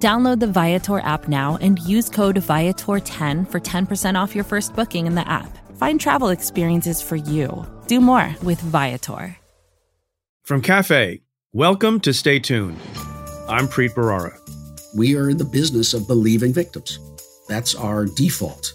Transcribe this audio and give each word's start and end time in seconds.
Download 0.00 0.40
the 0.40 0.46
Viator 0.46 1.00
app 1.00 1.28
now 1.28 1.58
and 1.60 1.78
use 1.80 2.08
code 2.08 2.36
Viator10 2.36 3.50
for 3.50 3.60
10% 3.60 4.22
off 4.22 4.34
your 4.34 4.44
first 4.44 4.74
booking 4.74 5.06
in 5.06 5.14
the 5.14 5.28
app. 5.28 5.58
Find 5.76 6.00
travel 6.00 6.30
experiences 6.30 7.02
for 7.02 7.16
you. 7.16 7.66
Do 7.86 8.00
more 8.00 8.34
with 8.42 8.58
Viator. 8.62 9.36
From 10.42 10.62
Cafe, 10.62 11.20
welcome 11.52 12.00
to 12.00 12.14
Stay 12.14 12.38
Tuned. 12.38 12.78
I'm 13.46 13.68
Preet 13.68 13.90
Bharara. 13.90 14.38
We 14.96 15.16
are 15.16 15.28
in 15.28 15.36
the 15.36 15.44
business 15.44 15.92
of 15.92 16.06
believing 16.06 16.54
victims. 16.54 16.98
That's 17.46 17.74
our 17.74 18.06
default. 18.06 18.72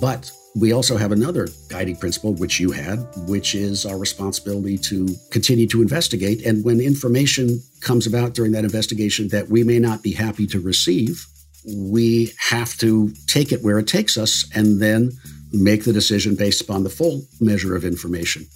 But 0.00 0.30
we 0.56 0.72
also 0.72 0.96
have 0.96 1.12
another 1.12 1.48
guiding 1.68 1.96
principle, 1.96 2.34
which 2.34 2.58
you 2.58 2.72
had, 2.72 3.06
which 3.28 3.54
is 3.54 3.86
our 3.86 3.98
responsibility 3.98 4.76
to 4.78 5.08
continue 5.30 5.66
to 5.68 5.80
investigate. 5.80 6.44
And 6.44 6.64
when 6.64 6.80
information 6.80 7.62
comes 7.80 8.06
about 8.06 8.34
during 8.34 8.52
that 8.52 8.64
investigation 8.64 9.28
that 9.28 9.48
we 9.48 9.62
may 9.62 9.78
not 9.78 10.02
be 10.02 10.12
happy 10.12 10.46
to 10.48 10.60
receive, 10.60 11.24
we 11.64 12.32
have 12.38 12.76
to 12.78 13.12
take 13.26 13.52
it 13.52 13.62
where 13.62 13.78
it 13.78 13.86
takes 13.86 14.16
us 14.16 14.44
and 14.54 14.80
then 14.80 15.12
make 15.52 15.84
the 15.84 15.92
decision 15.92 16.34
based 16.34 16.60
upon 16.60 16.82
the 16.82 16.90
full 16.90 17.22
measure 17.40 17.76
of 17.76 17.84
information. 17.84 18.46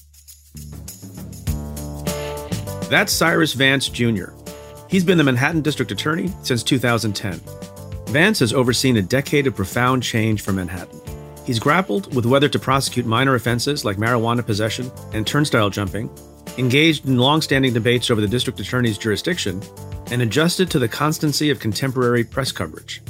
That's 2.90 3.12
Cyrus 3.12 3.52
Vance 3.52 3.88
Jr. 3.88 4.30
He's 4.88 5.04
been 5.04 5.18
the 5.18 5.24
Manhattan 5.24 5.62
District 5.62 5.90
Attorney 5.90 6.32
since 6.42 6.62
2010. 6.62 7.40
Vance 8.08 8.38
has 8.40 8.52
overseen 8.52 8.96
a 8.96 9.02
decade 9.02 9.46
of 9.46 9.56
profound 9.56 10.02
change 10.02 10.42
for 10.42 10.52
Manhattan. 10.52 11.03
He's 11.44 11.58
grappled 11.58 12.14
with 12.14 12.26
whether 12.26 12.48
to 12.48 12.58
prosecute 12.58 13.06
minor 13.06 13.34
offenses 13.34 13.84
like 13.84 13.98
marijuana 13.98 14.44
possession 14.44 14.90
and 15.12 15.26
turnstile 15.26 15.70
jumping, 15.70 16.10
engaged 16.56 17.06
in 17.06 17.18
long-standing 17.18 17.74
debates 17.74 18.10
over 18.10 18.20
the 18.20 18.28
district 18.28 18.60
attorney's 18.60 18.98
jurisdiction, 18.98 19.62
and 20.10 20.22
adjusted 20.22 20.70
to 20.70 20.78
the 20.78 20.88
constancy 20.88 21.50
of 21.50 21.60
contemporary 21.60 22.24
press 22.24 22.52
coverage. 22.52 23.02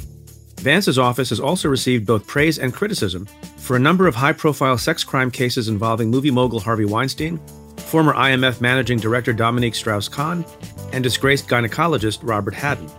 Vance's 0.57 0.97
office 0.97 1.29
has 1.29 1.39
also 1.39 1.69
received 1.69 2.05
both 2.05 2.27
praise 2.27 2.59
and 2.59 2.73
criticism 2.73 3.27
for 3.57 3.75
a 3.75 3.79
number 3.79 4.07
of 4.07 4.15
high-profile 4.15 4.77
sex 4.77 5.03
crime 5.03 5.29
cases 5.29 5.67
involving 5.67 6.09
movie 6.09 6.31
mogul 6.31 6.59
Harvey 6.59 6.85
Weinstein, 6.85 7.39
former 7.77 8.13
IMF 8.13 8.61
managing 8.61 8.97
director 8.97 9.31
Dominique 9.31 9.75
Strauss-Kahn, 9.75 10.43
and 10.91 11.03
disgraced 11.03 11.47
gynecologist 11.47 12.19
Robert 12.23 12.53
Hadden. 12.53 12.89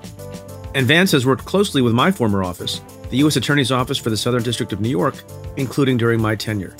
And 0.74 0.86
Vance 0.86 1.12
has 1.12 1.26
worked 1.26 1.44
closely 1.44 1.82
with 1.82 1.92
my 1.92 2.12
former 2.12 2.44
office, 2.44 2.80
the 3.10 3.18
U.S. 3.18 3.36
Attorney's 3.36 3.72
Office 3.72 3.98
for 3.98 4.10
the 4.10 4.16
Southern 4.16 4.42
District 4.42 4.72
of 4.72 4.80
New 4.80 4.88
York, 4.88 5.22
including 5.56 5.96
during 5.96 6.20
my 6.20 6.34
tenure. 6.34 6.74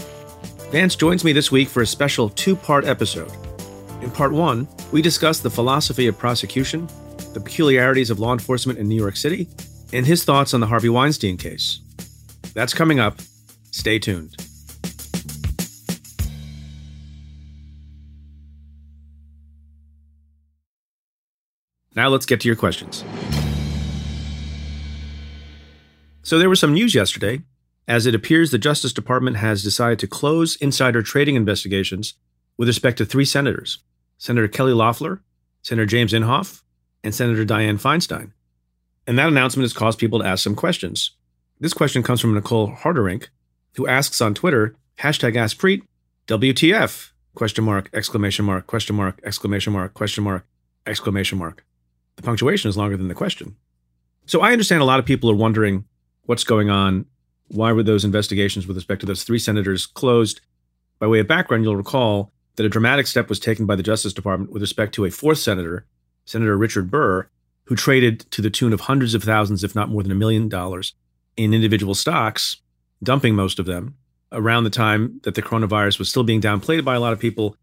Vance 0.71 0.97
joins 0.97 1.25
me 1.25 1.33
this 1.33 1.53
week 1.53 1.69
for 1.69 1.83
a 1.83 1.87
special 1.87 2.29
two 2.31 2.57
part 2.57 2.85
episode. 2.85 3.33
In 4.03 4.11
part 4.11 4.33
one, 4.33 4.69
we 4.93 5.01
discuss 5.01 5.41
the 5.41 5.51
philosophy 5.51 6.07
of 6.07 6.19
prosecution, 6.19 6.89
the 7.33 7.41
peculiarities 7.41 8.11
of 8.11 8.19
law 8.19 8.33
enforcement 8.33 8.79
in 8.79 8.89
New 8.89 8.97
York 8.97 9.17
City, 9.17 9.49
and 9.93 10.05
his 10.05 10.25
thoughts 10.25 10.55
on 10.55 10.61
the 10.61 10.67
Harvey 10.67 10.89
Weinstein 10.89 11.37
case. 11.37 11.81
That's 12.55 12.75
coming 12.75 12.99
up. 12.99 13.21
Stay 13.71 13.99
tuned. 13.99 14.37
Now 21.95 22.09
let's 22.09 22.27
get 22.27 22.41
to 22.41 22.49
your 22.49 22.57
questions. 22.57 23.05
So 26.27 26.41
there 26.41 26.49
was 26.49 26.59
some 26.59 26.75
news 26.75 26.93
yesterday, 26.93 27.43
as 27.87 28.05
it 28.05 28.13
appears 28.13 28.51
the 28.51 28.59
Justice 28.59 28.93
Department 28.93 29.37
has 29.37 29.63
decided 29.63 30.01
to 30.01 30.09
close 30.09 30.57
insider 30.57 31.01
trading 31.01 31.37
investigations 31.37 32.15
with 32.57 32.67
respect 32.67 32.99
to 32.99 33.07
three 33.07 33.25
senators 33.25 33.79
Senator 34.19 34.49
Kelly 34.49 34.73
Loeffler, 34.73 35.23
Senator 35.63 35.87
James 35.87 36.13
Inhofe, 36.13 36.63
and 37.05 37.15
Senator 37.15 37.45
Dianne 37.45 37.81
Feinstein. 37.81 38.33
And 39.07 39.17
that 39.17 39.29
announcement 39.29 39.63
has 39.63 39.73
caused 39.73 40.01
people 40.01 40.19
to 40.19 40.27
ask 40.27 40.43
some 40.43 40.57
questions. 40.57 41.13
This 41.61 41.73
question 41.73 42.03
comes 42.03 42.21
from 42.21 42.35
Nicole 42.35 42.73
Harderink, 42.73 43.29
who 43.77 43.87
asks 43.87 44.21
on 44.21 44.35
Twitter, 44.35 44.75
hashtag 44.99 45.37
AskPreet, 45.37 45.83
WTF, 46.27 47.13
question 47.37 47.63
mark, 47.63 47.89
exclamation 47.93 48.45
mark, 48.45 48.67
question 48.67 48.97
mark, 48.97 49.21
exclamation 49.23 49.73
mark, 49.73 49.95
question 49.95 50.25
mark, 50.25 50.45
exclamation 50.89 51.39
mark. 51.39 51.65
The 52.17 52.25
punctuation 52.25 52.69
is 52.69 52.77
longer 52.77 52.97
than 52.97 53.07
the 53.07 53.15
question. 53.15 53.55
So 54.27 54.41
I 54.41 54.51
understand 54.51 54.83
a 54.83 54.87
lot 54.87 54.99
of 54.99 55.07
people 55.07 55.31
are 55.31 55.37
wondering 55.37 55.85
what's 56.27 56.45
going 56.45 56.71
on? 56.71 57.07
Why 57.49 57.73
were 57.73 57.83
those 57.83 58.05
investigations 58.05 58.67
with 58.67 58.77
respect 58.77 59.01
to 59.01 59.07
those 59.07 59.25
three 59.25 59.39
senators 59.39 59.87
closed? 59.87 60.41
By 60.99 61.07
way 61.07 61.21
of 61.21 61.29
background, 61.29 61.65
you'll 61.65 61.77
recall 61.77 62.33
that 62.57 62.67
a 62.67 62.71
dramatic 62.71 63.07
step 63.07 63.29
was 63.29 63.39
taken 63.39 63.67
by 63.67 63.77
the 63.77 63.83
Justice 63.83 64.13
Department 64.13 64.51
with 64.51 64.63
respect 64.63 64.95
to 64.95 65.05
a 65.05 65.11
fourth 65.11 65.39
senator, 65.39 65.87
Senator 66.25 66.57
Richard 66.57 66.91
Burr, 66.91 67.29
who 67.65 67.77
traded 67.77 68.21
to 68.31 68.43
the 68.43 68.51
tune 68.51 68.73
of 68.73 68.81
hundreds 68.81 69.15
of 69.15 69.23
thousands, 69.23 69.63
if 69.63 69.75
not 69.75 69.89
more 69.89 70.03
than 70.03 70.13
a 70.13 70.17
million 70.17 70.49
dollars, 70.49 70.95
in 71.37 71.53
individual 71.53 71.95
stocks, 71.95 72.57
dumping 73.03 73.35
most 73.35 73.59
of 73.59 73.67
them 73.67 73.95
around 74.33 74.65
the 74.65 74.71
time 74.71 75.21
that 75.25 75.35
the 75.35 75.43
coronavirus 75.43 75.99
was 75.99 76.09
still 76.09 76.25
being 76.25 76.41
downplayed 76.41 76.85
by 76.85 76.95
a 76.95 77.01
lot 77.01 77.13
of 77.13 77.21
people. 77.21 77.57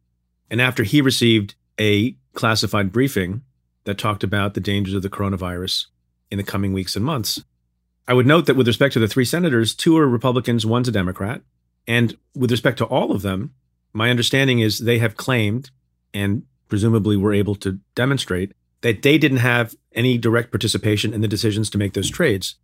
And 0.50 0.62
after 0.62 0.84
he 0.84 1.02
received 1.02 1.56
a 1.80 2.16
classified 2.34 2.92
briefing 2.92 3.42
that 3.86 3.98
talked 3.98 4.24
about 4.24 4.54
the 4.54 4.62
dangers 4.62 4.94
of 4.94 5.02
the 5.02 5.10
coronavirus 5.10 5.88
in 6.32 6.38
the 6.38 6.44
coming 6.44 6.74
weeks 6.74 6.96
and 6.96 7.04
months. 7.04 7.44
I 8.08 8.14
would 8.14 8.28
note 8.28 8.48
that 8.48 8.56
with 8.56 8.68
respect 8.68 8.94
to 8.94 9.00
the 9.00 9.08
three 9.08 9.26
senators, 9.26 9.74
two 9.74 9.98
are 9.98 10.08
Republicans, 10.08 10.66
one's 10.66 10.88
a 10.88 10.92
Democrat. 10.92 11.42
And 11.88 12.18
with 12.36 12.52
respect 12.52 12.78
to 12.80 12.86
all 12.86 13.12
of 13.12 13.22
them, 13.22 13.54
my 13.94 14.10
understanding 14.10 14.60
is 14.60 14.80
they 14.80 15.00
have 15.00 15.16
claimed 15.16 15.72
and 16.14 16.44
presumably 16.68 17.16
were 17.16 17.34
able 17.34 17.56
to 17.56 17.80
demonstrate 17.96 18.54
that 18.82 19.02
they 19.02 19.18
didn't 19.18 19.38
have 19.38 19.76
any 19.94 20.18
direct 20.18 20.52
participation 20.52 21.14
in 21.14 21.22
the 21.22 21.28
decisions 21.28 21.70
to 21.70 21.78
make 21.78 21.94
those 21.94 22.10
trades. 22.10 22.56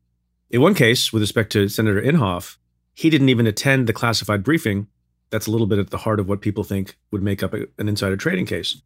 In 0.50 0.62
one 0.62 0.74
case, 0.74 1.14
with 1.14 1.22
respect 1.22 1.52
to 1.54 1.70
Senator 1.70 2.02
Inhofe, 2.02 2.58
he 2.94 3.10
didn't 3.10 3.30
even 3.30 3.48
attend 3.48 3.88
the 3.88 3.94
classified 3.94 4.44
briefing. 4.44 4.88
That's 5.30 5.48
a 5.48 5.52
little 5.52 5.68
bit 5.68 5.80
at 5.80 5.92
the 5.92 5.98
heart 5.98 6.20
of 6.20 6.28
what 6.28 6.42
people 6.42 6.64
think 6.64 6.98
would 7.12 7.22
make 7.22 7.44
up 7.44 7.54
a, 7.54 7.68
an 7.78 7.88
insider 7.88 8.18
trading 8.18 8.46
case. 8.46 8.82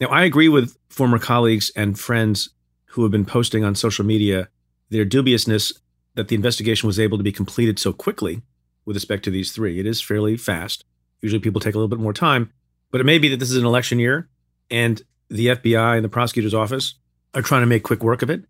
Now, 0.00 0.08
I 0.08 0.24
agree 0.24 0.48
with 0.48 0.76
former 0.88 1.18
colleagues 1.18 1.72
and 1.74 1.98
friends 1.98 2.50
who 2.90 3.02
have 3.02 3.10
been 3.10 3.24
posting 3.24 3.64
on 3.64 3.74
social 3.74 4.04
media 4.04 4.48
their 4.90 5.04
dubiousness 5.04 5.72
that 6.18 6.26
the 6.26 6.34
investigation 6.34 6.88
was 6.88 6.98
able 6.98 7.16
to 7.16 7.22
be 7.22 7.30
completed 7.30 7.78
so 7.78 7.92
quickly 7.92 8.42
with 8.84 8.96
respect 8.96 9.22
to 9.22 9.30
these 9.30 9.52
three. 9.52 9.78
It 9.78 9.86
is 9.86 10.00
fairly 10.00 10.36
fast. 10.36 10.84
Usually 11.22 11.38
people 11.38 11.60
take 11.60 11.76
a 11.76 11.78
little 11.78 11.88
bit 11.88 12.00
more 12.00 12.12
time, 12.12 12.52
but 12.90 13.00
it 13.00 13.04
may 13.04 13.18
be 13.18 13.28
that 13.28 13.36
this 13.36 13.52
is 13.52 13.56
an 13.56 13.64
election 13.64 14.00
year 14.00 14.28
and 14.68 15.00
the 15.30 15.46
FBI 15.46 15.94
and 15.94 16.04
the 16.04 16.08
prosecutor's 16.08 16.54
office 16.54 16.94
are 17.34 17.42
trying 17.42 17.62
to 17.62 17.66
make 17.66 17.84
quick 17.84 18.02
work 18.02 18.22
of 18.22 18.30
it. 18.30 18.46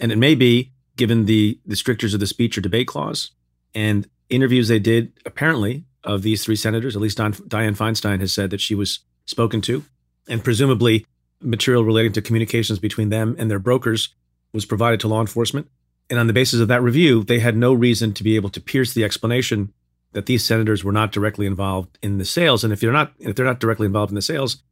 And 0.00 0.10
it 0.10 0.18
may 0.18 0.34
be, 0.34 0.72
given 0.96 1.26
the, 1.26 1.60
the 1.64 1.76
strictures 1.76 2.12
of 2.12 2.18
the 2.18 2.26
speech 2.26 2.58
or 2.58 2.60
debate 2.60 2.88
clause 2.88 3.30
and 3.72 4.08
interviews 4.28 4.66
they 4.66 4.80
did, 4.80 5.12
apparently, 5.24 5.84
of 6.02 6.22
these 6.22 6.42
three 6.44 6.56
senators, 6.56 6.96
at 6.96 7.02
least 7.02 7.18
Don, 7.18 7.34
Dianne 7.34 7.76
Feinstein 7.76 8.18
has 8.18 8.34
said 8.34 8.50
that 8.50 8.60
she 8.60 8.74
was 8.74 8.98
spoken 9.26 9.60
to, 9.60 9.84
and 10.26 10.42
presumably 10.42 11.06
material 11.40 11.84
relating 11.84 12.12
to 12.14 12.20
communications 12.20 12.80
between 12.80 13.10
them 13.10 13.36
and 13.38 13.48
their 13.48 13.60
brokers 13.60 14.12
was 14.52 14.64
provided 14.64 14.98
to 14.98 15.06
law 15.06 15.20
enforcement. 15.20 15.68
And 16.12 16.20
on 16.20 16.26
the 16.26 16.34
basis 16.34 16.60
of 16.60 16.68
that 16.68 16.82
review, 16.82 17.24
they 17.24 17.38
had 17.38 17.56
no 17.56 17.72
reason 17.72 18.12
to 18.12 18.22
be 18.22 18.36
able 18.36 18.50
to 18.50 18.60
pierce 18.60 18.92
the 18.92 19.02
explanation 19.02 19.72
that 20.12 20.26
these 20.26 20.44
senators 20.44 20.84
were 20.84 20.92
not 20.92 21.10
directly 21.10 21.46
involved 21.46 21.98
in 22.02 22.18
the 22.18 22.26
sales. 22.26 22.62
And 22.62 22.70
if 22.70 22.80
they're 22.80 22.92
not, 22.92 23.14
if 23.18 23.34
they're 23.34 23.46
not 23.46 23.60
directly 23.60 23.86
involved 23.86 24.10
in 24.10 24.16
the 24.16 24.20
sales, 24.20 24.62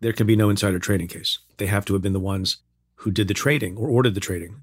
there 0.00 0.12
can 0.12 0.26
be 0.26 0.34
no 0.34 0.50
insider 0.50 0.80
trading 0.80 1.06
case. 1.06 1.38
They 1.58 1.66
have 1.66 1.84
to 1.84 1.92
have 1.92 2.02
been 2.02 2.12
the 2.12 2.18
ones 2.18 2.56
who 2.96 3.12
did 3.12 3.28
the 3.28 3.34
trading 3.34 3.76
or 3.76 3.88
ordered 3.88 4.14
the 4.14 4.20
trading. 4.20 4.62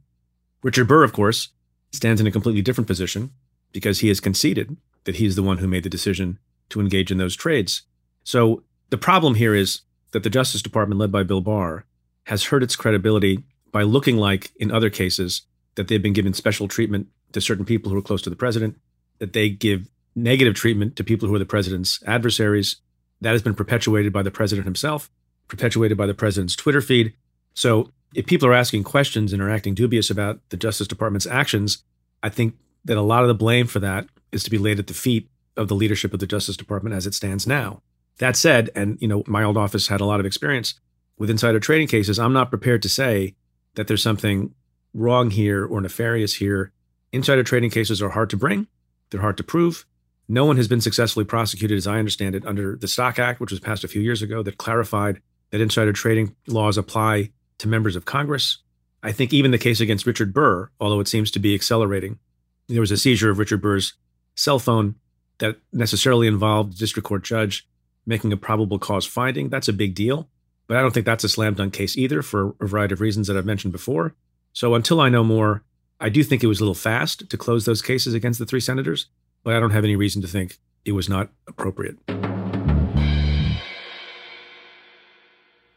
Richard 0.63 0.89
Burr, 0.89 1.05
of 1.05 1.13
course, 1.13 1.47
stands 1.93 2.19
in 2.19 2.27
a 2.27 2.31
completely 2.31 2.61
different 2.61 2.89
position 2.89 3.31
because 3.71 4.01
he 4.01 4.09
has 4.09 4.19
conceded 4.19 4.75
that 5.05 5.15
he's 5.15 5.37
the 5.37 5.43
one 5.43 5.59
who 5.59 5.67
made 5.69 5.83
the 5.83 5.89
decision 5.89 6.39
to 6.67 6.81
engage 6.81 7.09
in 7.09 7.19
those 7.19 7.37
trades. 7.37 7.83
So 8.25 8.63
the 8.89 8.97
problem 8.97 9.35
here 9.35 9.55
is 9.55 9.79
that 10.11 10.23
the 10.23 10.29
Justice 10.29 10.61
Department, 10.61 10.99
led 10.99 11.09
by 11.09 11.23
Bill 11.23 11.39
Barr, 11.39 11.85
has 12.25 12.43
hurt 12.43 12.63
its 12.63 12.75
credibility 12.75 13.45
by 13.71 13.83
looking 13.83 14.17
like, 14.17 14.51
in 14.57 14.71
other 14.71 14.89
cases, 14.89 15.43
that 15.77 15.87
they've 15.87 16.01
been 16.01 16.13
given 16.13 16.33
special 16.33 16.67
treatment 16.67 17.07
to 17.31 17.39
certain 17.39 17.63
people 17.63 17.91
who 17.91 17.97
are 17.97 18.01
close 18.01 18.21
to 18.23 18.29
the 18.29 18.35
president, 18.35 18.77
that 19.19 19.33
they 19.33 19.47
give 19.47 19.87
negative 20.15 20.55
treatment 20.55 20.95
to 20.95 21.03
people 21.03 21.29
who 21.29 21.35
are 21.35 21.39
the 21.39 21.45
president's 21.45 22.03
adversaries. 22.05 22.77
That 23.21 23.31
has 23.31 23.41
been 23.41 23.55
perpetuated 23.55 24.11
by 24.11 24.23
the 24.23 24.31
president 24.31 24.65
himself, 24.65 25.09
perpetuated 25.47 25.97
by 25.97 26.05
the 26.05 26.13
president's 26.13 26.55
Twitter 26.55 26.81
feed. 26.81 27.13
So 27.53 27.91
if 28.13 28.25
people 28.25 28.47
are 28.47 28.53
asking 28.53 28.83
questions 28.83 29.33
and 29.33 29.41
are 29.41 29.49
acting 29.49 29.73
dubious 29.75 30.09
about 30.09 30.39
the 30.49 30.57
Justice 30.57 30.87
Department's 30.87 31.25
actions, 31.25 31.83
I 32.21 32.29
think 32.29 32.55
that 32.85 32.97
a 32.97 33.01
lot 33.01 33.23
of 33.23 33.27
the 33.27 33.33
blame 33.33 33.67
for 33.67 33.79
that 33.79 34.07
is 34.31 34.43
to 34.43 34.49
be 34.49 34.57
laid 34.57 34.79
at 34.79 34.87
the 34.87 34.93
feet 34.93 35.29
of 35.55 35.67
the 35.67 35.75
leadership 35.75 36.13
of 36.13 36.19
the 36.19 36.27
Justice 36.27 36.57
Department 36.57 36.95
as 36.95 37.07
it 37.07 37.13
stands 37.13 37.47
now. 37.47 37.81
That 38.19 38.35
said, 38.35 38.69
and 38.75 38.97
you 39.01 39.07
know, 39.07 39.23
my 39.27 39.43
old 39.43 39.57
office 39.57 39.87
had 39.87 40.01
a 40.01 40.05
lot 40.05 40.19
of 40.19 40.25
experience 40.25 40.75
with 41.17 41.29
insider 41.29 41.59
trading 41.59 41.87
cases. 41.87 42.19
I'm 42.19 42.33
not 42.33 42.49
prepared 42.49 42.81
to 42.83 42.89
say 42.89 43.35
that 43.75 43.87
there's 43.87 44.03
something 44.03 44.53
wrong 44.97 45.29
here 45.29 45.65
or 45.65 45.79
nefarious 45.79 46.35
here. 46.35 46.71
Insider 47.13 47.43
trading 47.43 47.69
cases 47.69 48.01
are 48.01 48.09
hard 48.09 48.29
to 48.31 48.37
bring. 48.37 48.67
They're 49.09 49.21
hard 49.21 49.37
to 49.37 49.43
prove. 49.43 49.85
No 50.27 50.43
one 50.43 50.57
has 50.57 50.67
been 50.67 50.81
successfully 50.81 51.23
prosecuted, 51.23 51.77
as 51.77 51.87
I 51.87 51.99
understand 51.99 52.35
it, 52.35 52.45
under 52.45 52.75
the 52.75 52.87
Stock 52.87 53.17
Act, 53.17 53.39
which 53.39 53.51
was 53.51 53.61
passed 53.61 53.85
a 53.85 53.87
few 53.87 54.01
years 54.01 54.21
ago, 54.21 54.43
that 54.43 54.57
clarified 54.57 55.21
that 55.51 55.61
insider 55.61 55.93
trading 55.93 56.35
laws 56.47 56.77
apply 56.77 57.31
to 57.59 57.67
members 57.67 57.95
of 57.95 58.03
Congress. 58.03 58.57
I 59.01 59.13
think 59.13 59.31
even 59.31 59.51
the 59.51 59.57
case 59.57 59.79
against 59.79 60.05
Richard 60.05 60.33
Burr, 60.33 60.69
although 60.81 60.99
it 60.99 61.07
seems 61.07 61.31
to 61.31 61.39
be 61.39 61.55
accelerating, 61.55 62.19
there 62.67 62.81
was 62.81 62.91
a 62.91 62.97
seizure 62.97 63.29
of 63.29 63.39
Richard 63.39 63.61
Burr's 63.61 63.93
cell 64.35 64.59
phone 64.59 64.95
that 65.37 65.57
necessarily 65.71 66.27
involved 66.27 66.73
the 66.73 66.77
district 66.77 67.07
court 67.07 67.23
judge 67.23 67.65
making 68.05 68.33
a 68.33 68.37
probable 68.37 68.79
cause 68.79 69.05
finding. 69.05 69.49
That's 69.49 69.67
a 69.67 69.73
big 69.73 69.93
deal. 69.93 70.27
But 70.67 70.77
I 70.77 70.81
don't 70.81 70.93
think 70.93 71.05
that's 71.05 71.23
a 71.23 71.29
slam 71.29 71.53
dunk 71.53 71.73
case 71.73 71.97
either 71.97 72.21
for 72.21 72.53
a 72.59 72.67
variety 72.67 72.93
of 72.93 73.01
reasons 73.01 73.27
that 73.27 73.37
I've 73.37 73.45
mentioned 73.45 73.71
before. 73.71 74.15
So 74.57 74.73
until 74.73 74.99
I 74.99 75.09
know 75.09 75.23
more, 75.23 75.61
I 75.99 76.09
do 76.09 76.23
think 76.23 76.43
it 76.43 76.47
was 76.47 76.59
a 76.59 76.63
little 76.63 76.73
fast 76.73 77.29
to 77.29 77.37
close 77.37 77.65
those 77.65 77.83
cases 77.83 78.15
against 78.15 78.39
the 78.39 78.45
three 78.47 78.59
senators, 78.59 79.05
but 79.43 79.55
I 79.55 79.59
don't 79.59 79.69
have 79.69 79.83
any 79.83 79.95
reason 79.95 80.19
to 80.23 80.27
think 80.27 80.57
it 80.83 80.93
was 80.93 81.07
not 81.07 81.29
appropriate. 81.47 81.95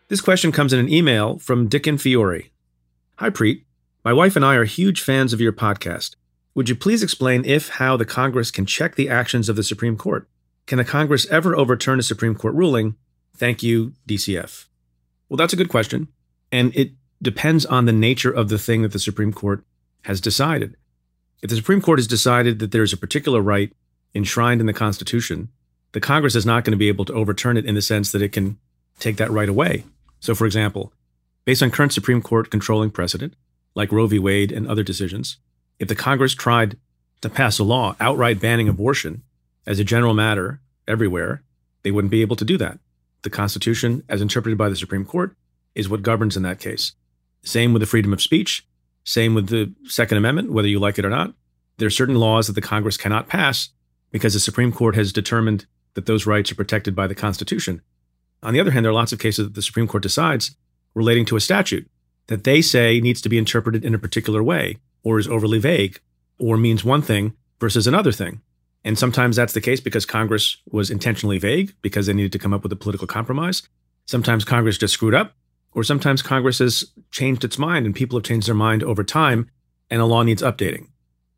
This 0.09 0.23
question 0.23 0.51
comes 0.51 0.73
in 0.73 0.79
an 0.79 0.91
email 0.91 1.39
from 1.39 1.69
Dickon 1.69 1.99
Fiore. 1.99 2.53
Hi, 3.17 3.29
Preet. 3.29 3.65
My 4.03 4.15
wife 4.15 4.35
and 4.35 4.47
I 4.47 4.55
are 4.55 4.65
huge 4.65 5.03
fans 5.03 5.35
of 5.35 5.43
your 5.43 5.53
podcast. 5.53 6.17
Would 6.55 6.71
you 6.71 6.75
please 6.75 7.03
explain 7.03 7.45
if, 7.45 7.69
how 7.69 7.99
the 7.99 8.07
Congress 8.07 8.51
can 8.51 8.65
check 8.65 8.95
the 8.95 9.11
actions 9.11 9.51
of 9.51 9.57
the 9.57 9.63
Supreme 9.63 9.99
Court? 9.99 10.27
Can 10.65 10.79
the 10.79 10.87
Congress 10.87 11.27
ever 11.27 11.55
overturn 11.55 11.99
a 11.99 12.03
Supreme 12.03 12.35
Court 12.35 12.55
ruling? 12.55 12.97
Thank 13.37 13.63
you, 13.63 13.93
DCF. 14.09 14.69
Well, 15.29 15.37
that's 15.37 15.53
a 15.53 15.57
good 15.57 15.69
question. 15.69 16.09
And 16.51 16.75
it 16.75 16.93
depends 17.23 17.67
on 17.67 17.85
the 17.85 17.93
nature 17.93 18.31
of 18.31 18.49
the 18.49 18.59
thing 18.59 18.83
that 18.83 18.93
the 18.93 18.99
Supreme 18.99 19.33
Court 19.33 19.65
has 20.05 20.21
decided. 20.21 20.77
If 21.43 21.51
the 21.51 21.57
Supreme 21.57 21.81
Court 21.81 21.99
has 21.99 22.07
decided 22.07 22.59
that 22.59 22.73
there's 22.73 22.93
a 22.93 22.99
particular 22.99 23.41
right 23.41 23.73
enshrined 24.15 24.61
in 24.61 24.67
the 24.67 24.73
Constitution, 24.73 25.49
the 25.93 26.01
Congress 26.01 26.35
is 26.35 26.47
not 26.47 26.65
going 26.65 26.73
to 26.73 26.79
be 26.79 26.89
able 26.89 27.05
to 27.07 27.15
overturn 27.15 27.57
it 27.57 27.67
in 27.67 27.75
the 27.75 27.83
sense 27.83 28.13
that 28.13 28.23
it 28.23 28.33
can 28.33 28.59
take 28.99 29.17
that 29.17 29.31
right 29.31 29.49
away. 29.49 29.85
So, 30.21 30.35
for 30.35 30.47
example, 30.47 30.93
based 31.45 31.63
on 31.63 31.71
current 31.71 31.93
Supreme 31.93 32.23
Court 32.23 32.51
controlling 32.51 32.91
precedent, 32.91 33.35
like 33.75 33.93
Roe 33.93 34.07
v. 34.07 34.19
Wade 34.19 34.53
and 34.53 34.67
other 34.67 34.83
decisions, 34.83 35.39
if 35.79 35.89
the 35.89 35.95
Congress 35.95 36.35
tried 36.35 36.77
to 37.23 37.31
pass 37.31 37.59
a 37.59 37.65
law 37.65 37.97
outright 38.01 38.41
banning 38.41 38.69
abortion 38.69 39.23
as 39.67 39.79
a 39.79 39.85
general 39.85 40.15
matter 40.15 40.61
everywhere, 40.87 41.43
they 41.83 41.91
wouldn't 41.91 42.11
be 42.11 42.23
able 42.23 42.37
to 42.37 42.45
do 42.45 42.59
that. 42.59 42.79
The 43.23 43.31
Constitution, 43.31 44.03
as 44.09 44.21
interpreted 44.21 44.59
by 44.59 44.69
the 44.69 44.77
Supreme 44.77 45.05
Court, 45.05 45.35
is 45.75 45.89
what 45.89 46.03
governs 46.03 46.37
in 46.37 46.43
that 46.43 46.61
case. 46.61 46.93
Same 47.43 47.73
with 47.73 47.81
the 47.81 47.87
freedom 47.87 48.13
of 48.13 48.23
speech, 48.23 48.67
same 49.05 49.35
with 49.35 49.49
the 49.49 49.73
Second 49.87 50.19
Amendment, 50.19 50.53
whether 50.53 50.69
you 50.69 50.79
like 50.79 50.99
it 50.99 51.05
or 51.05 51.11
not. 51.11 51.35
There 51.79 51.87
are 51.87 51.91
certain 51.91 52.17
laws 52.17 52.47
that 52.47 52.53
the 52.53 52.61
Congress 52.61 52.97
cannot 52.97 53.29
pass 53.29 53.71
because 54.11 54.35
the 54.35 54.41
Supreme 54.41 54.73
Court 54.73 54.95
has 54.95 55.13
determined 55.13 55.67
that 55.95 56.07
those 56.07 56.27
rights 56.27 56.53
are 56.53 56.57
protected 56.57 56.95
by 56.95 57.07
the 57.07 57.15
Constitution. 57.15 57.81
On 58.43 58.53
the 58.53 58.61
other 58.61 58.71
hand, 58.71 58.85
there 58.85 58.91
are 58.91 58.95
lots 58.95 59.13
of 59.13 59.19
cases 59.19 59.47
that 59.47 59.55
the 59.55 59.63
Supreme 59.63 59.89
Court 59.89 60.03
decides 60.03 60.57
relating 60.95 61.25
to 61.27 61.37
a 61.37 61.41
statute 61.41 61.89
that 62.27 62.45
they 62.45 62.63
say 62.63 63.01
needs 63.01 63.21
to 63.21 63.29
be 63.29 63.39
interpreted 63.39 63.85
in 63.85 63.95
a 63.95 63.99
particular 63.99 64.43
way 64.43 64.77
or 65.03 65.19
is 65.19 65.29
overly 65.29 65.59
vague 65.59 66.01
or 66.39 66.57
means 66.57 66.85
one 66.85 67.03
thing 67.03 67.35
versus 67.59 67.87
another 67.87 68.13
thing. 68.13 68.41
And 68.85 68.99
sometimes 68.99 69.37
that's 69.37 69.53
the 69.53 69.61
case 69.61 69.81
because 69.81 70.07
Congress 70.07 70.57
was 70.71 70.91
intentionally 70.91 71.39
vague 71.39 71.75
because 71.83 72.07
they 72.07 72.13
needed 72.13 72.33
to 72.33 72.39
come 72.39 72.55
up 72.55 72.63
with 72.63 72.73
a 72.73 72.77
political 72.77 73.07
compromise. 73.07 73.63
Sometimes 74.07 74.45
Congress 74.45 74.79
just 74.79 74.95
screwed 74.95 75.15
up, 75.15 75.35
or 75.73 75.85
sometimes 75.85 76.23
Congress 76.23 76.59
has 76.59 76.85
changed 77.11 77.45
its 77.45 77.59
mind 77.59 77.87
and 77.87 77.95
people 77.95 78.19
have 78.19 78.25
changed 78.25 78.49
their 78.49 78.55
mind 78.55 78.83
over 78.83 79.05
time 79.05 79.51
and 79.89 80.01
a 80.01 80.07
law 80.07 80.23
needs 80.23 80.43
updating. 80.43 80.89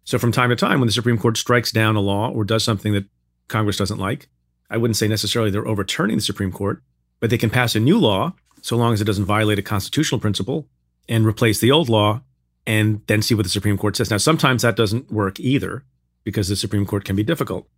So 0.04 0.18
from 0.18 0.32
time 0.32 0.50
to 0.50 0.56
time, 0.56 0.80
when 0.80 0.86
the 0.86 0.92
Supreme 0.92 1.18
Court 1.18 1.36
strikes 1.36 1.70
down 1.70 1.96
a 1.96 2.00
law 2.00 2.30
or 2.30 2.44
does 2.44 2.64
something 2.64 2.92
that 2.92 3.04
Congress 3.48 3.76
doesn't 3.76 3.98
like, 3.98 4.28
I 4.68 4.76
wouldn't 4.76 4.96
say 4.96 5.06
necessarily 5.06 5.50
they're 5.50 5.68
overturning 5.68 6.16
the 6.16 6.22
Supreme 6.22 6.52
Court, 6.52 6.82
but 7.20 7.30
they 7.30 7.38
can 7.38 7.50
pass 7.50 7.74
a 7.74 7.80
new 7.80 7.98
law 7.98 8.34
so 8.62 8.76
long 8.76 8.92
as 8.92 9.00
it 9.00 9.04
doesn't 9.04 9.24
violate 9.24 9.58
a 9.58 9.62
constitutional 9.62 10.20
principle 10.20 10.66
and 11.08 11.26
replace 11.26 11.60
the 11.60 11.70
old 11.70 11.88
law 11.88 12.22
and 12.66 13.02
then 13.06 13.22
see 13.22 13.34
what 13.34 13.42
the 13.42 13.48
Supreme 13.50 13.76
Court 13.76 13.96
says. 13.96 14.10
Now, 14.10 14.16
sometimes 14.16 14.62
that 14.62 14.76
doesn't 14.76 15.10
work 15.10 15.38
either 15.40 15.84
because 16.24 16.48
the 16.48 16.56
Supreme 16.56 16.86
Court 16.86 17.04
can 17.04 17.16
be 17.16 17.24
difficult. 17.24 17.68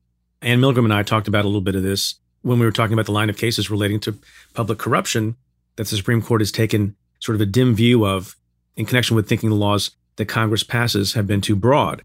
Anne 0.43 0.61
Milgram 0.61 0.85
and 0.85 0.93
I 0.93 1.03
talked 1.03 1.29
about 1.29 1.45
a 1.45 1.49
little 1.49 1.62
bit 1.62 1.75
of 1.75 1.83
this 1.83 2.17
when 2.43 2.59
we 2.59 2.67
were 2.67 2.73
talking 2.73 2.93
about 2.93 3.06
the 3.06 3.12
line 3.12 3.31
of 3.31 3.39
cases 3.39 3.71
relating 3.71 3.99
to 4.01 4.19
public 4.53 4.79
corruption 4.79 5.37
that 5.76 5.88
the 5.88 5.97
Supreme 5.97 6.23
Court 6.23 6.41
has 6.41 6.53
taken 6.53 6.97
sort 7.21 7.35
of 7.35 7.41
a 7.41 7.47
dim 7.47 7.75
view 7.75 8.06
of 8.06 8.37
in 8.76 8.87
connection 8.87 9.17
with 9.17 9.29
thinking 9.29 9.50
the 9.50 9.56
laws 9.56 9.93
that 10.17 10.26
Congress 10.26 10.62
passes 10.62 11.15
have 11.15 11.26
been 11.26 11.41
too 11.41 11.56
broad. 11.56 12.03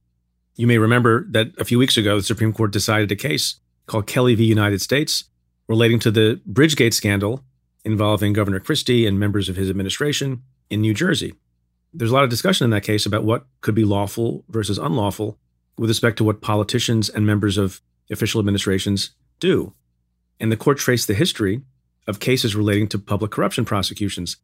You 0.55 0.67
may 0.67 0.77
remember 0.77 1.25
that 1.29 1.47
a 1.57 1.65
few 1.65 1.77
weeks 1.77 1.97
ago, 1.97 2.17
the 2.17 2.23
Supreme 2.23 2.53
Court 2.53 2.71
decided 2.71 3.11
a 3.11 3.15
case 3.15 3.59
called 3.85 4.07
Kelly 4.07 4.35
v. 4.35 4.45
United 4.45 4.81
States 4.81 5.25
relating 5.67 5.99
to 5.99 6.11
the 6.11 6.41
Bridgegate 6.51 6.93
scandal 6.93 7.43
involving 7.85 8.33
Governor 8.33 8.59
Christie 8.59 9.05
and 9.05 9.19
members 9.19 9.49
of 9.49 9.55
his 9.55 9.69
administration 9.69 10.43
in 10.69 10.81
New 10.81 10.93
Jersey. 10.93 11.33
There's 11.93 12.11
a 12.11 12.13
lot 12.13 12.23
of 12.23 12.29
discussion 12.29 12.65
in 12.65 12.71
that 12.71 12.83
case 12.83 13.05
about 13.05 13.23
what 13.23 13.45
could 13.61 13.75
be 13.75 13.85
lawful 13.85 14.43
versus 14.49 14.77
unlawful 14.77 15.37
with 15.77 15.89
respect 15.89 16.17
to 16.17 16.23
what 16.23 16.41
politicians 16.41 17.09
and 17.09 17.25
members 17.25 17.57
of 17.57 17.81
official 18.11 18.39
administrations 18.39 19.11
do. 19.39 19.73
And 20.39 20.51
the 20.51 20.57
court 20.57 20.77
traced 20.77 21.07
the 21.07 21.13
history 21.13 21.61
of 22.07 22.19
cases 22.19 22.55
relating 22.55 22.87
to 22.89 22.99
public 22.99 23.31
corruption 23.31 23.65
prosecutions. 23.65 24.37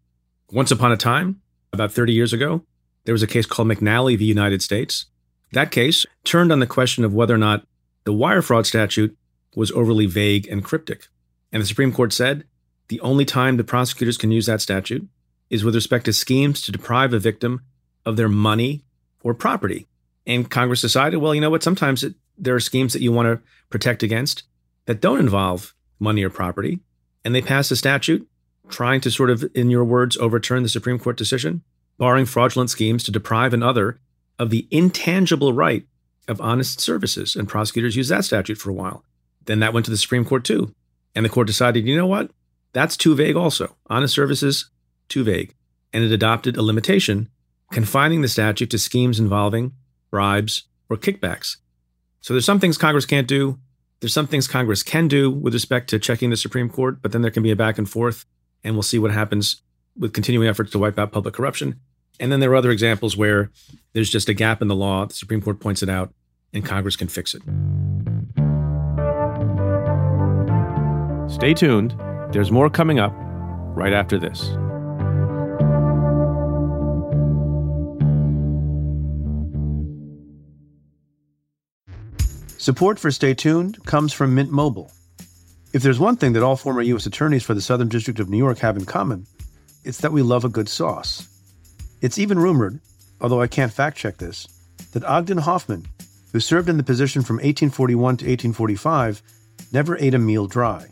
Once 0.52 0.72
upon 0.72 0.92
a 0.92 0.98
time, 0.98 1.42
about 1.74 1.92
30 1.92 2.14
years 2.14 2.34
ago, 2.34 2.64
there 3.06 3.14
was 3.14 3.24
a 3.24 3.28
case 3.28 3.46
called 3.46 3.68
McNally 3.68 4.18
v. 4.18 4.26
United 4.26 4.62
States. 4.62 5.06
That 5.52 5.72
case 5.72 6.06
turned 6.24 6.52
on 6.52 6.60
the 6.60 6.68
question 6.68 7.04
of 7.04 7.14
whether 7.14 7.34
or 7.34 7.40
not 7.40 7.66
the 8.04 8.14
wire 8.14 8.42
fraud 8.42 8.66
statute 8.66 9.18
was 9.56 9.72
overly 9.72 10.06
vague 10.06 10.48
and 10.48 10.64
cryptic. 10.64 11.08
And 11.52 11.62
the 11.62 11.68
Supreme 11.68 11.94
Court 11.94 12.14
said 12.14 12.46
the 12.88 13.00
only 13.02 13.26
time 13.26 13.58
the 13.58 13.64
prosecutors 13.64 14.18
can 14.18 14.32
use 14.32 14.46
that 14.46 14.62
statute 14.62 15.08
is 15.50 15.64
with 15.64 15.76
respect 15.76 16.06
to 16.06 16.14
schemes 16.14 16.62
to 16.62 16.72
deprive 16.72 17.14
a 17.14 17.20
victim 17.20 17.62
of 18.06 18.18
their 18.18 18.30
money 18.30 18.84
or 19.22 19.34
property. 19.34 19.88
And 20.28 20.50
Congress 20.50 20.82
decided, 20.82 21.18
well, 21.18 21.34
you 21.34 21.42
know 21.42 21.50
what? 21.50 21.64
Sometimes 21.64 22.04
it, 22.04 22.16
there 22.38 22.56
are 22.56 22.60
schemes 22.60 22.94
that 22.94 23.02
you 23.02 23.12
want 23.12 23.28
to 23.28 23.48
protect 23.70 24.04
against 24.04 24.44
that 24.86 25.02
don't 25.02 25.20
involve 25.20 25.74
money 26.00 26.24
or 26.24 26.30
property. 26.30 26.80
And 27.26 27.36
they 27.36 27.42
passed 27.42 27.72
a 27.72 27.76
statute 27.76 28.26
trying 28.70 29.02
to 29.02 29.12
sort 29.12 29.30
of, 29.30 29.44
in 29.54 29.70
your 29.70 29.84
words, 29.84 30.16
overturn 30.18 30.64
the 30.64 30.70
Supreme 30.70 31.00
Court 31.00 31.18
decision, 31.18 31.64
barring 31.98 32.26
fraudulent 32.26 32.70
schemes 32.70 33.04
to 33.04 33.12
deprive 33.12 33.54
another 33.54 34.00
of 34.40 34.50
the 34.50 34.68
intangible 34.72 35.52
right 35.52 35.86
of 36.28 36.40
honest 36.40 36.80
services. 36.80 37.36
And 37.36 37.48
prosecutors 37.48 37.96
used 37.96 38.12
that 38.12 38.26
statute 38.26 38.58
for 38.58 38.70
a 38.70 38.74
while. 38.74 39.04
Then 39.46 39.60
that 39.60 39.74
went 39.74 39.86
to 39.86 39.92
the 39.92 39.98
Supreme 39.98 40.26
Court 40.26 40.44
too. 40.44 40.74
And 41.16 41.26
the 41.26 41.30
court 41.30 41.48
decided, 41.48 41.88
you 41.88 41.98
know 41.98 42.08
what? 42.08 42.32
That's 42.74 42.98
too 42.98 43.16
vague 43.16 43.36
also. 43.36 43.76
Honest 43.88 44.14
services, 44.14 44.70
too 45.08 45.24
vague. 45.24 45.54
And 45.94 46.04
it 46.04 46.12
adopted 46.12 46.58
a 46.58 46.62
limitation 46.62 47.30
confining 47.72 48.22
the 48.22 48.28
statute 48.28 48.70
to 48.72 48.78
schemes 48.78 49.20
involving 49.20 49.74
bribes 50.12 50.64
or 50.90 50.98
kickbacks. 50.98 51.58
So 52.22 52.34
there's 52.34 52.46
some 52.46 52.60
things 52.60 52.78
Congress 52.78 53.06
can't 53.06 53.28
do. 53.28 53.60
There's 54.06 54.14
some 54.14 54.28
things 54.28 54.48
Congress 54.48 54.84
can 54.84 55.08
do 55.08 55.32
with 55.32 55.56
respect 55.56 55.90
to 55.90 55.98
checking 55.98 56.30
the 56.30 56.38
Supreme 56.38 56.70
Court, 56.70 57.02
but 57.02 57.12
then 57.12 57.24
there 57.24 57.32
can 57.32 57.42
be 57.42 57.50
a 57.50 57.56
back 57.56 57.80
and 57.80 57.90
forth, 57.90 58.24
and 58.64 58.76
we'll 58.76 58.84
see 58.84 59.00
what 59.00 59.10
happens 59.10 59.64
with 59.98 60.14
continuing 60.14 60.48
efforts 60.48 60.70
to 60.74 60.78
wipe 60.78 61.00
out 61.00 61.12
public 61.12 61.34
corruption. 61.34 61.80
And 62.20 62.32
then 62.32 62.40
there 62.40 62.52
are 62.52 62.56
other 62.56 62.70
examples 62.70 63.18
where 63.18 63.50
there's 63.94 64.12
just 64.12 64.30
a 64.30 64.36
gap 64.36 64.62
in 64.62 64.68
the 64.68 64.76
law. 64.76 65.08
The 65.08 65.16
Supreme 65.16 65.42
Court 65.42 65.60
points 65.60 65.82
it 65.82 65.90
out, 65.90 66.14
and 66.54 66.64
Congress 66.64 66.96
can 66.96 67.08
fix 67.08 67.34
it. 67.34 67.42
Stay 71.28 71.56
tuned. 71.56 71.96
There's 72.32 72.52
more 72.52 72.70
coming 72.70 73.00
up 73.00 73.12
right 73.16 73.92
after 73.92 74.20
this. 74.20 74.56
Support 82.66 82.98
for 82.98 83.12
Stay 83.12 83.36
Tuned 83.36 83.86
comes 83.86 84.12
from 84.12 84.34
Mint 84.34 84.50
Mobile. 84.50 84.92
If 85.72 85.84
there's 85.84 86.00
one 86.00 86.16
thing 86.16 86.34
that 86.34 86.42
all 86.42 86.56
former 86.56 86.82
U.S. 86.82 87.06
attorneys 87.06 87.44
for 87.44 87.54
the 87.54 87.62
Southern 87.62 87.90
District 87.90 88.20
of 88.20 88.28
New 88.28 88.40
York 88.40 88.58
have 88.58 88.76
in 88.76 88.86
common, 88.86 89.28
it's 89.84 90.00
that 90.00 90.12
we 90.12 90.24
love 90.24 90.44
a 90.46 90.50
good 90.50 90.68
sauce. 90.68 91.28
It's 92.02 92.18
even 92.18 92.40
rumored, 92.40 92.80
although 93.22 93.40
I 93.40 93.46
can't 93.46 93.72
fact 93.72 93.98
check 93.98 94.18
this, 94.18 94.48
that 94.94 95.04
Ogden 95.04 95.38
Hoffman, 95.38 95.86
who 96.34 96.40
served 96.40 96.68
in 96.68 96.78
the 96.78 96.82
position 96.84 97.22
from 97.22 97.36
1841 97.36 98.18
to 98.18 98.26
1845, 98.26 99.22
never 99.72 99.96
ate 100.00 100.16
a 100.16 100.18
meal 100.18 100.48
dry. 100.48 100.88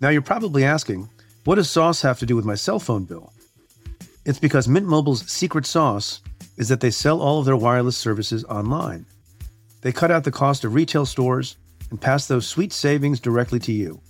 Now 0.00 0.08
you're 0.08 0.22
probably 0.22 0.64
asking, 0.64 1.08
what 1.44 1.54
does 1.54 1.70
sauce 1.70 2.02
have 2.02 2.18
to 2.18 2.26
do 2.26 2.34
with 2.34 2.44
my 2.44 2.56
cell 2.56 2.80
phone 2.80 3.04
bill? 3.04 3.32
It's 4.24 4.40
because 4.40 4.66
Mint 4.66 4.88
Mobile's 4.88 5.24
secret 5.30 5.66
sauce 5.66 6.20
is 6.56 6.68
that 6.68 6.80
they 6.80 6.90
sell 6.90 7.22
all 7.22 7.38
of 7.38 7.46
their 7.46 7.56
wireless 7.56 7.96
services 7.96 8.42
online. 8.46 9.06
They 9.86 9.92
cut 9.92 10.10
out 10.10 10.24
the 10.24 10.32
cost 10.32 10.64
of 10.64 10.74
retail 10.74 11.06
stores 11.06 11.56
and 11.92 12.00
pass 12.00 12.26
those 12.26 12.44
sweet 12.44 12.72
savings 12.72 13.20
directly 13.20 13.60
to 13.60 13.70
you. 13.70 14.00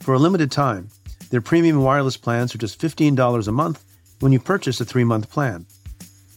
For 0.00 0.14
a 0.14 0.18
limited 0.18 0.50
time, 0.50 0.88
their 1.30 1.40
premium 1.40 1.80
wireless 1.80 2.16
plans 2.16 2.52
are 2.52 2.58
just 2.58 2.80
$15 2.80 3.46
a 3.46 3.52
month 3.52 3.84
when 4.18 4.32
you 4.32 4.40
purchase 4.40 4.80
a 4.80 4.84
three 4.84 5.04
month 5.04 5.30
plan. 5.30 5.66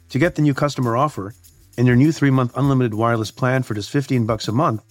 To 0.09 0.19
get 0.19 0.35
the 0.35 0.43
new 0.43 0.53
customer 0.53 0.95
offer 0.95 1.33
and 1.79 1.87
your 1.87 1.95
new 1.95 2.11
three 2.11 2.29
month 2.29 2.55
unlimited 2.55 2.93
wireless 2.93 3.31
plan 3.31 3.63
for 3.63 3.73
just 3.73 3.89
15 3.89 4.27
bucks 4.27 4.47
a 4.47 4.51
month, 4.51 4.83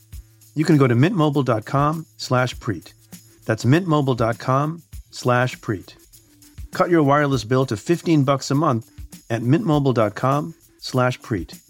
you 0.56 0.64
can 0.64 0.76
go 0.76 0.88
to 0.88 0.96
mintmobile.com 0.96 2.04
slash 2.16 2.56
preet. 2.56 2.92
That's 3.44 3.64
mintmobile.com 3.64 4.82
slash 5.12 5.56
preet. 5.60 5.94
Cut 6.72 6.90
your 6.90 7.04
wireless 7.04 7.44
bill 7.44 7.64
to 7.66 7.76
15 7.76 8.24
bucks 8.24 8.50
a 8.50 8.56
month 8.56 8.90
at 9.30 9.42
mintmobile.com 9.42 10.54
slash 10.80 11.20
preet. 11.20 11.60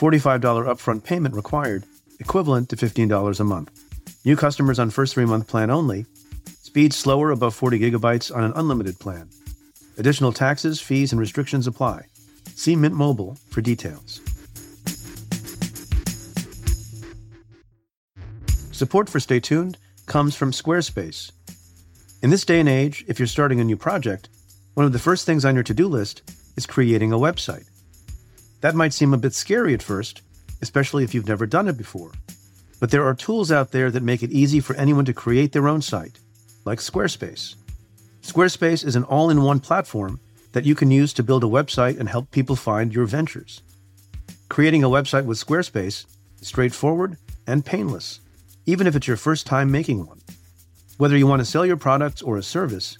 $45 0.00 0.40
upfront 0.64 1.04
payment 1.04 1.34
required, 1.34 1.84
equivalent 2.20 2.70
to 2.70 2.76
$15 2.76 3.38
a 3.38 3.44
month. 3.44 3.70
New 4.24 4.34
customers 4.34 4.78
on 4.78 4.88
first 4.88 5.12
three 5.12 5.26
month 5.26 5.46
plan 5.46 5.70
only. 5.70 6.06
Speed 6.62 6.94
slower 6.94 7.30
above 7.30 7.54
40 7.54 7.78
gigabytes 7.78 8.34
on 8.34 8.42
an 8.42 8.54
unlimited 8.56 8.98
plan. 8.98 9.28
Additional 9.98 10.32
taxes, 10.32 10.80
fees, 10.80 11.12
and 11.12 11.20
restrictions 11.20 11.66
apply. 11.66 12.06
See 12.54 12.76
Mint 12.76 12.94
Mobile 12.94 13.36
for 13.50 13.60
details. 13.60 14.22
Support 18.72 19.10
for 19.10 19.20
Stay 19.20 19.40
Tuned 19.40 19.76
comes 20.06 20.34
from 20.34 20.52
Squarespace. 20.52 21.30
In 22.22 22.30
this 22.30 22.46
day 22.46 22.60
and 22.60 22.70
age, 22.70 23.04
if 23.06 23.18
you're 23.18 23.26
starting 23.26 23.60
a 23.60 23.64
new 23.64 23.76
project, 23.76 24.30
one 24.72 24.86
of 24.86 24.94
the 24.94 24.98
first 24.98 25.26
things 25.26 25.44
on 25.44 25.54
your 25.54 25.64
to 25.64 25.74
do 25.74 25.86
list 25.86 26.22
is 26.56 26.64
creating 26.64 27.12
a 27.12 27.18
website. 27.18 27.69
That 28.60 28.74
might 28.74 28.92
seem 28.92 29.14
a 29.14 29.18
bit 29.18 29.34
scary 29.34 29.74
at 29.74 29.82
first, 29.82 30.22
especially 30.60 31.04
if 31.04 31.14
you've 31.14 31.28
never 31.28 31.46
done 31.46 31.68
it 31.68 31.78
before. 31.78 32.12
But 32.78 32.90
there 32.90 33.04
are 33.04 33.14
tools 33.14 33.50
out 33.50 33.72
there 33.72 33.90
that 33.90 34.02
make 34.02 34.22
it 34.22 34.30
easy 34.30 34.60
for 34.60 34.76
anyone 34.76 35.04
to 35.06 35.12
create 35.12 35.52
their 35.52 35.68
own 35.68 35.82
site, 35.82 36.18
like 36.64 36.78
Squarespace. 36.78 37.54
Squarespace 38.22 38.84
is 38.84 38.96
an 38.96 39.04
all 39.04 39.30
in 39.30 39.42
one 39.42 39.60
platform 39.60 40.20
that 40.52 40.64
you 40.64 40.74
can 40.74 40.90
use 40.90 41.12
to 41.14 41.22
build 41.22 41.44
a 41.44 41.48
website 41.48 41.98
and 41.98 42.08
help 42.08 42.30
people 42.30 42.56
find 42.56 42.94
your 42.94 43.06
ventures. 43.06 43.62
Creating 44.48 44.82
a 44.82 44.88
website 44.88 45.24
with 45.24 45.38
Squarespace 45.38 46.06
is 46.40 46.48
straightforward 46.48 47.16
and 47.46 47.64
painless, 47.64 48.20
even 48.66 48.86
if 48.86 48.96
it's 48.96 49.06
your 49.06 49.16
first 49.16 49.46
time 49.46 49.70
making 49.70 50.06
one. 50.06 50.20
Whether 50.98 51.16
you 51.16 51.26
want 51.26 51.40
to 51.40 51.46
sell 51.46 51.64
your 51.64 51.76
products 51.76 52.20
or 52.20 52.36
a 52.36 52.42
service, 52.42 52.98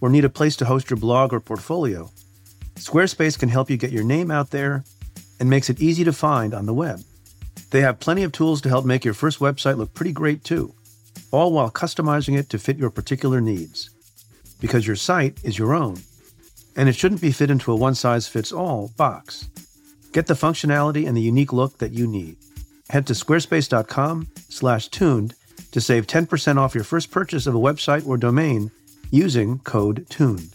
or 0.00 0.08
need 0.08 0.24
a 0.24 0.30
place 0.30 0.54
to 0.56 0.64
host 0.64 0.90
your 0.90 0.96
blog 0.98 1.32
or 1.32 1.40
portfolio, 1.40 2.10
Squarespace 2.74 3.38
can 3.38 3.48
help 3.48 3.70
you 3.70 3.76
get 3.76 3.90
your 3.90 4.04
name 4.04 4.30
out 4.30 4.50
there 4.50 4.84
and 5.38 5.50
makes 5.50 5.70
it 5.70 5.80
easy 5.80 6.02
to 6.04 6.12
find 6.12 6.54
on 6.54 6.66
the 6.66 6.74
web. 6.74 7.00
They 7.70 7.80
have 7.82 8.00
plenty 8.00 8.22
of 8.22 8.32
tools 8.32 8.60
to 8.62 8.68
help 8.68 8.84
make 8.84 9.04
your 9.04 9.14
first 9.14 9.40
website 9.40 9.76
look 9.76 9.94
pretty 9.94 10.12
great 10.12 10.44
too, 10.44 10.74
all 11.30 11.52
while 11.52 11.70
customizing 11.70 12.36
it 12.38 12.48
to 12.50 12.58
fit 12.58 12.78
your 12.78 12.90
particular 12.90 13.40
needs. 13.40 13.90
Because 14.60 14.86
your 14.86 14.96
site 14.96 15.38
is 15.44 15.58
your 15.58 15.74
own, 15.74 15.98
and 16.76 16.88
it 16.88 16.96
shouldn't 16.96 17.20
be 17.20 17.32
fit 17.32 17.50
into 17.50 17.72
a 17.72 17.76
one 17.76 17.94
size 17.94 18.26
fits 18.26 18.52
all 18.52 18.92
box. 18.96 19.48
Get 20.12 20.26
the 20.26 20.34
functionality 20.34 21.06
and 21.06 21.16
the 21.16 21.20
unique 21.20 21.52
look 21.52 21.78
that 21.78 21.92
you 21.92 22.06
need. 22.06 22.36
Head 22.90 23.06
to 23.06 23.12
squarespace.com/tuned 23.12 25.34
to 25.70 25.80
save 25.80 26.06
10% 26.06 26.58
off 26.58 26.74
your 26.74 26.84
first 26.84 27.10
purchase 27.10 27.46
of 27.46 27.54
a 27.54 27.58
website 27.58 28.06
or 28.06 28.16
domain 28.16 28.70
using 29.10 29.58
code 29.58 30.06
TUNED. 30.08 30.48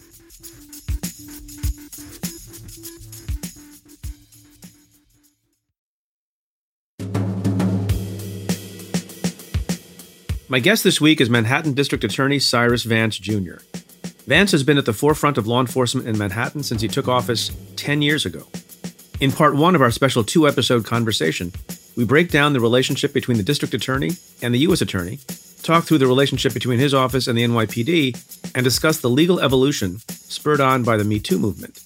My 10.53 10.59
guest 10.59 10.83
this 10.83 11.01
week 11.01 11.19
is 11.19 11.31
Manhattan 11.31 11.73
District 11.73 12.03
Attorney 12.03 12.37
Cyrus 12.37 12.83
Vance 12.83 13.17
Jr. 13.17 13.55
Vance 14.27 14.51
has 14.51 14.61
been 14.61 14.77
at 14.77 14.85
the 14.85 14.93
forefront 14.93 15.39
of 15.39 15.47
law 15.47 15.59
enforcement 15.59 16.07
in 16.07 16.15
Manhattan 16.15 16.61
since 16.61 16.79
he 16.79 16.87
took 16.87 17.07
office 17.07 17.49
10 17.75 18.03
years 18.03 18.23
ago. 18.23 18.45
In 19.19 19.31
part 19.31 19.55
one 19.55 19.73
of 19.73 19.81
our 19.81 19.89
special 19.89 20.23
two 20.23 20.47
episode 20.47 20.85
conversation, 20.85 21.51
we 21.97 22.05
break 22.05 22.29
down 22.29 22.53
the 22.53 22.59
relationship 22.59 23.13
between 23.13 23.37
the 23.37 23.43
district 23.43 23.73
attorney 23.73 24.11
and 24.43 24.53
the 24.53 24.59
U.S. 24.59 24.81
attorney, 24.81 25.17
talk 25.63 25.85
through 25.85 25.97
the 25.97 26.05
relationship 26.05 26.53
between 26.53 26.77
his 26.77 26.93
office 26.93 27.27
and 27.27 27.35
the 27.35 27.45
NYPD, 27.45 28.53
and 28.53 28.63
discuss 28.63 28.99
the 28.99 29.09
legal 29.09 29.39
evolution 29.39 30.01
spurred 30.07 30.61
on 30.61 30.83
by 30.83 30.97
the 30.97 31.03
Me 31.03 31.19
Too 31.19 31.39
movement. 31.39 31.79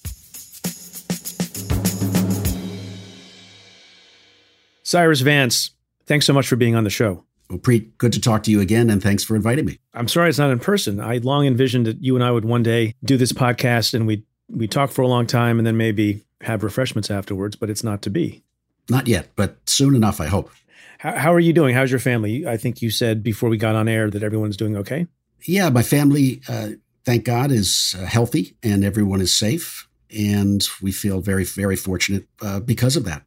Cyrus 4.84 5.22
Vance, 5.22 5.72
thanks 6.06 6.26
so 6.26 6.34
much 6.34 6.50
for 6.50 6.58
being 6.58 6.76
on 6.76 6.84
the 6.84 6.90
show. 6.90 7.24
Well, 7.50 7.60
Preet, 7.60 7.98
good 7.98 8.12
to 8.14 8.20
talk 8.20 8.44
to 8.44 8.52
you 8.52 8.60
again, 8.60 8.90
and 8.90 9.02
thanks 9.02 9.24
for 9.24 9.36
inviting 9.36 9.66
me. 9.66 9.80
I'm 9.94 10.08
sorry 10.08 10.30
it's 10.30 10.38
not 10.38 10.52
in 10.52 10.60
person. 10.60 11.00
I 11.00 11.18
long 11.18 11.46
envisioned 11.46 11.86
that 11.86 12.04
you 12.04 12.16
and 12.16 12.24
I 12.24 12.32
would 12.32 12.46
one 12.46 12.64
day 12.64 12.94
do 13.04 13.16
this 13.18 13.32
podcast 13.32 13.94
and 13.94 14.06
we 14.06 14.26
we 14.50 14.68
talk 14.68 14.92
for 14.92 15.02
a 15.02 15.08
long 15.08 15.28
time 15.28 15.60
and 15.60 15.68
then 15.68 15.78
maybe 15.78 16.24
have 16.42 16.64
refreshments 16.64 17.12
afterwards, 17.12 17.56
but 17.56 17.70
it's 17.70 17.84
not 17.84 18.02
to 18.04 18.10
be. 18.10 18.44
Not 18.90 19.08
yet, 19.08 19.30
but 19.36 19.58
soon 19.66 19.96
enough, 19.96 20.22
I 20.22 20.28
hope. 20.28 20.52
How, 21.00 21.18
how 21.18 21.34
are 21.34 21.40
you 21.40 21.54
doing? 21.54 21.76
How's 21.76 21.92
your 21.92 22.00
family? 22.00 22.48
I 22.48 22.58
think 22.58 22.82
you 22.82 22.90
said 22.90 23.24
before 23.24 23.50
we 23.50 23.58
got 23.58 23.76
on 23.76 23.88
air 23.88 24.10
that 24.10 24.24
everyone's 24.24 24.58
doing 24.58 24.78
okay. 24.78 25.08
Yeah, 25.44 25.70
my 25.70 25.84
family, 25.84 26.42
uh, 26.48 26.70
thank 27.06 27.26
God, 27.26 27.52
is 27.52 27.96
uh, 28.00 28.06
healthy 28.06 28.56
and 28.64 28.84
everyone 28.84 29.22
is 29.22 29.34
safe, 29.34 29.88
and 30.16 30.68
we 30.82 30.92
feel 30.92 31.22
very, 31.22 31.44
very 31.44 31.76
fortunate 31.76 32.28
uh, 32.42 32.60
because 32.60 32.96
of 32.96 33.06
that. 33.06 33.24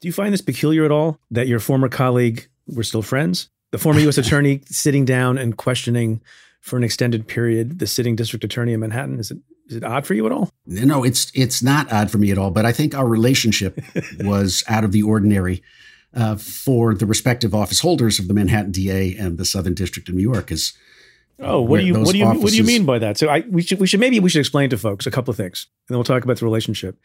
Do 0.00 0.08
you 0.08 0.12
find 0.12 0.32
this 0.32 0.42
peculiar 0.42 0.84
at 0.84 0.92
all 0.92 1.18
that 1.30 1.48
your 1.48 1.58
former 1.58 1.88
colleague, 1.88 2.48
we're 2.66 2.84
still 2.84 3.02
friends, 3.02 3.48
the 3.70 3.78
former 3.78 4.00
U.S. 4.00 4.18
attorney 4.18 4.62
sitting 4.66 5.04
down 5.04 5.38
and 5.38 5.56
questioning 5.56 6.20
for 6.60 6.76
an 6.76 6.84
extended 6.84 7.26
period 7.26 7.78
the 7.78 7.86
sitting 7.86 8.16
district 8.16 8.44
attorney 8.44 8.72
in 8.72 8.80
Manhattan? 8.80 9.18
Is 9.18 9.30
it 9.30 9.38
is 9.68 9.76
it 9.76 9.84
odd 9.84 10.06
for 10.06 10.14
you 10.14 10.24
at 10.24 10.32
all? 10.32 10.50
No, 10.66 11.04
it's 11.04 11.30
it's 11.34 11.62
not 11.62 11.92
odd 11.92 12.10
for 12.10 12.18
me 12.18 12.30
at 12.30 12.38
all. 12.38 12.50
But 12.50 12.64
I 12.64 12.72
think 12.72 12.94
our 12.94 13.06
relationship 13.06 13.80
was 14.20 14.64
out 14.68 14.84
of 14.84 14.92
the 14.92 15.02
ordinary 15.02 15.62
uh, 16.14 16.36
for 16.36 16.94
the 16.94 17.06
respective 17.06 17.54
office 17.54 17.80
holders 17.80 18.18
of 18.18 18.28
the 18.28 18.34
Manhattan 18.34 18.72
DA 18.72 19.14
and 19.16 19.36
the 19.38 19.44
Southern 19.44 19.74
District 19.74 20.08
of 20.08 20.14
New 20.14 20.22
York. 20.22 20.50
Is 20.50 20.72
oh, 21.38 21.60
what 21.60 21.80
do 21.80 21.86
you 21.86 21.94
what 21.94 22.12
do 22.12 22.18
you 22.18 22.24
offices, 22.24 22.42
what 22.42 22.50
do 22.50 22.56
you 22.56 22.64
mean 22.64 22.86
by 22.86 22.98
that? 22.98 23.18
So 23.18 23.28
I 23.28 23.44
we 23.48 23.62
should 23.62 23.78
we 23.78 23.86
should 23.86 24.00
maybe 24.00 24.20
we 24.20 24.30
should 24.30 24.40
explain 24.40 24.70
to 24.70 24.78
folks 24.78 25.06
a 25.06 25.10
couple 25.10 25.30
of 25.30 25.36
things, 25.36 25.66
and 25.88 25.94
then 25.94 25.98
we'll 25.98 26.04
talk 26.04 26.24
about 26.24 26.38
the 26.38 26.46
relationship. 26.46 26.98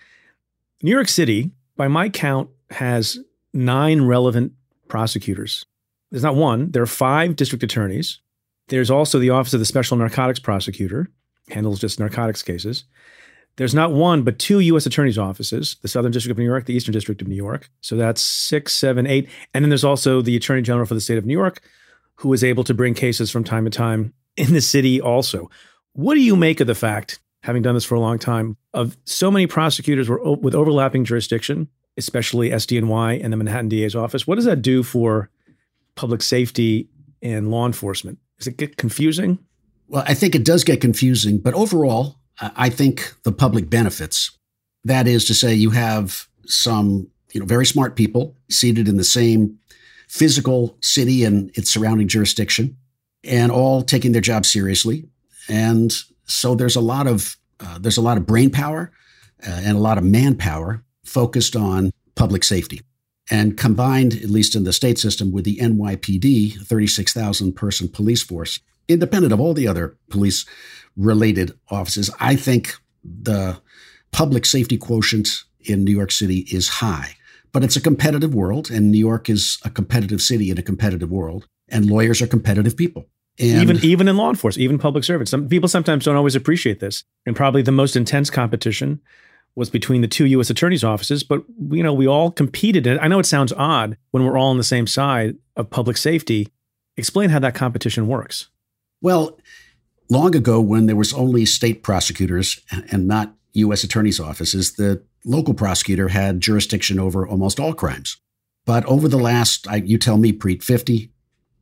New 0.82 0.92
York 0.92 1.10
City, 1.10 1.52
by 1.76 1.88
my 1.88 2.10
count, 2.10 2.50
has 2.72 3.20
nine 3.54 4.04
relevant 4.04 4.54
prosecutors 4.88 5.66
there's 6.14 6.24
not 6.24 6.36
one, 6.36 6.70
there 6.70 6.84
are 6.84 6.86
five 6.86 7.36
district 7.36 7.64
attorneys. 7.64 8.20
There's 8.68 8.92
also 8.92 9.18
the 9.18 9.32
Office 9.32 9.56
of 9.56 9.60
the 9.60 9.66
Special 9.66 9.98
Narcotics 9.98 10.40
Prosecutor, 10.40 11.10
handles 11.50 11.80
just 11.80 12.00
narcotics 12.00 12.44
cases. 12.44 12.84
There's 13.56 13.74
not 13.74 13.94
one, 13.94 14.22
but 14.22 14.38
two 14.38 14.60
U.S. 14.60 14.86
attorneys' 14.86 15.18
offices 15.18 15.76
the 15.82 15.88
Southern 15.88 16.12
District 16.12 16.32
of 16.32 16.38
New 16.38 16.46
York, 16.46 16.66
the 16.66 16.76
Eastern 16.76 16.94
District 16.94 17.20
of 17.20 17.28
New 17.28 17.36
York. 17.36 17.68
So 17.82 17.96
that's 17.96 18.22
six, 18.22 18.76
seven, 18.76 19.08
eight. 19.08 19.28
And 19.56 19.66
then 19.66 19.70
there's 19.70 19.84
also 19.84 20.22
the 20.22 20.36
Attorney 20.36 20.62
General 20.62 20.86
for 20.86 20.94
the 20.94 21.02
state 21.02 21.18
of 21.18 21.26
New 21.26 21.34
York, 21.34 21.62
who 22.18 22.32
is 22.32 22.44
able 22.44 22.64
to 22.66 22.76
bring 22.76 22.94
cases 22.94 23.32
from 23.32 23.44
time 23.44 23.66
to 23.66 23.72
time 23.72 24.14
in 24.38 24.54
the 24.54 24.62
city 24.62 25.02
also. 25.02 25.50
What 25.94 26.14
do 26.14 26.22
you 26.22 26.36
make 26.36 26.60
of 26.60 26.68
the 26.68 26.76
fact, 26.76 27.22
having 27.42 27.64
done 27.64 27.74
this 27.74 27.86
for 27.86 27.96
a 27.96 28.00
long 28.00 28.20
time, 28.20 28.56
of 28.72 28.98
so 29.06 29.32
many 29.32 29.48
prosecutors 29.48 30.10
with 30.10 30.54
overlapping 30.54 31.06
jurisdiction, 31.06 31.70
especially 31.98 32.52
SDNY 32.52 33.24
and 33.24 33.34
the 33.34 33.38
Manhattan 33.38 33.70
DA's 33.70 33.96
office? 33.96 34.28
What 34.28 34.36
does 34.36 34.46
that 34.46 34.62
do 34.62 34.84
for 34.84 35.32
public 35.96 36.22
safety 36.22 36.90
and 37.22 37.50
law 37.50 37.66
enforcement? 37.66 38.20
Does 38.38 38.48
it 38.48 38.58
get 38.58 38.78
confusing? 38.78 39.40
Well, 39.88 40.04
I 40.08 40.14
think 40.14 40.36
it 40.36 40.46
does 40.46 40.64
get 40.64 40.82
confusing, 40.82 41.38
but 41.38 41.54
overall, 41.54 42.20
I 42.40 42.70
think 42.70 43.14
the 43.24 43.32
public 43.32 43.70
benefits. 43.70 44.32
That 44.86 45.08
is 45.08 45.26
to 45.26 45.34
say, 45.34 45.54
you 45.54 45.70
have 45.70 46.28
some 46.46 47.08
you 47.32 47.40
know 47.40 47.46
very 47.46 47.66
smart 47.66 47.96
people 47.96 48.36
seated 48.50 48.88
in 48.88 48.98
the 48.98 49.04
same 49.04 49.60
physical 50.08 50.78
city 50.82 51.24
and 51.24 51.50
its 51.58 51.70
surrounding 51.70 52.08
jurisdiction, 52.08 52.78
and 53.24 53.52
all 53.52 53.82
taking 53.82 54.12
their 54.12 54.22
job 54.22 54.46
seriously. 54.46 55.06
And 55.48 55.94
so 56.26 56.56
there's 56.56 56.76
a 56.76 56.82
lot 56.82 57.08
of 57.08 57.38
uh, 57.60 57.78
there's 57.80 57.98
a 57.98 58.02
lot 58.02 58.18
of 58.18 58.26
brain 58.26 58.50
power 58.50 58.92
uh, 59.46 59.62
and 59.64 59.78
a 59.78 59.82
lot 59.82 59.98
of 59.98 60.04
manpower 60.04 60.84
focused 61.06 61.56
on 61.56 61.92
public 62.16 62.44
safety. 62.44 62.82
And 63.32 63.58
combined, 63.58 64.14
at 64.14 64.30
least 64.30 64.56
in 64.56 64.64
the 64.64 64.74
state 64.74 64.98
system, 64.98 65.32
with 65.32 65.46
the 65.46 65.58
NYPD, 65.58 66.66
36,000 66.66 67.54
person 67.54 67.88
police 67.88 68.22
force, 68.22 68.60
independent 68.88 69.34
of 69.34 69.40
all 69.40 69.54
the 69.54 69.68
other 69.68 69.98
police 70.10 70.46
related 70.98 71.58
offices, 71.70 72.10
I 72.20 72.36
think 72.36 72.76
the 73.04 73.60
public 74.12 74.46
safety 74.46 74.78
quotient 74.78 75.44
in 75.62 75.84
New 75.84 75.92
York 75.92 76.12
City 76.12 76.40
is 76.52 76.68
high. 76.68 77.16
But 77.52 77.64
it's 77.64 77.76
a 77.76 77.82
competitive 77.82 78.34
world, 78.34 78.72
and 78.72 78.92
New 78.92 78.98
York 78.98 79.30
is 79.30 79.60
a 79.64 79.70
competitive 79.70 80.22
city 80.22 80.50
in 80.50 80.58
a 80.58 80.64
competitive 80.64 81.12
world, 81.12 81.48
and 81.70 81.86
lawyers 81.86 82.22
are 82.22 82.28
competitive 82.28 82.76
people. 82.76 83.06
And 83.40 83.62
even 83.62 83.78
even 83.84 84.08
in 84.08 84.18
law 84.18 84.30
enforcement, 84.30 84.64
even 84.64 84.78
public 84.78 85.04
servants, 85.04 85.32
some 85.32 85.48
people 85.48 85.70
sometimes 85.70 86.06
don't 86.06 86.16
always 86.16 86.36
appreciate 86.36 86.80
this. 86.80 87.04
And 87.26 87.36
probably 87.36 87.62
the 87.62 87.72
most 87.72 87.96
intense 87.96 88.30
competition 88.30 89.02
was 89.56 89.70
between 89.70 90.02
the 90.02 90.08
two 90.08 90.26
U.S. 90.26 90.50
attorneys' 90.50 90.84
offices. 90.84 91.24
But 91.24 91.44
you 91.70 91.84
know, 91.84 91.94
we 91.94 92.08
all 92.08 92.32
competed. 92.32 92.88
And 92.88 93.00
I 93.00 93.08
know 93.08 93.20
it 93.20 93.26
sounds 93.26 93.54
odd 93.54 93.98
when 94.12 94.26
we're 94.26 94.38
all 94.38 94.50
on 94.50 94.58
the 94.58 94.64
same 94.64 94.88
side 94.88 95.36
of 95.56 95.70
public 95.70 95.98
safety. 95.98 96.50
Explain 96.98 97.30
how 97.30 97.40
that 97.40 97.56
competition 97.56 98.08
works. 98.08 98.50
Well, 99.02 99.40
long 100.10 100.36
ago, 100.36 100.62
when 100.62 100.86
there 100.86 100.96
was 100.96 101.14
only 101.14 101.46
state 101.46 101.84
prosecutors 101.84 102.60
and 102.92 103.08
not 103.08 103.36
U.S. 103.54 103.84
attorneys' 103.84 104.20
offices, 104.20 104.74
the 104.74 105.04
local 105.26 105.54
prosecutor 105.54 106.10
had 106.10 106.42
jurisdiction 106.42 107.00
over 107.00 107.28
almost 107.28 107.60
all 107.60 107.74
crimes. 107.74 108.18
But 108.66 108.86
over 108.86 109.08
the 109.08 109.18
last, 109.18 109.68
you 109.84 109.98
tell 109.98 110.18
me, 110.18 110.32
Preet, 110.34 110.64
50 110.64 111.12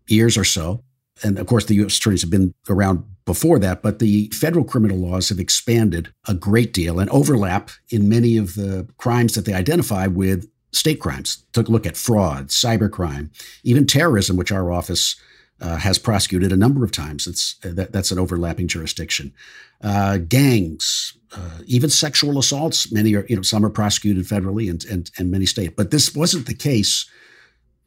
years 0.07 0.37
or 0.37 0.43
so, 0.43 0.83
and 1.23 1.39
of 1.39 1.47
course 1.47 1.65
the 1.65 1.75
U.S. 1.75 1.97
attorneys 1.97 2.21
have 2.21 2.31
been 2.31 2.53
around 2.69 3.03
before 3.25 3.59
that, 3.59 3.81
but 3.81 3.99
the 3.99 4.29
federal 4.29 4.65
criminal 4.65 4.97
laws 4.97 5.29
have 5.29 5.39
expanded 5.39 6.11
a 6.27 6.33
great 6.33 6.73
deal 6.73 6.99
and 6.99 7.09
overlap 7.11 7.69
in 7.89 8.09
many 8.09 8.37
of 8.37 8.55
the 8.55 8.87
crimes 8.97 9.35
that 9.35 9.45
they 9.45 9.53
identify 9.53 10.07
with 10.07 10.49
state 10.71 10.99
crimes. 10.99 11.43
Took 11.53 11.67
a 11.67 11.71
look 11.71 11.85
at 11.85 11.97
fraud, 11.97 12.47
cybercrime, 12.47 13.29
even 13.63 13.85
terrorism, 13.85 14.37
which 14.37 14.51
our 14.51 14.71
office 14.71 15.15
uh, 15.59 15.77
has 15.77 15.99
prosecuted 15.99 16.51
a 16.51 16.57
number 16.57 16.83
of 16.83 16.91
times. 16.91 17.27
It's 17.27 17.55
uh, 17.63 17.69
that, 17.73 17.91
that's 17.91 18.11
an 18.11 18.17
overlapping 18.19 18.67
jurisdiction. 18.67 19.33
Uh, 19.81 20.17
gangs, 20.17 21.17
uh, 21.35 21.59
even 21.65 21.89
sexual 21.89 22.39
assaults. 22.39 22.91
Many 22.91 23.15
are, 23.15 23.25
you 23.29 23.35
know, 23.35 23.41
some 23.43 23.63
are 23.65 23.69
prosecuted 23.69 24.25
federally 24.25 24.69
and, 24.69 24.83
and 24.85 25.11
and 25.17 25.29
many 25.29 25.45
state. 25.45 25.75
But 25.75 25.91
this 25.91 26.15
wasn't 26.15 26.47
the 26.47 26.55
case 26.55 27.07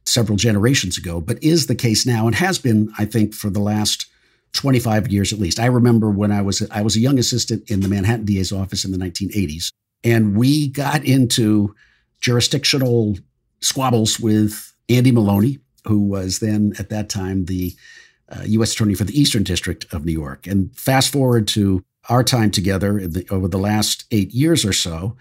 several 0.06 0.36
generations 0.36 0.98
ago, 0.98 1.20
but 1.20 1.42
is 1.42 1.66
the 1.66 1.74
case 1.74 2.06
now 2.06 2.26
and 2.26 2.34
has 2.36 2.58
been, 2.58 2.92
I 2.98 3.04
think, 3.04 3.34
for 3.34 3.50
the 3.50 3.60
last 3.60 4.06
25 4.52 5.08
years 5.08 5.32
at 5.32 5.38
least. 5.38 5.58
I 5.58 5.66
remember 5.66 6.10
when 6.10 6.32
I 6.32 6.42
was 6.42 6.66
I 6.70 6.82
was 6.82 6.96
a 6.96 7.00
young 7.00 7.18
assistant 7.18 7.70
in 7.70 7.80
the 7.80 7.88
Manhattan 7.88 8.24
DA's 8.24 8.52
office 8.52 8.84
in 8.84 8.92
the 8.92 8.98
1980s, 8.98 9.70
and 10.02 10.36
we 10.36 10.68
got 10.68 11.04
into 11.04 11.74
jurisdictional 12.20 13.18
squabbles 13.60 14.20
with 14.20 14.74
Andy 14.88 15.12
Maloney, 15.12 15.58
who 15.86 16.00
was 16.00 16.38
then 16.38 16.72
at 16.78 16.88
that 16.90 17.08
time 17.08 17.46
the 17.46 17.74
uh, 18.28 18.42
U.S. 18.46 18.72
Attorney 18.72 18.94
for 18.94 19.04
the 19.04 19.18
Eastern 19.18 19.42
District 19.42 19.92
of 19.92 20.04
New 20.04 20.12
York. 20.12 20.46
And 20.46 20.74
fast 20.76 21.12
forward 21.12 21.46
to 21.48 21.82
our 22.08 22.24
time 22.24 22.50
together 22.50 23.06
the, 23.06 23.26
over 23.30 23.48
the 23.48 23.58
last 23.58 24.04
eight 24.10 24.32
years 24.32 24.64
or 24.64 24.72
so, 24.72 25.16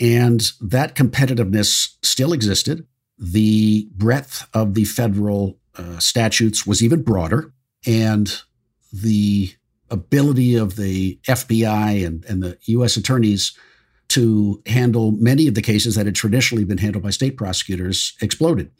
and 0.00 0.50
that 0.60 0.94
competitiveness 0.94 1.96
still 2.02 2.32
existed. 2.32 2.86
The 3.18 3.88
breadth 3.92 4.48
of 4.52 4.74
the 4.74 4.84
federal 4.84 5.58
uh, 5.76 5.98
statutes 5.98 6.66
was 6.66 6.82
even 6.82 7.02
broader, 7.02 7.52
and 7.86 8.42
the 8.92 9.52
ability 9.90 10.56
of 10.56 10.76
the 10.76 11.18
FBI 11.26 12.06
and, 12.06 12.24
and 12.24 12.42
the 12.42 12.58
U.S. 12.66 12.96
attorneys 12.96 13.56
to 14.08 14.62
handle 14.66 15.12
many 15.12 15.48
of 15.48 15.54
the 15.54 15.62
cases 15.62 15.94
that 15.94 16.06
had 16.06 16.14
traditionally 16.14 16.64
been 16.64 16.78
handled 16.78 17.02
by 17.02 17.10
state 17.10 17.36
prosecutors 17.36 18.14
exploded. 18.20 18.70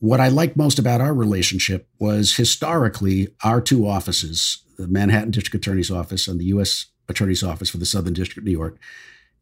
What 0.00 0.20
I 0.20 0.28
liked 0.28 0.56
most 0.56 0.78
about 0.78 1.00
our 1.00 1.14
relationship 1.14 1.88
was 1.98 2.36
historically 2.36 3.28
our 3.42 3.60
two 3.60 3.86
offices, 3.86 4.62
the 4.76 4.86
Manhattan 4.86 5.30
District 5.30 5.54
Attorney's 5.54 5.90
Office 5.90 6.28
and 6.28 6.38
the 6.38 6.46
U.S. 6.46 6.86
Attorney's 7.08 7.42
Office 7.42 7.70
for 7.70 7.78
the 7.78 7.86
Southern 7.86 8.14
District 8.14 8.38
of 8.38 8.44
New 8.44 8.52
York, 8.52 8.78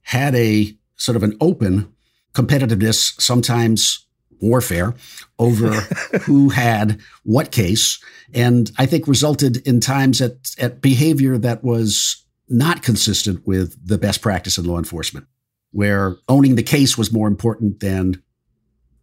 had 0.03 0.35
a 0.35 0.77
sort 0.97 1.17
of 1.17 1.23
an 1.23 1.37
open 1.41 1.93
competitiveness, 2.33 3.21
sometimes 3.21 4.06
warfare 4.40 4.94
over 5.38 5.72
who 6.22 6.49
had 6.49 7.01
what 7.25 7.53
case, 7.53 8.03
and 8.35 8.70
I 8.79 8.87
think 8.87 9.07
resulted 9.07 9.66
in 9.66 9.81
times 9.81 10.20
at, 10.20 10.55
at 10.59 10.81
behavior 10.81 11.38
that 11.38 11.64
was 11.64 12.25
not 12.49 12.83
consistent 12.83 13.46
with 13.46 13.77
the 13.87 13.99
best 13.99 14.22
practice 14.22 14.59
in 14.59 14.64
law 14.64 14.79
enforcement, 14.79 15.27
where 15.72 16.16
owning 16.29 16.55
the 16.55 16.62
case 16.62 16.96
was 16.96 17.12
more 17.12 17.29
important 17.29 17.81
than 17.81 18.22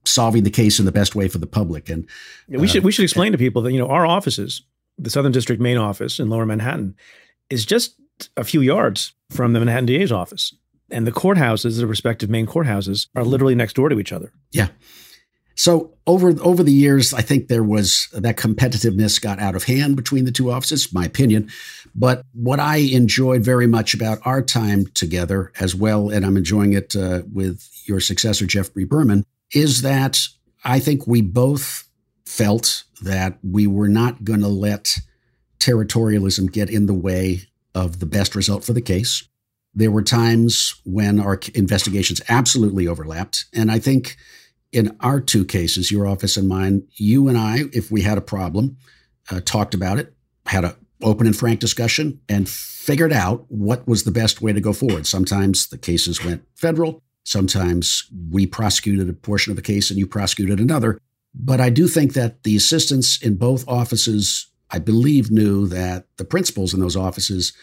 solving 0.05 0.43
the 0.43 0.49
case 0.49 0.79
in 0.79 0.85
the 0.85 0.91
best 0.91 1.15
way 1.15 1.27
for 1.27 1.37
the 1.37 1.47
public. 1.47 1.89
And 1.89 2.07
yeah, 2.47 2.59
we 2.59 2.67
uh, 2.67 2.69
should 2.69 2.83
we 2.83 2.91
should 2.91 3.03
explain 3.03 3.31
to 3.31 3.37
people 3.37 3.61
that 3.63 3.71
you 3.71 3.79
know 3.79 3.87
our 3.87 4.05
offices, 4.05 4.63
the 4.97 5.09
Southern 5.09 5.31
District 5.31 5.61
main 5.61 5.77
office 5.77 6.19
in 6.19 6.29
Lower 6.29 6.45
Manhattan, 6.45 6.95
is 7.49 7.65
just 7.65 7.95
a 8.37 8.43
few 8.43 8.61
yards 8.61 9.13
from 9.29 9.53
the 9.53 9.59
Manhattan 9.59 9.85
DA's 9.85 10.11
office, 10.11 10.53
and 10.91 11.07
the 11.07 11.11
courthouses, 11.11 11.77
the 11.77 11.87
respective 11.87 12.29
main 12.29 12.45
courthouses, 12.45 13.07
are 13.15 13.23
literally 13.23 13.55
next 13.55 13.73
door 13.73 13.89
to 13.89 13.99
each 13.99 14.11
other. 14.11 14.31
Yeah. 14.51 14.67
So 15.55 15.93
over 16.07 16.33
over 16.41 16.63
the 16.63 16.73
years, 16.73 17.13
I 17.13 17.21
think 17.21 17.47
there 17.47 17.63
was 17.63 18.07
that 18.13 18.37
competitiveness 18.37 19.21
got 19.21 19.39
out 19.39 19.55
of 19.55 19.63
hand 19.63 19.95
between 19.95 20.25
the 20.25 20.31
two 20.31 20.51
offices, 20.51 20.91
my 20.93 21.05
opinion. 21.05 21.49
But 21.95 22.25
what 22.33 22.59
I 22.59 22.77
enjoyed 22.77 23.43
very 23.43 23.67
much 23.67 23.93
about 23.93 24.19
our 24.25 24.41
time 24.41 24.87
together 24.87 25.51
as 25.59 25.75
well, 25.75 26.09
and 26.09 26.25
I'm 26.25 26.37
enjoying 26.37 26.73
it 26.73 26.95
uh, 26.95 27.21
with 27.31 27.69
your 27.85 27.99
successor 27.99 28.45
Geoffrey 28.45 28.85
Berman, 28.85 29.25
is 29.53 29.83
that 29.83 30.27
I 30.63 30.79
think 30.79 31.05
we 31.05 31.21
both 31.21 31.87
felt 32.25 32.83
that 33.03 33.37
we 33.43 33.67
were 33.67 33.89
not 33.89 34.23
going 34.23 34.39
to 34.39 34.47
let 34.47 34.97
territorialism 35.59 36.51
get 36.51 36.69
in 36.69 36.87
the 36.87 36.93
way 36.93 37.41
of 37.75 37.99
the 37.99 38.05
best 38.05 38.35
result 38.35 38.63
for 38.63 38.73
the 38.73 38.81
case. 38.81 39.27
There 39.75 39.91
were 39.91 40.03
times 40.03 40.75
when 40.85 41.19
our 41.19 41.39
investigations 41.53 42.21
absolutely 42.29 42.87
overlapped. 42.87 43.45
And 43.53 43.71
I 43.71 43.79
think 43.79 44.17
in 44.73 44.95
our 44.99 45.21
two 45.21 45.45
cases, 45.45 45.91
your 45.91 46.07
office 46.07 46.35
and 46.35 46.47
mine, 46.47 46.87
you 46.93 47.27
and 47.27 47.37
I, 47.37 47.61
if 47.71 47.91
we 47.91 48.01
had 48.01 48.17
a 48.17 48.21
problem, 48.21 48.77
uh, 49.31 49.39
talked 49.41 49.73
about 49.73 49.99
it, 49.99 50.13
had 50.45 50.65
an 50.65 50.73
open 51.01 51.27
and 51.27 51.35
frank 51.35 51.59
discussion, 51.59 52.19
and 52.27 52.49
figured 52.49 53.13
out 53.13 53.45
what 53.49 53.87
was 53.87 54.03
the 54.03 54.11
best 54.11 54.41
way 54.41 54.51
to 54.51 54.59
go 54.59 54.73
forward. 54.73 55.07
Sometimes 55.07 55.67
the 55.67 55.77
cases 55.77 56.23
went 56.23 56.43
federal, 56.55 57.01
Sometimes 57.23 58.09
we 58.29 58.45
prosecuted 58.45 59.09
a 59.09 59.13
portion 59.13 59.51
of 59.51 59.55
the 59.55 59.61
case 59.61 59.89
and 59.89 59.97
you 59.97 60.05
prosecuted 60.05 60.59
another. 60.59 60.99
But 61.33 61.61
I 61.61 61.69
do 61.69 61.87
think 61.87 62.13
that 62.13 62.43
the 62.43 62.55
assistants 62.55 63.21
in 63.21 63.35
both 63.35 63.67
offices, 63.67 64.47
I 64.69 64.79
believe, 64.79 65.31
knew 65.31 65.67
that 65.67 66.05
the 66.17 66.25
principals 66.25 66.73
in 66.73 66.79
those 66.79 66.97
offices 66.97 67.53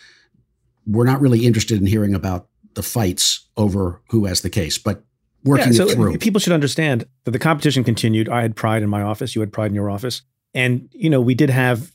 were 0.86 1.04
not 1.04 1.20
really 1.20 1.46
interested 1.46 1.78
in 1.78 1.86
hearing 1.86 2.14
about 2.14 2.48
the 2.74 2.82
fights 2.82 3.46
over 3.56 4.00
who 4.08 4.24
has 4.24 4.40
the 4.40 4.50
case, 4.50 4.78
but 4.78 5.04
working 5.44 5.68
yeah, 5.68 5.78
so 5.78 5.88
it 5.88 5.94
through. 5.94 6.18
People 6.18 6.40
should 6.40 6.52
understand 6.52 7.06
that 7.24 7.30
the 7.30 7.38
competition 7.38 7.84
continued. 7.84 8.28
I 8.28 8.42
had 8.42 8.56
pride 8.56 8.82
in 8.82 8.88
my 8.88 9.02
office, 9.02 9.34
you 9.34 9.40
had 9.40 9.52
pride 9.52 9.70
in 9.70 9.74
your 9.74 9.90
office. 9.90 10.22
And, 10.54 10.88
you 10.92 11.08
know, 11.08 11.20
we 11.20 11.34
did 11.34 11.50
have 11.50 11.92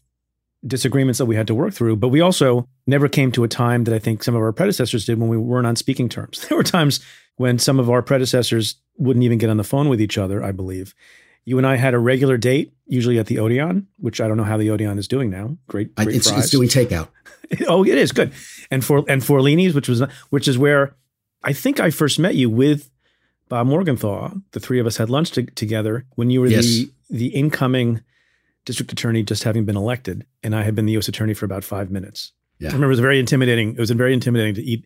disagreements 0.66 1.20
that 1.20 1.26
we 1.26 1.36
had 1.36 1.48
to 1.48 1.56
work 1.56 1.74
through, 1.74 1.98
but 1.98 2.10
we 2.10 2.22
also 2.22 2.68
never 2.88 3.08
came 3.08 3.32
to 3.34 3.44
a 3.44 3.48
time 3.48 3.84
that 3.84 3.94
I 3.94 4.00
think 4.00 4.24
some 4.24 4.36
of 4.36 4.42
our 4.42 4.52
predecessors 4.52 5.06
did 5.06 5.20
when 5.20 5.30
we 5.30 5.38
weren't 5.38 5.68
on 5.68 5.76
speaking 5.76 6.10
terms. 6.10 6.46
There 6.50 6.58
were 6.58 6.64
times 6.64 7.00
when 7.38 7.60
some 7.60 7.80
of 7.80 7.90
our 7.90 8.02
predecessors 8.02 8.76
wouldn't 8.98 9.24
even 9.24 9.38
get 9.38 9.50
on 9.50 9.58
the 9.58 9.64
phone 9.64 9.90
with 9.90 10.02
each 10.02 10.18
other, 10.18 10.44
I 10.44 10.52
believe. 10.52 10.96
You 11.44 11.58
and 11.58 11.68
I 11.68 11.76
had 11.76 11.94
a 11.94 12.00
regular 12.00 12.38
date, 12.38 12.74
usually 12.88 13.20
at 13.20 13.28
the 13.28 13.40
Odeon, 13.40 13.88
which 13.98 14.20
I 14.20 14.28
don't 14.28 14.38
know 14.38 14.44
how 14.44 14.58
the 14.58 14.72
Odeon 14.72 14.98
is 14.98 15.08
doing 15.08 15.30
now. 15.30 15.58
Great, 15.68 15.94
great 15.96 16.16
it's, 16.16 16.32
it's, 16.32 16.50
doing 16.50 16.70
takeout. 16.70 17.10
oh, 17.68 17.86
it 17.86 17.98
is 17.98 18.12
good. 18.12 18.32
And 18.72 18.84
for 18.84 19.04
and 19.08 19.22
Forlini's, 19.22 19.76
which 19.76 19.88
was 19.88 20.02
which 20.32 20.48
is 20.48 20.58
where 20.58 20.96
I 21.44 21.54
think 21.54 21.80
I 21.80 21.92
first 21.92 22.18
met 22.18 22.34
you 22.34 22.50
with 22.50 22.90
Bob 23.50 23.68
Morgenthau. 23.68 24.34
The 24.52 24.60
three 24.60 24.80
of 24.80 24.88
us 24.88 24.98
had 24.98 25.10
lunch 25.10 25.32
to, 25.32 25.44
together 25.44 26.06
when 26.16 26.30
you 26.30 26.42
were 26.42 26.48
yes. 26.48 26.66
the 26.66 26.92
the 27.10 27.28
incoming 27.28 28.02
district 28.66 28.92
attorney, 28.92 29.24
just 29.24 29.44
having 29.44 29.66
been 29.66 29.78
elected, 29.78 30.26
and 30.44 30.56
I 30.56 30.64
had 30.64 30.76
been 30.76 30.86
the 30.86 30.94
U.S. 30.94 31.08
attorney 31.08 31.34
for 31.34 31.46
about 31.46 31.64
five 31.64 31.92
minutes. 31.92 32.32
Yeah. 32.60 32.70
I 32.70 32.74
remember 32.74 32.88
it 32.88 32.90
was 32.90 33.00
very 33.00 33.20
intimidating. 33.20 33.74
It 33.74 33.80
was 33.80 33.92
very 33.92 34.14
intimidating 34.14 34.56
to 34.56 34.64
eat 34.64 34.86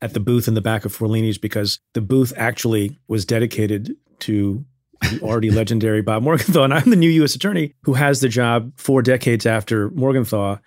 at 0.00 0.14
the 0.14 0.20
booth 0.20 0.48
in 0.48 0.54
the 0.54 0.60
back 0.60 0.84
of 0.84 0.96
Forlini's 0.96 1.38
because 1.38 1.78
the 1.92 2.00
booth 2.00 2.32
actually 2.36 2.98
was 3.08 3.24
dedicated 3.24 3.94
to 4.20 4.64
the 5.02 5.20
already 5.22 5.50
legendary 5.50 6.02
Bob 6.02 6.22
Morgenthau. 6.22 6.64
And 6.64 6.74
I'm 6.74 6.88
the 6.88 6.96
new 6.96 7.10
U.S. 7.10 7.34
attorney 7.34 7.74
who 7.82 7.92
has 7.94 8.20
the 8.20 8.28
job 8.28 8.72
four 8.76 9.02
decades 9.02 9.44
after 9.44 9.90
Morgenthau. 9.90 10.58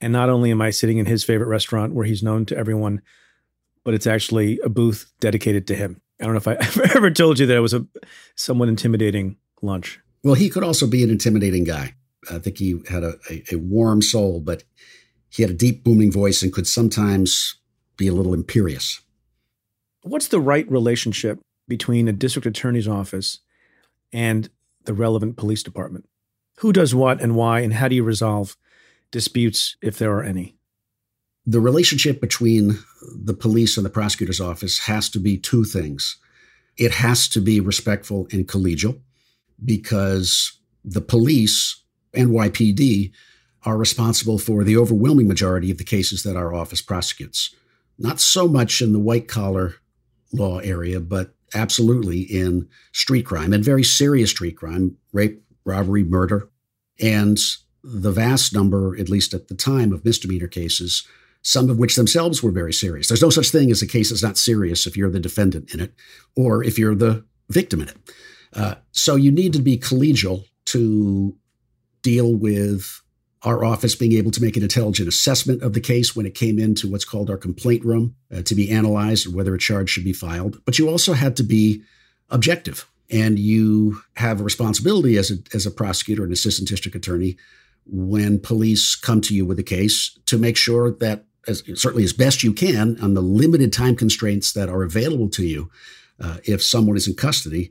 And 0.00 0.12
not 0.12 0.28
only 0.28 0.50
am 0.50 0.62
I 0.62 0.70
sitting 0.70 0.98
in 0.98 1.06
his 1.06 1.24
favorite 1.24 1.48
restaurant 1.48 1.92
where 1.92 2.04
he's 2.04 2.22
known 2.22 2.46
to 2.46 2.56
everyone, 2.56 3.02
but 3.82 3.94
it's 3.94 4.06
actually 4.06 4.60
a 4.60 4.68
booth 4.68 5.10
dedicated 5.20 5.66
to 5.68 5.74
him. 5.74 6.00
I 6.20 6.24
don't 6.24 6.32
know 6.32 6.38
if 6.38 6.48
I 6.48 6.56
ever 6.94 7.10
told 7.10 7.38
you 7.38 7.46
that 7.46 7.56
it 7.56 7.60
was 7.60 7.74
a 7.74 7.86
somewhat 8.34 8.68
intimidating 8.68 9.36
lunch. 9.62 10.00
Well, 10.22 10.34
he 10.34 10.48
could 10.48 10.64
also 10.64 10.86
be 10.86 11.02
an 11.02 11.10
intimidating 11.10 11.64
guy. 11.64 11.94
I 12.30 12.38
think 12.38 12.58
he 12.58 12.80
had 12.88 13.04
a, 13.04 13.14
a, 13.30 13.44
a 13.52 13.56
warm 13.56 14.02
soul, 14.02 14.40
but 14.40 14.64
he 15.28 15.42
had 15.42 15.50
a 15.50 15.54
deep, 15.54 15.84
booming 15.84 16.10
voice 16.10 16.42
and 16.42 16.52
could 16.52 16.66
sometimes 16.66 17.56
be 17.96 18.08
a 18.08 18.12
little 18.12 18.34
imperious. 18.34 19.00
What's 20.02 20.28
the 20.28 20.40
right 20.40 20.68
relationship 20.70 21.40
between 21.68 22.08
a 22.08 22.12
district 22.12 22.46
attorney's 22.46 22.88
office 22.88 23.40
and 24.12 24.48
the 24.84 24.94
relevant 24.94 25.36
police 25.36 25.62
department. 25.62 26.08
Who 26.60 26.72
does 26.72 26.94
what 26.94 27.20
and 27.20 27.36
why, 27.36 27.60
and 27.60 27.74
how 27.74 27.88
do 27.88 27.96
you 27.96 28.04
resolve 28.04 28.56
disputes 29.10 29.76
if 29.82 29.98
there 29.98 30.12
are 30.12 30.22
any? 30.22 30.55
The 31.46 31.60
relationship 31.60 32.20
between 32.20 32.78
the 33.14 33.34
police 33.34 33.76
and 33.76 33.86
the 33.86 33.90
prosecutor's 33.90 34.40
office 34.40 34.80
has 34.80 35.08
to 35.10 35.20
be 35.20 35.38
two 35.38 35.64
things. 35.64 36.16
It 36.76 36.92
has 36.92 37.28
to 37.28 37.40
be 37.40 37.60
respectful 37.60 38.26
and 38.32 38.48
collegial 38.48 39.00
because 39.64 40.58
the 40.84 41.00
police, 41.00 41.82
NYPD, 42.14 43.12
are 43.64 43.76
responsible 43.76 44.38
for 44.38 44.64
the 44.64 44.76
overwhelming 44.76 45.28
majority 45.28 45.70
of 45.70 45.78
the 45.78 45.84
cases 45.84 46.22
that 46.24 46.36
our 46.36 46.52
office 46.52 46.82
prosecutes. 46.82 47.54
Not 47.98 48.20
so 48.20 48.46
much 48.48 48.82
in 48.82 48.92
the 48.92 48.98
white 48.98 49.28
collar 49.28 49.76
law 50.32 50.58
area, 50.58 51.00
but 51.00 51.34
absolutely 51.54 52.20
in 52.20 52.68
street 52.92 53.24
crime 53.24 53.52
and 53.52 53.64
very 53.64 53.84
serious 53.84 54.30
street 54.30 54.56
crime, 54.56 54.96
rape, 55.12 55.42
robbery, 55.64 56.04
murder, 56.04 56.48
and 57.00 57.38
the 57.82 58.12
vast 58.12 58.52
number, 58.52 58.98
at 58.98 59.08
least 59.08 59.32
at 59.32 59.48
the 59.48 59.54
time, 59.54 59.92
of 59.92 60.04
misdemeanor 60.04 60.48
cases, 60.48 61.06
some 61.46 61.70
of 61.70 61.78
which 61.78 61.94
themselves 61.94 62.42
were 62.42 62.50
very 62.50 62.72
serious. 62.72 63.06
There's 63.06 63.22
no 63.22 63.30
such 63.30 63.50
thing 63.50 63.70
as 63.70 63.80
a 63.80 63.86
case 63.86 64.10
that's 64.10 64.22
not 64.22 64.36
serious 64.36 64.84
if 64.84 64.96
you're 64.96 65.12
the 65.12 65.20
defendant 65.20 65.72
in 65.72 65.78
it 65.78 65.94
or 66.34 66.64
if 66.64 66.76
you're 66.76 66.96
the 66.96 67.24
victim 67.50 67.80
in 67.80 67.88
it. 67.88 67.96
Uh, 68.52 68.74
so 68.90 69.14
you 69.14 69.30
need 69.30 69.52
to 69.52 69.60
be 69.60 69.78
collegial 69.78 70.44
to 70.64 71.36
deal 72.02 72.34
with 72.34 73.00
our 73.42 73.64
office 73.64 73.94
being 73.94 74.14
able 74.14 74.32
to 74.32 74.42
make 74.42 74.56
an 74.56 74.64
intelligent 74.64 75.08
assessment 75.08 75.62
of 75.62 75.72
the 75.72 75.80
case 75.80 76.16
when 76.16 76.26
it 76.26 76.34
came 76.34 76.58
into 76.58 76.90
what's 76.90 77.04
called 77.04 77.30
our 77.30 77.36
complaint 77.36 77.84
room 77.84 78.16
uh, 78.34 78.42
to 78.42 78.56
be 78.56 78.68
analyzed 78.68 79.32
whether 79.32 79.54
a 79.54 79.58
charge 79.58 79.88
should 79.88 80.02
be 80.02 80.12
filed. 80.12 80.60
But 80.64 80.80
you 80.80 80.88
also 80.88 81.12
had 81.12 81.36
to 81.36 81.44
be 81.44 81.80
objective. 82.28 82.90
And 83.08 83.38
you 83.38 84.00
have 84.16 84.40
a 84.40 84.44
responsibility 84.44 85.16
as 85.16 85.30
a, 85.30 85.36
as 85.54 85.64
a 85.64 85.70
prosecutor 85.70 86.24
and 86.24 86.32
assistant 86.32 86.68
district 86.68 86.96
attorney 86.96 87.36
when 87.86 88.40
police 88.40 88.96
come 88.96 89.20
to 89.20 89.34
you 89.34 89.46
with 89.46 89.60
a 89.60 89.62
case 89.62 90.18
to 90.26 90.38
make 90.38 90.56
sure 90.56 90.90
that, 90.90 91.24
as, 91.46 91.62
certainly 91.74 92.04
as 92.04 92.12
best 92.12 92.42
you 92.42 92.52
can, 92.52 92.98
on 93.00 93.14
the 93.14 93.20
limited 93.20 93.72
time 93.72 93.96
constraints 93.96 94.52
that 94.52 94.68
are 94.68 94.82
available 94.82 95.28
to 95.30 95.44
you, 95.44 95.70
uh, 96.20 96.38
if 96.44 96.62
someone 96.62 96.96
is 96.96 97.06
in 97.06 97.14
custody, 97.14 97.70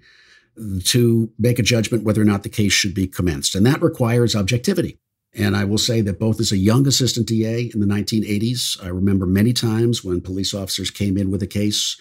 to 0.84 1.30
make 1.38 1.60
a 1.60 1.64
judgment 1.64 2.04
whether 2.04 2.22
or 2.22 2.26
not 2.26 2.44
the 2.44 2.50
case 2.50 2.72
should 2.72 2.94
be 2.94 3.08
commenced. 3.08 3.56
And 3.56 3.66
that 3.66 3.82
requires 3.82 4.36
objectivity. 4.36 4.98
And 5.34 5.56
I 5.56 5.66
will 5.66 5.78
say 5.78 6.00
that 6.02 6.18
both 6.18 6.40
as 6.40 6.54
a 6.54 6.58
young 6.58 6.88
assistant 6.88 7.28
DA 7.28 7.70
in 7.74 7.82
the 7.82 7.86
1980s, 7.86 8.82
I 8.82 8.88
remember 8.88 9.26
many 9.26 9.52
times 9.52 10.04
when 10.04 10.22
police 10.22 10.54
officers 10.54 10.90
came 10.90 11.18
in 11.18 11.30
with 11.30 11.44
a 11.44 11.48
case, 11.48 12.00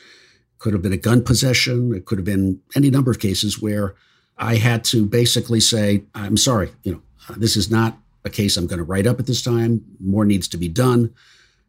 could 0.58 0.72
have 0.72 0.82
been 0.82 0.92
a 0.92 0.98
gun 0.98 1.22
possession, 1.24 1.92
it 1.94 2.04
could 2.04 2.18
have 2.18 2.24
been 2.24 2.60
any 2.76 2.90
number 2.90 3.10
of 3.10 3.18
cases 3.18 3.60
where 3.60 3.96
I 4.38 4.56
had 4.56 4.84
to 4.84 5.04
basically 5.04 5.60
say, 5.60 6.04
I'm 6.14 6.36
sorry, 6.36 6.70
you 6.84 6.92
know, 6.92 7.02
this 7.36 7.56
is 7.56 7.70
not 7.70 7.98
a 8.24 8.30
case 8.30 8.56
I'm 8.56 8.66
going 8.66 8.78
to 8.78 8.84
write 8.84 9.06
up 9.06 9.18
at 9.18 9.26
this 9.26 9.42
time. 9.42 9.84
More 10.00 10.24
needs 10.24 10.48
to 10.48 10.56
be 10.56 10.68
done. 10.68 11.12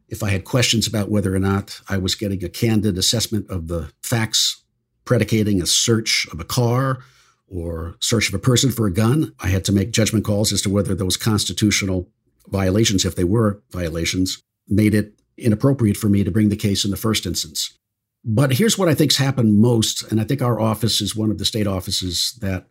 If 0.08 0.22
I 0.22 0.30
had 0.30 0.46
questions 0.46 0.88
about 0.88 1.10
whether 1.10 1.36
or 1.36 1.40
not 1.40 1.82
I 1.90 1.98
was 1.98 2.16
getting 2.16 2.44
a 2.44 2.50
candid 2.50 2.98
assessment 2.98 3.50
of 3.50 3.68
the 3.68 3.92
facts 4.04 4.64
predicating 5.04 5.62
a 5.62 5.66
search 5.66 6.28
of 6.32 6.40
a 6.40 6.44
car 6.44 7.00
or 7.48 7.96
search 8.00 8.28
of 8.28 8.34
a 8.34 8.40
person 8.40 8.72
for 8.72 8.88
a 8.88 8.94
gun. 8.94 9.34
I 9.40 9.48
had 9.48 9.64
to 9.66 9.72
make 9.72 9.92
judgment 9.92 10.26
calls 10.26 10.52
as 10.52 10.62
to 10.64 10.70
whether 10.70 10.96
those 10.96 11.18
constitutional 11.18 12.10
violations, 12.48 13.06
if 13.06 13.16
they 13.16 13.24
were 13.24 13.62
violations, 13.72 14.42
made 14.68 14.94
it 14.94 15.20
inappropriate 15.38 15.98
for 15.98 16.10
me 16.10 16.24
to 16.24 16.32
bring 16.32 16.50
the 16.50 16.56
case 16.56 16.86
in 16.86 16.92
the 16.92 16.98
first 16.98 17.26
instance. 17.26 17.78
But 18.24 18.54
here's 18.54 18.78
what 18.78 18.90
I 18.90 18.96
think's 18.96 19.18
happened 19.18 19.60
most, 19.60 20.04
and 20.12 20.20
I 20.20 20.24
think 20.24 20.42
our 20.42 20.60
office 20.60 21.02
is 21.02 21.16
one 21.16 21.30
of 21.30 21.38
the 21.38 21.46
state 21.46 21.68
offices 21.68 22.38
that 22.42 22.66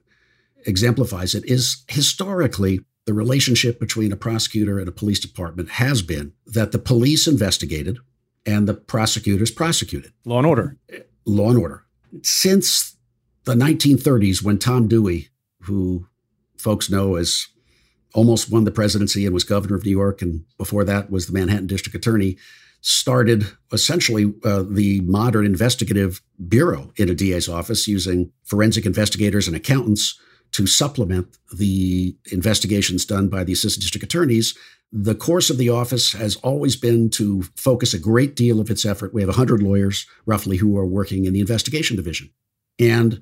exemplifies 0.66 1.35
it, 1.35 1.44
is 1.44 1.85
historically 1.88 2.81
the 3.07 3.14
relationship 3.14 3.79
between 3.79 4.12
a 4.12 4.17
prosecutor 4.17 4.79
and 4.79 4.88
a 4.88 4.93
police 4.93 5.21
department 5.21 5.71
has 5.73 6.03
been 6.03 6.33
that 6.47 6.73
the 6.73 6.79
police 6.79 7.27
investigated 7.27 7.99
and 8.47 8.67
the 8.67 8.75
prosecutors 8.75 9.51
prosecuted. 9.51 10.12
Law 10.25 10.38
and 10.38 10.47
order. 10.47 10.77
Law 11.27 11.51
and 11.51 11.59
order. 11.59 11.85
Since 12.23 12.97
the 13.45 13.55
1930s 13.55 14.43
when 14.43 14.59
Tom 14.59 14.88
Dewey, 14.88 15.29
who 15.62 16.07
folks 16.57 16.90
know 16.90 17.17
as 17.17 17.47
almost 18.14 18.51
won 18.51 18.64
the 18.64 18.71
presidency 18.71 19.27
and 19.27 19.35
was 19.35 19.45
governor 19.45 19.77
of 19.77 19.85
New 19.85 19.90
York, 19.90 20.23
and 20.23 20.45
before 20.57 20.85
that 20.85 21.11
was 21.11 21.27
the 21.27 21.33
Manhattan 21.33 21.67
district 21.67 21.97
attorney, 21.97 22.37
started 22.81 23.47
essentially 23.73 24.33
uh, 24.45 24.62
the 24.69 25.01
modern 25.01 25.47
investigative 25.47 26.23
bureau 26.49 26.93
in 26.97 27.09
a 27.09 27.14
DA's 27.14 27.49
office 27.49 27.88
using 27.88 28.31
forensic 28.45 28.87
investigators 28.87 29.47
and 29.47 29.57
accountants 29.57 30.19
to 30.55 30.67
supplement 30.69 31.27
the 31.57 32.17
investigations 32.31 33.05
done 33.05 33.29
by 33.29 33.43
the 33.43 33.53
assistant 33.53 33.83
district 33.83 34.05
attorneys. 34.05 34.57
The 34.93 35.17
course 35.17 35.51
of 35.51 35.59
the 35.59 35.69
office 35.69 36.12
has 36.12 36.37
always 36.37 36.77
been 36.77 37.11
to 37.11 37.43
focus 37.57 37.93
a 37.93 37.99
great 37.99 38.37
deal 38.37 38.61
of 38.61 38.71
its 38.71 38.87
effort. 38.87 39.12
We 39.12 39.23
have 39.23 39.29
100 39.29 39.61
lawyers, 39.61 40.07
roughly, 40.27 40.57
who 40.57 40.79
are 40.79 40.87
working 40.87 41.25
in 41.25 41.33
the 41.33 41.40
investigation 41.40 41.97
division. 41.97 42.31
And 42.79 43.21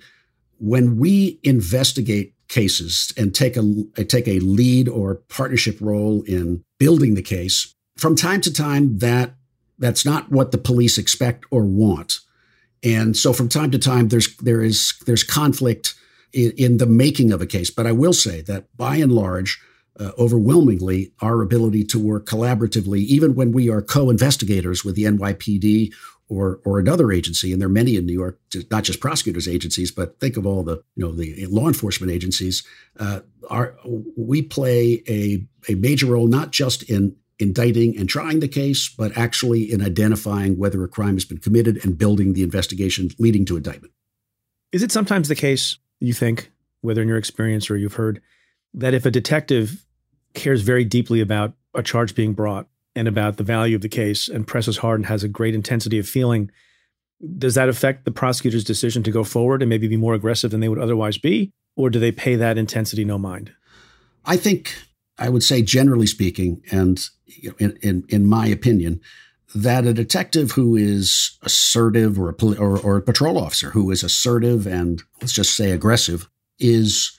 when 0.59 0.99
we 0.99 1.41
investigate 1.43 2.35
cases 2.49 3.15
and 3.17 3.35
take 3.35 3.57
a 3.57 4.05
take 4.05 4.29
a 4.29 4.41
lead 4.41 4.87
or 4.87 5.15
partnership 5.31 5.79
role 5.81 6.23
in 6.25 6.63
building 6.79 7.15
the 7.15 7.23
case, 7.23 7.75
from 7.97 8.15
time 8.15 8.43
to 8.43 8.53
time 8.53 8.99
that 8.99 9.35
that's 9.79 10.05
not 10.05 10.31
what 10.31 10.53
the 10.53 10.59
police 10.59 10.99
expect 10.99 11.47
or 11.51 11.65
want. 11.65 12.21
And 12.85 13.17
so 13.17 13.33
from 13.33 13.49
time 13.49 13.71
to 13.71 13.79
time 13.79 14.09
there's 14.09 14.37
there 14.37 14.61
is 14.61 14.95
there's 15.07 15.25
conflict 15.25 15.95
in, 16.33 16.53
in 16.57 16.77
the 16.79 16.87
making 16.87 17.33
of 17.33 17.41
a 17.41 17.47
case. 17.47 17.71
But 17.71 17.87
I 17.87 17.93
will 17.93 18.13
say 18.13 18.41
that 18.43 18.75
by 18.77 18.97
and 18.97 19.13
large, 19.13 19.61
uh, 19.99 20.13
overwhelmingly 20.19 21.13
our 21.21 21.43
ability 21.43 21.85
to 21.85 21.99
work 21.99 22.27
collaboratively, 22.27 23.01
even 23.01 23.35
when 23.35 23.53
we 23.53 23.69
are 23.69 23.83
co-investigators 23.83 24.85
with 24.85 24.95
the 24.95 25.05
NYPD 25.05 25.93
or 26.29 26.61
or 26.65 26.79
another 26.79 27.13
agency, 27.13 27.53
and 27.53 27.61
there 27.61 27.69
are 27.69 27.73
many 27.73 27.97
in 27.97 28.07
New 28.07 28.13
York, 28.13 28.41
not 28.71 28.85
just 28.85 29.01
prosecutors' 29.01 29.47
agencies, 29.47 29.91
but 29.91 30.19
think 30.19 30.39
of 30.39 30.47
all 30.47 30.63
the 30.63 30.83
you 30.97 31.05
know 31.05 31.13
the 31.13 31.47
law 31.47 31.69
enforcement 31.69 32.11
agencies. 32.11 32.63
Uh, 32.99 33.21
are 33.51 33.77
we 34.17 34.41
play 34.41 35.03
a 35.09 35.45
a 35.69 35.75
major 35.75 36.07
role 36.07 36.27
not 36.27 36.51
just 36.51 36.85
in 36.85 37.15
indicting 37.39 37.97
and 37.99 38.09
trying 38.09 38.41
the 38.41 38.49
case, 38.49 38.89
but 38.89 39.17
actually 39.17 39.71
in 39.71 39.83
identifying 39.83 40.57
whether 40.57 40.83
a 40.85 40.89
crime 40.89 41.15
has 41.15 41.25
been 41.25 41.39
committed 41.39 41.85
and 41.85 41.99
building 41.99 42.33
the 42.33 42.43
investigation 42.43 43.11
leading 43.19 43.45
to 43.45 43.57
indictment. 43.57 43.93
Is 44.71 44.83
it 44.83 44.93
sometimes 44.93 45.29
the 45.29 45.35
case 45.35 45.77
you 46.03 46.13
think, 46.13 46.51
whether 46.81 47.03
in 47.03 47.09
your 47.09 47.17
experience 47.17 47.71
or 47.71 47.77
you've 47.77 47.95
heard, 47.95 48.21
that 48.75 48.95
if 48.95 49.07
a 49.07 49.11
detective 49.11 49.85
cares 50.35 50.63
very 50.63 50.85
deeply 50.85 51.21
about 51.21 51.55
a 51.75 51.83
charge 51.83 52.15
being 52.15 52.33
brought 52.33 52.67
and 52.95 53.09
about 53.09 53.37
the 53.37 53.45
value 53.45 53.77
of 53.77 53.83
the 53.83 53.89
case 53.89 54.29
and 54.29 54.47
presses 54.47 54.79
hard 54.79 55.01
and 55.01 55.07
has 55.07 55.23
a 55.23 55.29
great 55.29 55.55
intensity 55.55 55.99
of 55.99 56.09
feeling, 56.09 56.51
does 57.39 57.55
that 57.55 57.69
affect 57.69 58.05
the 58.05 58.11
prosecutor's 58.11 58.65
decision 58.65 59.03
to 59.03 59.11
go 59.11 59.25
forward 59.25 59.63
and 59.63 59.69
maybe 59.69 59.89
be 59.89 59.97
more 59.97 60.15
aggressive 60.15 60.51
than 60.51 60.61
they 60.61 60.69
would 60.69 60.79
otherwise 60.79 61.19
be? 61.19 61.53
Or 61.77 61.89
do 61.89 61.99
they 61.99 62.13
pay 62.13 62.37
that 62.37 62.59
intensity 62.59 63.05
no 63.05 63.19
mind? 63.19 63.53
I 64.25 64.37
think 64.37 64.75
I 65.19 65.29
would 65.29 65.43
say, 65.43 65.63
generally 65.63 66.07
speaking, 66.07 66.63
and 66.71 67.09
in, 67.59 67.79
in, 67.83 68.05
in 68.09 68.27
my 68.27 68.47
opinion, 68.47 69.01
that 69.55 69.87
a 69.87 69.93
detective 69.93 70.53
who 70.53 70.77
is 70.77 71.39
assertive 71.43 72.19
or 72.19 72.29
a, 72.29 72.35
poli- 72.35 72.59
or, 72.59 72.79
or 72.79 72.97
a 72.97 73.03
patrol 73.03 73.39
officer 73.39 73.71
who 73.71 73.91
is 73.91 74.03
assertive 74.03 74.67
and 74.67 75.03
let's 75.21 75.33
just 75.33 75.55
say 75.55 75.73
aggressive 75.73 76.29
is 76.59 77.19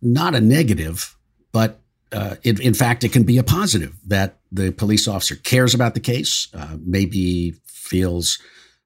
not 0.00 0.34
a 0.34 0.40
negative, 0.40 1.16
but 1.52 1.80
uh, 2.12 2.36
it, 2.42 2.60
in 2.60 2.74
fact, 2.74 3.04
it 3.04 3.12
can 3.12 3.22
be 3.22 3.38
a 3.38 3.42
positive 3.42 3.94
that 4.06 4.38
the 4.50 4.70
police 4.70 5.08
officer 5.08 5.34
cares 5.36 5.74
about 5.74 5.94
the 5.94 6.00
case, 6.00 6.48
uh, 6.54 6.76
maybe 6.80 7.54
feels 7.64 8.38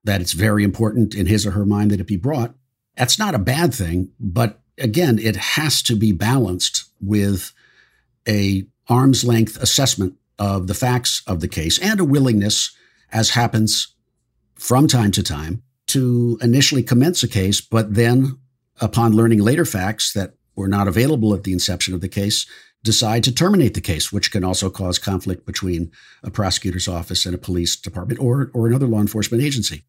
that 0.05 0.21
it's 0.21 0.33
very 0.33 0.63
important 0.63 1.15
in 1.15 1.27
his 1.27 1.45
or 1.45 1.51
her 1.51 1.67
mind 1.67 1.91
that 1.91 2.01
it 2.01 2.07
be 2.07 2.17
brought. 2.17 2.55
That's 2.97 3.19
not 3.19 3.35
a 3.35 3.39
bad 3.39 3.75
thing, 3.75 4.13
but 4.21 4.61
again, 4.79 5.19
it 5.19 5.37
has 5.37 5.83
to 5.83 5.97
be 5.97 6.13
balanced 6.13 6.85
with 7.01 7.53
a 8.29 8.67
arm's 8.89 9.25
length 9.25 9.61
assessment 9.61 10.15
of 10.39 10.67
the 10.67 10.75
facts 10.75 11.23
of 11.27 11.41
the 11.41 11.49
case 11.49 11.79
and 11.79 11.99
a 11.99 12.05
willingness, 12.05 12.77
as 13.17 13.31
happens 13.31 13.95
from 14.57 14.87
time 14.87 15.11
to 15.11 15.23
time, 15.23 15.63
to 15.87 16.39
initially 16.43 16.83
commence 16.83 17.23
a 17.23 17.29
case, 17.29 17.63
but 17.63 17.95
then 17.95 18.39
upon 18.83 19.17
learning 19.17 19.41
later 19.41 19.65
facts 19.65 20.13
that 20.13 20.35
were 20.55 20.69
not 20.69 20.87
available 20.87 21.33
at 21.33 21.45
the 21.45 21.53
inception 21.53 21.95
of 21.95 22.03
the 22.03 22.11
case, 22.11 22.47
decide 22.83 23.25
to 23.25 23.35
terminate 23.35 23.73
the 23.73 23.81
case, 23.81 24.13
which 24.13 24.31
can 24.31 24.45
also 24.45 24.69
cause 24.69 24.99
conflict 24.99 25.47
between 25.47 25.91
a 26.23 26.31
prosecutor's 26.31 26.89
office 26.89 27.25
and 27.25 27.35
a 27.35 27.39
police 27.39 27.75
department 27.75 28.21
or, 28.21 28.51
or 28.53 28.67
another 28.67 28.87
law 28.87 29.01
enforcement 29.01 29.43
agency. 29.43 29.85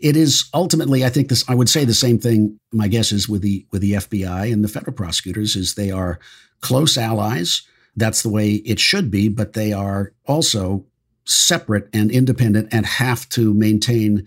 It 0.00 0.16
is 0.16 0.50
ultimately, 0.52 1.04
I 1.04 1.08
think 1.08 1.28
this, 1.28 1.48
I 1.48 1.54
would 1.54 1.68
say 1.68 1.84
the 1.84 1.94
same 1.94 2.18
thing, 2.18 2.58
my 2.72 2.88
guess 2.88 3.12
is 3.12 3.28
with 3.28 3.42
the, 3.42 3.64
with 3.70 3.80
the 3.80 3.92
FBI 3.92 4.52
and 4.52 4.64
the 4.64 4.68
federal 4.68 4.96
prosecutors 4.96 5.54
is 5.54 5.74
they 5.74 5.92
are 5.92 6.18
close 6.60 6.98
allies. 6.98 7.62
That's 7.94 8.22
the 8.22 8.28
way 8.28 8.54
it 8.54 8.80
should 8.80 9.08
be, 9.08 9.28
but 9.28 9.52
they 9.52 9.72
are 9.72 10.12
also 10.26 10.86
separate 11.24 11.88
and 11.92 12.10
independent 12.10 12.68
and 12.72 12.84
have 12.84 13.28
to 13.30 13.54
maintain 13.54 14.26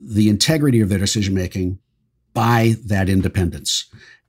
the 0.00 0.28
integrity 0.28 0.80
of 0.80 0.88
their 0.88 0.98
decision 0.98 1.34
making 1.34 1.78
by 2.34 2.74
that 2.86 3.08
independence. 3.08 3.86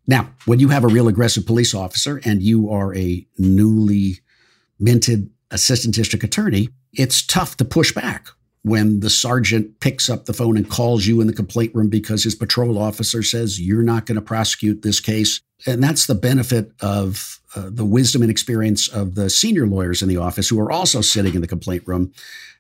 Now, 0.07 0.29
when 0.45 0.59
you 0.59 0.69
have 0.69 0.83
a 0.83 0.89
real 0.89 1.07
aggressive 1.07 1.45
police 1.45 1.73
officer 1.73 2.19
and 2.25 2.41
you 2.41 2.69
are 2.69 2.93
a 2.95 3.25
newly 3.37 4.19
minted 4.79 5.29
assistant 5.51 5.95
district 5.95 6.23
attorney, 6.23 6.69
it's 6.93 7.25
tough 7.25 7.57
to 7.57 7.65
push 7.65 7.93
back 7.93 8.27
when 8.63 9.01
the 9.01 9.09
sergeant 9.09 9.79
picks 9.79 10.09
up 10.09 10.25
the 10.25 10.33
phone 10.33 10.57
and 10.57 10.69
calls 10.69 11.05
you 11.05 11.21
in 11.21 11.27
the 11.27 11.33
complaint 11.33 11.73
room 11.75 11.89
because 11.89 12.23
his 12.23 12.35
patrol 12.35 12.77
officer 12.77 13.21
says 13.21 13.59
you're 13.59 13.83
not 13.83 14.05
going 14.05 14.15
to 14.15 14.21
prosecute 14.21 14.81
this 14.81 14.99
case. 14.99 15.41
And 15.65 15.81
that's 15.81 16.07
the 16.07 16.15
benefit 16.15 16.71
of 16.81 17.39
uh, 17.55 17.69
the 17.69 17.85
wisdom 17.85 18.21
and 18.21 18.31
experience 18.31 18.87
of 18.87 19.15
the 19.15 19.29
senior 19.29 19.67
lawyers 19.67 20.01
in 20.01 20.09
the 20.09 20.17
office 20.17 20.49
who 20.49 20.59
are 20.59 20.71
also 20.71 21.01
sitting 21.01 21.35
in 21.35 21.41
the 21.41 21.47
complaint 21.47 21.83
room 21.85 22.11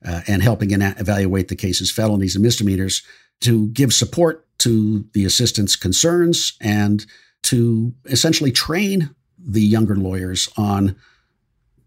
uh, 0.05 0.21
and 0.27 0.41
helping 0.41 0.73
and 0.73 0.83
evaluate 0.99 1.47
the 1.47 1.55
cases, 1.55 1.91
felonies 1.91 2.35
and 2.35 2.43
misdemeanors, 2.43 3.03
to 3.41 3.67
give 3.69 3.93
support 3.93 4.47
to 4.59 5.05
the 5.13 5.25
assistant's 5.25 5.75
concerns 5.75 6.53
and 6.61 7.05
to 7.43 7.93
essentially 8.05 8.51
train 8.51 9.13
the 9.37 9.61
younger 9.61 9.95
lawyers 9.95 10.47
on 10.55 10.95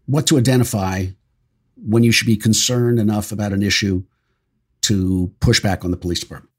what 0.05 0.27
to 0.27 0.37
identify 0.37 1.07
when 1.75 2.03
you 2.03 2.11
should 2.11 2.27
be 2.27 2.37
concerned 2.37 2.99
enough 2.99 3.31
about 3.31 3.53
an 3.53 3.63
issue 3.63 4.03
to 4.81 5.31
push 5.39 5.59
back 5.59 5.83
on 5.83 5.91
the 5.91 5.97
police 5.97 6.19
department. 6.19 6.51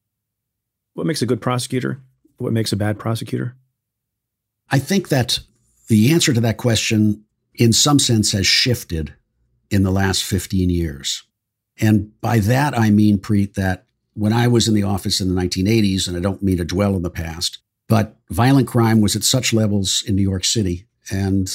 What 0.95 1.07
makes 1.07 1.23
a 1.23 1.27
good 1.27 1.41
prosecutor? 1.41 2.01
What 2.39 2.53
makes 2.53 2.73
a 2.73 2.77
bad 2.77 2.99
prosecutor? 2.99 3.55
I 4.71 4.79
think 4.79 5.09
that 5.09 5.41
the 5.89 6.13
answer 6.13 6.33
to 6.33 6.41
that 6.41 6.57
question, 6.57 7.25
in 7.55 7.73
some 7.73 7.99
sense, 7.99 8.33
has 8.33 8.47
shifted 8.47 9.15
in 9.71 9.83
the 9.83 9.91
last 9.91 10.25
15 10.25 10.71
years. 10.71 11.25
And 11.81 12.19
by 12.21 12.39
that, 12.41 12.77
I 12.77 12.91
mean, 12.91 13.19
Preet, 13.19 13.55
that 13.55 13.87
when 14.15 14.33
I 14.33 14.49
was 14.49 14.67
in 14.67 14.75
the 14.75 14.83
office 14.83 15.21
in 15.21 15.33
the 15.33 15.41
1980s, 15.41 16.09
and 16.09 16.17
I 16.17 16.21
don't 16.21 16.43
mean 16.43 16.57
to 16.57 16.65
dwell 16.65 16.97
in 16.97 17.03
the 17.03 17.11
past, 17.11 17.59
but 17.89 18.17
violent 18.31 18.67
crime 18.67 19.01
was 19.01 19.17
at 19.17 19.23
such 19.23 19.53
levels 19.53 20.03
in 20.07 20.17
New 20.17 20.23
York 20.23 20.45
City. 20.45 20.87
And 21.11 21.49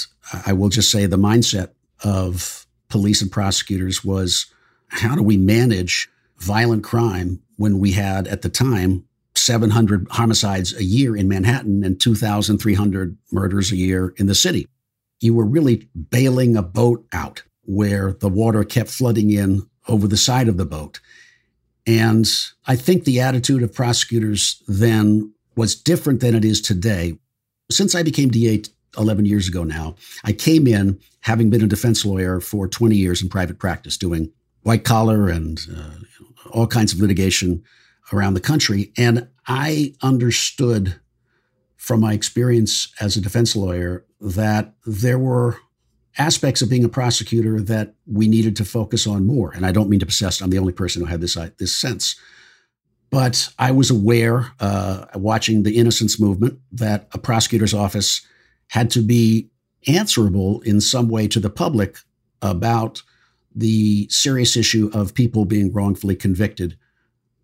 I 0.45 0.53
will 0.53 0.69
just 0.69 0.89
say 0.89 1.05
the 1.05 1.17
mindset 1.17 1.69
of 2.03 2.65
police 2.89 3.21
and 3.21 3.31
prosecutors 3.31 4.03
was 4.03 4.47
how 4.87 5.15
do 5.15 5.23
we 5.23 5.37
manage 5.37 6.09
violent 6.37 6.83
crime 6.83 7.41
when 7.57 7.79
we 7.79 7.91
had 7.91 8.27
at 8.27 8.41
the 8.41 8.49
time 8.49 9.05
700 9.35 10.07
homicides 10.11 10.75
a 10.75 10.83
year 10.83 11.15
in 11.15 11.27
Manhattan 11.27 11.83
and 11.83 11.99
2,300 11.99 13.17
murders 13.31 13.71
a 13.71 13.75
year 13.75 14.13
in 14.17 14.27
the 14.27 14.35
city. 14.35 14.67
You 15.19 15.33
were 15.33 15.45
really 15.45 15.87
bailing 16.09 16.55
a 16.55 16.61
boat 16.61 17.05
out 17.13 17.43
where 17.65 18.13
the 18.13 18.29
water 18.29 18.63
kept 18.63 18.89
flooding 18.89 19.31
in 19.31 19.63
over 19.87 20.07
the 20.07 20.17
side 20.17 20.47
of 20.47 20.57
the 20.57 20.65
boat. 20.65 20.99
And 21.85 22.29
I 22.65 22.75
think 22.75 23.03
the 23.03 23.19
attitude 23.19 23.63
of 23.63 23.73
prosecutors 23.73 24.61
then 24.67 25.33
was 25.55 25.75
different 25.75 26.19
than 26.19 26.35
it 26.35 26.45
is 26.45 26.61
today. 26.61 27.17
Since 27.71 27.95
I 27.95 28.03
became 28.03 28.29
DA 28.29 28.63
11 28.97 29.25
years 29.25 29.47
ago 29.47 29.63
now, 29.63 29.95
I 30.23 30.33
came 30.33 30.67
in 30.67 30.99
having 31.21 31.49
been 31.49 31.63
a 31.63 31.67
defense 31.67 32.05
lawyer 32.05 32.39
for 32.39 32.67
20 32.67 32.95
years 32.95 33.21
in 33.21 33.29
private 33.29 33.59
practice, 33.59 33.97
doing 33.97 34.31
white 34.61 34.83
collar 34.83 35.29
and 35.29 35.59
uh, 35.75 35.95
all 36.51 36.67
kinds 36.67 36.93
of 36.93 36.99
litigation 36.99 37.63
around 38.11 38.33
the 38.33 38.41
country. 38.41 38.91
And 38.97 39.27
I 39.47 39.93
understood 40.01 40.99
from 41.75 41.99
my 41.99 42.13
experience 42.13 42.93
as 42.99 43.15
a 43.15 43.21
defense 43.21 43.55
lawyer 43.55 44.05
that 44.21 44.73
there 44.85 45.19
were 45.19 45.57
aspects 46.17 46.61
of 46.61 46.69
being 46.69 46.83
a 46.83 46.89
prosecutor 46.89 47.59
that 47.59 47.95
we 48.05 48.27
needed 48.27 48.55
to 48.55 48.65
focus 48.65 49.07
on 49.07 49.25
more. 49.25 49.51
And 49.51 49.65
I 49.65 49.71
don't 49.71 49.89
mean 49.89 49.99
to 49.99 50.05
possess, 50.05 50.41
I'm 50.41 50.49
the 50.49 50.59
only 50.59 50.73
person 50.73 51.01
who 51.01 51.07
had 51.07 51.21
this, 51.21 51.35
uh, 51.35 51.49
this 51.57 51.75
sense. 51.75 52.15
But 53.09 53.49
I 53.59 53.71
was 53.71 53.89
aware, 53.89 54.51
uh, 54.59 55.05
watching 55.15 55.63
the 55.63 55.77
innocence 55.77 56.19
movement, 56.19 56.59
that 56.71 57.07
a 57.13 57.17
prosecutor's 57.17 57.73
office 57.73 58.25
had 58.69 58.89
to 58.91 59.01
be 59.01 59.49
answerable 59.87 60.61
in 60.61 60.81
some 60.81 61.09
way 61.09 61.27
to 61.27 61.39
the 61.39 61.49
public 61.49 61.97
about 62.41 63.01
the 63.55 64.07
serious 64.09 64.55
issue 64.55 64.89
of 64.93 65.13
people 65.13 65.45
being 65.45 65.71
wrongfully 65.71 66.15
convicted 66.15 66.77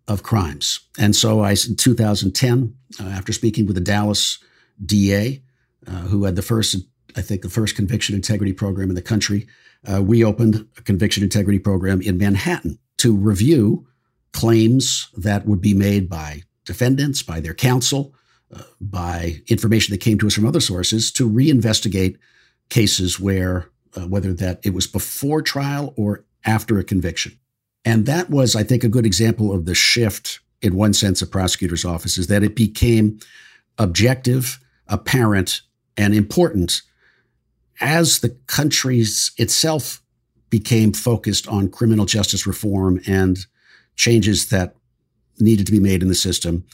of 0.08 0.22
crimes. 0.22 0.80
And 0.98 1.14
so 1.14 1.40
I, 1.40 1.50
in 1.50 1.76
2010, 1.76 2.74
uh, 2.98 3.04
after 3.04 3.32
speaking 3.32 3.66
with 3.66 3.76
the 3.76 3.80
Dallas 3.80 4.38
DA, 4.84 5.42
uh, 5.86 5.90
who 5.90 6.24
had 6.24 6.36
the 6.36 6.42
first, 6.42 6.76
I 7.16 7.22
think, 7.22 7.42
the 7.42 7.48
first 7.48 7.76
conviction 7.76 8.14
integrity 8.14 8.52
program 8.52 8.88
in 8.88 8.94
the 8.94 9.02
country, 9.02 9.46
uh, 9.90 10.02
we 10.02 10.24
opened 10.24 10.66
a 10.76 10.82
conviction 10.82 11.22
integrity 11.22 11.58
program 11.58 12.02
in 12.02 12.18
Manhattan 12.18 12.78
to 12.98 13.16
review 13.16 13.86
claims 14.32 15.08
that 15.16 15.46
would 15.46 15.60
be 15.60 15.74
made 15.74 16.08
by 16.08 16.42
defendants, 16.64 17.22
by 17.22 17.40
their 17.40 17.54
counsel, 17.54 18.14
uh, 18.54 18.62
by 18.80 19.36
information 19.48 19.92
that 19.92 20.00
came 20.00 20.18
to 20.18 20.26
us 20.26 20.34
from 20.34 20.46
other 20.46 20.60
sources 20.60 21.10
to 21.12 21.28
reinvestigate 21.28 22.16
cases 22.68 23.18
where 23.18 23.70
uh, 23.96 24.06
whether 24.06 24.32
that 24.32 24.60
it 24.64 24.74
was 24.74 24.86
before 24.86 25.42
trial 25.42 25.94
or 25.96 26.24
after 26.44 26.78
a 26.78 26.84
conviction. 26.84 27.38
And 27.84 28.06
that 28.06 28.30
was, 28.30 28.54
I 28.54 28.62
think, 28.62 28.84
a 28.84 28.88
good 28.88 29.06
example 29.06 29.52
of 29.52 29.64
the 29.64 29.74
shift 29.74 30.40
in 30.62 30.76
one 30.76 30.92
sense 30.92 31.22
of 31.22 31.30
prosecutors' 31.30 31.84
offices 31.84 32.26
that 32.26 32.42
it 32.42 32.54
became 32.54 33.18
objective, 33.78 34.60
apparent, 34.88 35.62
and 35.96 36.14
important 36.14 36.82
as 37.80 38.20
the 38.20 38.30
country's 38.46 39.32
itself 39.38 40.02
became 40.50 40.92
focused 40.92 41.48
on 41.48 41.70
criminal 41.70 42.04
justice 42.04 42.46
reform 42.46 43.00
and 43.06 43.46
changes 43.96 44.50
that 44.50 44.74
needed 45.38 45.64
to 45.66 45.72
be 45.72 45.80
made 45.80 46.02
in 46.02 46.08
the 46.08 46.14
system, 46.14 46.64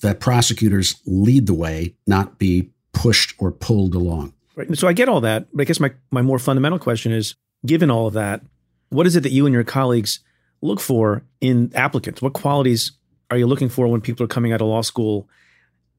that 0.00 0.18
prosecutors 0.18 0.96
lead 1.06 1.46
the 1.46 1.54
way, 1.54 1.94
not 2.06 2.38
be 2.38 2.70
pushed 2.92 3.34
or 3.38 3.52
pulled 3.52 3.94
along. 3.94 4.32
Right. 4.56 4.76
So 4.76 4.88
I 4.88 4.92
get 4.92 5.08
all 5.08 5.20
that, 5.20 5.46
but 5.52 5.62
I 5.62 5.64
guess 5.64 5.78
my, 5.78 5.92
my 6.10 6.22
more 6.22 6.38
fundamental 6.38 6.78
question 6.78 7.12
is 7.12 7.36
given 7.64 7.90
all 7.90 8.08
of 8.08 8.14
that, 8.14 8.42
what 8.88 9.06
is 9.06 9.14
it 9.14 9.22
that 9.22 9.32
you 9.32 9.46
and 9.46 9.52
your 9.52 9.64
colleagues 9.64 10.20
look 10.60 10.80
for 10.80 11.22
in 11.40 11.72
applicants? 11.74 12.22
What 12.22 12.32
qualities 12.32 12.92
are 13.30 13.36
you 13.36 13.46
looking 13.46 13.68
for 13.68 13.88
when 13.88 14.00
people 14.00 14.24
are 14.24 14.28
coming 14.28 14.52
out 14.52 14.60
of 14.60 14.68
law 14.68 14.82
school 14.82 15.28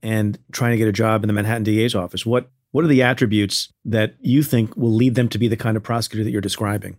and 0.02 0.38
trying 0.52 0.72
to 0.72 0.78
get 0.78 0.88
a 0.88 0.93
job 0.93 1.24
in 1.24 1.28
the 1.28 1.34
Manhattan 1.34 1.63
DA's 1.63 1.95
office? 1.95 2.26
What 2.26 2.50
what 2.72 2.86
are 2.86 2.89
the 2.89 3.02
attributes 3.02 3.69
that 3.86 4.15
you 4.22 4.43
think 4.43 4.76
will 4.78 4.93
lead 4.93 5.15
them 5.15 5.28
to 5.30 5.39
be 5.39 5.48
the 5.48 5.58
kind 5.58 5.76
of 5.76 5.84
prosecutor 5.84 6.24
that 6.24 6.32
you're 6.32 6.41
describing? 6.41 6.98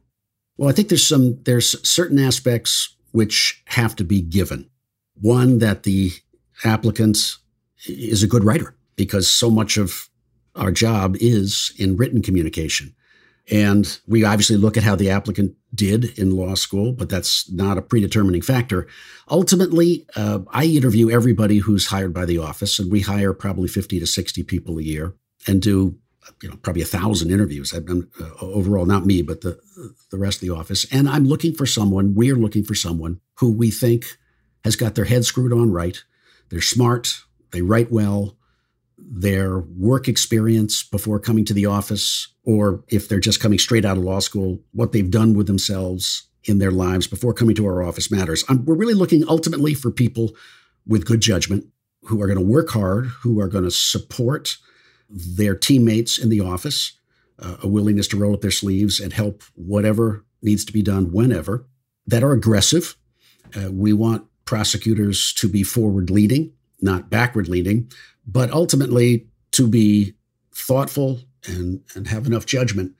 Well, 0.56 0.68
I 0.68 0.72
think 0.72 0.88
there's 0.88 1.06
some 1.06 1.42
there's 1.44 1.88
certain 1.88 2.18
aspects 2.18 2.96
which 3.12 3.62
have 3.66 3.96
to 3.96 4.04
be 4.04 4.20
given. 4.20 4.68
One 5.14 5.58
that 5.58 5.84
the 5.84 6.12
applicant 6.64 7.36
is 7.86 8.22
a 8.22 8.26
good 8.26 8.44
writer 8.44 8.74
because 8.96 9.28
so 9.28 9.50
much 9.50 9.76
of 9.76 10.08
our 10.56 10.70
job 10.70 11.16
is 11.20 11.72
in 11.78 11.96
written 11.96 12.22
communication. 12.22 12.94
And 13.50 13.98
we 14.06 14.24
obviously 14.24 14.56
look 14.56 14.76
at 14.76 14.84
how 14.84 14.94
the 14.94 15.10
applicant 15.10 15.54
did 15.74 16.18
in 16.18 16.30
law 16.30 16.54
school, 16.54 16.92
but 16.92 17.08
that's 17.08 17.50
not 17.50 17.78
a 17.78 17.82
predetermining 17.82 18.42
factor. 18.42 18.86
Ultimately, 19.28 20.06
uh, 20.16 20.40
I 20.50 20.64
interview 20.64 21.10
everybody 21.10 21.58
who's 21.58 21.86
hired 21.86 22.14
by 22.14 22.26
the 22.26 22.38
office, 22.38 22.78
and 22.78 22.90
we 22.90 23.00
hire 23.00 23.32
probably 23.32 23.68
50 23.68 23.98
to 24.00 24.06
60 24.06 24.42
people 24.44 24.78
a 24.78 24.82
year 24.82 25.14
and 25.46 25.62
do 25.62 25.98
you 26.42 26.48
know 26.48 26.56
probably 26.56 26.82
a 26.82 26.86
thousand 26.86 27.30
interviews. 27.30 27.72
I've 27.74 27.86
done 27.86 28.08
uh, 28.20 28.30
overall 28.40 28.86
not 28.86 29.06
me 29.06 29.22
but 29.22 29.40
the 29.40 29.58
the 30.10 30.18
rest 30.18 30.42
of 30.42 30.48
the 30.48 30.54
office. 30.54 30.86
And 30.92 31.08
i'm 31.08 31.24
looking 31.24 31.54
for 31.54 31.66
someone 31.66 32.14
we're 32.14 32.36
looking 32.36 32.64
for 32.64 32.74
someone 32.74 33.20
who 33.38 33.52
we 33.52 33.70
think 33.70 34.04
has 34.64 34.76
got 34.76 34.94
their 34.94 35.06
head 35.06 35.24
screwed 35.24 35.52
on 35.52 35.72
right. 35.72 36.02
They're 36.50 36.60
smart. 36.60 37.24
They 37.52 37.62
write 37.62 37.90
well. 37.90 38.36
Their 38.98 39.58
work 39.58 40.08
experience 40.08 40.82
before 40.82 41.18
coming 41.18 41.44
to 41.46 41.54
the 41.54 41.66
office, 41.66 42.28
or 42.50 42.82
if 42.88 43.08
they're 43.08 43.20
just 43.20 43.40
coming 43.40 43.58
straight 43.58 43.84
out 43.84 43.96
of 43.96 44.02
law 44.02 44.18
school, 44.18 44.60
what 44.72 44.92
they've 44.92 45.10
done 45.10 45.34
with 45.34 45.46
themselves 45.46 46.28
in 46.44 46.58
their 46.58 46.70
lives 46.70 47.06
before 47.06 47.34
coming 47.34 47.54
to 47.54 47.66
our 47.66 47.82
office 47.82 48.10
matters. 48.10 48.44
I'm, 48.48 48.64
we're 48.64 48.74
really 48.74 48.94
looking 48.94 49.24
ultimately 49.28 49.74
for 49.74 49.90
people 49.90 50.32
with 50.86 51.04
good 51.04 51.20
judgment 51.20 51.66
who 52.04 52.20
are 52.22 52.26
going 52.26 52.38
to 52.38 52.44
work 52.44 52.70
hard, 52.70 53.06
who 53.22 53.40
are 53.40 53.48
going 53.48 53.64
to 53.64 53.70
support 53.70 54.56
their 55.08 55.54
teammates 55.54 56.18
in 56.18 56.30
the 56.30 56.40
office, 56.40 56.98
uh, 57.38 57.56
a 57.62 57.68
willingness 57.68 58.08
to 58.08 58.16
roll 58.16 58.34
up 58.34 58.40
their 58.40 58.50
sleeves 58.50 59.00
and 59.00 59.12
help 59.12 59.42
whatever 59.54 60.24
needs 60.42 60.64
to 60.64 60.72
be 60.72 60.82
done 60.82 61.12
whenever, 61.12 61.66
that 62.06 62.24
are 62.24 62.32
aggressive. 62.32 62.96
Uh, 63.54 63.70
we 63.70 63.92
want 63.92 64.26
prosecutors 64.46 65.32
to 65.34 65.48
be 65.48 65.62
forward 65.62 66.10
leading, 66.10 66.52
not 66.80 67.10
backward 67.10 67.48
leading 67.48 67.90
but 68.26 68.50
ultimately 68.52 69.26
to 69.52 69.66
be 69.66 70.14
thoughtful 70.54 71.20
and, 71.46 71.82
and 71.94 72.08
have 72.08 72.26
enough 72.26 72.46
judgment 72.46 72.92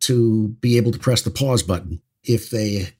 to 0.00 0.48
be 0.60 0.76
able 0.76 0.92
to 0.92 0.98
press 0.98 1.22
the 1.22 1.30
pause 1.30 1.62
button 1.62 2.00
if 2.24 2.50
they 2.50 2.90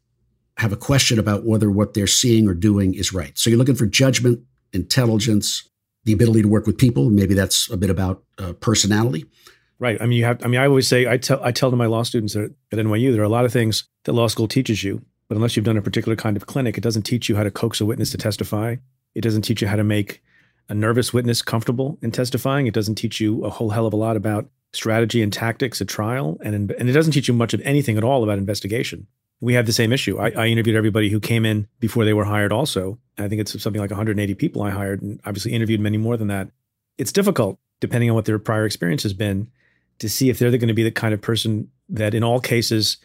have 0.57 0.73
a 0.73 0.77
question 0.77 1.19
about 1.19 1.45
whether 1.45 1.71
what 1.71 1.95
they're 1.95 2.07
seeing 2.07 2.49
or 2.49 2.55
doing 2.55 2.95
is 2.95 3.13
right. 3.13 3.39
So 3.39 3.49
you're 3.49 3.59
looking 3.59 3.77
for 3.77 3.87
judgment, 3.87 4.41
intelligence, 4.73 5.69
the 6.05 6.13
ability 6.13 6.43
to 6.43 6.49
work 6.49 6.67
with 6.67 6.77
people. 6.79 7.11
Maybe 7.11 7.35
that's 7.35 7.71
a 7.71 7.77
bit 7.77 7.91
about 7.91 8.25
uh, 8.39 8.55
personality. 8.55 9.25
Right. 9.79 10.01
I 10.01 10.07
mean, 10.07 10.19
you 10.19 10.25
have. 10.25 10.45
I 10.45 10.49
mean, 10.49 10.61
I 10.61 10.67
always 10.67 10.89
say, 10.89 11.07
I 11.07 11.19
tell, 11.19 11.43
I 11.43 11.53
tell 11.53 11.71
to 11.71 11.77
my 11.77 11.87
law 11.87 12.03
students 12.03 12.35
at, 12.35 12.51
at 12.73 12.79
NYU, 12.79 13.13
there 13.13 13.21
are 13.21 13.25
a 13.25 13.29
lot 13.29 13.45
of 13.45 13.53
things 13.53 13.85
that 14.05 14.13
law 14.13 14.27
school 14.27 14.49
teaches 14.49 14.83
you, 14.83 15.03
but 15.29 15.37
unless 15.37 15.55
you've 15.55 15.65
done 15.65 15.77
a 15.77 15.83
particular 15.83 16.17
kind 16.17 16.37
of 16.37 16.47
clinic, 16.47 16.77
it 16.77 16.81
doesn't 16.81 17.03
teach 17.03 17.29
you 17.29 17.37
how 17.37 17.45
to 17.45 17.51
coax 17.51 17.81
a 17.81 17.87
witness 17.87 18.11
to 18.11 18.19
testify. 18.19 18.77
It 19.15 19.21
doesn't 19.21 19.43
teach 19.43 19.63
you 19.63 19.69
how 19.69 19.77
to 19.77 19.85
make 19.85 20.21
a 20.69 20.75
nervous 20.75 21.13
witness 21.13 21.43
comfortable 21.43 21.99
in 22.03 22.11
testifying. 22.11 22.67
It 22.67 22.75
doesn't 22.75 22.97
teach 22.97 23.21
you 23.21 23.45
a 23.45 23.51
whole 23.51 23.71
hell 23.71 23.87
of 23.87 23.93
a 23.93 23.97
lot 23.97 24.17
about 24.17 24.49
strategy 24.73 25.23
and 25.23 25.33
tactics 25.33 25.81
at 25.81 25.89
trial, 25.89 26.39
and 26.43 26.71
and 26.71 26.89
it 26.89 26.93
doesn't 26.93 27.13
teach 27.13 27.29
you 27.29 27.35
much 27.35 27.55
of 27.55 27.61
anything 27.63 27.97
at 27.97 28.05
all 28.05 28.23
about 28.23 28.39
investigation. 28.39 29.07
We 29.41 29.55
have 29.55 29.67
the 29.67 29.73
same 29.73 29.93
issue. 29.93 30.19
I, 30.19 30.31
I 30.31 30.47
interviewed 30.47 30.77
everybody 30.77 31.11
who 31.11 31.21
came 31.21 31.47
in 31.47 31.69
before 31.79 32.05
they 32.05 32.13
were 32.13 32.25
hired. 32.25 32.53
Also, 32.53 32.99
I 33.17 33.29
think 33.29 33.41
it's 33.41 33.61
something 33.63 33.81
like 33.81 33.91
180 33.91 34.35
people 34.35 34.63
I 34.63 34.71
hired, 34.71 35.01
and 35.01 35.21
obviously 35.25 35.53
interviewed 35.53 35.81
many 35.81 35.97
more 35.97 36.17
than 36.17 36.29
that. 36.29 36.51
It's 36.99 37.13
difficult, 37.13 37.59
depending 37.81 38.11
on 38.11 38.17
what 38.17 38.25
their 38.25 38.39
prior 38.39 38.67
experience 38.67 39.05
has 39.05 39.15
been, 39.15 39.49
to 40.01 40.09
see 40.09 40.29
if 40.29 40.39
they're 40.39 40.51
going 40.51 40.69
to 40.69 40.75
be 40.75 40.83
the 40.83 40.91
kind 40.91 41.15
of 41.15 41.21
person 41.21 41.71
that, 41.89 42.15
in 42.15 42.25
all 42.25 42.41
cases, 42.41 42.99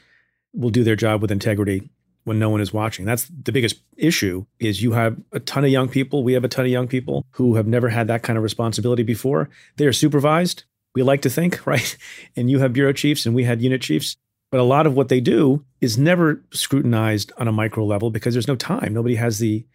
will 0.53 0.71
do 0.71 0.83
their 0.83 0.95
job 0.95 1.21
with 1.21 1.31
integrity 1.31 1.89
when 2.23 2.39
no 2.39 2.49
one 2.49 2.61
is 2.61 2.73
watching. 2.73 3.05
That's 3.05 3.25
the 3.25 3.51
biggest 3.51 3.81
issue 3.97 4.45
is 4.59 4.81
you 4.81 4.93
have 4.93 5.17
a 5.31 5.39
ton 5.39 5.65
of 5.65 5.71
young 5.71 5.89
people, 5.89 6.23
we 6.23 6.33
have 6.33 6.43
a 6.43 6.47
ton 6.49 6.65
of 6.65 6.71
young 6.71 6.87
people 6.87 7.25
who 7.31 7.55
have 7.55 7.67
never 7.67 7.89
had 7.89 8.07
that 8.07 8.23
kind 8.23 8.37
of 8.37 8.43
responsibility 8.43 9.03
before. 9.03 9.49
They 9.77 9.85
are 9.85 9.93
supervised, 9.93 10.63
we 10.95 11.03
like 11.03 11.21
to 11.23 11.29
think, 11.29 11.65
right? 11.67 11.97
And 12.35 12.49
you 12.49 12.59
have 12.59 12.73
bureau 12.73 12.93
chiefs 12.93 13.25
and 13.25 13.35
we 13.35 13.43
had 13.43 13.61
unit 13.61 13.81
chiefs, 13.81 14.15
but 14.51 14.59
a 14.59 14.63
lot 14.63 14.87
of 14.87 14.95
what 14.95 15.09
they 15.09 15.19
do 15.19 15.65
is 15.81 15.97
never 15.97 16.43
scrutinized 16.51 17.31
on 17.37 17.47
a 17.47 17.51
micro 17.51 17.85
level 17.85 18.11
because 18.11 18.33
there's 18.33 18.47
no 18.47 18.55
time. 18.55 18.93
Nobody 18.93 19.15
has 19.15 19.39
the 19.39 19.65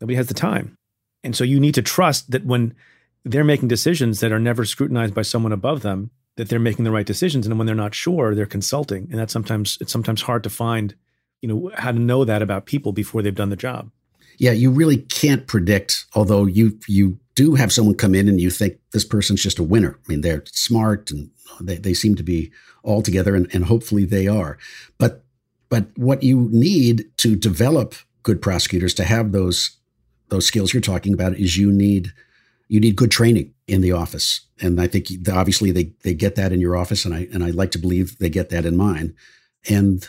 nobody 0.00 0.16
has 0.16 0.28
the 0.28 0.34
time. 0.34 0.76
And 1.22 1.34
so 1.34 1.44
you 1.44 1.58
need 1.58 1.74
to 1.74 1.82
trust 1.82 2.30
that 2.30 2.44
when 2.44 2.74
they're 3.24 3.44
making 3.44 3.68
decisions 3.68 4.20
that 4.20 4.32
are 4.32 4.38
never 4.38 4.64
scrutinized 4.64 5.14
by 5.14 5.22
someone 5.22 5.52
above 5.52 5.82
them, 5.82 6.10
that 6.36 6.48
they're 6.48 6.58
making 6.58 6.84
the 6.84 6.90
right 6.90 7.06
decisions 7.06 7.46
and 7.46 7.56
when 7.58 7.66
they're 7.66 7.74
not 7.74 7.94
sure, 7.94 8.34
they're 8.34 8.46
consulting. 8.46 9.08
And 9.10 9.18
that's 9.18 9.32
sometimes 9.32 9.78
it's 9.80 9.92
sometimes 9.92 10.22
hard 10.22 10.42
to 10.44 10.50
find 10.50 10.94
you 11.44 11.48
know 11.48 11.70
how 11.76 11.92
to 11.92 11.98
know 11.98 12.24
that 12.24 12.40
about 12.40 12.64
people 12.64 12.92
before 12.92 13.20
they've 13.20 13.34
done 13.34 13.50
the 13.50 13.56
job. 13.56 13.90
Yeah 14.38 14.52
you 14.52 14.70
really 14.70 14.96
can't 14.96 15.46
predict 15.46 16.06
although 16.14 16.46
you 16.46 16.78
you 16.88 17.18
do 17.34 17.54
have 17.54 17.70
someone 17.70 17.96
come 17.96 18.14
in 18.14 18.28
and 18.28 18.40
you 18.40 18.48
think 18.48 18.78
this 18.92 19.04
person's 19.04 19.42
just 19.42 19.58
a 19.58 19.62
winner. 19.62 19.98
I 19.98 20.12
mean 20.12 20.22
they're 20.22 20.42
smart 20.46 21.10
and 21.10 21.30
they, 21.60 21.76
they 21.76 21.92
seem 21.92 22.14
to 22.14 22.22
be 22.22 22.50
all 22.82 23.02
together 23.02 23.36
and, 23.36 23.54
and 23.54 23.66
hopefully 23.66 24.06
they 24.06 24.26
are. 24.26 24.56
But 24.96 25.22
but 25.68 25.88
what 25.96 26.22
you 26.22 26.48
need 26.50 27.04
to 27.18 27.36
develop 27.36 27.94
good 28.22 28.40
prosecutors 28.40 28.94
to 28.94 29.04
have 29.04 29.32
those 29.32 29.76
those 30.30 30.46
skills 30.46 30.72
you're 30.72 30.80
talking 30.80 31.12
about 31.12 31.34
is 31.34 31.58
you 31.58 31.70
need 31.70 32.14
you 32.68 32.80
need 32.80 32.96
good 32.96 33.10
training 33.10 33.52
in 33.66 33.82
the 33.82 33.92
office. 33.92 34.40
And 34.62 34.80
i 34.80 34.86
think 34.86 35.08
obviously 35.30 35.72
they 35.72 35.92
they 36.04 36.14
get 36.14 36.36
that 36.36 36.52
in 36.52 36.60
your 36.60 36.74
office 36.74 37.04
and 37.04 37.14
i 37.14 37.28
and 37.34 37.44
i 37.44 37.50
like 37.50 37.72
to 37.72 37.78
believe 37.78 38.16
they 38.16 38.30
get 38.30 38.48
that 38.48 38.64
in 38.64 38.78
mine. 38.78 39.14
And 39.68 40.08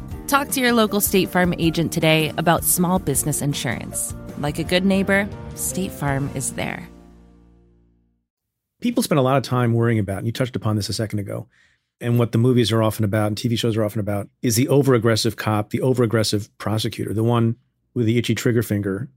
Talk 0.31 0.47
to 0.51 0.61
your 0.61 0.71
local 0.71 1.01
State 1.01 1.27
Farm 1.27 1.53
agent 1.59 1.91
today 1.91 2.31
about 2.37 2.63
small 2.63 2.99
business 2.99 3.41
insurance. 3.41 4.15
Like 4.37 4.59
a 4.59 4.63
good 4.63 4.85
neighbor, 4.85 5.27
State 5.55 5.91
Farm 5.91 6.29
is 6.33 6.53
there. 6.53 6.87
People 8.79 9.03
spend 9.03 9.19
a 9.19 9.23
lot 9.23 9.35
of 9.35 9.43
time 9.43 9.73
worrying 9.73 9.99
about, 9.99 10.19
and 10.19 10.25
you 10.25 10.31
touched 10.31 10.55
upon 10.55 10.77
this 10.77 10.87
a 10.87 10.93
second 10.93 11.19
ago, 11.19 11.49
and 11.99 12.17
what 12.17 12.31
the 12.31 12.37
movies 12.37 12.71
are 12.71 12.81
often 12.81 13.03
about 13.03 13.27
and 13.27 13.35
TV 13.35 13.59
shows 13.59 13.75
are 13.75 13.83
often 13.83 13.99
about 13.99 14.29
is 14.41 14.55
the 14.55 14.69
over 14.69 14.93
aggressive 14.93 15.35
cop, 15.35 15.71
the 15.71 15.81
over 15.81 16.01
aggressive 16.01 16.49
prosecutor, 16.59 17.13
the 17.13 17.25
one 17.25 17.57
with 17.93 18.05
the 18.05 18.17
itchy 18.17 18.33
trigger 18.33 18.63
finger 18.63 19.09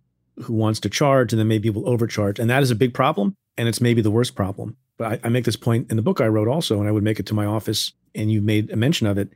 who 0.43 0.53
wants 0.53 0.81
to 0.81 0.91
charge 0.91 1.33
and 1.33 1.39
then 1.39 1.47
maybe 1.47 1.71
will 1.71 1.89
overcharge. 1.89 2.41
And 2.41 2.51
that 2.51 2.65
is 2.65 2.73
a 2.73 2.75
big 2.75 2.93
problem. 2.93 3.37
And 3.57 3.69
it's 3.69 3.81
maybe 3.81 4.03
the 4.03 4.11
worst 4.11 4.35
problem. 4.35 4.77
But 4.99 5.13
I, 5.13 5.21
I 5.23 5.29
make 5.29 5.45
this 5.45 5.55
point 5.55 5.93
in 5.93 5.97
the 5.97 6.03
book 6.03 6.21
I 6.21 6.27
wrote 6.27 6.49
also, 6.49 6.81
and 6.81 6.89
I 6.89 6.91
would 6.91 7.05
make 7.05 7.21
it 7.21 7.27
to 7.27 7.35
my 7.35 7.47
office, 7.47 7.93
and 8.17 8.33
you 8.33 8.43
made 8.43 8.73
a 8.73 8.77
mention 8.77 9.07
of 9.07 9.17
it 9.17 9.33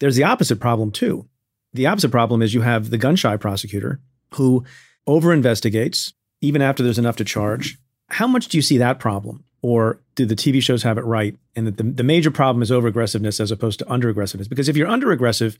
there's 0.00 0.16
the 0.16 0.24
opposite 0.24 0.60
problem 0.60 0.90
too. 0.90 1.26
The 1.72 1.86
opposite 1.86 2.10
problem 2.10 2.42
is 2.42 2.52
you 2.52 2.62
have 2.62 2.90
the 2.90 2.98
gun 2.98 3.16
shy 3.16 3.36
prosecutor 3.36 4.00
who 4.34 4.64
over 5.06 5.32
investigates 5.32 6.12
even 6.40 6.62
after 6.62 6.82
there's 6.82 6.98
enough 6.98 7.16
to 7.16 7.24
charge. 7.24 7.78
How 8.08 8.26
much 8.26 8.48
do 8.48 8.58
you 8.58 8.62
see 8.62 8.78
that 8.78 8.98
problem? 8.98 9.44
Or 9.62 10.00
do 10.14 10.24
the 10.24 10.34
TV 10.34 10.62
shows 10.62 10.82
have 10.82 10.96
it 10.96 11.04
right? 11.04 11.36
And 11.54 11.66
that 11.66 11.76
the, 11.76 11.82
the 11.82 12.02
major 12.02 12.30
problem 12.30 12.62
is 12.62 12.72
over 12.72 12.88
aggressiveness 12.88 13.40
as 13.40 13.50
opposed 13.50 13.78
to 13.80 13.92
under 13.92 14.08
aggressiveness? 14.08 14.48
Because 14.48 14.68
if 14.68 14.76
you're 14.76 14.88
under 14.88 15.12
aggressive, 15.12 15.58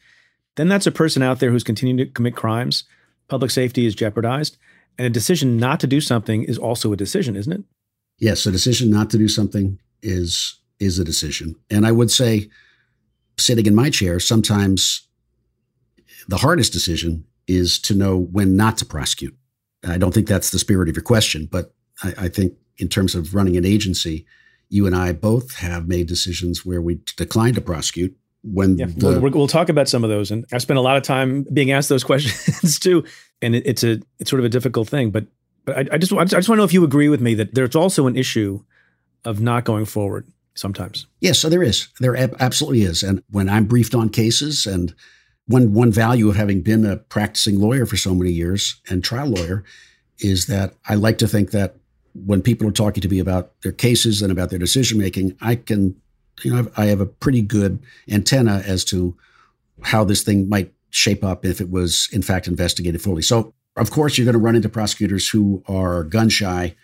then 0.56 0.68
that's 0.68 0.86
a 0.86 0.92
person 0.92 1.22
out 1.22 1.38
there 1.38 1.50
who's 1.50 1.64
continuing 1.64 1.98
to 1.98 2.06
commit 2.06 2.34
crimes. 2.34 2.84
Public 3.28 3.50
safety 3.50 3.84
is 3.84 3.94
jeopardized. 3.94 4.56
And 4.98 5.06
a 5.06 5.10
decision 5.10 5.58
not 5.58 5.80
to 5.80 5.86
do 5.86 6.00
something 6.00 6.44
is 6.44 6.58
also 6.58 6.92
a 6.92 6.96
decision, 6.96 7.36
isn't 7.36 7.52
it? 7.52 7.62
Yes, 8.18 8.46
a 8.46 8.50
decision 8.50 8.90
not 8.90 9.10
to 9.10 9.18
do 9.18 9.28
something 9.28 9.78
is 10.02 10.58
is 10.78 10.98
a 10.98 11.04
decision. 11.04 11.56
And 11.70 11.86
I 11.86 11.92
would 11.92 12.10
say 12.10 12.48
sitting 13.40 13.66
in 13.66 13.74
my 13.74 13.90
chair, 13.90 14.20
sometimes 14.20 15.08
the 16.28 16.38
hardest 16.38 16.72
decision 16.72 17.24
is 17.46 17.78
to 17.80 17.94
know 17.94 18.16
when 18.16 18.56
not 18.56 18.78
to 18.78 18.84
prosecute. 18.84 19.36
I 19.84 19.98
don't 19.98 20.12
think 20.12 20.28
that's 20.28 20.50
the 20.50 20.58
spirit 20.58 20.88
of 20.88 20.96
your 20.96 21.02
question, 21.02 21.48
but 21.50 21.74
I, 22.02 22.14
I 22.18 22.28
think 22.28 22.54
in 22.78 22.88
terms 22.88 23.14
of 23.14 23.34
running 23.34 23.56
an 23.56 23.64
agency, 23.64 24.26
you 24.68 24.86
and 24.86 24.94
I 24.94 25.12
both 25.12 25.56
have 25.56 25.88
made 25.88 26.06
decisions 26.06 26.64
where 26.64 26.80
we 26.80 27.00
declined 27.16 27.56
to 27.56 27.60
prosecute 27.60 28.16
when 28.42 28.78
yeah, 28.78 28.86
the, 28.86 29.20
we'll, 29.20 29.32
we'll, 29.32 29.46
talk 29.48 29.68
about 29.68 29.88
some 29.88 30.02
of 30.02 30.08
those. 30.10 30.30
And 30.30 30.46
i've 30.52 30.62
spent 30.62 30.78
a 30.78 30.82
lot 30.82 30.96
of 30.96 31.02
time 31.02 31.44
being 31.52 31.72
asked 31.72 31.88
those 31.88 32.04
questions 32.10 32.78
too. 32.78 33.04
And 33.42 33.54
it, 33.54 33.66
it's 33.66 33.84
a 33.84 34.00
it's 34.18 34.30
sort 34.30 34.40
of 34.40 34.46
a 34.46 34.48
difficult 34.48 34.88
thing 34.88 35.10
but 35.10 35.26
but 35.64 35.76
I, 35.76 35.94
I, 35.94 35.98
just 35.98 36.12
I 36.12 36.24
just 36.24 36.48
want 36.48 36.56
to 36.56 36.56
know 36.56 36.64
if 36.64 36.72
you 36.72 36.84
agree 36.84 37.08
with 37.08 37.20
me 37.20 37.34
that 37.34 37.54
there's 37.54 37.76
also 37.76 38.06
an 38.06 38.16
issue 38.16 38.62
of 39.24 39.40
not 39.40 39.64
going 39.64 39.84
forward 39.84 40.26
sometimes. 40.54 41.06
Yes, 41.20 41.38
so 41.38 41.48
there 41.48 41.62
is. 41.62 41.88
There 42.00 42.16
absolutely 42.40 42.82
is. 42.82 43.02
And 43.02 43.22
when 43.30 43.48
I'm 43.48 43.64
briefed 43.64 43.94
on 43.94 44.08
cases, 44.08 44.66
and 44.66 44.94
one 45.46 45.72
one 45.72 45.90
value 45.90 46.28
of 46.28 46.36
having 46.36 46.62
been 46.62 46.84
a 46.86 46.96
practicing 46.96 47.60
lawyer 47.60 47.86
for 47.86 47.96
so 47.96 48.14
many 48.14 48.30
years 48.30 48.80
and 48.88 49.02
trial 49.02 49.28
lawyer 49.28 49.64
is 50.18 50.46
that 50.46 50.74
I 50.88 50.94
like 50.94 51.18
to 51.18 51.28
think 51.28 51.50
that 51.50 51.76
when 52.14 52.42
people 52.42 52.68
are 52.68 52.72
talking 52.72 53.00
to 53.00 53.08
me 53.08 53.18
about 53.18 53.60
their 53.62 53.72
cases 53.72 54.22
and 54.22 54.30
about 54.30 54.50
their 54.50 54.58
decision 54.58 54.98
making, 54.98 55.36
I 55.40 55.54
can, 55.54 55.96
you 56.42 56.54
know, 56.54 56.70
I 56.76 56.86
have 56.86 57.00
a 57.00 57.06
pretty 57.06 57.42
good 57.42 57.80
antenna 58.08 58.62
as 58.66 58.84
to 58.86 59.16
how 59.82 60.04
this 60.04 60.22
thing 60.22 60.48
might 60.48 60.72
shape 60.90 61.24
up 61.24 61.44
if 61.44 61.60
it 61.60 61.70
was 61.70 62.08
in 62.12 62.22
fact 62.22 62.46
investigated 62.46 63.00
fully. 63.00 63.22
So, 63.22 63.54
of 63.76 63.90
course, 63.90 64.18
you're 64.18 64.24
going 64.24 64.34
to 64.34 64.38
run 64.38 64.56
into 64.56 64.68
prosecutors 64.68 65.28
who 65.28 65.62
are 65.66 66.04
gun 66.04 66.28
shy. 66.28 66.74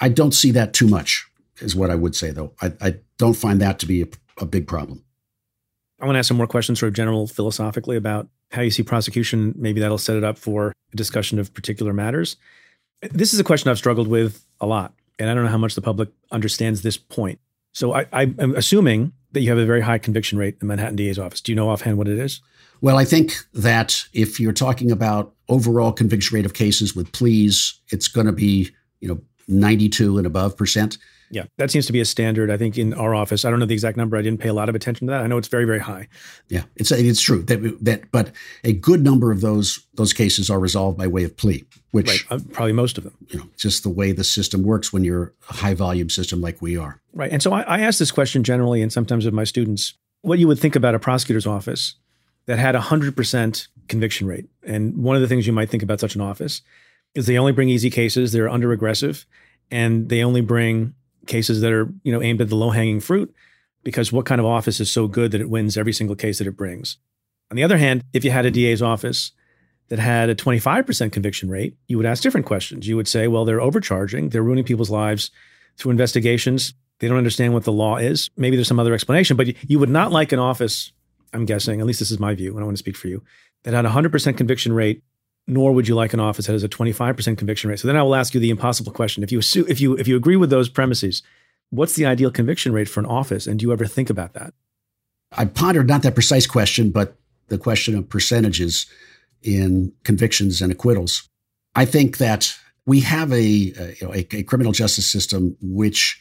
I 0.00 0.08
don't 0.08 0.34
see 0.34 0.50
that 0.52 0.72
too 0.72 0.88
much 0.88 1.26
is 1.62 1.74
what 1.76 1.90
I 1.90 1.94
would 1.94 2.14
say, 2.14 2.30
though. 2.30 2.52
I, 2.60 2.72
I 2.80 2.94
don't 3.18 3.34
find 3.34 3.60
that 3.60 3.78
to 3.80 3.86
be 3.86 4.02
a, 4.02 4.06
a 4.38 4.46
big 4.46 4.66
problem. 4.66 5.04
I 6.00 6.06
want 6.06 6.16
to 6.16 6.18
ask 6.18 6.28
some 6.28 6.36
more 6.36 6.46
questions, 6.46 6.80
sort 6.80 6.88
of 6.88 6.94
general 6.94 7.26
philosophically, 7.26 7.96
about 7.96 8.28
how 8.50 8.62
you 8.62 8.70
see 8.70 8.82
prosecution. 8.82 9.54
Maybe 9.56 9.80
that'll 9.80 9.98
set 9.98 10.16
it 10.16 10.24
up 10.24 10.36
for 10.36 10.72
a 10.92 10.96
discussion 10.96 11.38
of 11.38 11.54
particular 11.54 11.92
matters. 11.92 12.36
This 13.00 13.32
is 13.32 13.40
a 13.40 13.44
question 13.44 13.70
I've 13.70 13.78
struggled 13.78 14.08
with 14.08 14.44
a 14.60 14.66
lot, 14.66 14.94
and 15.18 15.30
I 15.30 15.34
don't 15.34 15.44
know 15.44 15.50
how 15.50 15.58
much 15.58 15.74
the 15.74 15.82
public 15.82 16.10
understands 16.30 16.82
this 16.82 16.96
point. 16.96 17.40
So 17.72 17.94
I, 17.94 18.06
I'm 18.12 18.54
assuming 18.54 19.12
that 19.32 19.40
you 19.40 19.48
have 19.48 19.58
a 19.58 19.64
very 19.64 19.80
high 19.80 19.98
conviction 19.98 20.38
rate 20.38 20.56
in 20.60 20.68
Manhattan 20.68 20.96
DA's 20.96 21.18
office. 21.18 21.40
Do 21.40 21.52
you 21.52 21.56
know 21.56 21.70
offhand 21.70 21.96
what 21.96 22.08
it 22.08 22.18
is? 22.18 22.40
Well, 22.80 22.98
I 22.98 23.04
think 23.04 23.34
that 23.54 24.02
if 24.12 24.38
you're 24.38 24.52
talking 24.52 24.90
about 24.90 25.34
overall 25.48 25.92
conviction 25.92 26.34
rate 26.34 26.44
of 26.44 26.52
cases 26.52 26.94
with 26.94 27.12
pleas, 27.12 27.80
it's 27.90 28.08
going 28.08 28.26
to 28.26 28.32
be 28.32 28.70
you 29.00 29.08
know 29.08 29.20
92 29.48 30.18
and 30.18 30.26
above 30.26 30.56
percent. 30.56 30.98
Yeah, 31.32 31.44
that 31.56 31.70
seems 31.70 31.86
to 31.86 31.94
be 31.94 32.00
a 32.00 32.04
standard. 32.04 32.50
I 32.50 32.58
think 32.58 32.76
in 32.76 32.92
our 32.92 33.14
office, 33.14 33.46
I 33.46 33.50
don't 33.50 33.58
know 33.58 33.64
the 33.64 33.72
exact 33.72 33.96
number. 33.96 34.18
I 34.18 34.22
didn't 34.22 34.38
pay 34.38 34.50
a 34.50 34.52
lot 34.52 34.68
of 34.68 34.74
attention 34.74 35.06
to 35.06 35.12
that. 35.12 35.22
I 35.22 35.26
know 35.26 35.38
it's 35.38 35.48
very, 35.48 35.64
very 35.64 35.78
high. 35.78 36.08
Yeah, 36.48 36.64
it's 36.76 36.92
it's 36.92 37.22
true 37.22 37.42
that 37.44 37.78
that, 37.80 38.12
but 38.12 38.32
a 38.64 38.74
good 38.74 39.02
number 39.02 39.32
of 39.32 39.40
those 39.40 39.82
those 39.94 40.12
cases 40.12 40.50
are 40.50 40.60
resolved 40.60 40.98
by 40.98 41.06
way 41.06 41.24
of 41.24 41.34
plea, 41.38 41.64
which 41.90 42.26
right. 42.30 42.38
uh, 42.38 42.44
probably 42.52 42.74
most 42.74 42.98
of 42.98 43.04
them. 43.04 43.16
You 43.28 43.38
know, 43.38 43.48
just 43.56 43.82
the 43.82 43.88
way 43.88 44.12
the 44.12 44.24
system 44.24 44.62
works 44.62 44.92
when 44.92 45.04
you're 45.04 45.32
a 45.48 45.54
high 45.54 45.72
volume 45.72 46.10
system 46.10 46.42
like 46.42 46.60
we 46.60 46.76
are. 46.76 47.00
Right, 47.14 47.32
and 47.32 47.42
so 47.42 47.54
I, 47.54 47.62
I 47.62 47.80
ask 47.80 47.98
this 47.98 48.10
question 48.10 48.44
generally, 48.44 48.82
and 48.82 48.92
sometimes 48.92 49.24
of 49.24 49.32
my 49.32 49.44
students, 49.44 49.94
what 50.20 50.38
you 50.38 50.46
would 50.48 50.58
think 50.58 50.76
about 50.76 50.94
a 50.94 50.98
prosecutor's 50.98 51.46
office 51.46 51.94
that 52.44 52.58
had 52.58 52.74
a 52.74 52.80
hundred 52.80 53.16
percent 53.16 53.68
conviction 53.88 54.26
rate, 54.26 54.50
and 54.66 54.98
one 54.98 55.16
of 55.16 55.22
the 55.22 55.28
things 55.28 55.46
you 55.46 55.54
might 55.54 55.70
think 55.70 55.82
about 55.82 55.98
such 55.98 56.14
an 56.14 56.20
office 56.20 56.60
is 57.14 57.24
they 57.24 57.38
only 57.38 57.52
bring 57.52 57.70
easy 57.70 57.88
cases, 57.88 58.32
they're 58.32 58.50
under 58.50 58.70
aggressive, 58.72 59.24
and 59.70 60.10
they 60.10 60.22
only 60.22 60.42
bring 60.42 60.94
cases 61.26 61.60
that 61.60 61.72
are 61.72 61.88
you 62.02 62.12
know 62.12 62.22
aimed 62.22 62.40
at 62.40 62.48
the 62.48 62.56
low 62.56 62.70
hanging 62.70 63.00
fruit 63.00 63.34
because 63.84 64.12
what 64.12 64.26
kind 64.26 64.40
of 64.40 64.46
office 64.46 64.80
is 64.80 64.90
so 64.90 65.06
good 65.08 65.30
that 65.32 65.40
it 65.40 65.50
wins 65.50 65.76
every 65.76 65.92
single 65.92 66.16
case 66.16 66.38
that 66.38 66.46
it 66.46 66.56
brings 66.56 66.98
on 67.50 67.56
the 67.56 67.64
other 67.64 67.78
hand 67.78 68.02
if 68.12 68.24
you 68.24 68.30
had 68.30 68.46
a 68.46 68.50
da's 68.50 68.82
office 68.82 69.32
that 69.92 69.98
had 69.98 70.30
a 70.30 70.34
25% 70.34 71.12
conviction 71.12 71.50
rate, 71.50 71.76
you 71.86 71.98
would 71.98 72.06
ask 72.06 72.22
different 72.22 72.46
questions. 72.46 72.88
You 72.88 72.96
would 72.96 73.06
say, 73.06 73.28
well, 73.28 73.44
they're 73.44 73.60
overcharging, 73.60 74.30
they're 74.30 74.42
ruining 74.42 74.64
people's 74.64 74.88
lives 74.88 75.30
through 75.76 75.90
investigations. 75.90 76.72
They 76.98 77.08
don't 77.08 77.18
understand 77.18 77.52
what 77.52 77.64
the 77.64 77.72
law 77.72 77.98
is. 77.98 78.30
Maybe 78.34 78.56
there's 78.56 78.68
some 78.68 78.80
other 78.80 78.94
explanation, 78.94 79.36
but 79.36 79.48
you 79.68 79.78
would 79.78 79.90
not 79.90 80.10
like 80.10 80.32
an 80.32 80.38
office, 80.38 80.92
I'm 81.34 81.44
guessing, 81.44 81.78
at 81.78 81.86
least 81.86 81.98
this 81.98 82.10
is 82.10 82.18
my 82.18 82.34
view, 82.34 82.52
and 82.52 82.60
I 82.60 82.64
want 82.64 82.74
to 82.76 82.82
speak 82.82 82.96
for 82.96 83.08
you, 83.08 83.22
that 83.64 83.74
had 83.74 83.84
a 83.84 83.90
100% 83.90 84.34
conviction 84.34 84.72
rate, 84.72 85.02
nor 85.46 85.72
would 85.72 85.88
you 85.88 85.94
like 85.94 86.12
an 86.12 86.20
office 86.20 86.46
that 86.46 86.52
has 86.52 86.62
a 86.62 86.68
25% 86.68 87.36
conviction 87.36 87.68
rate. 87.68 87.80
So 87.80 87.88
then 87.88 87.96
I 87.96 88.02
will 88.02 88.14
ask 88.14 88.34
you 88.34 88.40
the 88.40 88.50
impossible 88.50 88.92
question. 88.92 89.22
If 89.22 89.32
you 89.32 89.38
assume, 89.38 89.66
if 89.68 89.80
you 89.80 89.96
if 89.96 90.06
you 90.06 90.16
agree 90.16 90.36
with 90.36 90.50
those 90.50 90.68
premises, 90.68 91.22
what's 91.70 91.94
the 91.94 92.06
ideal 92.06 92.30
conviction 92.30 92.72
rate 92.72 92.88
for 92.88 93.00
an 93.00 93.06
office? 93.06 93.46
And 93.46 93.58
do 93.58 93.64
you 93.64 93.72
ever 93.72 93.86
think 93.86 94.10
about 94.10 94.34
that? 94.34 94.54
I 95.32 95.46
pondered 95.46 95.88
not 95.88 96.02
that 96.02 96.14
precise 96.14 96.46
question, 96.46 96.90
but 96.90 97.16
the 97.48 97.58
question 97.58 97.96
of 97.96 98.08
percentages 98.08 98.86
in 99.42 99.92
convictions 100.04 100.62
and 100.62 100.70
acquittals. 100.70 101.28
I 101.74 101.84
think 101.84 102.18
that 102.18 102.54
we 102.86 103.00
have 103.00 103.32
a, 103.32 103.72
a, 104.02 104.36
a 104.36 104.42
criminal 104.42 104.72
justice 104.72 105.10
system 105.10 105.56
which, 105.60 106.20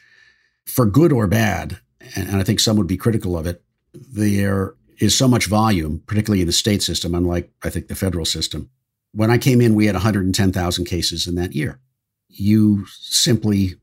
for 0.66 0.86
good 0.86 1.12
or 1.12 1.28
bad, 1.28 1.80
and, 2.16 2.30
and 2.30 2.38
I 2.38 2.44
think 2.44 2.60
some 2.60 2.78
would 2.78 2.88
be 2.88 2.98
critical 2.98 3.38
of 3.38 3.46
it, 3.46 3.64
there 3.94 4.76
is 5.00 5.18
so 5.18 5.28
much 5.28 5.48
volume, 5.48 6.02
particularly 6.06 6.42
in 6.42 6.48
the 6.48 6.54
state 6.54 6.82
system, 6.82 7.16
unlike 7.16 7.52
I 7.64 7.70
think 7.70 7.88
the 7.88 7.96
federal 7.96 8.26
system. 8.26 8.70
When 9.14 9.30
I 9.30 9.38
came 9.38 9.62
in, 9.62 9.76
we 9.76 9.86
had 9.86 9.96
110,000 9.96 10.86
cases 10.86 11.28
in 11.28 11.36
that 11.36 11.54
year. 11.54 11.80
You 12.30 12.86
simply 12.88 13.76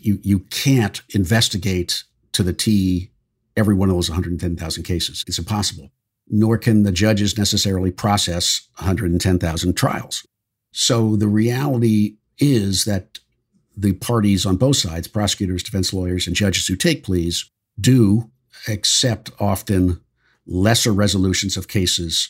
you 0.00 0.18
you 0.22 0.38
can't 0.38 1.02
investigate 1.10 2.04
to 2.32 2.42
the 2.42 2.54
T 2.54 3.10
every 3.56 3.74
one 3.74 3.90
of 3.90 3.96
those 3.96 4.08
110,000 4.08 4.82
cases. 4.82 5.24
It's 5.26 5.38
impossible. 5.38 5.90
Nor 6.28 6.58
can 6.58 6.82
the 6.82 6.92
judges 6.92 7.36
necessarily 7.36 7.90
process 7.90 8.68
110,000 8.78 9.74
trials. 9.76 10.26
So 10.72 11.16
the 11.16 11.28
reality 11.28 12.16
is 12.38 12.84
that 12.84 13.18
the 13.76 13.94
parties 13.94 14.46
on 14.46 14.56
both 14.56 14.76
sides, 14.76 15.08
prosecutors, 15.08 15.62
defense 15.62 15.92
lawyers, 15.92 16.26
and 16.26 16.36
judges 16.36 16.66
who 16.66 16.76
take 16.76 17.04
pleas, 17.04 17.50
do 17.80 18.30
accept 18.66 19.30
often 19.38 20.00
lesser 20.46 20.92
resolutions 20.92 21.56
of 21.56 21.68
cases 21.68 22.28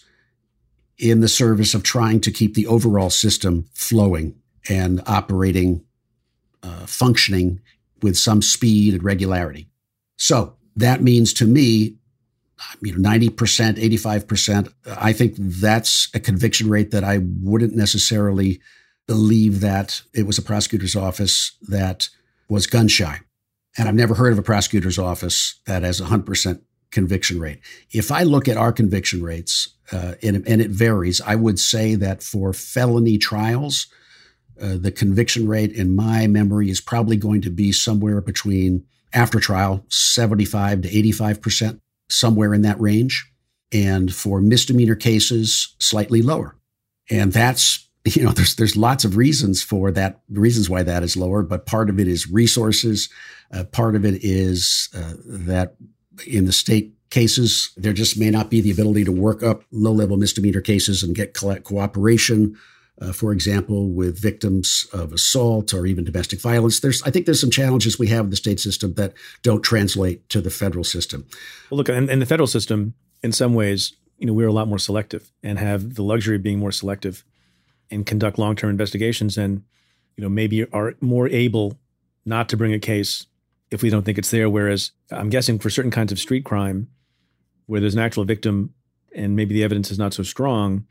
in 0.98 1.20
the 1.20 1.28
service 1.28 1.74
of 1.74 1.82
trying 1.82 2.20
to 2.20 2.30
keep 2.30 2.54
the 2.54 2.66
overall 2.66 3.10
system 3.10 3.66
flowing 3.74 4.34
and 4.68 5.00
operating, 5.06 5.84
uh, 6.62 6.86
functioning 6.86 7.60
with 8.02 8.16
some 8.16 8.42
speed 8.42 8.94
and 8.94 9.04
regularity. 9.04 9.68
So 10.16 10.56
that 10.76 11.02
means 11.02 11.32
to 11.34 11.44
me, 11.44 11.96
you 12.82 12.96
know, 12.96 13.08
90%, 13.08 13.30
85%, 13.78 14.72
I 14.98 15.12
think 15.12 15.34
that's 15.36 16.08
a 16.14 16.20
conviction 16.20 16.68
rate 16.68 16.90
that 16.90 17.04
I 17.04 17.20
wouldn't 17.40 17.74
necessarily 17.74 18.60
believe 19.06 19.60
that 19.60 20.02
it 20.12 20.26
was 20.26 20.38
a 20.38 20.42
prosecutor's 20.42 20.96
office 20.96 21.56
that 21.68 22.08
was 22.48 22.66
gun 22.66 22.88
shy. 22.88 23.20
And 23.76 23.88
I've 23.88 23.94
never 23.94 24.14
heard 24.14 24.32
of 24.32 24.38
a 24.38 24.42
prosecutor's 24.42 24.98
office 24.98 25.60
that 25.66 25.82
has 25.82 26.00
a 26.00 26.04
100% 26.04 26.60
conviction 26.90 27.38
rate. 27.38 27.60
If 27.92 28.10
I 28.10 28.24
look 28.24 28.48
at 28.48 28.56
our 28.56 28.72
conviction 28.72 29.22
rates, 29.22 29.68
uh, 29.92 30.14
and, 30.22 30.46
and, 30.46 30.60
it 30.60 30.70
varies, 30.70 31.20
I 31.20 31.34
would 31.34 31.58
say 31.58 31.94
that 31.94 32.22
for 32.22 32.52
felony 32.52 33.16
trials, 33.16 33.86
uh, 34.60 34.76
the 34.76 34.92
conviction 34.92 35.48
rate 35.48 35.72
in 35.72 35.96
my 35.96 36.26
memory 36.26 36.68
is 36.68 36.80
probably 36.80 37.16
going 37.16 37.40
to 37.42 37.50
be 37.50 37.72
somewhere 37.72 38.20
between 38.20 38.84
after 39.12 39.40
trial 39.40 39.84
75 39.88 40.82
to 40.82 40.88
85%, 40.88 41.80
somewhere 42.08 42.52
in 42.52 42.62
that 42.62 42.80
range. 42.80 43.30
And 43.72 44.14
for 44.14 44.40
misdemeanor 44.40 44.94
cases, 44.94 45.74
slightly 45.78 46.22
lower. 46.22 46.56
And 47.10 47.32
that's 47.32 47.88
you 48.16 48.22
know 48.22 48.30
there's 48.30 48.56
there's 48.56 48.76
lots 48.76 49.04
of 49.04 49.16
reasons 49.16 49.62
for 49.62 49.90
that 49.90 50.20
reasons 50.30 50.70
why 50.70 50.82
that 50.82 51.02
is 51.02 51.16
lower 51.16 51.42
but 51.42 51.66
part 51.66 51.90
of 51.90 51.98
it 51.98 52.08
is 52.08 52.30
resources 52.30 53.08
uh, 53.52 53.64
part 53.64 53.96
of 53.96 54.04
it 54.04 54.22
is 54.22 54.88
uh, 54.94 55.14
that 55.26 55.74
in 56.26 56.44
the 56.44 56.52
state 56.52 56.92
cases 57.10 57.70
there 57.76 57.92
just 57.92 58.18
may 58.18 58.30
not 58.30 58.50
be 58.50 58.60
the 58.60 58.70
ability 58.70 59.04
to 59.04 59.12
work 59.12 59.42
up 59.42 59.64
low 59.70 59.92
level 59.92 60.16
misdemeanor 60.16 60.60
cases 60.60 61.02
and 61.02 61.14
get 61.14 61.34
cooperation 61.34 62.56
uh, 63.00 63.12
for 63.12 63.32
example, 63.32 63.88
with 63.88 64.18
victims 64.18 64.86
of 64.92 65.12
assault 65.12 65.72
or 65.72 65.86
even 65.86 66.04
domestic 66.04 66.40
violence. 66.40 66.80
There's, 66.80 67.02
I 67.02 67.10
think, 67.10 67.26
there's 67.26 67.40
some 67.40 67.50
challenges 67.50 67.98
we 67.98 68.08
have 68.08 68.24
in 68.24 68.30
the 68.30 68.36
state 68.36 68.58
system 68.60 68.94
that 68.94 69.14
don't 69.42 69.62
translate 69.62 70.28
to 70.30 70.40
the 70.40 70.50
federal 70.50 70.84
system. 70.84 71.26
Well, 71.70 71.78
look, 71.78 71.88
in, 71.88 72.10
in 72.10 72.18
the 72.18 72.26
federal 72.26 72.48
system, 72.48 72.94
in 73.22 73.32
some 73.32 73.54
ways, 73.54 73.94
you 74.18 74.26
know, 74.26 74.32
we're 74.32 74.48
a 74.48 74.52
lot 74.52 74.68
more 74.68 74.78
selective 74.78 75.30
and 75.42 75.58
have 75.58 75.94
the 75.94 76.02
luxury 76.02 76.36
of 76.36 76.42
being 76.42 76.58
more 76.58 76.72
selective 76.72 77.24
and 77.90 78.04
conduct 78.04 78.38
long-term 78.38 78.70
investigations, 78.70 79.38
and 79.38 79.62
you 80.16 80.22
know, 80.22 80.28
maybe 80.28 80.68
are 80.72 80.94
more 81.00 81.28
able 81.28 81.78
not 82.26 82.48
to 82.48 82.56
bring 82.56 82.74
a 82.74 82.78
case 82.78 83.26
if 83.70 83.82
we 83.82 83.90
don't 83.90 84.02
think 84.02 84.18
it's 84.18 84.30
there. 84.30 84.50
Whereas, 84.50 84.90
I'm 85.10 85.30
guessing 85.30 85.58
for 85.58 85.70
certain 85.70 85.90
kinds 85.92 86.10
of 86.10 86.18
street 86.18 86.44
crime, 86.44 86.88
where 87.68 87.80
there's 87.80 87.94
an 87.94 88.00
actual 88.00 88.24
victim 88.24 88.74
and 89.14 89.36
maybe 89.36 89.54
the 89.54 89.64
evidence 89.64 89.90
is 89.90 89.98
not 89.98 90.12
so 90.12 90.22
strong 90.22 90.84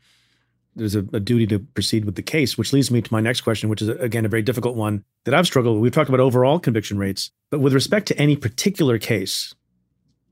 there's 0.78 0.94
a, 0.94 1.00
a, 1.12 1.20
duty 1.20 1.46
to 1.46 1.58
proceed 1.58 2.04
with 2.04 2.14
the 2.14 2.22
case, 2.22 2.56
which 2.56 2.72
leads 2.72 2.90
me 2.90 3.02
to 3.02 3.12
my 3.12 3.20
next 3.20 3.42
question, 3.42 3.68
which 3.68 3.82
is 3.82 3.88
again 3.88 4.24
a 4.24 4.28
very 4.28 4.42
difficult 4.42 4.76
one 4.76 5.04
that 5.24 5.34
I've 5.34 5.46
struggled 5.46 5.74
with. 5.74 5.82
We've 5.82 5.92
talked 5.92 6.08
about 6.08 6.20
overall 6.20 6.58
conviction 6.58 6.98
rates, 6.98 7.30
but 7.50 7.60
with 7.60 7.74
respect 7.74 8.06
to 8.08 8.18
any 8.18 8.36
particular 8.36 8.98
case, 8.98 9.54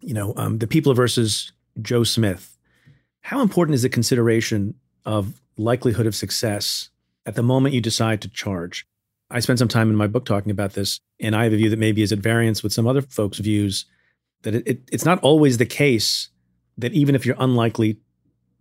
you 0.01 0.15
know, 0.15 0.33
um, 0.37 0.59
the 0.59 0.67
people 0.67 0.95
versus 0.95 1.53
Joe 1.83 2.05
Smith, 2.05 2.57
how 3.23 3.41
important 3.41 3.75
is 3.75 3.83
the 3.83 3.89
consideration 3.89 4.75
of 5.05 5.41
likelihood 5.57 6.07
of 6.07 6.15
success 6.15 6.91
at 7.27 7.35
the 7.35 7.43
moment 7.43 7.75
you 7.75 7.81
decide 7.81 8.23
to 8.23 8.29
charge? 8.29 8.87
I 9.31 9.41
spent 9.41 9.59
some 9.59 9.69
time 9.69 9.91
in 9.91 9.97
my 9.97 10.07
book 10.07 10.25
talking 10.25 10.53
about 10.53 10.75
this, 10.75 11.01
and 11.21 11.35
I 11.35 11.45
have 11.45 11.53
a 11.53 11.57
view 11.57 11.71
that 11.71 11.79
maybe 11.79 12.03
is 12.03 12.13
at 12.13 12.21
variance 12.21 12.63
with 12.63 12.73
some 12.73 12.87
other 12.87 13.03
folks' 13.03 13.39
views 13.39 13.85
that 14.43 14.55
it, 14.55 14.69
it, 14.69 14.89
it's 14.93 15.05
not 15.05 15.19
always 15.21 15.59
the 15.59 15.67
case 15.67 16.29
that 16.79 16.93
even 16.93 17.15
if 17.15 17.25
you're 17.25 17.37
unlikely 17.39 17.99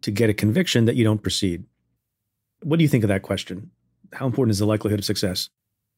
to 0.02 0.12
get 0.12 0.30
a 0.30 0.34
conviction, 0.34 0.86
that 0.86 0.96
you 0.96 1.04
don't 1.04 1.22
proceed. 1.22 1.66
What 2.64 2.78
do 2.78 2.84
you 2.84 2.90
think 2.90 3.04
of 3.04 3.08
that 3.10 3.22
question? 3.22 3.72
How 4.14 4.26
important 4.26 4.52
is 4.52 4.60
the 4.60 4.66
likelihood 4.66 5.00
of 5.00 5.06
success? 5.06 5.50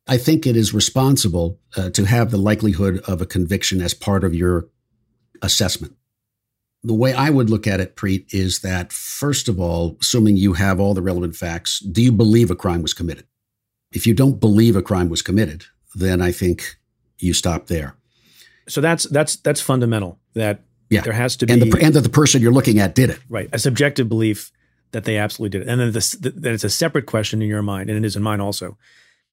I 0.08 0.18
think 0.18 0.48
it 0.48 0.56
is 0.56 0.74
responsible 0.74 1.60
uh, 1.76 1.90
to 1.92 2.06
have 2.06 2.32
the 2.32 2.38
likelihood 2.38 3.02
of 3.08 3.22
a 3.22 3.26
conviction 3.26 3.82
as 3.82 3.94
part 3.94 4.24
of 4.24 4.34
your 4.34 4.70
assessment. 5.42 5.96
The 6.84 6.94
way 6.94 7.14
I 7.14 7.30
would 7.30 7.50
look 7.50 7.68
at 7.68 7.82
it, 7.82 7.96
Preet, 7.96 8.34
is 8.34 8.60
that 8.60 8.94
first 8.94 9.50
of 9.50 9.60
all, 9.60 9.98
assuming 10.00 10.38
you 10.38 10.54
have 10.54 10.80
all 10.80 10.94
the 10.94 11.02
relevant 11.02 11.36
facts, 11.36 11.80
do 11.80 12.02
you 12.02 12.12
believe 12.12 12.50
a 12.50 12.56
crime 12.56 12.82
was 12.82 12.94
committed? 12.94 13.26
If 13.92 14.08
you 14.08 14.14
don't 14.14 14.40
believe 14.40 14.76
a 14.76 14.82
crime 14.82 15.10
was 15.10 15.22
committed, 15.22 15.66
then 15.96 16.22
I 16.22 16.32
think 16.32 16.78
you 17.20 17.34
stop 17.34 17.68
there. 17.68 17.96
So 18.68 18.82
that's 18.82 19.06
that's 19.06 19.38
that's 19.38 19.62
fundamental. 19.62 20.20
That 20.34 20.62
yeah. 20.90 21.02
there 21.02 21.14
has 21.14 21.36
to 21.38 21.46
be 21.46 21.54
and, 21.54 21.62
the, 21.62 21.80
and 21.82 21.94
that 21.94 22.02
the 22.02 22.10
person 22.10 22.42
you're 22.42 22.52
looking 22.52 22.80
at 22.80 22.96
did 22.96 23.10
it. 23.10 23.20
Right, 23.30 23.50
a 23.52 23.60
subjective 23.60 24.10
belief 24.10 24.52
that 24.92 25.04
they 25.04 25.18
absolutely 25.18 25.60
did 25.60 25.68
it. 25.68 25.72
And 25.72 25.82
then 25.82 25.92
this, 25.92 26.12
that 26.14 26.46
it's 26.46 26.64
a 26.64 26.70
separate 26.70 27.06
question 27.06 27.42
in 27.42 27.48
your 27.48 27.62
mind, 27.62 27.90
and 27.90 27.98
it 27.98 28.06
is 28.06 28.16
in 28.16 28.24
mine 28.24 28.40
also. 28.40 28.78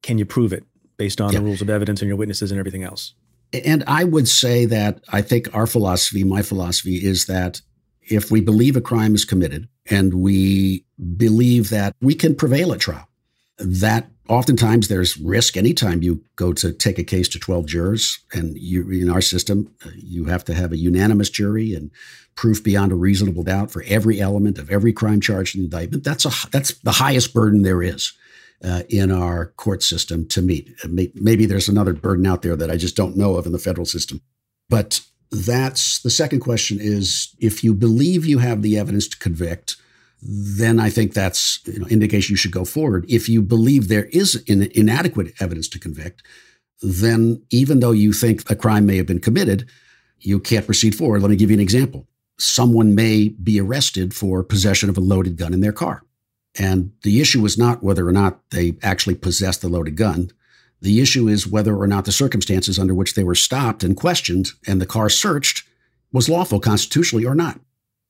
Can 0.03 0.19
you 0.19 0.25
prove 0.25 0.53
it 0.53 0.65
based 0.97 1.21
on 1.21 1.33
yeah. 1.33 1.39
the 1.39 1.45
rules 1.45 1.63
of 1.63 1.71
evidence 1.71 2.01
and 2.03 2.09
your 2.09 2.17
witnesses 2.17 2.51
and 2.51 2.59
everything 2.59 2.83
else? 2.83 3.15
And 3.53 3.85
I 3.87 4.05
would 4.05 4.29
say 4.29 4.65
that 4.67 5.01
I 5.11 5.23
think 5.23 5.55
our 5.55 5.67
philosophy, 5.67 6.25
my 6.25 6.43
philosophy, 6.43 6.97
is 6.97 7.27
that 7.27 7.61
if 8.03 8.31
we 8.31 8.41
believe 8.41 8.77
a 8.77 8.81
crime 8.81 9.15
is 9.15 9.25
committed 9.25 9.69
and 9.89 10.15
we 10.15 10.85
believe 11.17 11.71
that 11.71 11.95
we 12.01 12.15
can 12.15 12.35
prevail 12.35 12.73
at 12.73 12.81
trial, 12.81 13.09
that 13.59 14.11
oftentimes 14.29 14.89
there's 14.89 15.17
risk 15.19 15.57
anytime 15.57 16.03
you 16.03 16.23
go 16.37 16.53
to 16.53 16.73
take 16.73 16.99
a 16.99 17.05
case 17.05 17.29
to 17.29 17.39
12 17.39 17.67
jurors 17.67 18.19
and 18.33 18.57
you 18.57 18.89
in 18.91 19.11
our 19.11 19.21
system 19.21 19.71
uh, 19.85 19.91
you 19.97 20.25
have 20.25 20.45
to 20.45 20.55
have 20.55 20.73
a 20.73 20.79
unanimous 20.79 21.31
jury 21.31 21.75
and 21.75 21.91
proof 22.35 22.63
beyond 22.65 22.93
a 22.93 22.97
reasonable 22.97 23.43
doubt 23.43 23.71
for 23.71 23.85
every 23.87 24.21
element 24.21 24.59
of 24.59 24.71
every 24.71 24.93
crime 24.93 25.21
charged 25.21 25.55
in 25.55 25.63
the 25.63 25.65
indictment. 25.67 26.05
That's 26.05 26.25
a 26.25 26.31
that's 26.51 26.75
the 26.79 26.93
highest 26.93 27.35
burden 27.35 27.63
there 27.63 27.83
is 27.83 28.13
uh, 28.63 28.83
in 28.89 29.11
our 29.11 29.47
court 29.57 29.83
system 29.83 30.27
to 30.29 30.43
meet. 30.43 30.71
Maybe 31.15 31.47
there's 31.47 31.69
another 31.69 31.93
burden 31.93 32.27
out 32.27 32.43
there 32.43 32.57
that 32.57 32.71
i 32.71 32.77
just 32.77 32.97
don't 32.97 33.17
know 33.17 33.37
of 33.37 33.47
in 33.47 33.53
the 33.53 33.59
federal 33.59 33.87
system. 33.87 34.21
But 34.69 35.01
that's 35.31 36.01
the 36.01 36.11
second 36.11 36.41
question 36.41 36.79
is 36.81 37.35
if 37.39 37.65
you 37.65 37.75
believe 37.75 38.25
you 38.25 38.39
have 38.39 38.63
the 38.63 38.79
evidence 38.79 39.09
to 39.09 39.19
convict 39.19 39.77
then 40.25 40.81
I 40.81 40.89
think 40.89 41.13
that's 41.13 41.61
you 41.67 41.79
know, 41.79 41.87
indication 41.87 42.33
you 42.33 42.37
should 42.37 42.51
go 42.51 42.65
forward. 42.65 43.05
If 43.09 43.29
you 43.29 43.43
believe 43.43 43.89
there 43.89 44.07
is 44.07 44.43
in, 44.47 44.63
inadequate 44.75 45.35
evidence 45.39 45.69
to 45.69 45.79
convict, 45.79 46.23
then 46.81 47.43
even 47.51 47.81
though 47.81 47.93
you 47.93 48.13
think 48.13 48.51
a 48.51 48.57
crime 48.57 48.87
may 48.87 48.97
have 48.97 49.07
been 49.07 49.21
committed, 49.21 49.69
you 50.21 50.41
can't 50.41 50.67
proceed 50.67 50.95
forward. 50.95 51.21
Let 51.21 51.31
me 51.31 51.37
give 51.37 51.51
you 51.51 51.57
an 51.57 51.61
example. 51.61 52.09
Someone 52.39 52.95
may 52.95 53.29
be 53.29 53.61
arrested 53.61 54.15
for 54.15 54.43
possession 54.43 54.89
of 54.89 54.97
a 54.97 55.03
loaded 55.03 55.37
gun 55.37 55.53
in 55.53 55.61
their 55.61 55.73
car. 55.73 56.03
And 56.59 56.93
the 57.03 57.21
issue 57.21 57.45
is 57.45 57.59
not 57.59 57.83
whether 57.83 58.07
or 58.07 58.13
not 58.13 58.41
they 58.51 58.77
actually 58.83 59.17
possessed 59.17 59.61
the 59.61 59.69
loaded 59.69 59.97
gun. 59.97 60.31
The 60.81 61.01
issue 61.01 61.29
is 61.29 61.47
whether 61.47 61.77
or 61.77 61.87
not 61.87 62.05
the 62.05 62.13
circumstances 62.13 62.79
under 62.79 62.95
which 62.95 63.15
they 63.15 63.25
were 63.25 63.35
stopped 63.35 63.85
and 63.85 63.97
questioned 63.97 64.53
and 64.67 64.81
the 64.81 64.87
car 64.87 65.09
searched 65.09 65.65
was 66.13 66.29
lawful 66.29 66.61
constitutionally 66.61 67.25
or 67.25 67.35
not. 67.35 67.61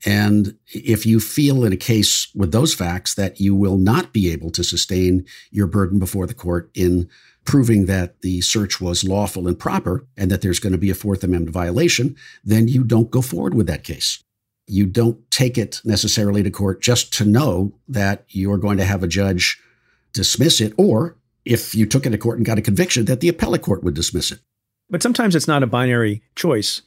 And 0.07 0.57
if 0.67 1.07
you 1.07 1.19
feel 1.19 1.65
in 1.65 1.73
a 1.73 1.79
case 1.79 2.29
with 2.35 2.53
those 2.53 2.75
facts 2.75 3.15
that 3.15 3.41
you 3.41 3.55
will 3.55 3.79
not 3.79 4.13
be 4.13 4.31
able 4.31 4.51
to 4.51 4.63
sustain 4.63 5.25
your 5.51 5.67
burden 5.67 5.99
before 5.99 6.27
the 6.27 6.35
court 6.35 6.71
in 6.75 7.09
proving 7.45 7.87
that 7.87 8.21
the 8.23 8.41
search 8.41 8.81
was 8.81 9.05
lawful 9.05 9.47
and 9.47 9.59
proper 9.59 10.07
and 10.17 10.31
that 10.31 10.43
there's 10.43 10.59
going 10.59 10.73
to 10.73 10.79
be 10.79 10.91
a 10.91 10.95
Fourth 10.95 11.23
Amendment 11.25 11.53
violation, 11.53 12.17
then 12.43 12.69
you 12.69 12.85
don't 12.85 13.11
go 13.11 13.21
forward 13.21 13.55
with 13.55 13.67
that 13.67 13.85
case. 13.85 14.23
You 14.67 14.87
don't 14.87 15.31
take 15.31 15.59
it 15.59 15.81
necessarily 15.85 16.43
to 16.43 16.51
court 16.51 16.81
just 16.81 17.13
to 17.15 17.25
know 17.25 17.75
that 17.89 18.25
you're 18.29 18.59
going 18.59 18.79
to 18.79 18.85
have 18.85 19.03
a 19.03 19.09
judge 19.09 19.61
dismiss 20.15 20.61
it, 20.61 20.73
or 20.79 21.19
if 21.45 21.75
you 21.75 21.85
took 21.85 22.07
it 22.07 22.11
to 22.11 22.19
court 22.19 22.39
and 22.39 22.47
got 22.47 22.59
a 22.59 22.63
conviction, 22.63 23.05
that 23.05 23.21
the 23.21 23.29
appellate 23.29 23.63
court 23.63 23.85
would 23.85 23.95
dismiss 23.95 24.31
it. 24.31 24.41
But 24.89 25.03
sometimes 25.03 25.35
it's 25.35 25.49
not 25.49 25.63
a 25.63 25.67
binary 25.67 26.23
choice. 26.35 26.83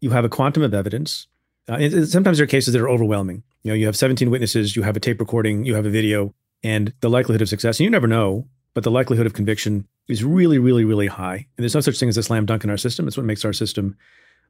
You 0.00 0.10
have 0.10 0.24
a 0.24 0.28
quantum 0.28 0.62
of 0.62 0.74
evidence. 0.74 1.26
Uh, 1.68 2.06
sometimes 2.06 2.38
there 2.38 2.44
are 2.44 2.48
cases 2.48 2.72
that 2.72 2.80
are 2.80 2.88
overwhelming. 2.88 3.42
You 3.62 3.72
know, 3.72 3.74
you 3.74 3.86
have 3.86 3.96
17 3.96 4.30
witnesses, 4.30 4.76
you 4.76 4.82
have 4.82 4.96
a 4.96 5.00
tape 5.00 5.20
recording, 5.20 5.64
you 5.64 5.74
have 5.74 5.86
a 5.86 5.90
video, 5.90 6.34
and 6.62 6.92
the 7.00 7.10
likelihood 7.10 7.42
of 7.42 7.48
success, 7.48 7.78
and 7.78 7.84
you 7.84 7.90
never 7.90 8.06
know, 8.06 8.46
but 8.74 8.84
the 8.84 8.90
likelihood 8.90 9.26
of 9.26 9.32
conviction 9.32 9.86
is 10.08 10.22
really, 10.22 10.58
really, 10.58 10.84
really 10.84 11.06
high. 11.06 11.46
And 11.56 11.64
there's 11.64 11.74
no 11.74 11.80
such 11.80 11.98
thing 11.98 12.08
as 12.08 12.16
a 12.16 12.22
slam 12.22 12.46
dunk 12.46 12.62
in 12.62 12.70
our 12.70 12.76
system. 12.76 13.08
It's 13.08 13.16
what 13.16 13.26
makes 13.26 13.44
our 13.44 13.52
system 13.52 13.96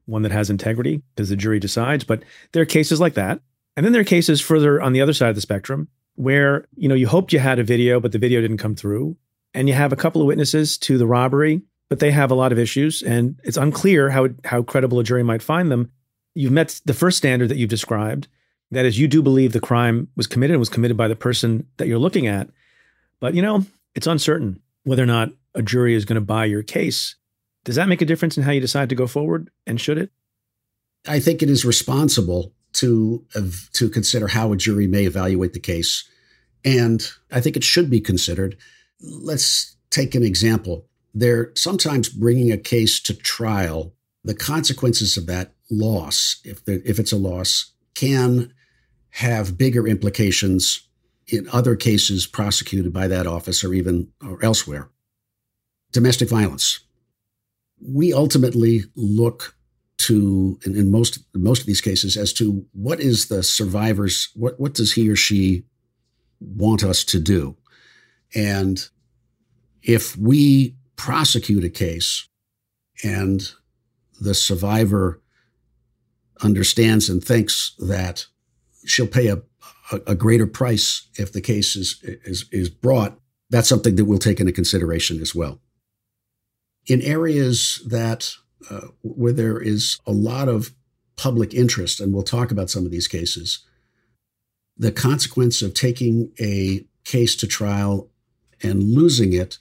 one 0.05 0.21
that 0.23 0.31
has 0.31 0.49
integrity 0.49 1.01
because 1.15 1.29
the 1.29 1.35
jury 1.35 1.59
decides. 1.59 2.03
But 2.03 2.23
there 2.51 2.61
are 2.61 2.65
cases 2.65 2.99
like 2.99 3.13
that. 3.15 3.41
And 3.75 3.85
then 3.85 3.93
there 3.93 4.01
are 4.01 4.05
cases 4.05 4.41
further 4.41 4.81
on 4.81 4.93
the 4.93 5.01
other 5.01 5.13
side 5.13 5.29
of 5.29 5.35
the 5.35 5.41
spectrum 5.41 5.87
where, 6.15 6.65
you 6.75 6.89
know, 6.89 6.95
you 6.95 7.07
hoped 7.07 7.31
you 7.31 7.39
had 7.39 7.59
a 7.59 7.63
video, 7.63 7.99
but 7.99 8.11
the 8.11 8.19
video 8.19 8.41
didn't 8.41 8.57
come 8.57 8.75
through. 8.75 9.15
And 9.53 9.67
you 9.67 9.75
have 9.75 9.93
a 9.93 9.97
couple 9.97 10.21
of 10.21 10.27
witnesses 10.27 10.77
to 10.79 10.97
the 10.97 11.07
robbery, 11.07 11.61
but 11.89 11.99
they 11.99 12.11
have 12.11 12.31
a 12.31 12.35
lot 12.35 12.51
of 12.51 12.59
issues. 12.59 13.01
And 13.01 13.39
it's 13.43 13.57
unclear 13.57 14.09
how, 14.09 14.29
how 14.43 14.63
credible 14.63 14.99
a 14.99 15.03
jury 15.03 15.23
might 15.23 15.41
find 15.41 15.71
them. 15.71 15.91
You've 16.37 16.51
met 16.51 16.81
the 16.85 16.93
first 16.93 17.17
standard 17.17 17.49
that 17.49 17.57
you've 17.57 17.69
described. 17.69 18.27
That 18.71 18.85
is, 18.85 18.99
you 18.99 19.07
do 19.07 19.21
believe 19.21 19.53
the 19.53 19.59
crime 19.59 20.09
was 20.15 20.27
committed 20.27 20.53
and 20.53 20.59
was 20.59 20.69
committed 20.69 20.97
by 20.97 21.07
the 21.07 21.15
person 21.15 21.67
that 21.77 21.87
you're 21.87 21.97
looking 21.97 22.27
at. 22.27 22.49
But, 23.19 23.33
you 23.33 23.41
know, 23.41 23.65
it's 23.95 24.07
uncertain 24.07 24.61
whether 24.83 25.03
or 25.03 25.07
not 25.07 25.29
a 25.55 25.61
jury 25.61 25.95
is 25.95 26.05
going 26.05 26.15
to 26.15 26.21
buy 26.21 26.45
your 26.45 26.63
case. 26.63 27.15
Does 27.63 27.75
that 27.75 27.89
make 27.89 28.01
a 28.01 28.05
difference 28.05 28.37
in 28.37 28.43
how 28.43 28.51
you 28.51 28.61
decide 28.61 28.89
to 28.89 28.95
go 28.95 29.07
forward? 29.07 29.49
And 29.65 29.81
should 29.81 29.97
it? 29.97 30.11
I 31.07 31.19
think 31.19 31.41
it 31.41 31.49
is 31.49 31.65
responsible 31.65 32.53
to 32.73 33.25
to 33.73 33.89
consider 33.89 34.27
how 34.27 34.51
a 34.51 34.57
jury 34.57 34.87
may 34.87 35.05
evaluate 35.05 35.53
the 35.53 35.59
case, 35.59 36.07
and 36.63 37.09
I 37.31 37.41
think 37.41 37.57
it 37.57 37.63
should 37.63 37.89
be 37.89 38.01
considered. 38.01 38.57
Let's 39.01 39.75
take 39.89 40.15
an 40.15 40.23
example. 40.23 40.85
They're 41.13 41.51
sometimes 41.55 42.09
bringing 42.09 42.51
a 42.51 42.57
case 42.57 42.99
to 43.01 43.13
trial. 43.13 43.93
The 44.27 44.35
consequences 44.35 45.17
of 45.17 45.25
that 45.27 45.53
loss, 45.71 46.41
if 46.43 46.61
if 46.67 46.99
it's 46.99 47.11
a 47.11 47.17
loss, 47.17 47.73
can 47.95 48.53
have 49.11 49.57
bigger 49.57 49.87
implications 49.87 50.87
in 51.27 51.47
other 51.51 51.75
cases 51.75 52.27
prosecuted 52.27 52.93
by 52.93 53.07
that 53.07 53.27
office 53.27 53.63
or 53.63 53.73
even 53.73 54.09
or 54.21 54.43
elsewhere. 54.43 54.89
Domestic 55.91 56.29
violence 56.29 56.81
we 57.81 58.13
ultimately 58.13 58.83
look 58.95 59.55
to 59.97 60.59
in, 60.65 60.75
in, 60.75 60.91
most 60.91 61.19
most 61.33 61.61
of 61.61 61.65
these 61.65 61.81
cases 61.81 62.17
as 62.17 62.31
to 62.33 62.65
what 62.73 62.99
is 62.99 63.27
the 63.27 63.41
survivor's 63.41 64.29
what 64.35 64.59
what 64.59 64.73
does 64.73 64.93
he 64.93 65.09
or 65.09 65.15
she 65.15 65.63
want 66.39 66.83
us 66.83 67.03
to 67.03 67.19
do 67.19 67.55
and 68.35 68.89
if 69.81 70.15
we 70.17 70.75
prosecute 70.95 71.63
a 71.63 71.69
case 71.69 72.27
and 73.03 73.53
the 74.19 74.33
survivor 74.33 75.21
understands 76.41 77.09
and 77.09 77.23
thinks 77.23 77.73
that 77.79 78.25
she'll 78.85 79.07
pay 79.07 79.27
a, 79.27 79.41
a, 79.91 79.99
a 80.07 80.15
greater 80.15 80.47
price 80.47 81.07
if 81.15 81.31
the 81.33 81.41
case 81.41 81.75
is, 81.75 81.99
is 82.03 82.45
is 82.51 82.69
brought 82.69 83.19
that's 83.49 83.69
something 83.69 83.95
that 83.95 84.05
we'll 84.05 84.17
take 84.17 84.39
into 84.39 84.51
consideration 84.51 85.21
as 85.21 85.33
well. 85.33 85.59
In 86.85 87.01
areas 87.01 87.81
that 87.87 88.33
uh, 88.69 88.87
where 89.01 89.33
there 89.33 89.59
is 89.59 89.99
a 90.05 90.11
lot 90.11 90.49
of 90.49 90.73
public 91.15 91.53
interest, 91.53 91.99
and 91.99 92.13
we'll 92.13 92.23
talk 92.23 92.51
about 92.51 92.69
some 92.69 92.85
of 92.85 92.91
these 92.91 93.07
cases, 93.07 93.65
the 94.77 94.91
consequence 94.91 95.61
of 95.61 95.73
taking 95.73 96.31
a 96.39 96.85
case 97.03 97.35
to 97.37 97.47
trial 97.47 98.09
and 98.61 98.83
losing 98.83 99.33
it 99.33 99.57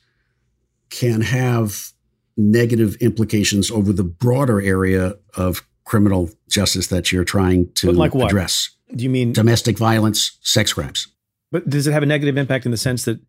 can 0.91 1.21
have 1.21 1.93
negative 2.37 2.97
implications 2.97 3.71
over 3.71 3.93
the 3.93 4.05
broader 4.05 4.61
area 4.61 5.15
of 5.37 5.67
criminal 5.85 6.31
justice 6.49 6.89
that 6.89 7.13
you're 7.13 7.25
trying 7.25 7.73
to 7.75 7.93
like 7.93 8.15
address. 8.15 8.71
Do 8.95 9.05
you 9.05 9.11
mean 9.11 9.33
domestic 9.33 9.79
violence, 9.79 10.39
sex 10.43 10.73
crimes? 10.73 11.09
But 11.51 11.69
does 11.69 11.87
it 11.87 11.93
have 11.93 12.03
a 12.03 12.07
negative 12.07 12.37
impact 12.37 12.67
in 12.67 12.71
the 12.71 12.77
sense 12.77 13.05
that 13.05 13.21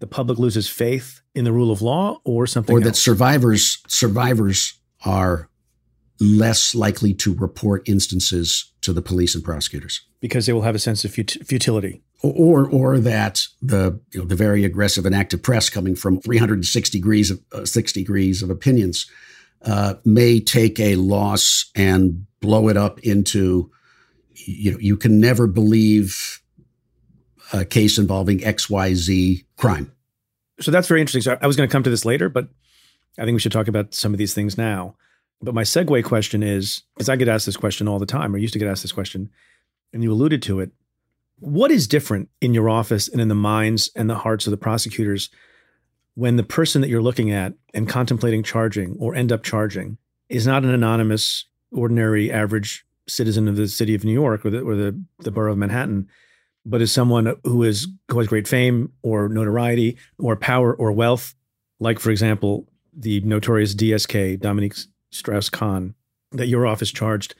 the 0.00 0.06
public 0.06 0.38
loses 0.38 0.68
faith 0.68 1.20
in 1.34 1.44
the 1.44 1.52
rule 1.52 1.70
of 1.70 1.82
law 1.82 2.20
or 2.24 2.46
something 2.46 2.74
or 2.74 2.78
else? 2.78 2.84
that 2.84 2.96
survivors 2.96 3.78
survivors 3.86 4.74
are 5.04 5.48
less 6.20 6.74
likely 6.74 7.14
to 7.14 7.34
report 7.34 7.88
instances 7.88 8.72
to 8.82 8.92
the 8.92 9.00
police 9.00 9.34
and 9.34 9.42
prosecutors 9.42 10.02
because 10.20 10.46
they 10.46 10.52
will 10.52 10.62
have 10.62 10.74
a 10.74 10.78
sense 10.78 11.04
of 11.04 11.14
fut- 11.14 11.38
futility 11.44 12.02
or 12.22 12.68
or 12.68 12.98
that 12.98 13.46
the 13.62 14.00
you 14.12 14.20
know, 14.20 14.26
the 14.26 14.36
very 14.36 14.64
aggressive 14.64 15.06
and 15.06 15.14
active 15.14 15.42
press 15.42 15.70
coming 15.70 15.94
from 15.94 16.20
360 16.20 16.98
degrees 16.98 17.30
of 17.30 17.40
uh, 17.52 17.64
60 17.64 18.00
degrees 18.00 18.42
of 18.42 18.50
opinions 18.50 19.10
uh, 19.62 19.94
may 20.04 20.40
take 20.40 20.78
a 20.80 20.96
loss 20.96 21.70
and 21.74 22.26
blow 22.40 22.68
it 22.68 22.76
up 22.76 22.98
into 23.00 23.70
you 24.34 24.72
know 24.72 24.78
you 24.78 24.96
can 24.96 25.20
never 25.20 25.46
believe 25.46 26.40
a 27.52 27.64
case 27.64 27.98
involving 27.98 28.38
XYZ 28.38 29.44
crime. 29.56 29.92
So 30.60 30.70
that's 30.70 30.88
very 30.88 31.00
interesting. 31.00 31.22
So 31.22 31.38
I 31.40 31.46
was 31.46 31.56
going 31.56 31.68
to 31.68 31.72
come 31.72 31.82
to 31.82 31.90
this 31.90 32.04
later, 32.04 32.28
but 32.28 32.48
I 33.18 33.24
think 33.24 33.34
we 33.34 33.40
should 33.40 33.52
talk 33.52 33.66
about 33.66 33.94
some 33.94 34.12
of 34.12 34.18
these 34.18 34.34
things 34.34 34.56
now. 34.56 34.96
But 35.42 35.54
my 35.54 35.62
segue 35.62 36.04
question 36.04 36.42
is 36.42 36.82
because 36.94 37.08
I 37.08 37.16
get 37.16 37.28
asked 37.28 37.46
this 37.46 37.56
question 37.56 37.88
all 37.88 37.98
the 37.98 38.06
time, 38.06 38.34
or 38.34 38.38
used 38.38 38.52
to 38.52 38.58
get 38.58 38.68
asked 38.68 38.82
this 38.82 38.92
question, 38.92 39.30
and 39.92 40.02
you 40.02 40.12
alluded 40.12 40.42
to 40.42 40.60
it. 40.60 40.70
What 41.40 41.70
is 41.70 41.88
different 41.88 42.28
in 42.40 42.54
your 42.54 42.68
office 42.68 43.08
and 43.08 43.20
in 43.20 43.28
the 43.28 43.34
minds 43.34 43.90
and 43.96 44.08
the 44.08 44.18
hearts 44.18 44.46
of 44.46 44.50
the 44.50 44.56
prosecutors 44.56 45.30
when 46.14 46.36
the 46.36 46.42
person 46.42 46.82
that 46.82 46.88
you're 46.88 47.02
looking 47.02 47.30
at 47.30 47.54
and 47.72 47.88
contemplating 47.88 48.42
charging 48.42 48.94
or 48.98 49.14
end 49.14 49.32
up 49.32 49.42
charging 49.42 49.96
is 50.28 50.46
not 50.46 50.64
an 50.64 50.70
anonymous, 50.70 51.46
ordinary, 51.72 52.30
average 52.30 52.84
citizen 53.08 53.48
of 53.48 53.56
the 53.56 53.68
city 53.68 53.94
of 53.94 54.04
New 54.04 54.12
York 54.12 54.44
or 54.44 54.50
the, 54.50 54.60
or 54.60 54.74
the, 54.74 55.02
the 55.20 55.30
borough 55.30 55.52
of 55.52 55.58
Manhattan, 55.58 56.08
but 56.64 56.82
is 56.82 56.92
someone 56.92 57.34
who 57.44 57.62
is 57.62 57.88
who 58.08 58.18
has 58.18 58.28
great 58.28 58.46
fame 58.46 58.92
or 59.02 59.28
notoriety 59.28 59.96
or 60.18 60.36
power 60.36 60.74
or 60.74 60.92
wealth, 60.92 61.34
like 61.78 61.98
for 61.98 62.10
example 62.10 62.66
the 62.92 63.20
notorious 63.20 63.74
DSK 63.74 64.40
Dominique 64.40 64.74
Strauss-Kahn, 65.10 65.94
that 66.32 66.48
your 66.48 66.66
office 66.66 66.90
charged 66.90 67.34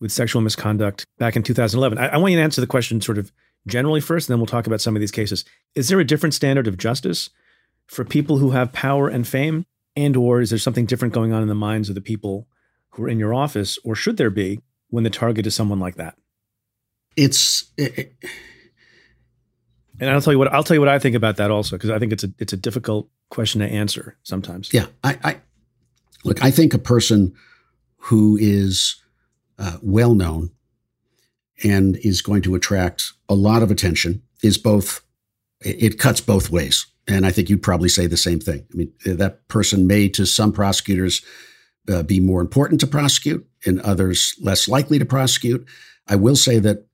with 0.00 0.12
sexual 0.12 0.42
misconduct 0.42 1.06
back 1.18 1.36
in 1.36 1.42
2011. 1.42 1.98
I, 1.98 2.08
I 2.08 2.16
want 2.16 2.32
you 2.32 2.38
to 2.38 2.44
answer 2.44 2.60
the 2.60 2.66
question 2.66 3.00
sort 3.00 3.18
of 3.18 3.32
generally 3.66 4.00
first, 4.00 4.28
and 4.28 4.34
then 4.34 4.40
we'll 4.40 4.46
talk 4.46 4.66
about 4.66 4.80
some 4.80 4.96
of 4.96 5.00
these 5.00 5.10
cases. 5.10 5.44
Is 5.74 5.88
there 5.88 6.00
a 6.00 6.04
different 6.04 6.34
standard 6.34 6.66
of 6.66 6.76
justice 6.76 7.30
for 7.86 8.04
people 8.04 8.38
who 8.38 8.50
have 8.50 8.72
power 8.72 9.08
and 9.08 9.26
fame, 9.26 9.66
and 9.96 10.16
or 10.16 10.40
is 10.40 10.50
there 10.50 10.58
something 10.58 10.86
different 10.86 11.14
going 11.14 11.32
on 11.32 11.42
in 11.42 11.48
the 11.48 11.54
minds 11.54 11.88
of 11.88 11.94
the 11.94 12.00
people 12.00 12.48
who 12.90 13.04
are 13.04 13.08
in 13.08 13.18
your 13.18 13.34
office, 13.34 13.78
or 13.84 13.94
should 13.94 14.16
there 14.16 14.30
be 14.30 14.60
when 14.88 15.04
the 15.04 15.10
target 15.10 15.46
is 15.46 15.54
someone 15.54 15.80
like 15.80 15.96
that? 15.96 16.16
it's 17.16 17.70
it, 17.76 18.12
and 20.00 20.10
I'll 20.10 20.20
tell 20.20 20.32
you 20.32 20.38
what 20.38 20.52
I'll 20.52 20.64
tell 20.64 20.74
you 20.74 20.80
what 20.80 20.88
I 20.88 20.98
think 20.98 21.14
about 21.14 21.36
that 21.36 21.50
also 21.50 21.76
because 21.76 21.90
I 21.90 21.98
think 21.98 22.12
it's 22.12 22.24
a 22.24 22.32
it's 22.38 22.52
a 22.52 22.56
difficult 22.56 23.08
question 23.30 23.60
to 23.60 23.66
answer 23.66 24.16
sometimes. 24.22 24.72
Yeah, 24.72 24.86
I, 25.02 25.18
I 25.22 25.40
look. 26.24 26.42
I 26.42 26.50
think 26.50 26.74
a 26.74 26.78
person 26.78 27.34
who 27.96 28.36
is 28.40 28.96
uh, 29.58 29.78
well 29.82 30.14
known 30.14 30.50
and 31.62 31.96
is 31.98 32.22
going 32.22 32.42
to 32.42 32.54
attract 32.54 33.12
a 33.28 33.34
lot 33.34 33.62
of 33.62 33.70
attention 33.70 34.22
is 34.42 34.58
both. 34.58 35.00
It 35.60 35.98
cuts 35.98 36.20
both 36.20 36.50
ways, 36.50 36.86
and 37.08 37.24
I 37.24 37.30
think 37.30 37.48
you'd 37.48 37.62
probably 37.62 37.88
say 37.88 38.06
the 38.06 38.16
same 38.16 38.40
thing. 38.40 38.66
I 38.72 38.76
mean, 38.76 38.92
that 39.04 39.48
person 39.48 39.86
may, 39.86 40.08
to 40.10 40.26
some 40.26 40.52
prosecutors, 40.52 41.22
uh, 41.88 42.02
be 42.02 42.20
more 42.20 42.40
important 42.40 42.80
to 42.80 42.86
prosecute, 42.86 43.46
and 43.64 43.80
others 43.80 44.34
less 44.42 44.68
likely 44.68 44.98
to 44.98 45.06
prosecute. 45.06 45.66
I 46.06 46.16
will 46.16 46.36
say 46.36 46.58
that 46.58 46.86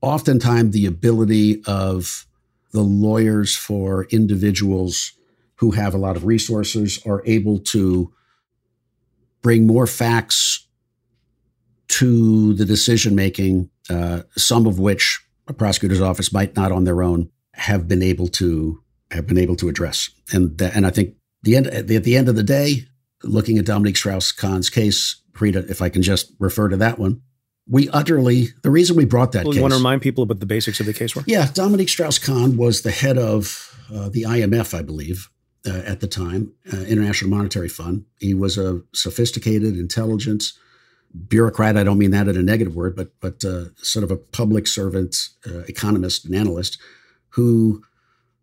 oftentimes 0.00 0.72
the 0.72 0.86
ability 0.86 1.62
of 1.66 2.26
the 2.72 2.82
lawyers 2.82 3.54
for 3.54 4.04
individuals 4.10 5.12
who 5.56 5.70
have 5.72 5.94
a 5.94 5.98
lot 5.98 6.16
of 6.16 6.24
resources 6.24 7.00
are 7.06 7.22
able 7.24 7.58
to 7.58 8.12
bring 9.42 9.66
more 9.66 9.86
facts 9.86 10.65
to 11.88 12.54
the 12.54 12.64
decision 12.64 13.14
making, 13.14 13.70
uh, 13.88 14.22
some 14.36 14.66
of 14.66 14.78
which 14.78 15.24
a 15.46 15.52
prosecutor's 15.52 16.00
office 16.00 16.32
might 16.32 16.56
not 16.56 16.72
on 16.72 16.84
their 16.84 17.02
own 17.02 17.30
have 17.54 17.88
been 17.88 18.02
able 18.02 18.28
to 18.28 18.82
have 19.10 19.26
been 19.26 19.38
able 19.38 19.56
to 19.56 19.68
address. 19.68 20.10
And 20.32 20.60
and 20.60 20.86
I 20.86 20.90
think 20.90 21.14
the 21.42 21.56
end 21.56 21.66
at 21.68 21.86
the 21.86 22.16
end 22.16 22.28
of 22.28 22.36
the 22.36 22.42
day, 22.42 22.86
looking 23.22 23.58
at 23.58 23.66
Dominique 23.66 23.96
Strauss 23.96 24.32
Kahn's 24.32 24.70
case, 24.70 25.22
Rita, 25.38 25.64
if 25.68 25.80
I 25.80 25.88
can 25.88 26.02
just 26.02 26.32
refer 26.38 26.68
to 26.68 26.76
that 26.78 26.98
one, 26.98 27.22
we 27.68 27.88
utterly 27.90 28.48
the 28.62 28.70
reason 28.70 28.96
we 28.96 29.04
brought 29.04 29.32
that 29.32 29.44
well, 29.44 29.52
case, 29.52 29.56
you 29.56 29.62
want 29.62 29.72
to 29.72 29.78
remind 29.78 30.02
people 30.02 30.22
about 30.22 30.40
the 30.40 30.46
basics 30.46 30.80
of 30.80 30.86
the 30.86 30.92
case 30.92 31.14
were 31.14 31.24
yeah 31.26 31.48
dominique 31.52 31.88
strauss-kahn 31.88 32.56
was 32.56 32.82
the 32.82 32.90
head 32.90 33.18
of 33.18 33.76
uh, 33.92 34.08
the 34.08 34.22
imf 34.22 34.76
i 34.76 34.82
believe 34.82 35.28
uh, 35.66 35.82
at 35.84 36.00
the 36.00 36.06
time 36.06 36.52
uh, 36.72 36.78
international 36.82 37.30
monetary 37.30 37.68
fund 37.68 38.04
he 38.20 38.34
was 38.34 38.56
a 38.56 38.82
sophisticated 38.94 39.76
intelligent 39.76 40.52
bureaucrat 41.28 41.76
i 41.76 41.84
don't 41.84 41.98
mean 41.98 42.10
that 42.10 42.28
in 42.28 42.36
a 42.36 42.42
negative 42.42 42.74
word 42.74 42.94
but 42.94 43.08
but 43.20 43.44
uh, 43.44 43.64
sort 43.76 44.02
of 44.02 44.10
a 44.10 44.16
public 44.16 44.66
servant 44.66 45.28
uh, 45.46 45.60
economist 45.68 46.24
and 46.24 46.34
analyst 46.34 46.78
who 47.30 47.82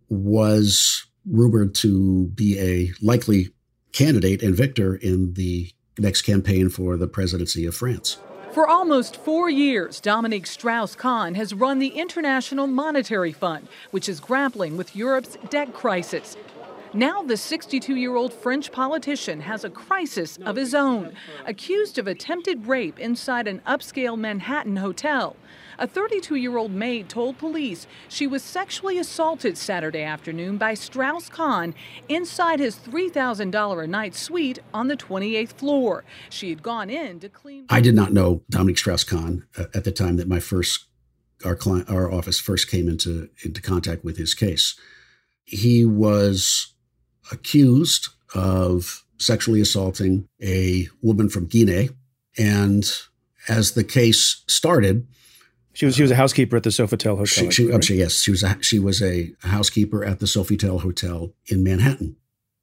was 0.10 1.06
rumored 1.26 1.74
to 1.74 2.28
be 2.28 2.60
a 2.60 2.92
likely 3.06 3.50
candidate 3.92 4.42
and 4.42 4.56
victor 4.56 4.96
in 4.96 5.34
the 5.34 5.72
next 6.00 6.24
campaign 6.24 6.70
for 6.70 6.98
the 6.98 7.08
presidency 7.08 7.66
of 7.66 7.76
france 7.76 8.18
for 8.54 8.68
almost 8.68 9.16
four 9.16 9.50
years, 9.50 10.00
Dominique 10.00 10.46
Strauss 10.46 10.94
Kahn 10.94 11.34
has 11.34 11.56
run 11.56 11.80
the 11.80 11.88
International 11.88 12.68
Monetary 12.68 13.32
Fund, 13.32 13.68
which 13.90 14.08
is 14.08 14.20
grappling 14.20 14.78
with 14.78 14.96
Europe's 14.96 15.40
debt 15.50 15.74
crisis. 15.74 16.38
Now, 16.96 17.24
the 17.24 17.38
62 17.38 17.96
year 17.96 18.16
old 18.16 18.32
French 18.32 18.72
politician 18.72 19.42
has 19.42 19.64
a 19.64 19.70
crisis 19.72 20.38
of 20.46 20.56
his 20.56 20.76
own, 20.76 21.14
accused 21.44 21.98
of 21.98 22.06
attempted 22.06 22.68
rape 22.68 23.00
inside 23.00 23.48
an 23.48 23.62
upscale 23.66 24.18
Manhattan 24.18 24.76
hotel. 24.76 25.36
A 25.80 25.88
32 25.88 26.36
year 26.36 26.56
old 26.56 26.72
maid 26.72 27.10
told 27.10 27.40
police 27.40 27.88
she 28.08 28.28
was 28.28 28.44
sexually 28.44 29.00
assaulted 29.00 29.58
Saturday 29.58 30.04
afternoon 30.04 30.60
by 30.60 30.76
Strauss 30.76 31.30
Kahn 31.30 31.74
inside 32.10 32.60
his 32.60 32.76
$3,000 32.76 33.84
a 33.84 33.88
night 33.88 34.14
suite 34.14 34.60
on 34.72 34.88
the 34.88 34.96
28th 34.96 35.54
floor. 35.54 36.04
She 36.30 36.50
had 36.50 36.62
gone 36.62 36.92
in 36.92 37.20
to 37.22 37.30
clean. 37.30 37.66
I 37.70 37.82
did 37.82 37.96
not 37.96 38.14
know 38.14 38.44
Dominique 38.52 38.78
Strauss 38.78 39.04
Kahn 39.04 39.48
uh, 39.58 39.66
at 39.74 39.84
the 39.84 39.92
time 39.92 40.18
that 40.18 40.28
my 40.28 40.40
first 40.40 40.86
our 41.44 41.56
client, 41.56 41.90
our 41.90 42.12
office 42.12 42.40
first 42.40 42.70
came 42.70 42.88
into 42.88 43.30
into 43.44 43.62
contact 43.62 44.04
with 44.04 44.18
his 44.18 44.36
case. 44.36 44.76
He 45.44 45.84
was 45.84 46.73
accused 47.32 48.10
of 48.36 49.04
sexually 49.18 49.62
assaulting 49.62 50.28
a 50.42 50.88
woman 51.02 51.30
from 51.30 51.46
Guinea, 51.46 51.90
and 52.38 52.92
as 53.48 53.72
the 53.72 53.84
case 53.84 54.44
started, 54.48 55.08
she 55.74 55.86
was 55.86 55.96
she 55.96 56.04
was 56.04 56.12
a 56.12 56.16
housekeeper 56.16 56.58
at 56.58 56.64
the 56.64 56.70
Sofitel 56.70 57.18
Hotel. 57.18 57.26
She, 57.26 57.52
she, 57.52 57.68
right? 57.70 57.90
yes, 57.90 58.22
she 58.22 58.32
was 58.32 58.44
a, 58.44 58.62
she 58.62 58.80
was 58.80 59.02
a 59.02 59.34
housekeeper 59.42 60.04
at 60.04 60.20
the 60.20 60.28
Sofitel 60.28 60.82
Hotel 60.82 61.34
in 61.48 61.64
Manhattan. 61.64 62.16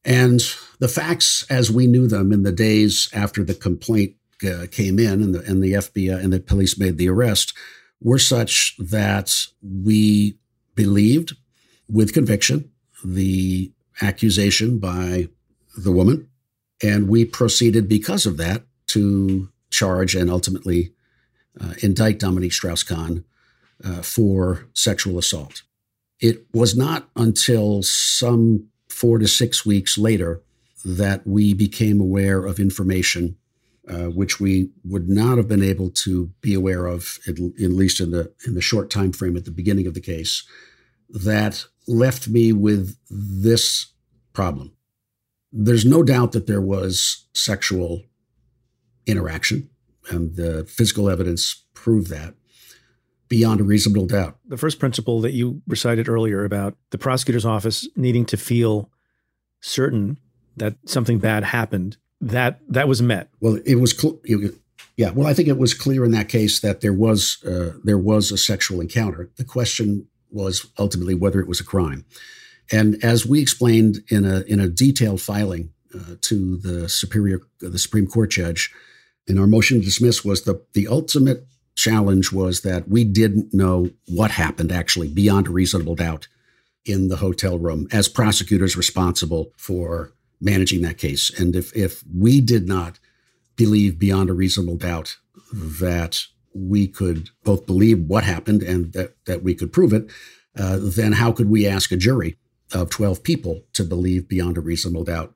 And 0.05 0.41
the 0.79 0.89
facts, 0.89 1.45
as 1.51 1.71
we 1.71 1.87
knew 1.87 2.07
them 2.07 2.33
in 2.33 2.45
the 2.45 2.53
days 2.53 3.11
after 3.13 3.45
the 3.45 3.55
complaint 3.55 4.15
uh, 4.47 4.67
came 4.71 4.99
in 4.99 5.21
and 5.21 5.35
the 5.35 5.41
and 5.41 5.63
the 5.63 5.73
FBI 5.73 6.23
and 6.23 6.33
the 6.33 6.41
police 6.41 6.79
made 6.79 6.99
the 6.99 7.09
arrest, 7.09 7.53
were 8.01 8.19
such 8.19 8.77
that 8.79 9.35
we 9.61 10.39
believed, 10.75 11.37
with 11.89 12.15
conviction, 12.15 12.71
the 13.05 13.73
accusation 14.01 14.79
by 14.79 15.29
the 15.77 15.93
woman, 15.93 16.29
and 16.83 17.09
we 17.09 17.25
proceeded 17.25 17.89
because 17.89 18.27
of 18.27 18.37
that 18.37 18.65
to 18.89 19.49
charge 19.71 20.15
and 20.15 20.31
ultimately 20.31 20.93
uh, 21.61 21.75
indict 21.83 22.19
Dominique 22.19 22.53
Strauss 22.53 22.83
Kahn 22.83 23.25
uh, 23.85 24.03
for 24.03 24.67
sexual 24.75 25.19
assault. 25.19 25.63
It 26.21 26.47
was 26.53 26.77
not 26.77 27.09
until 27.17 27.83
some 27.83 28.69
four 28.89 29.19
to 29.19 29.29
six 29.29 29.65
weeks 29.65 29.97
later 29.97 30.43
that 30.85 31.27
we 31.27 31.55
became 31.55 32.01
aware 32.01 32.45
of 32.45 32.59
information 32.59 33.37
uh, 33.91 34.09
which 34.09 34.39
we 34.39 34.71
would 34.85 35.09
not 35.09 35.37
have 35.37 35.49
been 35.49 35.63
able 35.63 35.91
to 35.91 36.31
be 36.41 36.55
aware 36.55 36.87
of, 36.87 37.19
at, 37.27 37.39
at, 37.39 37.71
least 37.71 38.01
in 38.01 38.13
the 38.13 38.33
in 38.47 38.55
the 38.55 38.61
short 38.61 38.89
time 38.91 39.11
frame 39.11 39.37
at 39.37 39.45
the 39.45 39.51
beginning 39.51 39.87
of 39.87 39.95
the 39.95 40.01
case, 40.01 40.45
that 41.09 41.65
left 41.87 42.29
me 42.29 42.53
with 42.53 42.97
this 43.09 43.93
problem. 44.33 44.73
There's 45.53 45.85
no 45.85 46.03
doubt 46.03 46.33
that 46.33 46.47
there 46.47 46.61
was 46.61 47.27
sexual 47.35 48.03
interaction 49.07 49.69
and 50.09 50.37
the 50.37 50.65
physical 50.65 51.11
evidence 51.11 51.65
proved 51.75 52.09
that 52.11 52.35
beyond 53.29 53.61
a 53.61 53.65
reasonable 53.65 54.07
doubt. 54.07 54.37
The 54.47 54.57
first 54.57 54.79
principle 54.79 55.21
that 55.23 55.33
you 55.33 55.63
recited 55.67 56.09
earlier 56.09 56.45
about 56.45 56.77
the 56.91 56.99
prosecutor's 56.99 57.47
office 57.47 57.89
needing 57.97 58.27
to 58.27 58.37
feel 58.37 58.91
certain 59.61 60.19
that 60.57 60.75
something 60.85 61.19
bad 61.19 61.45
happened, 61.45 61.97
that 62.21 62.61
that 62.69 62.89
was 62.89 63.01
met. 63.01 63.31
Well, 63.41 63.59
it 63.65 63.77
was 63.77 63.97
cl- 63.97 64.21
it, 64.25 64.55
yeah, 64.97 65.11
well 65.11 65.27
I 65.27 65.33
think 65.33 65.49
it 65.49 65.59
was 65.59 65.73
clear 65.73 66.05
in 66.05 66.11
that 66.11 66.29
case 66.29 66.61
that 66.61 66.81
there 66.81 66.93
was 66.93 67.43
uh, 67.45 67.79
there 67.85 67.99
was 67.99 68.31
a 68.33 68.37
sexual 68.37 68.81
encounter. 68.81 69.31
The 69.37 69.45
question 69.45 70.07
was 70.33 70.67
ultimately 70.79 71.15
whether 71.15 71.41
it 71.41 71.49
was 71.49 71.61
a 71.61 71.65
crime. 71.65 72.05
And 72.73 73.03
as 73.03 73.27
we 73.27 73.41
explained 73.41 73.99
in 74.09 74.25
a 74.25 74.41
in 74.43 74.61
a 74.61 74.69
detailed 74.69 75.21
filing 75.21 75.71
uh, 75.95 76.15
to 76.23 76.57
the 76.59 76.89
superior 76.89 77.41
the 77.59 77.79
Supreme 77.79 78.07
Court 78.07 78.31
judge, 78.31 78.73
in 79.27 79.39
our 79.39 79.47
motion 79.47 79.79
to 79.79 79.85
dismiss 79.85 80.25
was 80.25 80.43
the 80.43 80.63
the 80.75 80.87
ultimate 80.87 81.47
challenge 81.75 82.33
was 82.33 82.61
that 82.61 82.89
we 82.89 83.05
didn't 83.05 83.55
know 83.55 83.91
what 84.07 84.31
happened 84.31 84.71
actually 84.71 85.09
beyond 85.09 85.47
a 85.47 85.51
reasonable 85.51 85.95
doubt 85.95 86.29
in 86.85 87.09
the 87.09 87.17
hotel 87.17 87.59
room 87.59 87.89
as 87.93 88.09
prosecutors 88.09 88.77
responsible 88.77 89.53
for 89.57 90.13
managing 90.41 90.83
that 90.83 90.99
case. 90.99 91.31
And 91.39 91.55
if 91.55 91.75
if 91.77 92.03
we 92.17 92.41
did 92.41 92.67
not 92.67 92.99
believe 93.57 93.99
beyond 93.99 94.31
a 94.31 94.35
reasonable 94.35 94.77
doubt 94.77 95.17
that 95.53 96.25
we 96.55 96.87
could 96.87 97.31
both 97.45 97.67
believe 97.67 98.05
what 98.07 98.25
happened 98.25 98.63
and 98.63 98.93
that 98.93 99.15
that 99.27 99.43
we 99.43 99.55
could 99.55 99.73
prove 99.73 99.93
it, 99.93 100.11
uh, 100.59 100.79
then 100.81 101.13
how 101.13 101.33
could 101.33 101.49
we 101.49 101.67
ask 101.67 101.93
a 101.93 101.97
jury 101.97 102.37
of 102.73 102.91
12 102.91 103.23
people 103.23 103.63
to 103.73 103.85
believe 103.85 104.29
beyond 104.29 104.57
a 104.57 104.61
reasonable 104.61 105.05
doubt 105.05 105.35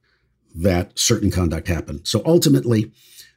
that 0.54 0.98
certain 0.98 1.30
conduct 1.30 1.68
happened? 1.68 2.00
So 2.04 2.22
ultimately, 2.24 2.92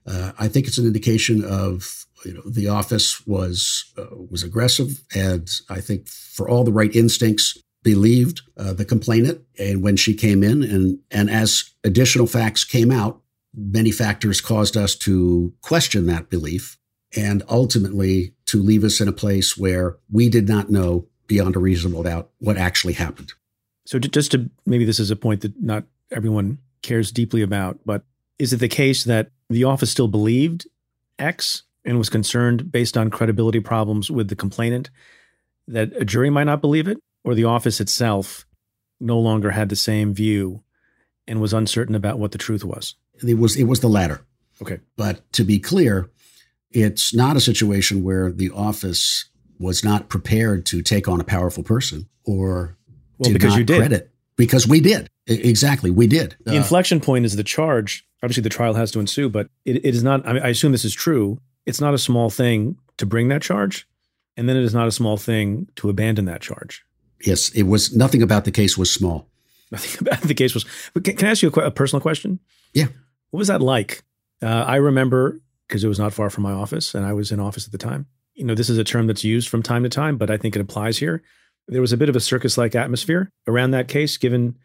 uh, 0.06 0.32
I 0.40 0.48
think 0.48 0.68
it's 0.68 0.78
an 0.78 0.88
indication 0.88 1.44
of 1.44 2.06
you 2.26 2.34
know 2.34 2.42
the 2.50 2.68
office 2.68 3.26
was 3.28 3.92
uh, 3.98 4.16
was 4.30 4.44
aggressive, 4.44 5.04
and 5.14 5.50
I 5.70 5.82
think 5.82 6.08
for 6.08 6.50
all 6.50 6.64
the 6.64 6.72
right 6.72 6.94
instincts, 6.96 7.58
believed 7.84 8.42
uh, 8.58 8.74
the 8.74 8.86
complainant. 8.86 9.42
And 9.60 9.84
when 9.84 9.98
she 9.98 10.14
came 10.14 10.44
in, 10.44 10.64
and 10.64 11.00
and 11.12 11.30
as 11.30 11.72
additional 11.84 12.28
facts 12.28 12.64
came 12.64 12.92
out, 12.92 13.22
many 13.54 13.92
factors 13.92 14.42
caused 14.42 14.76
us 14.78 14.96
to 14.96 15.54
question 15.62 16.06
that 16.08 16.30
belief, 16.30 16.78
and 17.16 17.44
ultimately 17.50 18.34
to 18.46 18.62
leave 18.62 18.84
us 18.84 19.00
in 19.00 19.08
a 19.08 19.14
place 19.14 19.58
where 19.58 19.98
we 20.12 20.30
did 20.30 20.48
not 20.48 20.70
know 20.70 21.08
beyond 21.28 21.56
a 21.56 21.60
reasonable 21.60 22.04
doubt 22.04 22.30
what 22.40 22.58
actually 22.58 22.94
happened. 22.94 23.34
So 23.86 24.00
just 24.00 24.32
to 24.32 24.50
maybe 24.66 24.86
this 24.86 25.00
is 25.00 25.12
a 25.12 25.16
point 25.16 25.42
that 25.42 25.62
not 25.62 25.86
everyone 26.12 26.60
cares 26.82 27.12
deeply 27.12 27.42
about, 27.42 27.80
but 27.86 28.04
is 28.40 28.54
it 28.54 28.58
the 28.58 28.68
case 28.68 29.04
that 29.06 29.32
the 29.50 29.64
office 29.64 29.92
still 29.92 30.08
believed 30.08 30.68
X 31.18 31.64
and 31.86 31.98
was 31.98 32.10
concerned 32.10 32.72
based 32.72 32.98
on 32.98 33.10
credibility 33.10 33.60
problems 33.60 34.12
with 34.12 34.28
the 34.28 34.36
complainant 34.36 34.90
that 35.68 35.92
a 35.96 36.06
jury 36.06 36.30
might 36.30 36.44
not 36.44 36.62
believe 36.62 36.88
it, 36.88 36.98
or 37.24 37.34
the 37.34 37.46
office 37.46 37.80
itself 37.80 38.46
no 39.00 39.20
longer 39.20 39.52
had 39.52 39.70
the 39.70 39.76
same 39.76 40.14
view 40.14 40.64
and 41.28 41.42
was 41.42 41.54
uncertain 41.54 41.96
about 41.96 42.20
what 42.20 42.32
the 42.32 42.38
truth 42.38 42.64
was? 42.64 42.96
It 43.26 43.38
was 43.38 43.56
it 43.56 43.66
was 43.66 43.80
the 43.80 43.90
latter. 43.90 44.22
Okay. 44.62 44.80
But 44.96 45.32
to 45.34 45.44
be 45.44 45.60
clear, 45.60 46.10
it's 46.72 47.14
not 47.14 47.36
a 47.36 47.42
situation 47.42 48.04
where 48.04 48.32
the 48.32 48.50
office 48.52 49.30
was 49.60 49.84
not 49.84 50.10
prepared 50.10 50.66
to 50.68 50.82
take 50.82 51.08
on 51.08 51.20
a 51.20 51.24
powerful 51.24 51.64
person 51.64 52.08
or 52.26 52.78
well, 53.18 53.34
because 53.34 53.56
you 53.56 53.64
did. 53.64 53.78
credit 53.78 54.12
because 54.36 54.68
we 54.68 54.80
did 54.80 55.10
exactly 55.26 55.90
we 55.90 56.08
did. 56.08 56.36
The 56.44 56.52
uh, 56.52 56.56
inflection 56.56 57.00
point 57.00 57.26
is 57.26 57.36
the 57.36 57.44
charge 57.44 58.08
obviously 58.24 58.44
the 58.44 58.50
trial 58.50 58.74
has 58.74 58.92
to 58.92 59.00
ensue, 59.00 59.30
but 59.30 59.50
it, 59.66 59.78
it 59.78 59.96
is 59.96 60.04
not, 60.04 60.28
I, 60.28 60.34
mean, 60.34 60.44
I 60.44 60.50
assume 60.50 60.72
this 60.72 60.86
is 60.86 60.94
true. 60.94 61.40
It's 61.66 61.82
not 61.82 61.94
a 61.94 61.98
small 61.98 62.30
thing 62.30 62.78
to 62.98 63.06
bring 63.06 63.28
that 63.30 63.42
charge. 63.42 63.88
And 64.36 64.48
then 64.48 64.56
it 64.56 64.64
is 64.64 64.74
not 64.74 64.88
a 64.88 64.92
small 64.92 65.18
thing 65.18 65.68
to 65.78 65.90
abandon 65.90 66.26
that 66.26 66.42
charge. 66.42 66.84
Yes, 67.24 67.50
it 67.50 67.64
was 67.64 67.96
nothing 67.96 68.22
about 68.22 68.46
the 68.46 68.52
case 68.52 68.78
was 68.78 68.92
small. 68.92 69.28
Nothing 69.72 69.98
about 70.08 70.22
the 70.22 70.36
case 70.36 70.54
was. 70.54 70.66
But 70.94 71.04
can, 71.04 71.16
can 71.16 71.28
I 71.28 71.32
ask 71.32 71.42
you 71.42 71.52
a, 71.52 71.60
a, 71.62 71.72
personal 71.72 72.02
question? 72.02 72.40
Yeah. 72.74 72.88
What 73.32 73.40
was 73.40 73.48
that 73.48 73.62
like? 73.62 74.04
Uh, 74.42 74.48
I 74.48 74.76
remember 74.76 75.40
because 75.68 75.84
it 75.84 75.88
was 75.88 76.00
not 76.00 76.14
far 76.14 76.30
from 76.30 76.44
my 76.44 76.54
office 76.54 76.96
and 76.96 77.06
I 77.06 77.14
was 77.14 77.32
in 77.32 77.40
office 77.40 77.66
at 77.66 77.72
the 77.72 77.78
time. 77.78 78.08
You 78.34 78.46
know, 78.46 78.56
this 78.56 78.70
is 78.70 78.78
a 78.78 78.84
term 78.84 79.08
that's 79.08 79.24
used 79.24 79.50
from 79.50 79.64
time 79.64 79.84
to 79.84 79.90
time, 79.90 80.18
but 80.18 80.30
I 80.30 80.38
think 80.38 80.56
it 80.56 80.62
applies 80.62 80.98
here. 80.98 81.24
There 81.68 81.82
was 81.82 81.94
a 81.94 81.98
bit 81.98 82.10
of 82.10 82.16
a 82.16 82.22
circus 82.22 82.58
like 82.58 82.76
atmosphere 82.76 83.32
around 83.48 83.72
that 83.72 83.88
case, 83.88 84.18
given 84.18 84.58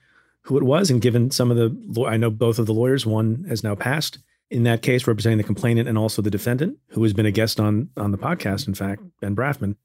who 0.42 0.56
it 0.56 0.62
was, 0.62 0.90
and 0.90 1.00
given 1.00 1.30
some 1.30 1.50
of 1.50 1.56
the, 1.56 2.04
I 2.04 2.16
know 2.16 2.30
both 2.30 2.58
of 2.58 2.66
the 2.66 2.74
lawyers, 2.74 3.06
one 3.06 3.44
has 3.48 3.64
now 3.64 3.74
passed 3.74 4.18
in 4.52 4.64
that 4.64 4.82
case, 4.82 5.06
representing 5.06 5.38
the 5.38 5.44
complainant 5.44 5.88
and 5.88 5.96
also 5.96 6.20
the 6.20 6.30
defendant, 6.30 6.76
who 6.88 7.02
has 7.02 7.14
been 7.14 7.24
a 7.24 7.30
guest 7.30 7.58
on 7.58 7.88
on 7.96 8.12
the 8.12 8.18
podcast. 8.18 8.68
In 8.68 8.74
fact, 8.74 9.02
Ben 9.20 9.34
Brafman. 9.34 9.76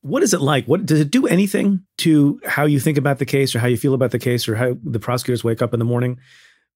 What 0.00 0.22
is 0.22 0.32
it 0.32 0.40
like? 0.40 0.64
What 0.64 0.86
does 0.86 1.00
it 1.00 1.10
do 1.10 1.26
anything 1.26 1.84
to 1.98 2.40
how 2.46 2.64
you 2.64 2.80
think 2.80 2.96
about 2.96 3.18
the 3.18 3.26
case, 3.26 3.54
or 3.54 3.58
how 3.58 3.66
you 3.66 3.76
feel 3.76 3.92
about 3.92 4.12
the 4.12 4.18
case, 4.18 4.48
or 4.48 4.54
how 4.54 4.76
the 4.82 4.98
prosecutors 4.98 5.44
wake 5.44 5.60
up 5.60 5.74
in 5.74 5.78
the 5.78 5.84
morning 5.84 6.18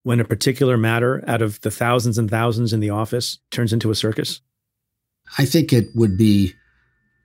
when 0.03 0.21
a 0.21 0.25
particular 0.25 0.77
matter 0.77 1.23
out 1.27 1.43
of 1.43 1.61
the 1.61 1.71
thousands 1.71 2.19
and 2.19 2.31
thousands 2.31 2.73
in 2.73 2.81
the 2.81 2.91
office 2.91 3.39
turns 3.51 3.73
into 3.73 3.91
a 3.91 3.95
circus? 3.95 4.41
I 5.39 5.45
think 5.45 5.73
it 5.73 5.89
would 5.95 6.17
be 6.17 6.55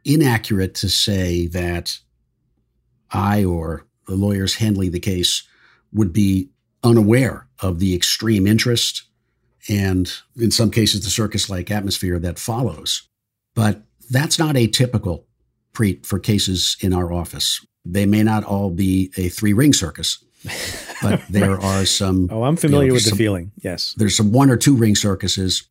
inaccurate 0.04 0.76
to 0.76 0.90
say 0.90 1.48
that 1.48 2.00
I 3.12 3.44
or 3.44 3.86
the 4.08 4.16
lawyers 4.16 4.56
handling 4.56 4.92
the 4.92 5.00
case 5.00 5.44
would 5.94 6.14
be 6.14 6.50
unaware 6.84 7.48
of 7.62 7.80
the 7.80 7.96
extreme 7.96 8.46
interest 8.46 9.04
and, 9.68 10.12
in 10.38 10.52
some 10.52 10.70
cases, 10.70 11.04
the 11.04 11.10
circus 11.10 11.50
like 11.50 11.72
atmosphere 11.72 12.20
that 12.20 12.38
follows. 12.38 13.08
But 13.56 13.82
that's 14.12 14.38
not 14.38 14.56
atypical, 14.56 15.24
for 16.04 16.20
cases 16.20 16.78
in 16.82 16.94
our 16.94 17.12
office. 17.12 17.66
They 17.84 18.06
may 18.06 18.24
not 18.24 18.44
all 18.44 18.70
be 18.70 19.12
a 19.18 19.30
three 19.30 19.54
ring 19.54 19.74
circus, 19.74 20.24
but 21.02 21.22
there 21.30 21.60
are 21.60 21.86
some. 21.86 22.30
Oh, 22.32 22.44
I'm 22.44 22.56
familiar 22.56 22.86
you 22.86 22.90
know, 22.90 22.94
with 22.96 23.04
the 23.04 23.10
some, 23.10 23.18
feeling. 23.18 23.52
Yes. 23.58 23.94
There's 23.98 24.16
some 24.16 24.32
one 24.32 24.50
or 24.50 24.58
two 24.58 24.76
ring 24.76 24.96
circuses. 24.96 25.68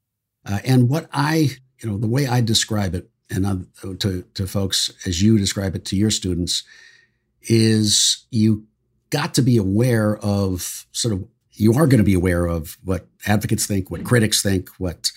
Uh, 0.47 0.59
and 0.65 0.89
what 0.89 1.09
I, 1.13 1.51
you 1.83 1.91
know, 1.91 1.99
the 1.99 2.09
way 2.09 2.27
I 2.27 2.41
describe 2.41 2.95
it, 2.95 3.09
and 3.31 3.47
uh, 3.47 3.95
to, 4.01 4.23
to 4.35 4.47
folks 4.47 4.93
as 5.07 5.23
you 5.23 5.39
describe 5.39 5.75
it 5.75 5.85
to 5.87 5.97
your 5.97 6.11
students, 6.11 6.63
is 7.43 8.27
you 8.31 8.67
got 9.11 9.35
to 9.35 9.43
be 9.43 9.57
aware 9.57 10.19
of 10.19 10.87
sort 10.93 11.15
of 11.15 11.27
you 11.53 11.75
are 11.75 11.87
going 11.87 11.99
to 11.99 12.05
be 12.05 12.15
aware 12.15 12.47
of 12.47 12.77
what 12.85 13.07
advocates 13.27 13.67
think, 13.67 13.91
what 13.91 14.05
critics 14.05 14.43
think, 14.43 14.69
what 14.79 15.13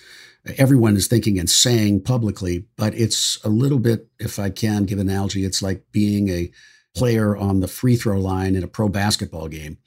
everyone 0.56 0.96
is 0.96 1.08
thinking 1.08 1.38
and 1.38 1.50
saying 1.50 2.02
publicly. 2.02 2.64
But 2.76 2.94
it's 2.94 3.42
a 3.44 3.48
little 3.48 3.78
bit, 3.78 4.06
if 4.18 4.38
I 4.38 4.50
can 4.50 4.84
give 4.84 4.98
an 4.98 5.08
analogy, 5.08 5.44
it's 5.44 5.62
like 5.62 5.82
being 5.92 6.28
a 6.28 6.50
player 6.98 7.36
on 7.36 7.60
the 7.60 7.68
free 7.68 7.96
throw 7.96 8.18
line 8.18 8.54
in 8.54 8.62
a 8.62 8.68
pro 8.68 8.88
basketball 8.88 9.48
game. 9.48 9.78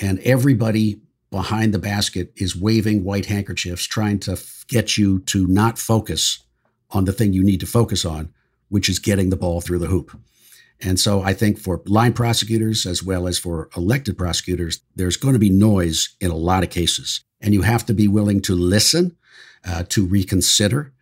And 0.00 0.18
everybody 0.20 1.00
behind 1.30 1.74
the 1.74 1.78
basket 1.78 2.32
is 2.36 2.56
waving 2.56 3.04
white 3.04 3.26
handkerchiefs, 3.26 3.84
trying 3.84 4.18
to 4.20 4.40
get 4.68 4.96
you 4.96 5.20
to 5.20 5.46
not 5.46 5.78
focus 5.78 6.44
on 6.90 7.04
the 7.04 7.12
thing 7.12 7.32
you 7.32 7.42
need 7.42 7.60
to 7.60 7.66
focus 7.66 8.04
on, 8.04 8.32
which 8.68 8.88
is 8.88 8.98
getting 8.98 9.30
the 9.30 9.36
ball 9.36 9.60
through 9.60 9.78
the 9.78 9.88
hoop. 9.88 10.16
And 10.80 10.98
so 10.98 11.22
I 11.22 11.34
think 11.34 11.58
for 11.58 11.82
line 11.86 12.12
prosecutors 12.12 12.86
as 12.86 13.02
well 13.02 13.26
as 13.26 13.38
for 13.38 13.68
elected 13.76 14.18
prosecutors, 14.18 14.80
there's 14.94 15.16
going 15.16 15.34
to 15.34 15.40
be 15.40 15.50
noise 15.50 16.14
in 16.20 16.30
a 16.30 16.36
lot 16.36 16.62
of 16.62 16.70
cases. 16.70 17.24
And 17.40 17.54
you 17.54 17.62
have 17.62 17.86
to 17.86 17.94
be 17.94 18.08
willing 18.08 18.40
to 18.42 18.54
listen, 18.54 19.16
uh, 19.66 19.84
to 19.90 20.06
reconsider, 20.06 20.92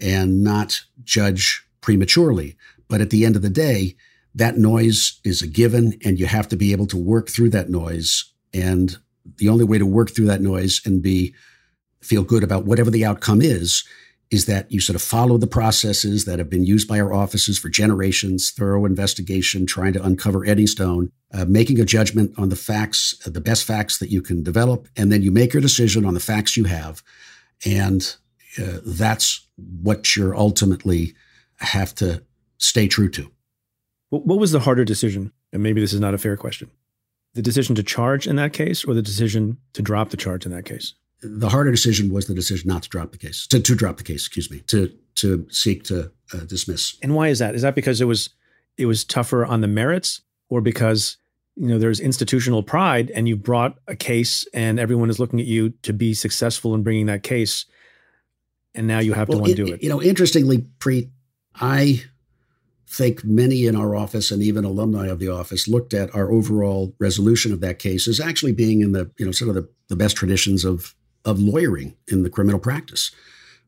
and 0.00 0.42
not 0.42 0.82
judge 1.04 1.66
prematurely. 1.80 2.56
But 2.88 3.00
at 3.00 3.10
the 3.10 3.24
end 3.24 3.36
of 3.36 3.42
the 3.42 3.50
day, 3.50 3.96
that 4.34 4.56
noise 4.56 5.20
is 5.24 5.42
a 5.42 5.46
given, 5.46 5.98
and 6.04 6.18
you 6.18 6.26
have 6.26 6.48
to 6.48 6.56
be 6.56 6.72
able 6.72 6.86
to 6.86 6.96
work 6.96 7.28
through 7.28 7.50
that 7.50 7.70
noise. 7.70 8.32
And 8.54 8.96
the 9.36 9.48
only 9.48 9.64
way 9.64 9.78
to 9.78 9.86
work 9.86 10.10
through 10.10 10.26
that 10.26 10.40
noise 10.40 10.80
and 10.84 11.02
be 11.02 11.34
feel 12.00 12.24
good 12.24 12.42
about 12.42 12.64
whatever 12.64 12.90
the 12.90 13.04
outcome 13.04 13.40
is 13.40 13.84
is 14.32 14.46
that 14.46 14.72
you 14.72 14.80
sort 14.80 14.96
of 14.96 15.02
follow 15.02 15.36
the 15.36 15.46
processes 15.46 16.24
that 16.24 16.38
have 16.38 16.48
been 16.48 16.64
used 16.64 16.88
by 16.88 16.98
our 16.98 17.12
offices 17.12 17.58
for 17.58 17.68
generations, 17.68 18.50
thorough 18.50 18.86
investigation, 18.86 19.66
trying 19.66 19.92
to 19.92 20.02
uncover 20.02 20.46
Eddystone, 20.46 21.12
uh, 21.34 21.44
making 21.44 21.78
a 21.78 21.84
judgment 21.84 22.32
on 22.38 22.48
the 22.48 22.56
facts, 22.56 23.14
uh, 23.26 23.30
the 23.30 23.42
best 23.42 23.62
facts 23.64 23.98
that 23.98 24.10
you 24.10 24.22
can 24.22 24.42
develop, 24.42 24.88
and 24.96 25.12
then 25.12 25.22
you 25.22 25.30
make 25.30 25.52
your 25.52 25.60
decision 25.60 26.06
on 26.06 26.14
the 26.14 26.20
facts 26.20 26.56
you 26.56 26.64
have. 26.64 27.02
And 27.66 28.16
uh, 28.58 28.78
that's 28.86 29.46
what 29.56 30.16
you're 30.16 30.34
ultimately 30.34 31.14
have 31.58 31.94
to 31.96 32.22
stay 32.56 32.88
true 32.88 33.10
to. 33.10 33.30
What 34.18 34.38
was 34.38 34.52
the 34.52 34.60
harder 34.60 34.84
decision? 34.84 35.32
And 35.52 35.62
maybe 35.62 35.80
this 35.80 35.92
is 35.92 36.00
not 36.00 36.14
a 36.14 36.18
fair 36.18 36.36
question. 36.36 36.70
The 37.34 37.42
decision 37.42 37.74
to 37.76 37.82
charge 37.82 38.26
in 38.26 38.36
that 38.36 38.52
case 38.52 38.84
or 38.84 38.92
the 38.92 39.02
decision 39.02 39.56
to 39.72 39.82
drop 39.82 40.10
the 40.10 40.16
charge 40.16 40.44
in 40.44 40.52
that 40.52 40.66
case? 40.66 40.94
the 41.22 41.48
harder 41.48 41.70
decision 41.70 42.12
was 42.12 42.26
the 42.26 42.34
decision 42.34 42.68
not 42.68 42.82
to 42.82 42.88
drop 42.88 43.12
the 43.12 43.18
case, 43.18 43.46
to, 43.46 43.60
to 43.60 43.74
drop 43.74 43.96
the 43.96 44.02
case, 44.02 44.26
excuse 44.26 44.50
me, 44.50 44.60
to 44.66 44.92
to 45.14 45.46
seek 45.50 45.84
to 45.84 46.10
uh, 46.34 46.38
dismiss. 46.46 46.96
And 47.02 47.14
why 47.14 47.28
is 47.28 47.38
that? 47.38 47.54
Is 47.54 47.62
that 47.62 47.74
because 47.74 48.00
it 48.00 48.06
was 48.06 48.30
it 48.76 48.86
was 48.86 49.04
tougher 49.04 49.46
on 49.46 49.60
the 49.60 49.68
merits, 49.68 50.22
or 50.48 50.60
because 50.60 51.16
you 51.56 51.68
know 51.68 51.78
there's 51.78 52.00
institutional 52.00 52.62
pride, 52.62 53.10
and 53.14 53.28
you've 53.28 53.42
brought 53.42 53.78
a 53.86 53.94
case, 53.94 54.46
and 54.52 54.80
everyone 54.80 55.10
is 55.10 55.20
looking 55.20 55.40
at 55.40 55.46
you 55.46 55.70
to 55.82 55.92
be 55.92 56.12
successful 56.12 56.74
in 56.74 56.82
bringing 56.82 57.06
that 57.06 57.22
case, 57.22 57.66
and 58.74 58.86
now 58.86 58.98
you 58.98 59.12
have 59.12 59.28
well, 59.28 59.38
to 59.38 59.50
undo 59.50 59.66
it, 59.66 59.74
it. 59.74 59.82
You 59.82 59.90
know, 59.90 60.02
interestingly, 60.02 60.58
Preet, 60.80 61.10
I 61.54 62.02
think 62.92 63.24
many 63.24 63.66
in 63.66 63.74
our 63.74 63.96
office 63.96 64.30
and 64.30 64.42
even 64.42 64.64
alumni 64.64 65.06
of 65.06 65.18
the 65.18 65.28
office 65.28 65.66
looked 65.66 65.94
at 65.94 66.14
our 66.14 66.30
overall 66.30 66.94
resolution 66.98 67.52
of 67.52 67.60
that 67.60 67.78
case 67.78 68.06
as 68.06 68.20
actually 68.20 68.52
being 68.52 68.82
in 68.82 68.92
the 68.92 69.10
you 69.18 69.24
know 69.24 69.32
sort 69.32 69.48
of 69.48 69.54
the, 69.54 69.68
the 69.88 69.96
best 69.96 70.16
traditions 70.16 70.64
of 70.64 70.94
of 71.24 71.38
lawyering 71.38 71.96
in 72.08 72.22
the 72.22 72.30
criminal 72.30 72.58
practice, 72.58 73.10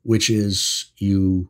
which 0.03 0.29
is 0.29 0.93
you 0.99 1.49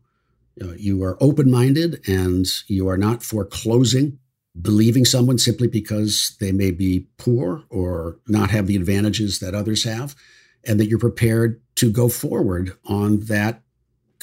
you, 0.56 0.74
you 0.78 1.02
are 1.02 1.16
open 1.20 1.50
minded 1.50 2.00
and 2.06 2.46
you 2.68 2.88
are 2.88 2.98
not 2.98 3.22
foreclosing 3.22 4.18
believing 4.60 5.04
someone 5.04 5.38
simply 5.38 5.66
because 5.66 6.36
they 6.40 6.52
may 6.52 6.70
be 6.70 7.08
poor 7.18 7.64
or 7.70 8.18
not 8.28 8.50
have 8.50 8.66
the 8.66 8.76
advantages 8.76 9.40
that 9.40 9.54
others 9.54 9.84
have, 9.84 10.14
and 10.64 10.78
that 10.78 10.86
you're 10.86 10.98
prepared 10.98 11.60
to 11.76 11.90
go 11.90 12.08
forward 12.08 12.76
on 12.86 13.20
that 13.20 13.62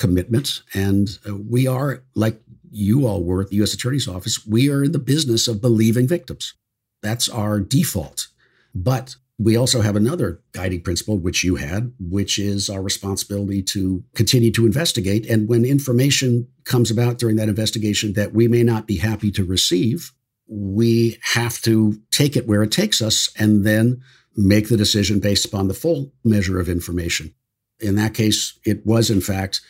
commitment. 0.01 0.63
And 0.73 1.19
uh, 1.29 1.35
we 1.35 1.67
are, 1.67 2.03
like 2.15 2.41
you 2.71 3.05
all 3.05 3.23
were 3.23 3.41
at 3.41 3.49
the 3.49 3.57
U.S. 3.57 3.75
Attorney's 3.75 4.07
Office, 4.07 4.43
we 4.47 4.67
are 4.71 4.83
in 4.83 4.93
the 4.93 4.99
business 4.99 5.47
of 5.47 5.61
believing 5.61 6.07
victims. 6.07 6.55
That's 7.03 7.29
our 7.29 7.59
default. 7.59 8.27
But 8.73 9.15
we 9.37 9.55
also 9.55 9.81
have 9.81 9.95
another 9.95 10.41
guiding 10.53 10.81
principle, 10.81 11.19
which 11.19 11.43
you 11.43 11.57
had, 11.57 11.93
which 11.99 12.39
is 12.39 12.67
our 12.67 12.81
responsibility 12.81 13.61
to 13.63 14.03
continue 14.15 14.51
to 14.51 14.65
investigate. 14.65 15.27
And 15.27 15.47
when 15.47 15.65
information 15.65 16.47
comes 16.63 16.89
about 16.89 17.19
during 17.19 17.35
that 17.35 17.49
investigation 17.49 18.13
that 18.13 18.33
we 18.33 18.47
may 18.47 18.63
not 18.63 18.87
be 18.87 18.97
happy 18.97 19.29
to 19.31 19.43
receive, 19.43 20.13
we 20.47 21.19
have 21.21 21.61
to 21.61 22.01
take 22.09 22.35
it 22.35 22.47
where 22.47 22.63
it 22.63 22.71
takes 22.71 23.03
us 23.03 23.29
and 23.37 23.63
then 23.63 24.01
make 24.35 24.67
the 24.69 24.77
decision 24.77 25.19
based 25.19 25.45
upon 25.45 25.67
the 25.67 25.75
full 25.75 26.11
measure 26.23 26.59
of 26.59 26.69
information. 26.69 27.35
In 27.79 27.95
that 27.95 28.15
case, 28.15 28.57
it 28.65 28.83
was, 28.85 29.11
in 29.11 29.21
fact, 29.21 29.61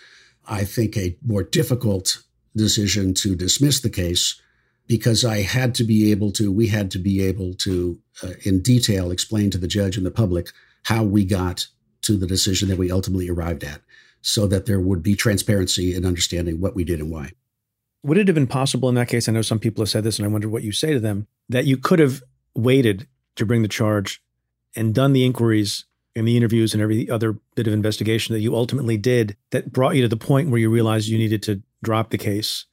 I 0.48 0.64
think, 0.64 0.98
a 0.98 1.18
more 1.26 1.44
difficult 1.44 2.24
decision 2.56 3.14
to 3.16 3.36
dismiss 3.36 3.82
the 3.82 3.90
case 3.90 4.42
because 4.88 5.24
I 5.24 5.42
had 5.42 5.74
to 5.76 5.84
be 5.84 6.12
able 6.12 6.32
to, 6.34 6.52
we 6.52 6.68
had 6.68 6.92
to 6.92 7.00
be 7.00 7.22
able 7.24 7.54
to, 7.56 8.00
uh, 8.24 8.34
in 8.44 8.62
detail, 8.62 9.12
explain 9.12 9.50
to 9.52 9.58
the 9.58 9.68
judge 9.68 9.96
and 9.96 10.06
the 10.06 10.12
public 10.12 10.50
how 10.84 11.04
we 11.04 11.24
got 11.24 11.68
to 12.02 12.18
the 12.18 12.28
decision 12.28 12.68
that 12.70 12.78
we 12.78 12.92
ultimately 12.92 13.30
arrived 13.30 13.64
at 13.64 13.82
so 14.22 14.48
that 14.48 14.66
there 14.66 14.80
would 14.80 15.02
be 15.02 15.16
transparency 15.16 15.96
and 15.96 16.06
understanding 16.06 16.60
what 16.60 16.76
we 16.76 16.84
did 16.84 17.00
and 17.00 17.12
why. 17.12 17.32
Would 18.04 18.18
it 18.18 18.28
have 18.28 18.36
been 18.36 18.48
possible 18.48 18.90
in 18.90 18.96
that 18.96 19.08
case? 19.08 19.30
I 19.30 19.32
know 19.32 19.42
some 19.44 19.60
people 19.60 19.84
have 19.84 19.90
said 19.90 20.04
this, 20.04 20.18
and 20.18 20.26
I 20.26 20.30
wonder 20.30 20.50
what 20.50 20.64
you 20.64 20.72
say 20.72 20.94
to 20.94 21.00
them 21.00 21.28
that 21.50 21.66
you 21.66 21.78
could 21.78 22.00
have 22.00 22.24
waited 22.56 23.08
to 23.36 23.46
bring 23.46 23.62
the 23.62 23.68
charge 23.68 24.22
and 24.76 24.94
done 24.94 25.14
the 25.14 25.26
inquiries 25.26 25.86
and 26.16 26.28
the 26.28 26.36
interviews 26.38 26.74
and 26.74 26.82
every 26.82 27.10
other 27.10 27.38
bit 27.56 27.68
of 27.68 27.74
investigation 27.74 28.34
that 28.34 28.42
you 28.42 28.56
ultimately 28.56 28.98
did 28.98 29.38
that 29.52 29.72
brought 29.72 29.96
you 29.96 30.02
to 30.02 30.08
the 30.08 30.18
point 30.18 30.50
where 30.50 30.60
you 30.60 30.70
realized 30.70 31.08
you 31.08 31.18
needed 31.18 31.42
to 31.44 31.62
drop 31.84 32.10
the 32.10 32.18
case 32.18 32.66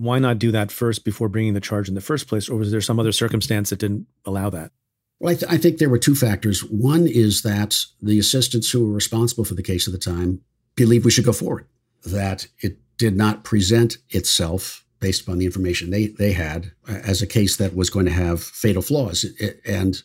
why 0.00 0.18
not 0.18 0.38
do 0.38 0.50
that 0.50 0.72
first 0.72 1.04
before 1.04 1.28
bringing 1.28 1.52
the 1.52 1.60
charge 1.60 1.86
in 1.86 1.94
the 1.94 2.00
first 2.00 2.26
place? 2.26 2.48
Or 2.48 2.56
was 2.56 2.70
there 2.70 2.80
some 2.80 2.98
other 2.98 3.12
circumstance 3.12 3.68
that 3.68 3.80
didn't 3.80 4.06
allow 4.24 4.48
that? 4.50 4.72
Well, 5.18 5.32
I, 5.32 5.36
th- 5.36 5.52
I, 5.52 5.58
think 5.58 5.76
there 5.76 5.90
were 5.90 5.98
two 5.98 6.14
factors. 6.14 6.64
One 6.64 7.06
is 7.06 7.42
that 7.42 7.76
the 8.00 8.18
assistants 8.18 8.70
who 8.70 8.86
were 8.86 8.94
responsible 8.94 9.44
for 9.44 9.52
the 9.52 9.62
case 9.62 9.86
at 9.86 9.92
the 9.92 9.98
time 9.98 10.40
believed 10.74 11.04
we 11.04 11.10
should 11.10 11.26
go 11.26 11.34
forward, 11.34 11.66
that 12.06 12.46
it 12.60 12.78
did 12.96 13.14
not 13.14 13.44
present 13.44 13.98
itself 14.08 14.86
based 15.00 15.22
upon 15.22 15.36
the 15.36 15.44
information 15.44 15.90
they, 15.90 16.06
they 16.06 16.32
had 16.32 16.72
uh, 16.88 16.92
as 17.04 17.20
a 17.20 17.26
case 17.26 17.58
that 17.58 17.76
was 17.76 17.90
going 17.90 18.06
to 18.06 18.12
have 18.12 18.42
fatal 18.42 18.82
flaws. 18.82 19.26
And 19.66 20.02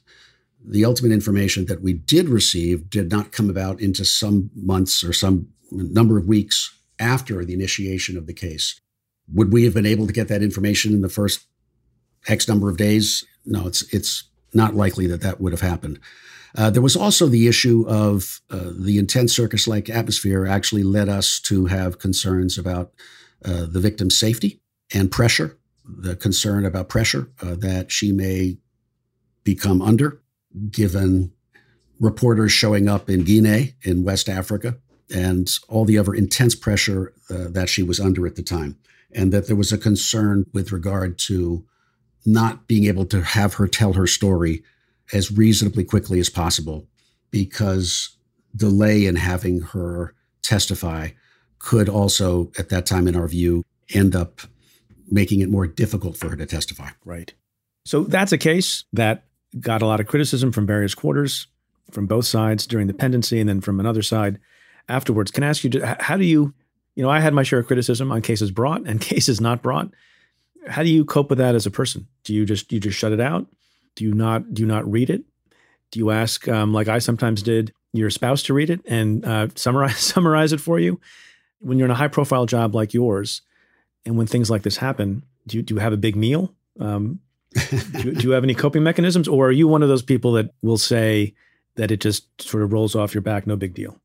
the 0.68 0.86
ultimate 0.86 1.12
information 1.12 1.66
that 1.66 1.82
we 1.82 1.94
did 1.94 2.30
receive 2.30 2.90
did 2.90 3.12
not 3.12 3.32
come 3.32 3.50
about 3.50 3.80
into 3.80 4.04
some 4.06 4.50
months 4.56 5.04
or 5.04 5.14
some 5.14 5.48
number 5.72 6.18
of 6.18 6.28
weeks 6.28 6.78
after 7.00 7.44
the 7.44 7.54
initiation 7.54 8.18
of 8.18 8.26
the 8.26 8.34
case. 8.34 8.80
Would 9.34 9.52
we 9.52 9.64
have 9.66 9.74
been 9.74 9.86
able 9.86 10.08
to 10.08 10.14
get 10.14 10.28
that 10.28 10.44
information 10.44 10.94
in 10.94 11.02
the 11.02 11.10
first 11.10 11.46
X 12.28 12.48
number 12.48 12.70
of 12.70 12.78
days? 12.78 13.26
No, 13.46 13.68
it's 13.68 13.82
it's 13.94 14.24
not 14.54 14.76
likely 14.76 15.08
that 15.08 15.22
that 15.22 15.42
would 15.42 15.52
have 15.52 15.62
happened. 15.62 16.00
Uh, 16.58 16.70
there 16.70 16.82
was 16.82 16.96
also 16.96 17.28
the 17.28 17.48
issue 17.48 17.86
of 17.88 18.40
uh, 18.50 18.72
the 18.80 18.98
intense 18.98 19.36
circus-like 19.36 19.90
atmosphere 19.90 20.48
actually 20.48 20.84
led 20.84 21.10
us 21.10 21.40
to 21.42 21.66
have 21.66 22.00
concerns 22.00 22.58
about 22.58 22.94
uh, 23.44 23.66
the 23.66 23.82
victim's 23.82 24.18
safety 24.18 24.62
and 24.94 25.12
pressure. 25.12 25.58
The 25.84 26.16
concern 26.16 26.66
about 26.66 26.90
pressure 26.90 27.30
uh, 27.42 27.56
that 27.56 27.92
she 27.92 28.12
may 28.12 28.58
become 29.44 29.82
under, 29.82 30.22
given 30.70 31.32
reporters 32.00 32.52
showing 32.52 32.90
up 32.90 33.10
in 33.10 33.24
Guinea 33.24 33.76
in 33.84 34.04
West 34.04 34.30
Africa 34.30 34.78
and 35.14 35.50
all 35.68 35.86
the 35.86 35.98
other 35.98 36.14
intense 36.14 36.56
pressure 36.56 37.14
uh, 37.30 37.48
that 37.50 37.70
she 37.70 37.84
was 37.84 38.00
under 38.00 38.26
at 38.26 38.36
the 38.36 38.44
time 38.44 38.78
and 39.14 39.32
that 39.32 39.48
there 39.48 39.56
was 39.56 39.72
a 39.72 39.78
concern 39.78 40.46
with 40.54 40.72
regard 40.72 41.18
to 41.18 41.64
not 42.26 42.68
being 42.68 42.86
able 42.86 43.06
to 43.06 43.22
have 43.22 43.56
her 43.56 43.68
tell 43.68 43.94
her 43.94 44.08
story 44.08 44.64
as 45.14 45.32
reasonably 45.32 45.84
quickly 45.84 46.20
as 46.20 46.30
possible 46.30 46.88
because 47.32 48.18
delay 48.56 49.06
in 49.06 49.16
having 49.16 49.62
her 49.62 50.14
testify 50.42 51.10
could 51.60 51.90
also, 51.90 52.52
at 52.58 52.70
that 52.70 52.86
time, 52.86 53.08
in 53.08 53.16
our 53.16 53.28
view, 53.28 53.64
end 53.94 54.16
up 54.16 54.42
making 55.10 55.42
it 55.42 55.50
more 55.50 55.68
difficult 55.68 56.18
for 56.18 56.30
her 56.30 56.36
to 56.36 56.46
testify. 56.46 56.90
Right. 57.04 57.34
So 57.86 58.04
that's 58.04 58.32
a 58.32 58.38
case 58.38 58.84
that 58.94 59.26
got 59.60 59.82
a 59.82 59.86
lot 59.86 60.00
of 60.00 60.08
criticism 60.08 60.52
from 60.52 60.66
various 60.66 60.96
quarters, 60.96 61.48
from 61.92 62.08
both 62.08 62.26
sides 62.26 62.68
during 62.68 62.88
the 62.88 62.94
pendency, 62.94 63.40
and 63.40 63.48
then 63.48 63.62
from 63.62 63.80
another 63.80 64.02
side 64.02 64.40
afterwards. 64.90 65.32
Can 65.32 65.44
I 65.44 65.48
ask 65.48 65.64
you, 65.64 65.84
how 66.00 66.18
do 66.18 66.26
you, 66.26 66.54
you 66.96 67.04
know, 67.04 67.10
I 67.10 67.20
had 67.20 67.34
my 67.34 67.44
share 67.44 67.60
of 67.60 67.68
criticism 67.68 68.12
on 68.12 68.22
cases 68.22 68.52
brought 68.52 68.88
and 68.88 69.02
cases 69.02 69.42
not 69.42 69.62
brought. 69.62 69.92
How 70.68 70.84
do 70.84 70.90
you 70.90 71.06
cope 71.06 71.30
with 71.30 71.38
that 71.38 71.56
as 71.56 71.66
a 71.66 71.72
person? 71.72 72.08
Do 72.24 72.34
you 72.34 72.46
just 72.46 72.72
you 72.72 72.80
just 72.80 72.98
shut 72.98 73.12
it 73.12 73.20
out? 73.20 73.46
Do 73.96 74.04
you 74.04 74.14
not 74.14 74.54
do 74.54 74.62
you 74.62 74.68
not 74.68 74.90
read 74.90 75.10
it? 75.10 75.24
Do 75.92 76.00
you 76.00 76.12
ask, 76.12 76.48
um, 76.48 76.74
like 76.74 76.88
I 76.88 77.00
sometimes 77.00 77.44
did, 77.44 77.72
your 77.94 78.10
spouse 78.10 78.44
to 78.44 78.54
read 78.54 78.70
it 78.70 78.82
and 78.86 79.24
uh, 79.24 79.48
summarize 79.56 79.98
summarize 80.14 80.54
it 80.54 80.60
for 80.60 80.80
you? 80.80 81.00
When 81.60 81.78
you're 81.78 81.86
in 81.86 81.92
a 81.92 81.96
high 81.96 82.10
profile 82.10 82.46
job 82.46 82.76
like 82.76 82.94
yours, 82.94 83.42
and 84.06 84.18
when 84.18 84.28
things 84.28 84.50
like 84.50 84.64
this 84.64 84.78
happen, 84.78 85.24
do 85.48 85.58
you, 85.58 85.64
do 85.64 85.76
you 85.76 85.80
have 85.80 85.94
a 85.94 85.98
big 85.98 86.16
meal? 86.16 86.54
Um, 86.80 87.22
do, 87.56 88.14
do, 88.14 88.28
you 88.28 88.32
have 88.32 88.44
any 88.44 88.54
coping 88.54 88.84
mechanisms, 88.84 89.28
or 89.28 89.48
are 89.48 89.52
you 89.52 89.68
one 89.68 89.84
of 89.84 89.90
those 89.90 90.02
people 90.02 90.34
that 90.34 90.52
will 90.62 90.78
say 90.78 91.34
that 91.76 91.92
it 91.92 92.02
just 92.02 92.42
sort 92.42 92.64
of 92.64 92.74
rolls 92.74 92.96
off 92.96 93.14
your 93.14 93.22
back, 93.22 93.48
no 93.48 93.56
big 93.56 93.74
deal? 93.74 94.00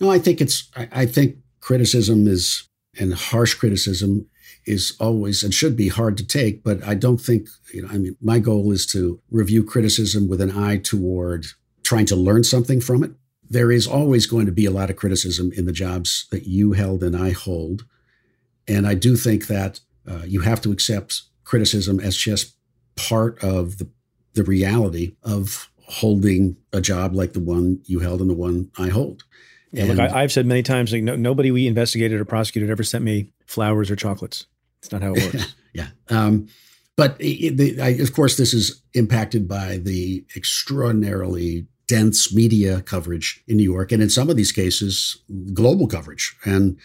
No, 0.00 0.10
I 0.10 0.18
think 0.18 0.40
it's. 0.40 0.68
I, 0.76 0.88
I 0.92 1.06
think 1.06 1.36
criticism 1.60 2.26
is 2.26 2.68
and 2.98 3.14
harsh 3.14 3.54
criticism 3.54 4.26
is 4.66 4.96
always 5.00 5.42
and 5.42 5.54
should 5.54 5.76
be 5.76 5.88
hard 5.88 6.16
to 6.18 6.26
take. 6.26 6.62
But 6.62 6.84
I 6.84 6.94
don't 6.94 7.20
think 7.20 7.48
you 7.72 7.82
know. 7.82 7.88
I 7.90 7.98
mean, 7.98 8.16
my 8.20 8.38
goal 8.38 8.72
is 8.72 8.86
to 8.86 9.20
review 9.30 9.64
criticism 9.64 10.28
with 10.28 10.40
an 10.40 10.56
eye 10.56 10.78
toward 10.78 11.46
trying 11.82 12.06
to 12.06 12.16
learn 12.16 12.44
something 12.44 12.80
from 12.80 13.04
it. 13.04 13.12
There 13.48 13.72
is 13.72 13.86
always 13.86 14.26
going 14.26 14.46
to 14.46 14.52
be 14.52 14.66
a 14.66 14.70
lot 14.70 14.90
of 14.90 14.96
criticism 14.96 15.52
in 15.56 15.64
the 15.64 15.72
jobs 15.72 16.26
that 16.30 16.46
you 16.46 16.72
held 16.72 17.02
and 17.02 17.16
I 17.16 17.30
hold, 17.30 17.84
and 18.66 18.86
I 18.86 18.94
do 18.94 19.16
think 19.16 19.46
that 19.46 19.80
uh, 20.06 20.22
you 20.26 20.40
have 20.40 20.60
to 20.62 20.72
accept 20.72 21.22
criticism 21.44 21.98
as 21.98 22.16
just 22.16 22.57
part 22.98 23.42
of 23.42 23.78
the 23.78 23.88
the 24.34 24.44
reality 24.44 25.16
of 25.22 25.68
holding 25.86 26.56
a 26.72 26.80
job 26.80 27.14
like 27.14 27.32
the 27.32 27.40
one 27.40 27.80
you 27.86 27.98
held 27.98 28.20
and 28.20 28.30
the 28.30 28.34
one 28.34 28.70
I 28.78 28.88
hold. 28.88 29.24
Yeah, 29.72 29.84
look, 29.84 29.98
I, 29.98 30.22
have 30.22 30.32
said 30.32 30.46
many 30.46 30.62
times, 30.62 30.92
like, 30.92 31.02
no, 31.02 31.16
nobody 31.16 31.50
we 31.50 31.66
investigated 31.66 32.20
or 32.20 32.24
prosecuted 32.24 32.70
ever 32.70 32.82
sent 32.82 33.04
me 33.04 33.32
flowers 33.46 33.90
or 33.90 33.96
chocolates. 33.96 34.46
It's 34.78 34.92
not 34.92 35.02
how 35.02 35.12
it 35.14 35.22
works. 35.34 35.54
yeah. 35.74 35.88
Um, 36.08 36.48
but 36.96 37.16
it, 37.18 37.56
the, 37.56 37.80
I, 37.80 37.88
of 37.90 38.14
course, 38.14 38.36
this 38.36 38.54
is 38.54 38.82
impacted 38.94 39.46
by 39.46 39.78
the 39.78 40.24
extraordinarily 40.36 41.66
dense 41.86 42.32
media 42.34 42.80
coverage 42.82 43.42
in 43.46 43.56
New 43.56 43.70
York, 43.70 43.92
and 43.92 44.02
in 44.02 44.08
some 44.08 44.30
of 44.30 44.36
these 44.36 44.52
cases, 44.52 45.18
global 45.52 45.86
coverage. 45.86 46.34
And 46.44 46.78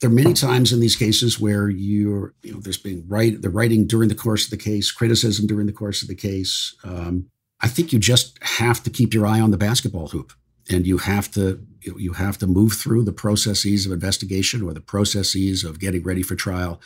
there 0.00 0.08
are 0.08 0.14
many 0.14 0.32
times 0.32 0.72
in 0.72 0.80
these 0.80 0.96
cases 0.96 1.38
where 1.38 1.68
you're, 1.68 2.32
you 2.42 2.54
know, 2.54 2.60
there's 2.60 2.78
been 2.78 3.04
write 3.06 3.42
the 3.42 3.50
writing 3.50 3.86
during 3.86 4.08
the 4.08 4.14
course 4.14 4.44
of 4.44 4.50
the 4.50 4.56
case, 4.56 4.90
criticism 4.90 5.46
during 5.46 5.66
the 5.66 5.72
course 5.72 6.00
of 6.00 6.08
the 6.08 6.14
case. 6.14 6.74
Um, 6.84 7.26
I 7.60 7.68
think 7.68 7.92
you 7.92 7.98
just 7.98 8.42
have 8.42 8.82
to 8.84 8.90
keep 8.90 9.12
your 9.12 9.26
eye 9.26 9.40
on 9.40 9.50
the 9.50 9.58
basketball 9.58 10.08
hoop 10.08 10.32
and 10.70 10.86
you 10.86 10.98
have 10.98 11.30
to 11.32 11.60
you 11.82 12.12
have 12.14 12.38
to 12.38 12.46
move 12.46 12.74
through 12.74 13.04
the 13.04 13.12
processes 13.12 13.86
of 13.86 13.92
investigation 13.92 14.62
or 14.62 14.72
the 14.74 14.80
processes 14.80 15.64
of 15.64 15.80
getting 15.80 16.02
ready 16.02 16.22
for 16.22 16.34
trial. 16.34 16.80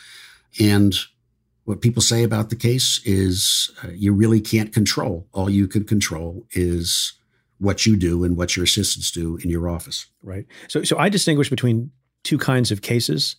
And 0.59 0.93
what 1.65 1.81
people 1.81 2.01
say 2.01 2.23
about 2.23 2.49
the 2.49 2.55
case 2.55 3.01
is 3.03 3.71
uh, 3.83 3.89
you 3.89 4.13
really 4.13 4.39
can't 4.39 4.73
control. 4.73 5.27
All 5.33 5.49
you 5.49 5.67
can 5.67 5.83
control 5.83 6.45
is 6.51 7.13
what 7.59 7.85
you 7.85 7.95
do 7.95 8.23
and 8.23 8.37
what 8.37 8.55
your 8.55 8.63
assistants 8.63 9.11
do 9.11 9.37
in 9.37 9.49
your 9.49 9.69
office. 9.69 10.05
Right. 10.21 10.45
So 10.67 10.83
so 10.83 10.97
i 10.97 11.07
distinguish 11.07 11.49
between 11.49 11.91
two 12.25 12.37
kinds 12.37 12.71
of 12.71 12.81
cases 12.81 13.37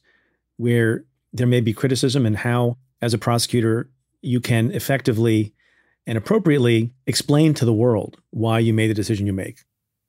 where 0.57 1.05
there 1.35 1.47
may 1.47 1.61
be 1.61 1.75
criticism 1.75 2.25
and 2.25 2.39
how 2.39 2.79
as 3.03 3.13
a 3.13 3.19
prosecutor 3.19 3.91
you 4.23 4.41
can 4.41 4.71
effectively 4.71 5.53
and 6.07 6.17
appropriately 6.17 6.91
explain 7.07 7.53
to 7.53 7.67
the 7.67 7.75
world 7.75 8.17
why 8.31 8.59
you 8.59 8.73
made 8.73 8.89
the 8.89 8.95
decision 8.95 9.27
you 9.27 9.35
make 9.35 9.67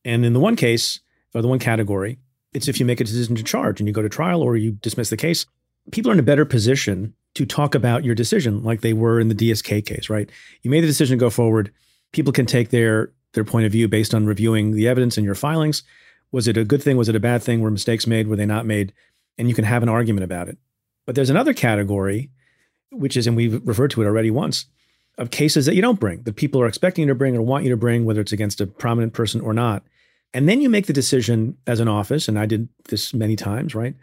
and 0.08 0.24
in 0.26 0.32
the 0.32 0.40
one 0.40 0.56
case, 0.56 1.02
or 1.36 1.42
the 1.42 1.50
one 1.50 1.60
category, 1.60 2.18
it's 2.54 2.70
if 2.70 2.80
you 2.80 2.86
make 2.86 3.02
a 3.02 3.04
decision 3.04 3.36
to 3.36 3.44
charge 3.44 3.82
and 3.82 3.88
you 3.88 3.94
go 3.94 4.02
to 4.02 4.10
trial 4.10 4.42
or 4.42 4.56
you 4.56 4.72
dismiss 4.72 5.10
the 5.10 5.18
case, 5.18 5.46
people 5.92 6.10
are 6.10 6.14
in 6.14 6.20
a 6.20 6.24
better 6.24 6.46
position 6.46 7.14
to 7.36 7.46
talk 7.46 7.76
about 7.76 8.06
your 8.06 8.16
decision 8.16 8.64
like 8.64 8.80
they 8.80 8.94
were 8.94 9.20
in 9.20 9.28
the 9.28 9.36
DSK 9.36 9.86
case, 9.86 10.10
right? 10.10 10.30
You 10.62 10.72
made 10.72 10.82
the 10.82 10.88
decision 10.88 11.18
to 11.18 11.20
go 11.20 11.30
forward. 11.30 11.72
People 12.14 12.32
can 12.32 12.46
take 12.46 12.70
their 12.70 13.12
their 13.34 13.44
point 13.44 13.66
of 13.66 13.72
view 13.74 13.90
based 13.90 14.16
on 14.16 14.26
reviewing 14.26 14.72
the 14.72 14.88
evidence 14.88 15.18
in 15.18 15.26
your 15.26 15.36
filings. 15.36 15.84
Was 16.32 16.48
it 16.48 16.58
a 16.58 16.66
good 16.66 16.84
thing? 16.84 16.98
Was 16.98 17.10
it 17.10 17.16
a 17.16 17.20
bad 17.20 17.42
thing? 17.42 17.62
Were 17.62 17.72
mistakes 17.72 18.08
made? 18.08 18.28
Were 18.28 18.36
they 18.36 18.46
not 18.46 18.66
made? 18.66 18.94
And 19.38 19.48
you 19.48 19.56
can 19.56 19.66
have 19.66 19.84
an 19.84 19.90
argument 19.90 20.24
about 20.24 20.50
it. 20.50 20.58
But 21.06 21.16
there's 21.16 21.30
another 21.30 21.54
category, 21.54 22.32
which 22.92 23.16
is, 23.16 23.28
and 23.28 23.36
we've 23.36 23.66
referred 23.66 23.92
to 23.92 24.02
it 24.02 24.06
already 24.06 24.32
once, 24.32 24.66
of 25.18 25.32
cases 25.32 25.66
that 25.66 25.76
you 25.76 25.82
don't 25.82 26.00
bring, 26.00 26.22
that 26.24 26.36
people 26.36 26.62
are 26.62 26.68
expecting 26.68 27.04
you 27.04 27.08
to 27.08 27.16
bring 27.16 27.36
or 27.36 27.42
want 27.42 27.64
you 27.64 27.70
to 27.70 27.78
bring, 27.78 28.06
whether 28.06 28.22
it's 28.22 28.32
against 28.32 28.62
a 28.62 28.68
prominent 28.68 29.14
person 29.14 29.42
or 29.42 29.54
not. 29.54 29.84
And 30.34 30.48
then 30.48 30.62
you 30.62 30.70
make 30.70 30.86
the 30.86 30.94
decision 30.94 31.58
as 31.66 31.80
an 31.80 31.88
office, 31.88 32.28
and 32.28 32.38
I 32.38 32.46
did 32.46 32.68
this 32.90 33.14
many 33.14 33.36
times, 33.36 33.74
right? 33.74 33.96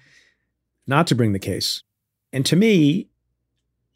Not 0.86 1.06
to 1.08 1.14
bring 1.14 1.32
the 1.32 1.38
case. 1.38 1.82
And 2.32 2.44
to 2.46 2.56
me, 2.56 3.08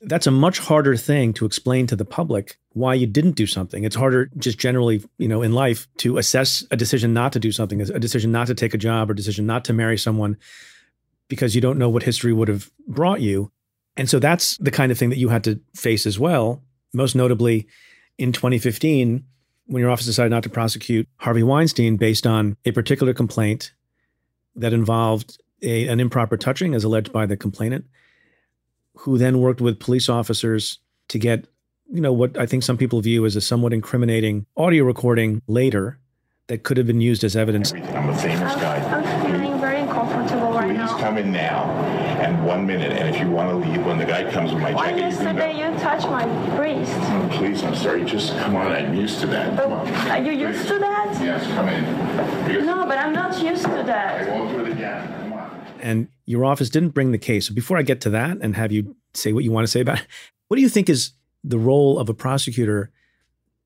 that's 0.00 0.26
a 0.26 0.30
much 0.30 0.60
harder 0.60 0.96
thing 0.96 1.32
to 1.34 1.46
explain 1.46 1.86
to 1.88 1.96
the 1.96 2.04
public 2.04 2.58
why 2.78 2.94
you 2.94 3.06
didn't 3.06 3.32
do 3.32 3.46
something. 3.46 3.84
It's 3.84 3.96
harder 3.96 4.30
just 4.38 4.58
generally, 4.58 5.04
you 5.18 5.28
know, 5.28 5.42
in 5.42 5.52
life 5.52 5.88
to 5.98 6.18
assess 6.18 6.64
a 6.70 6.76
decision 6.76 7.12
not 7.12 7.32
to 7.32 7.40
do 7.40 7.52
something, 7.52 7.80
a 7.80 7.98
decision 7.98 8.32
not 8.32 8.46
to 8.46 8.54
take 8.54 8.74
a 8.74 8.78
job 8.78 9.10
or 9.10 9.14
decision 9.14 9.46
not 9.46 9.64
to 9.66 9.72
marry 9.72 9.98
someone 9.98 10.36
because 11.28 11.54
you 11.54 11.60
don't 11.60 11.78
know 11.78 11.88
what 11.88 12.02
history 12.02 12.32
would 12.32 12.48
have 12.48 12.70
brought 12.86 13.20
you. 13.20 13.50
And 13.96 14.08
so 14.08 14.18
that's 14.18 14.56
the 14.58 14.70
kind 14.70 14.92
of 14.92 14.98
thing 14.98 15.10
that 15.10 15.18
you 15.18 15.28
had 15.28 15.44
to 15.44 15.60
face 15.74 16.06
as 16.06 16.18
well. 16.18 16.62
Most 16.92 17.14
notably 17.14 17.66
in 18.16 18.32
2015, 18.32 19.24
when 19.66 19.80
your 19.80 19.90
office 19.90 20.06
decided 20.06 20.30
not 20.30 20.42
to 20.44 20.48
prosecute 20.48 21.06
Harvey 21.16 21.42
Weinstein 21.42 21.96
based 21.96 22.26
on 22.26 22.56
a 22.64 22.70
particular 22.70 23.12
complaint 23.12 23.72
that 24.56 24.72
involved 24.72 25.40
a, 25.62 25.86
an 25.88 26.00
improper 26.00 26.36
touching, 26.36 26.74
as 26.74 26.84
alleged 26.84 27.12
by 27.12 27.26
the 27.26 27.36
complainant, 27.36 27.86
who 28.94 29.18
then 29.18 29.40
worked 29.40 29.60
with 29.60 29.78
police 29.78 30.08
officers 30.08 30.78
to 31.08 31.18
get, 31.18 31.46
you 31.88 32.00
know, 32.00 32.12
what 32.12 32.38
I 32.38 32.46
think 32.46 32.62
some 32.62 32.76
people 32.76 33.00
view 33.00 33.24
as 33.24 33.36
a 33.36 33.40
somewhat 33.40 33.72
incriminating 33.72 34.46
audio 34.56 34.84
recording 34.84 35.42
later 35.46 35.98
that 36.48 36.62
could 36.62 36.76
have 36.76 36.86
been 36.86 37.00
used 37.00 37.24
as 37.24 37.36
evidence. 37.36 37.72
I'm 37.72 38.08
a 38.08 38.16
famous 38.16 38.54
guy. 38.56 38.76
I'm 38.76 39.26
feeling 39.26 39.60
very 39.60 39.80
uncomfortable 39.80 40.52
right 40.52 40.68
Please 40.68 40.76
now. 40.76 40.92
Please 40.94 41.02
come 41.02 41.18
in 41.18 41.32
now 41.32 41.64
and 42.20 42.44
one 42.44 42.66
minute. 42.66 42.92
And 42.92 43.14
if 43.14 43.20
you 43.20 43.30
want 43.30 43.50
to 43.50 43.68
leave, 43.68 43.84
when 43.84 43.98
the 43.98 44.04
guy 44.04 44.30
comes 44.30 44.52
with 44.52 44.62
my 44.62 44.72
Why 44.72 44.90
jacket, 44.90 45.00
yesterday 45.00 45.58
you, 45.58 45.72
you 45.72 45.78
touched 45.78 46.08
my 46.08 46.24
breast? 46.56 46.92
Oh, 46.94 47.28
please, 47.32 47.62
I'm 47.62 47.74
sorry. 47.74 48.04
Just 48.04 48.36
come 48.38 48.56
on. 48.56 48.72
I'm 48.72 48.94
used 48.94 49.20
to 49.20 49.26
that. 49.28 49.58
Come 49.58 49.72
on. 49.72 49.88
Oh, 49.88 50.10
are 50.10 50.22
you 50.22 50.32
used 50.32 50.60
please. 50.60 50.68
to 50.68 50.78
that? 50.78 51.22
Yes, 51.22 51.46
come 51.48 51.68
in. 51.68 51.84
Because 52.46 52.66
no, 52.66 52.86
but 52.86 52.98
I'm 52.98 53.12
not 53.12 53.42
used 53.42 53.64
to 53.64 53.82
that. 53.86 54.28
I 54.28 54.30
won't 54.30 54.50
do 54.50 54.64
it 54.64 54.72
again. 54.72 55.08
Come 55.22 55.32
on. 55.34 55.64
And 55.80 56.08
your 56.26 56.44
office 56.44 56.70
didn't 56.70 56.90
bring 56.90 57.12
the 57.12 57.18
case. 57.18 57.48
So 57.48 57.54
before 57.54 57.78
I 57.78 57.82
get 57.82 58.00
to 58.02 58.10
that 58.10 58.38
and 58.40 58.56
have 58.56 58.72
you 58.72 58.96
say 59.14 59.32
what 59.32 59.44
you 59.44 59.52
want 59.52 59.64
to 59.66 59.70
say 59.70 59.80
about 59.80 60.00
it, 60.00 60.06
what 60.48 60.56
do 60.56 60.62
you 60.62 60.68
think 60.68 60.88
is 60.88 61.12
the 61.44 61.58
role 61.58 61.98
of 61.98 62.08
a 62.08 62.14
prosecutor 62.14 62.90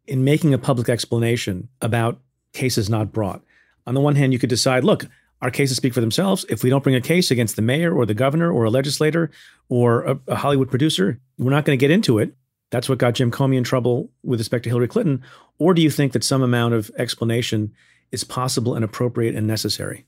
in 0.06 0.24
making 0.24 0.52
a 0.52 0.58
public 0.58 0.88
explanation 0.88 1.68
about 1.80 2.20
cases 2.52 2.90
not 2.90 3.12
brought? 3.12 3.42
On 3.86 3.94
the 3.94 4.00
one 4.00 4.16
hand, 4.16 4.32
you 4.32 4.38
could 4.38 4.50
decide, 4.50 4.84
look, 4.84 5.06
our 5.40 5.50
cases 5.50 5.76
speak 5.76 5.92
for 5.92 6.00
themselves. 6.00 6.46
If 6.48 6.62
we 6.62 6.70
don't 6.70 6.84
bring 6.84 6.94
a 6.94 7.00
case 7.00 7.30
against 7.30 7.56
the 7.56 7.62
mayor 7.62 7.92
or 7.94 8.06
the 8.06 8.14
governor 8.14 8.52
or 8.52 8.64
a 8.64 8.70
legislator 8.70 9.30
or 9.68 10.02
a, 10.04 10.18
a 10.28 10.36
Hollywood 10.36 10.70
producer, 10.70 11.20
we're 11.36 11.50
not 11.50 11.64
going 11.64 11.76
to 11.76 11.80
get 11.80 11.90
into 11.90 12.18
it. 12.18 12.34
That's 12.70 12.88
what 12.88 12.98
got 12.98 13.14
Jim 13.14 13.30
Comey 13.30 13.56
in 13.56 13.64
trouble 13.64 14.10
with 14.22 14.40
respect 14.40 14.64
to 14.64 14.70
Hillary 14.70 14.88
Clinton. 14.88 15.22
Or 15.58 15.74
do 15.74 15.82
you 15.82 15.90
think 15.90 16.12
that 16.12 16.24
some 16.24 16.42
amount 16.42 16.74
of 16.74 16.90
explanation 16.96 17.74
is 18.12 18.24
possible 18.24 18.74
and 18.74 18.84
appropriate 18.84 19.34
and 19.34 19.46
necessary? 19.46 20.06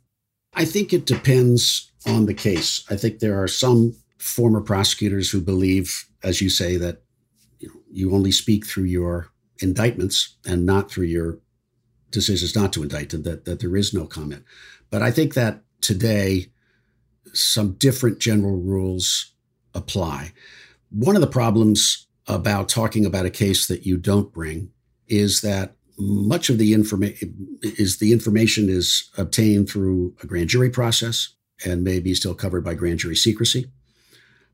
I 0.54 0.64
think 0.64 0.92
it 0.92 1.04
depends 1.04 1.90
on 2.06 2.26
the 2.26 2.34
case. 2.34 2.84
I 2.88 2.96
think 2.96 3.18
there 3.18 3.42
are 3.42 3.48
some 3.48 3.96
former 4.18 4.60
prosecutors 4.60 5.30
who 5.30 5.40
believe, 5.40 6.08
as 6.22 6.40
you 6.40 6.48
say, 6.48 6.76
that 6.76 7.02
you, 7.94 8.14
only 8.14 8.32
speak 8.32 8.66
through 8.66 8.84
your 8.84 9.28
indictments 9.60 10.36
and 10.46 10.66
not 10.66 10.90
through 10.90 11.06
your 11.06 11.38
decisions 12.10 12.54
not 12.54 12.72
to 12.72 12.82
indict, 12.82 13.10
that, 13.10 13.44
that 13.44 13.60
there 13.60 13.76
is 13.76 13.94
no 13.94 14.06
comment. 14.06 14.44
But 14.90 15.02
I 15.02 15.10
think 15.10 15.34
that 15.34 15.62
today 15.80 16.46
some 17.32 17.72
different 17.72 18.18
general 18.18 18.56
rules 18.60 19.32
apply. 19.74 20.32
One 20.90 21.16
of 21.16 21.20
the 21.20 21.26
problems 21.26 22.06
about 22.26 22.68
talking 22.68 23.04
about 23.04 23.26
a 23.26 23.30
case 23.30 23.66
that 23.66 23.84
you 23.84 23.96
don't 23.96 24.32
bring 24.32 24.70
is 25.08 25.40
that 25.42 25.74
much 25.98 26.48
of 26.48 26.58
the 26.58 26.72
information 26.74 27.58
is 27.62 27.98
the 27.98 28.12
information 28.12 28.68
is 28.68 29.10
obtained 29.16 29.68
through 29.68 30.14
a 30.22 30.26
grand 30.26 30.48
jury 30.48 30.70
process 30.70 31.34
and 31.64 31.84
may 31.84 32.00
be 32.00 32.14
still 32.14 32.34
covered 32.34 32.64
by 32.64 32.74
grand 32.74 32.98
jury 32.98 33.14
secrecy. 33.16 33.66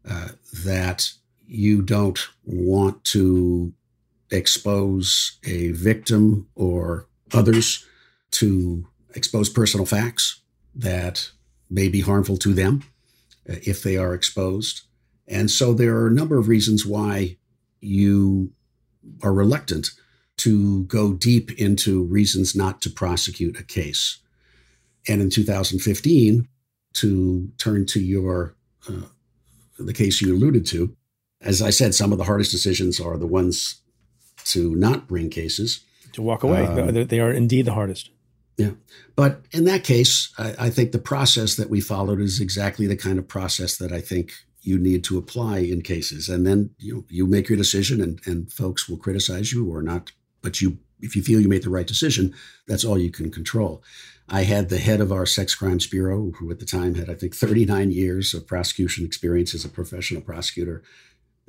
Uh, 0.09 0.28
that 0.64 1.12
you 1.51 1.83
don't 1.83 2.29
want 2.45 3.03
to 3.03 3.73
expose 4.31 5.39
a 5.45 5.73
victim 5.73 6.47
or 6.55 7.09
others 7.33 7.85
to 8.31 8.87
expose 9.17 9.49
personal 9.49 9.85
facts 9.85 10.43
that 10.77 11.31
may 11.69 11.89
be 11.89 12.03
harmful 12.03 12.37
to 12.37 12.55
them 12.55 12.85
uh, 13.49 13.57
if 13.67 13.83
they 13.83 13.97
are 13.97 14.15
exposed. 14.15 14.83
And 15.27 15.51
so 15.51 15.73
there 15.73 15.97
are 15.97 16.07
a 16.07 16.13
number 16.13 16.39
of 16.39 16.47
reasons 16.47 16.87
why 16.87 17.37
you 17.81 18.53
are 19.21 19.33
reluctant 19.33 19.91
to 20.37 20.85
go 20.85 21.13
deep 21.13 21.51
into 21.61 22.05
reasons 22.05 22.55
not 22.55 22.81
to 22.83 22.91
prosecute 22.91 23.59
a 23.59 23.65
case. 23.65 24.19
And 25.09 25.21
in 25.21 25.31
2015, 25.31 26.47
to 26.93 27.53
turn 27.59 27.87
to 27.87 28.01
your 28.01 28.55
uh, 28.89 29.07
the 29.79 29.93
case 29.93 30.21
you 30.21 30.35
alluded 30.35 30.65
to, 30.67 30.97
as 31.41 31.62
I 31.62 31.70
said, 31.70 31.95
some 31.95 32.12
of 32.12 32.18
the 32.18 32.24
hardest 32.24 32.51
decisions 32.51 33.01
are 33.01 33.16
the 33.16 33.26
ones 33.26 33.80
to 34.47 34.74
not 34.74 35.09
bring 35.09 35.30
cases. 35.30 35.80
To 36.12 36.22
walk 36.22 36.43
away. 36.43 36.66
Um, 36.66 37.07
they 37.07 37.20
are 37.20 37.32
indeed 37.32 37.66
the 37.66 37.74
hardest. 37.74 38.11
Yeah. 38.57 38.72
But 39.16 39.43
in 39.53 39.64
that 39.64 39.84
case, 39.84 40.32
I, 40.36 40.55
I, 40.59 40.70
think 40.70 40.93
the 40.93 40.99
process 40.99 41.55
that 41.55 41.70
we 41.70 41.80
followed 41.80 42.20
is 42.20 42.41
exactly 42.41 42.86
the 42.86 42.97
kind 42.97 43.18
of 43.18 43.26
process 43.26 43.78
that 43.78 43.91
I 43.91 44.03
think 44.03 44.32
you 44.61 44.78
need 44.78 45.03
to 45.05 45.16
apply 45.16 45.61
in 45.61 45.80
cases. 45.80 46.28
And 46.28 46.47
then 46.47 46.70
you 46.78 46.95
know, 46.95 47.05
you 47.09 47.26
make 47.26 47.49
your 47.49 47.57
decision 47.57 48.03
and, 48.03 48.20
and 48.26 48.53
folks 48.53 48.86
will 48.86 48.99
criticize 48.99 49.53
you 49.53 49.72
or 49.72 49.80
not. 49.80 50.12
But 50.43 50.61
you 50.61 50.78
if 51.01 51.16
you 51.16 51.22
feel 51.22 51.41
you 51.41 51.49
made 51.49 51.62
the 51.62 51.70
right 51.70 51.86
decision, 51.86 52.34
that's 52.66 52.84
all 52.84 52.99
you 52.99 53.11
can 53.11 53.30
control. 53.30 53.82
I 54.28 54.43
had 54.43 54.68
the 54.68 54.78
head 54.78 55.01
of 55.01 55.11
our 55.11 55.26
sex 55.26 55.55
crimes 55.55 55.86
bureau, 55.86 56.32
who 56.32 56.51
at 56.51 56.61
the 56.61 56.66
time 56.66 56.95
had, 56.95 57.11
I 57.11 57.14
think, 57.14 57.34
39 57.34 57.91
years 57.91 58.32
of 58.34 58.47
prosecution 58.47 59.05
experience 59.05 59.55
as 59.55 59.64
a 59.64 59.68
professional 59.68 60.20
prosecutor, 60.20 60.82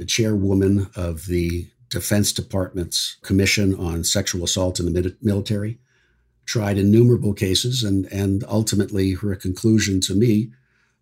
the 0.02 0.06
chairwoman 0.08 0.90
of 0.96 1.28
the 1.28 1.68
Defense 1.90 2.34
Department's 2.34 3.18
Commission 3.22 3.76
on 3.76 4.04
Sexual 4.04 4.44
Assault 4.44 4.80
in 4.80 4.92
the 4.92 5.16
Military, 5.22 5.78
tried 6.44 6.80
innumerable 6.80 7.36
cases, 7.36 7.84
and, 7.84 8.08
and 8.08 8.44
ultimately 8.48 9.12
her 9.14 9.36
conclusion 9.36 10.02
to 10.02 10.16
me 10.16 10.52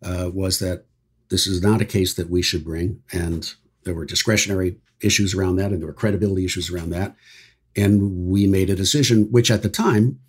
uh, 0.04 0.30
was 0.34 0.60
that 0.60 0.84
this 1.30 1.48
is 1.48 1.62
not 1.62 1.80
a 1.80 1.86
case 1.86 2.14
that 2.16 2.30
we 2.30 2.42
should 2.42 2.66
bring. 2.66 3.02
And 3.14 3.50
there 3.86 3.94
were 3.94 4.04
discretionary 4.04 4.76
issues 5.00 5.34
around 5.34 5.56
that, 5.56 5.72
and 5.72 5.80
there 5.80 5.88
were 5.88 5.94
credibility 5.94 6.44
issues 6.44 6.70
around 6.70 6.90
that. 6.90 7.16
And 7.78 8.28
we 8.28 8.48
made 8.48 8.70
a 8.70 8.76
decision, 8.76 9.32
which 9.32 9.50
at 9.50 9.64
the 9.64 9.70
time, 9.70 10.20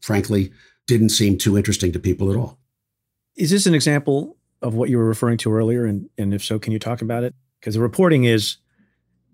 frankly, 0.00 0.52
didn't 0.86 1.10
seem 1.10 1.36
too 1.36 1.58
interesting 1.58 1.92
to 1.92 1.98
people 1.98 2.30
at 2.30 2.38
all. 2.38 2.58
Is 3.36 3.50
this 3.50 3.66
an 3.66 3.74
example 3.74 4.38
of 4.62 4.74
what 4.74 4.88
you 4.88 4.96
were 4.96 5.04
referring 5.04 5.36
to 5.36 5.52
earlier? 5.52 5.84
And, 5.84 6.08
and 6.16 6.32
if 6.32 6.42
so, 6.42 6.58
can 6.58 6.72
you 6.72 6.78
talk 6.78 7.02
about 7.02 7.22
it? 7.22 7.34
Because 7.66 7.74
the 7.74 7.80
reporting 7.80 8.22
is 8.22 8.58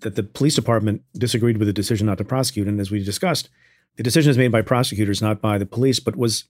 that 0.01 0.17
the 0.17 0.23
police 0.23 0.55
department 0.55 1.03
disagreed 1.13 1.59
with 1.59 1.69
the 1.69 1.73
decision 1.75 2.07
not 2.07 2.17
to 2.17 2.25
prosecute. 2.25 2.67
And 2.67 2.81
as 2.81 2.91
we 2.91 3.05
discussed, 3.05 3.51
the 3.97 4.03
decision 4.03 4.31
is 4.31 4.39
made 4.39 4.51
by 4.51 4.63
prosecutors, 4.63 5.21
not 5.21 5.43
by 5.43 5.59
the 5.59 5.67
police. 5.67 6.01
But 6.01 6.17
was 6.17 6.45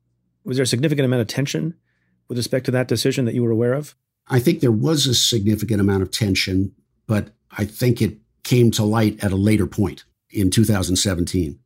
was 0.45 0.59
there 0.59 0.63
a 0.63 0.67
significant 0.69 1.07
amount 1.07 1.23
of 1.23 1.27
tension 1.27 1.75
with 2.29 2.39
respect 2.39 2.67
to 2.67 2.71
that 2.71 2.87
decision 2.87 3.25
that 3.25 3.35
you 3.35 3.43
were 3.43 3.51
aware 3.51 3.73
of? 3.73 3.97
I 4.29 4.39
think 4.39 4.61
there 4.61 4.71
was 4.71 5.09
a 5.09 5.15
significant 5.15 5.81
amount 5.81 6.05
of 6.05 6.13
tension, 6.13 6.71
but 7.09 7.31
I 7.59 7.65
think 7.65 8.01
it 8.01 8.19
came 8.45 8.71
to 8.71 8.85
light 8.85 9.19
at 9.25 9.33
a 9.33 9.37
later 9.37 9.67
point 9.67 10.05
in 10.31 10.51
2017 10.51 11.59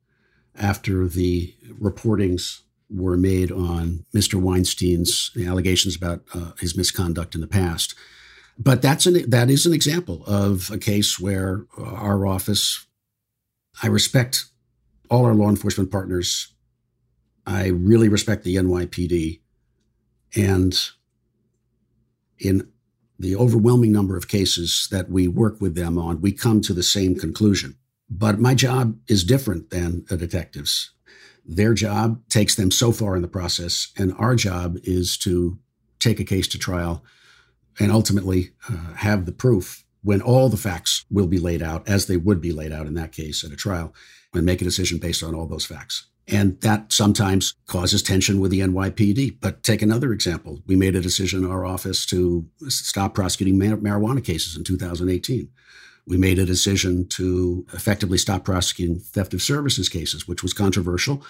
after 0.59 1.07
the 1.07 1.55
reportings 1.79 2.62
were 2.89 3.19
made 3.19 3.53
on 3.53 4.07
Mr. 4.14 4.41
Weinstein's 4.41 5.31
allegations 5.47 5.95
about 5.95 6.23
uh, 6.33 6.53
his 6.59 6.75
misconduct 6.75 7.35
in 7.35 7.43
the 7.43 7.47
past. 7.47 7.95
But 8.59 8.82
that's 8.82 9.07
an, 9.07 9.28
that 9.30 9.50
is 9.50 9.66
an 9.66 9.74
example 9.74 10.24
of 10.26 10.70
a 10.70 10.78
case 10.78 11.20
where 11.20 11.66
our 11.78 12.26
office, 12.26 12.86
I 13.82 13.88
respect 13.88 14.46
all 15.11 15.26
our 15.26 15.34
law 15.34 15.50
enforcement 15.50 15.90
partners. 15.90 16.52
I 17.46 17.68
really 17.68 18.09
respect 18.09 18.44
the 18.44 18.57
NYPD. 18.57 19.40
And 20.36 20.78
in 22.38 22.68
the 23.18 23.36
overwhelming 23.36 23.92
number 23.92 24.16
of 24.16 24.28
cases 24.28 24.88
that 24.90 25.11
we 25.11 25.28
work 25.28 25.61
with 25.61 25.74
them 25.74 25.98
on, 25.98 26.20
we 26.20 26.32
come 26.32 26.61
to 26.62 26.72
the 26.72 26.82
same 26.82 27.14
conclusion. 27.14 27.76
But 28.09 28.38
my 28.38 28.54
job 28.54 28.98
is 29.09 29.24
different 29.24 29.70
than 29.70 30.04
a 30.11 30.16
detective's. 30.16 30.92
Their 31.44 31.74
job 31.74 32.20
takes 32.28 32.54
them 32.54 32.70
so 32.70 32.92
far 32.92 33.16
in 33.16 33.22
the 33.22 33.28
process, 33.28 33.92
and 33.96 34.12
our 34.18 34.34
job 34.34 34.78
is 34.82 35.16
to 35.18 35.59
take 35.98 36.20
a 36.20 36.24
case 36.24 36.48
to 36.48 36.59
trial 36.59 37.04
and 37.79 37.93
ultimately 37.93 38.51
uh, 38.68 38.95
have 38.95 39.27
the 39.27 39.33
proof 39.33 39.85
when 40.03 40.22
all 40.22 40.49
the 40.49 40.57
facts 40.57 41.05
will 41.11 41.27
be 41.27 41.39
laid 41.39 41.62
out, 41.62 41.89
as 41.89 42.07
they 42.07 42.16
would 42.16 42.41
be 42.41 42.53
laid 42.53 42.72
out 42.72 42.87
in 42.87 42.95
that 42.95 43.12
case 43.12 43.43
at 43.45 43.53
a 43.53 43.57
trial, 43.57 43.93
and 44.33 44.47
make 44.47 44.61
a 44.61 44.64
decision 44.64 44.99
based 44.99 45.22
on 45.22 45.35
all 45.35 45.47
those 45.47 45.66
facts. 45.66 46.07
And 46.29 46.61
that 46.61 46.93
sometimes 46.93 47.55
causes 47.66 48.03
tension 48.03 48.41
with 48.41 48.51
the 48.51 48.61
NYPD. 48.61 49.39
But 49.41 49.62
take 49.62 49.83
another 49.83 50.12
example. 50.12 50.61
We 50.66 50.77
made 50.77 50.97
a 50.97 51.01
decision 51.01 51.45
in 51.45 51.51
our 51.51 51.64
office 51.64 52.05
to 52.07 52.47
stop 52.68 53.14
prosecuting 53.14 53.59
marijuana 53.59 54.24
cases 54.24 54.57
in 54.57 54.64
2018 54.64 55.49
we 56.07 56.16
made 56.16 56.39
a 56.39 56.47
decision 56.47 57.07
to 57.09 57.66
effectively 57.72 58.18
stop 58.18 58.45
prosecuting 58.45 59.01
theft 59.01 59.35
of 59.35 59.43
services 59.43 59.89
cases, 59.89 60.29
which 60.29 60.43
was 60.43 60.53
controversial 60.53 61.24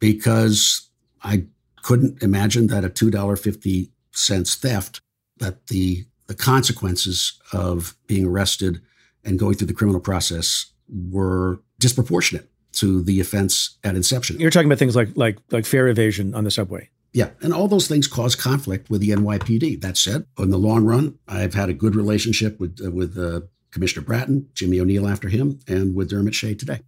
because 0.00 0.90
I 1.22 1.46
couldn't 1.82 2.22
imagine 2.22 2.66
that 2.68 2.84
a 2.84 2.90
$2.50 2.90 4.56
theft, 4.56 5.00
that 5.40 5.66
the, 5.66 6.04
the 6.26 6.34
consequences 6.34 7.38
of 7.52 7.96
being 8.06 8.26
arrested 8.26 8.80
and 9.24 9.38
going 9.38 9.54
through 9.54 9.66
the 9.66 9.74
criminal 9.74 10.00
process 10.00 10.66
were 10.88 11.60
disproportionate 11.78 12.48
to 12.72 13.02
the 13.02 13.20
offense 13.20 13.78
at 13.84 13.96
inception. 13.96 14.38
You're 14.38 14.50
talking 14.50 14.68
about 14.68 14.78
things 14.78 14.96
like 14.96 15.08
like 15.16 15.38
like 15.50 15.66
fare 15.66 15.88
evasion 15.88 16.34
on 16.34 16.44
the 16.44 16.50
subway. 16.50 16.88
Yeah, 17.12 17.30
and 17.42 17.52
all 17.52 17.66
those 17.66 17.88
things 17.88 18.06
cause 18.06 18.36
conflict 18.36 18.88
with 18.88 19.00
the 19.00 19.10
NYPD. 19.10 19.80
That 19.80 19.96
said, 19.96 20.26
in 20.38 20.50
the 20.50 20.58
long 20.58 20.84
run, 20.84 21.18
I've 21.26 21.54
had 21.54 21.68
a 21.68 21.74
good 21.74 21.96
relationship 21.96 22.60
with 22.60 22.80
uh, 22.84 22.90
with 22.90 23.18
uh, 23.18 23.40
Commissioner 23.72 24.04
Bratton, 24.04 24.48
Jimmy 24.54 24.80
O'Neill 24.80 25.08
after 25.08 25.28
him, 25.28 25.58
and 25.66 25.94
with 25.94 26.10
Dermot 26.10 26.34
Shea 26.34 26.54
today. 26.54 26.80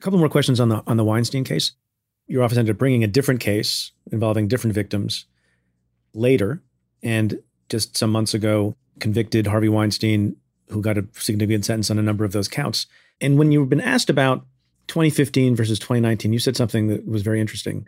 A 0.00 0.02
couple 0.02 0.18
more 0.18 0.28
questions 0.28 0.58
on 0.58 0.68
the 0.68 0.82
on 0.86 0.96
the 0.96 1.04
Weinstein 1.04 1.44
case. 1.44 1.72
Your 2.26 2.42
office 2.42 2.58
ended 2.58 2.74
up 2.74 2.78
bringing 2.78 3.04
a 3.04 3.08
different 3.08 3.40
case 3.40 3.92
involving 4.10 4.48
different 4.48 4.74
victims 4.74 5.26
later, 6.14 6.62
and 7.04 7.38
just 7.68 7.96
some 7.96 8.10
months 8.10 8.34
ago, 8.34 8.74
convicted 8.98 9.46
Harvey 9.46 9.68
Weinstein, 9.68 10.36
who 10.70 10.80
got 10.80 10.98
a 10.98 11.06
significant 11.12 11.64
sentence 11.64 11.90
on 11.90 11.98
a 11.98 12.02
number 12.02 12.24
of 12.24 12.32
those 12.32 12.48
counts. 12.48 12.86
And 13.20 13.38
when 13.38 13.52
you've 13.52 13.68
been 13.68 13.80
asked 13.80 14.10
about 14.10 14.44
2015 14.88 15.54
versus 15.54 15.78
2019, 15.78 16.32
you 16.32 16.38
said 16.38 16.56
something 16.56 16.88
that 16.88 17.06
was 17.06 17.22
very 17.22 17.40
interesting. 17.40 17.86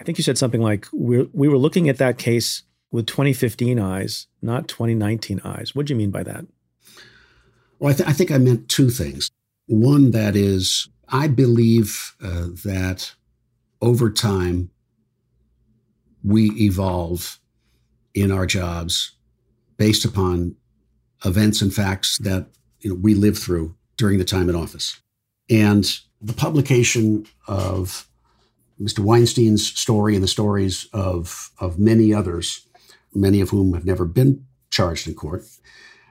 I 0.00 0.04
think 0.04 0.18
you 0.18 0.24
said 0.24 0.38
something 0.38 0.60
like, 0.60 0.86
we 0.92 1.22
we 1.32 1.48
were 1.48 1.58
looking 1.58 1.88
at 1.88 1.98
that 1.98 2.18
case 2.18 2.62
with 2.90 3.06
2015 3.06 3.78
eyes, 3.80 4.26
not 4.42 4.68
2019 4.68 5.40
eyes. 5.44 5.74
What 5.74 5.86
do 5.86 5.92
you 5.92 5.98
mean 5.98 6.10
by 6.10 6.22
that? 6.22 6.46
Well, 7.78 7.92
I, 7.92 7.96
th- 7.96 8.08
I, 8.08 8.12
think 8.12 8.30
I 8.30 8.38
meant 8.38 8.68
two 8.68 8.90
things. 8.90 9.30
One, 9.66 10.12
that 10.12 10.36
is, 10.36 10.88
I 11.08 11.26
believe 11.26 12.14
uh, 12.22 12.48
that 12.64 13.14
over 13.80 14.10
time, 14.10 14.70
we 16.22 16.50
evolve 16.52 17.40
in 18.14 18.30
our 18.30 18.46
jobs 18.46 19.12
based 19.76 20.04
upon 20.04 20.56
events 21.24 21.60
and 21.60 21.74
facts 21.74 22.18
that 22.18 22.46
you 22.80 22.90
know, 22.90 22.96
we 22.96 23.14
live 23.14 23.38
through 23.38 23.74
during 23.96 24.18
the 24.18 24.24
time 24.24 24.48
in 24.48 24.54
office. 24.54 25.00
And 25.50 25.84
the 26.20 26.32
publication 26.32 27.26
of 27.46 28.08
Mr. 28.80 29.00
Weinstein's 29.00 29.66
story 29.66 30.14
and 30.14 30.22
the 30.22 30.28
stories 30.28 30.88
of, 30.92 31.50
of 31.58 31.78
many 31.78 32.12
others, 32.14 32.66
many 33.14 33.40
of 33.40 33.50
whom 33.50 33.74
have 33.74 33.84
never 33.84 34.04
been 34.04 34.46
charged 34.70 35.06
in 35.06 35.14
court, 35.14 35.44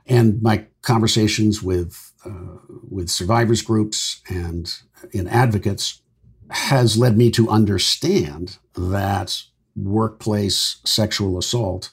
and 0.06 0.42
my 0.42 0.66
conversations 0.82 1.62
with 1.62 2.12
uh, 2.26 2.58
with 2.90 3.10
survivors 3.10 3.62
groups 3.62 4.22
and 4.30 4.82
in 5.12 5.28
advocates 5.28 6.02
has 6.50 6.98
led 6.98 7.18
me 7.18 7.30
to 7.32 7.50
understand 7.50 8.58
that 8.76 9.44
workplace 9.76 10.78
sexual 10.86 11.38
assault 11.38 11.92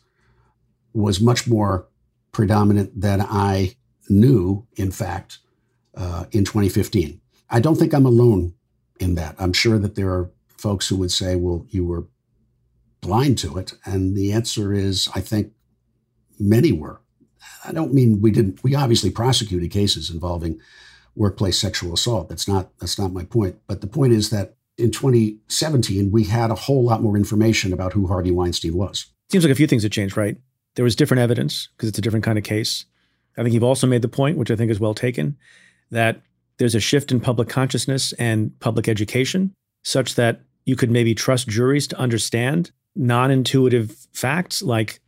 was 0.93 1.21
much 1.21 1.47
more 1.47 1.89
predominant 2.33 3.01
than 3.01 3.21
I 3.21 3.77
knew, 4.09 4.67
in 4.77 4.91
fact, 4.91 5.39
uh, 5.95 6.25
in 6.33 6.45
2015. 6.45 7.21
I 7.49 7.61
don't 7.61 7.77
think 7.77 7.93
I'm 7.93 8.07
alone 8.07 8.55
in 8.99 9.15
that. 9.15 9.35
I'm 9.39 9.53
sure 9.53 9.79
that 9.79 9.95
there 9.95 10.11
are 10.11 10.31
folks 10.57 10.89
who 10.89 10.97
would 10.97 11.11
say, 11.11 11.37
well, 11.37 11.67
you 11.71 11.85
were 11.85 12.07
blind 13.01 13.39
to 13.39 13.57
it. 13.59 13.75
And 13.85 14.17
the 14.17 14.33
answer 14.33 14.73
is, 14.73 15.09
I 15.15 15.21
think 15.21 15.53
many 16.39 16.73
were. 16.73 17.01
I 17.65 17.73
don't 17.73 17.95
mean 17.95 18.21
we 18.21 18.31
didn't. 18.31 18.63
We 18.63 18.75
obviously 18.75 19.11
prosecuted 19.11 19.71
cases 19.71 20.11
involving 20.11 20.61
workplace 21.15 21.59
sexual 21.59 21.95
assault. 21.95 22.29
That's 22.29 22.49
not 22.49 22.71
that's 22.79 22.99
not 22.99 23.13
my 23.13 23.25
point. 23.25 23.57
But 23.67 23.81
the 23.81 23.87
point 23.87 24.13
is 24.13 24.31
that 24.31 24.57
in 24.81 24.91
2017 24.91 26.11
we 26.11 26.25
had 26.25 26.51
a 26.51 26.55
whole 26.55 26.83
lot 26.83 27.03
more 27.03 27.17
information 27.17 27.73
about 27.73 27.93
who 27.93 28.07
Harvey 28.07 28.31
Weinstein 28.31 28.75
was. 28.75 29.07
Seems 29.31 29.45
like 29.45 29.53
a 29.53 29.57
few 29.57 29.67
things 29.67 29.83
have 29.83 29.93
changed, 29.93 30.17
right? 30.17 30.37
There 30.75 30.85
was 30.85 30.97
different 30.97 31.21
evidence 31.21 31.69
because 31.77 31.89
it's 31.89 31.99
a 31.99 32.03
different 32.03 32.25
kind 32.25 32.39
of 32.39 32.45
case. 32.45 32.87
I 33.37 33.43
think 33.43 33.55
you've 33.55 33.63
also 33.63 33.87
made 33.87 34.03
the 34.03 34.09
point, 34.09 34.39
which 34.39 34.51
I 34.51 34.57
think 34.57 34.71
is 34.71 34.81
well 34.81 34.95
taken, 34.95 35.37
that 35.91 36.23
there's 36.59 36.75
a 36.75 36.81
shift 36.81 37.13
in 37.13 37.21
public 37.21 37.49
consciousness 37.49 38.13
and 38.15 38.59
public 38.61 38.89
education 38.89 39.55
such 39.83 40.17
that 40.17 40.41
you 40.67 40.77
could 40.77 40.91
maybe 40.91 41.15
trust 41.15 41.49
juries 41.49 41.87
to 41.89 41.99
understand 41.99 42.71
non 42.95 43.31
intuitive 43.31 44.07
facts 44.13 44.63
like 44.63 45.01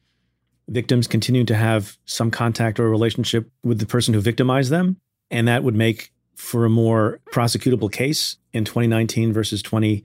victims 0.69 1.07
continue 1.07 1.45
to 1.45 1.55
have 1.55 1.99
some 2.07 2.31
contact 2.31 2.81
or 2.81 2.89
relationship 2.89 3.51
with 3.63 3.79
the 3.79 3.87
person 3.87 4.15
who 4.15 4.21
victimized 4.21 4.71
them. 4.71 4.97
And 5.31 5.49
that 5.49 5.65
would 5.65 5.75
make 5.75 6.13
for 6.35 6.65
a 6.65 6.71
more 6.71 7.21
prosecutable 7.33 7.91
case 7.91 8.37
in 8.53 8.65
2019 8.65 9.33
versus 9.33 9.63
20, 9.63 10.01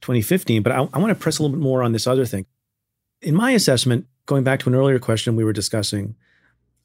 2015. 0.00 0.62
But 0.62 0.72
I, 0.72 0.88
I 0.92 0.98
want 0.98 1.08
to 1.08 1.14
press 1.14 1.38
a 1.38 1.42
little 1.42 1.56
bit 1.56 1.62
more 1.62 1.82
on 1.82 1.92
this 1.92 2.06
other 2.06 2.24
thing. 2.24 2.46
In 3.22 3.34
my 3.34 3.52
assessment, 3.52 4.06
going 4.26 4.44
back 4.44 4.60
to 4.60 4.68
an 4.68 4.74
earlier 4.74 4.98
question 4.98 5.36
we 5.36 5.44
were 5.44 5.52
discussing 5.52 6.16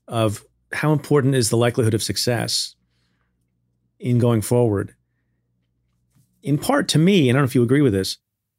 of 0.07 0.45
how 0.71 0.93
important 0.93 1.35
is 1.35 1.49
the 1.49 1.57
likelihood 1.57 1.93
of 1.93 2.03
success 2.03 2.75
in 3.99 4.19
going 4.19 4.41
forward, 4.41 4.95
in 6.43 6.57
part 6.57 6.87
to 6.89 6.97
me, 6.97 7.29
and 7.29 7.37
I 7.37 7.39
don't 7.39 7.45
know 7.45 7.49
if 7.49 7.55
you 7.55 7.63
agree 7.63 7.81
with 7.81 7.93
this, 7.93 8.17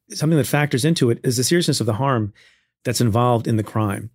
something 0.09 0.37
that 0.37 0.47
factors 0.47 0.85
into 0.85 1.09
it 1.09 1.19
is 1.23 1.37
the 1.37 1.43
seriousness 1.43 1.79
of 1.79 1.85
the 1.85 1.93
harm 1.93 2.33
that's 2.83 3.01
involved 3.01 3.47
in 3.47 3.57
the 3.57 3.63
crime. 3.63 4.09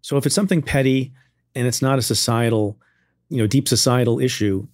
So 0.00 0.16
if 0.16 0.26
it's 0.26 0.34
something 0.34 0.62
petty 0.62 1.12
and 1.54 1.66
it's 1.66 1.82
not 1.82 1.98
a 1.98 2.02
societal, 2.02 2.78
you 3.28 3.38
know, 3.38 3.46
deep 3.46 3.68
societal 3.68 4.20
issue, 4.20 4.66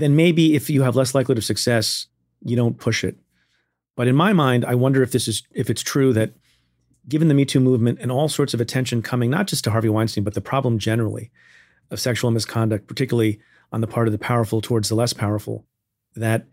then 0.00 0.16
maybe 0.16 0.54
if 0.54 0.70
you 0.70 0.82
have 0.82 0.96
less 0.96 1.14
likelihood 1.14 1.38
of 1.38 1.44
success, 1.44 2.06
you 2.42 2.56
don't 2.56 2.78
push 2.78 3.04
it. 3.04 3.16
But 3.96 4.08
in 4.08 4.16
my 4.16 4.32
mind, 4.32 4.64
I 4.64 4.74
wonder 4.74 5.02
if 5.02 5.12
this 5.12 5.28
is 5.28 5.42
if 5.52 5.68
it's 5.70 5.82
true 5.82 6.12
that 6.14 6.32
given 7.08 7.28
the 7.28 7.34
Me 7.34 7.44
Too 7.44 7.60
movement 7.60 7.98
and 8.00 8.10
all 8.10 8.28
sorts 8.28 8.54
of 8.54 8.60
attention 8.60 9.02
coming 9.02 9.30
not 9.30 9.46
just 9.46 9.64
to 9.64 9.70
Harvey 9.70 9.88
Weinstein, 9.88 10.24
but 10.24 10.34
the 10.34 10.40
problem 10.40 10.78
generally 10.78 11.30
of 11.90 12.00
sexual 12.00 12.30
misconduct, 12.30 12.86
particularly 12.86 13.40
on 13.72 13.80
the 13.80 13.86
part 13.86 14.08
of 14.08 14.12
the 14.12 14.18
powerful 14.18 14.60
towards 14.60 14.88
the 14.88 14.94
less 14.94 15.12
powerful, 15.12 15.64
that 16.14 16.46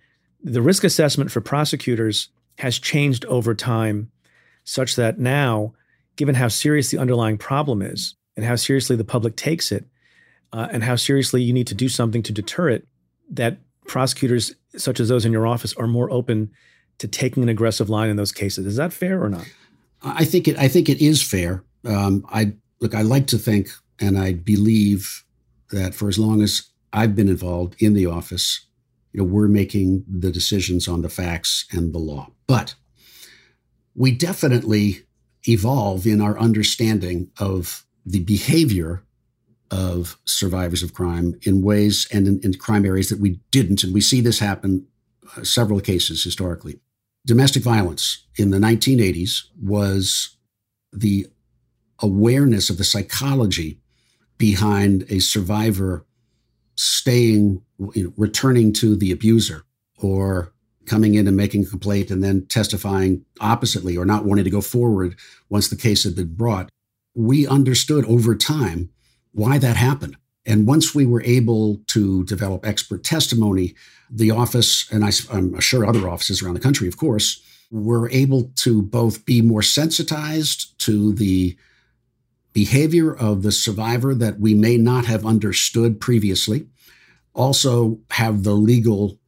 the 0.43 0.61
risk 0.61 0.83
assessment 0.83 1.31
for 1.31 1.41
prosecutors 1.41 2.29
has 2.57 2.79
changed 2.79 3.25
over 3.25 3.53
time 3.53 4.11
such 4.63 4.95
that 4.95 5.19
now 5.19 5.73
given 6.15 6.35
how 6.35 6.47
serious 6.47 6.89
the 6.89 6.97
underlying 6.97 7.37
problem 7.37 7.81
is 7.81 8.15
and 8.35 8.45
how 8.45 8.55
seriously 8.55 8.95
the 8.95 9.03
public 9.03 9.35
takes 9.35 9.71
it, 9.71 9.85
uh, 10.53 10.67
and 10.71 10.83
how 10.83 10.95
seriously 10.95 11.41
you 11.41 11.53
need 11.53 11.67
to 11.67 11.75
do 11.75 11.89
something 11.89 12.23
to 12.23 12.31
deter 12.31 12.69
it, 12.69 12.87
that 13.29 13.59
prosecutors 13.87 14.53
such 14.75 14.99
as 14.99 15.09
those 15.09 15.25
in 15.25 15.31
your 15.31 15.47
office 15.47 15.73
are 15.75 15.87
more 15.87 16.11
open 16.11 16.51
to 16.99 17.07
taking 17.07 17.43
an 17.43 17.49
aggressive 17.49 17.89
line 17.89 18.09
in 18.09 18.17
those 18.17 18.31
cases. 18.31 18.65
Is 18.65 18.75
that 18.75 18.93
fair 18.93 19.23
or 19.23 19.29
not? 19.29 19.47
I 20.01 20.25
think 20.25 20.47
it. 20.47 20.57
I 20.57 20.67
think 20.67 20.89
it 20.89 21.01
is 21.01 21.21
fair. 21.21 21.63
Um, 21.85 22.25
I 22.29 22.53
look. 22.79 22.93
I 22.93 23.01
like 23.01 23.27
to 23.27 23.37
think, 23.37 23.69
and 23.99 24.17
I 24.17 24.33
believe 24.33 25.23
that 25.71 25.93
for 25.93 26.07
as 26.07 26.19
long 26.19 26.41
as 26.41 26.69
I've 26.93 27.15
been 27.15 27.29
involved 27.29 27.75
in 27.81 27.93
the 27.93 28.05
office, 28.05 28.65
you 29.11 29.19
know, 29.19 29.25
we're 29.25 29.47
making 29.47 30.05
the 30.07 30.31
decisions 30.31 30.87
on 30.87 31.01
the 31.01 31.09
facts 31.09 31.65
and 31.71 31.93
the 31.93 31.99
law. 31.99 32.31
But 32.45 32.75
we 33.95 34.11
definitely 34.11 35.03
evolve 35.47 36.05
in 36.05 36.21
our 36.21 36.37
understanding 36.37 37.31
of 37.39 37.85
the 38.05 38.19
behavior 38.19 39.03
of 39.71 40.17
survivors 40.25 40.83
of 40.83 40.93
crime 40.93 41.35
in 41.43 41.61
ways 41.61 42.07
and 42.11 42.27
in, 42.27 42.39
in 42.43 42.53
crime 42.53 42.85
areas 42.85 43.09
that 43.09 43.19
we 43.19 43.39
didn't. 43.51 43.83
And 43.83 43.93
we 43.93 44.01
see 44.01 44.21
this 44.21 44.39
happen 44.39 44.87
uh, 45.35 45.43
several 45.43 45.79
cases 45.79 46.23
historically. 46.23 46.79
Domestic 47.25 47.63
violence 47.63 48.25
in 48.37 48.51
the 48.51 48.57
1980s 48.57 49.43
was 49.61 50.37
the 50.93 51.27
awareness 51.99 52.69
of 52.69 52.77
the 52.77 52.83
psychology 52.83 53.79
behind 54.37 55.05
a 55.09 55.19
survivor 55.19 56.05
staying, 56.75 57.61
you 57.93 58.03
know, 58.03 58.13
returning 58.17 58.71
to 58.71 58.95
the 58.95 59.11
abuser 59.11 59.63
or 59.97 60.53
coming 60.85 61.15
in 61.15 61.27
and 61.27 61.35
making 61.35 61.63
a 61.65 61.69
complaint 61.69 62.09
and 62.09 62.23
then 62.23 62.45
testifying 62.45 63.25
oppositely 63.41 63.97
or 63.97 64.05
not 64.05 64.25
wanting 64.25 64.45
to 64.45 64.49
go 64.49 64.61
forward 64.61 65.17
once 65.49 65.67
the 65.67 65.75
case 65.75 66.03
had 66.03 66.15
been 66.15 66.33
brought. 66.33 66.69
We 67.13 67.47
understood 67.47 68.05
over 68.05 68.35
time 68.35 68.89
why 69.31 69.57
that 69.57 69.77
happened. 69.77 70.17
And 70.45 70.65
once 70.65 70.95
we 70.95 71.05
were 71.05 71.21
able 71.23 71.81
to 71.87 72.23
develop 72.23 72.65
expert 72.65 73.03
testimony, 73.03 73.75
the 74.09 74.31
office, 74.31 74.89
and 74.91 75.03
I, 75.03 75.11
am 75.31 75.59
sure 75.59 75.85
other 75.85 76.07
offices 76.07 76.41
around 76.41 76.53
the 76.53 76.61
country, 76.61 76.87
of 76.87 76.97
course, 76.97 77.41
were 77.69 78.09
able 78.11 78.51
to 78.55 78.81
both 78.81 79.25
be 79.25 79.41
more 79.41 79.61
sensitized 79.61 80.79
to 80.79 81.13
the 81.13 81.57
behavior 82.53 83.13
of 83.13 83.43
the 83.43 83.51
survivor 83.51 84.15
that 84.15 84.39
we 84.39 84.53
may 84.53 84.77
not 84.77 85.05
have 85.05 85.25
understood 85.25 85.99
previously, 85.99 86.65
also 87.33 87.99
have 88.11 88.43
the 88.43 88.53
legal 88.53 89.19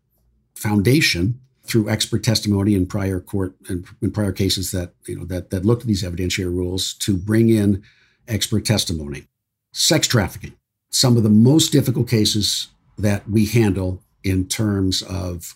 foundation 0.56 1.40
through 1.64 1.90
expert 1.90 2.24
testimony 2.24 2.74
in 2.74 2.88
prior 2.88 3.20
court 3.20 3.56
and 3.68 3.86
in 4.02 4.10
prior 4.10 4.32
cases 4.32 4.72
that 4.72 4.94
you 5.06 5.16
know 5.16 5.26
that 5.26 5.52
that 5.52 5.64
looked 5.64 5.84
at 5.84 5.88
these 5.88 6.04
evidentiary 6.04 6.46
rules 6.46 6.96
to 6.96 7.16
bring 7.16 7.50
in 7.50 7.84
expert 8.28 8.66
testimony. 8.66 9.26
Sex 9.72 10.08
trafficking, 10.08 10.54
some 10.90 11.18
of 11.18 11.24
the 11.24 11.30
most 11.30 11.72
difficult 11.72 12.10
cases 12.10 12.70
that 12.98 13.30
we 13.30 13.46
handle 13.46 14.04
in 14.24 14.48
terms 14.48 15.02
of 15.04 15.56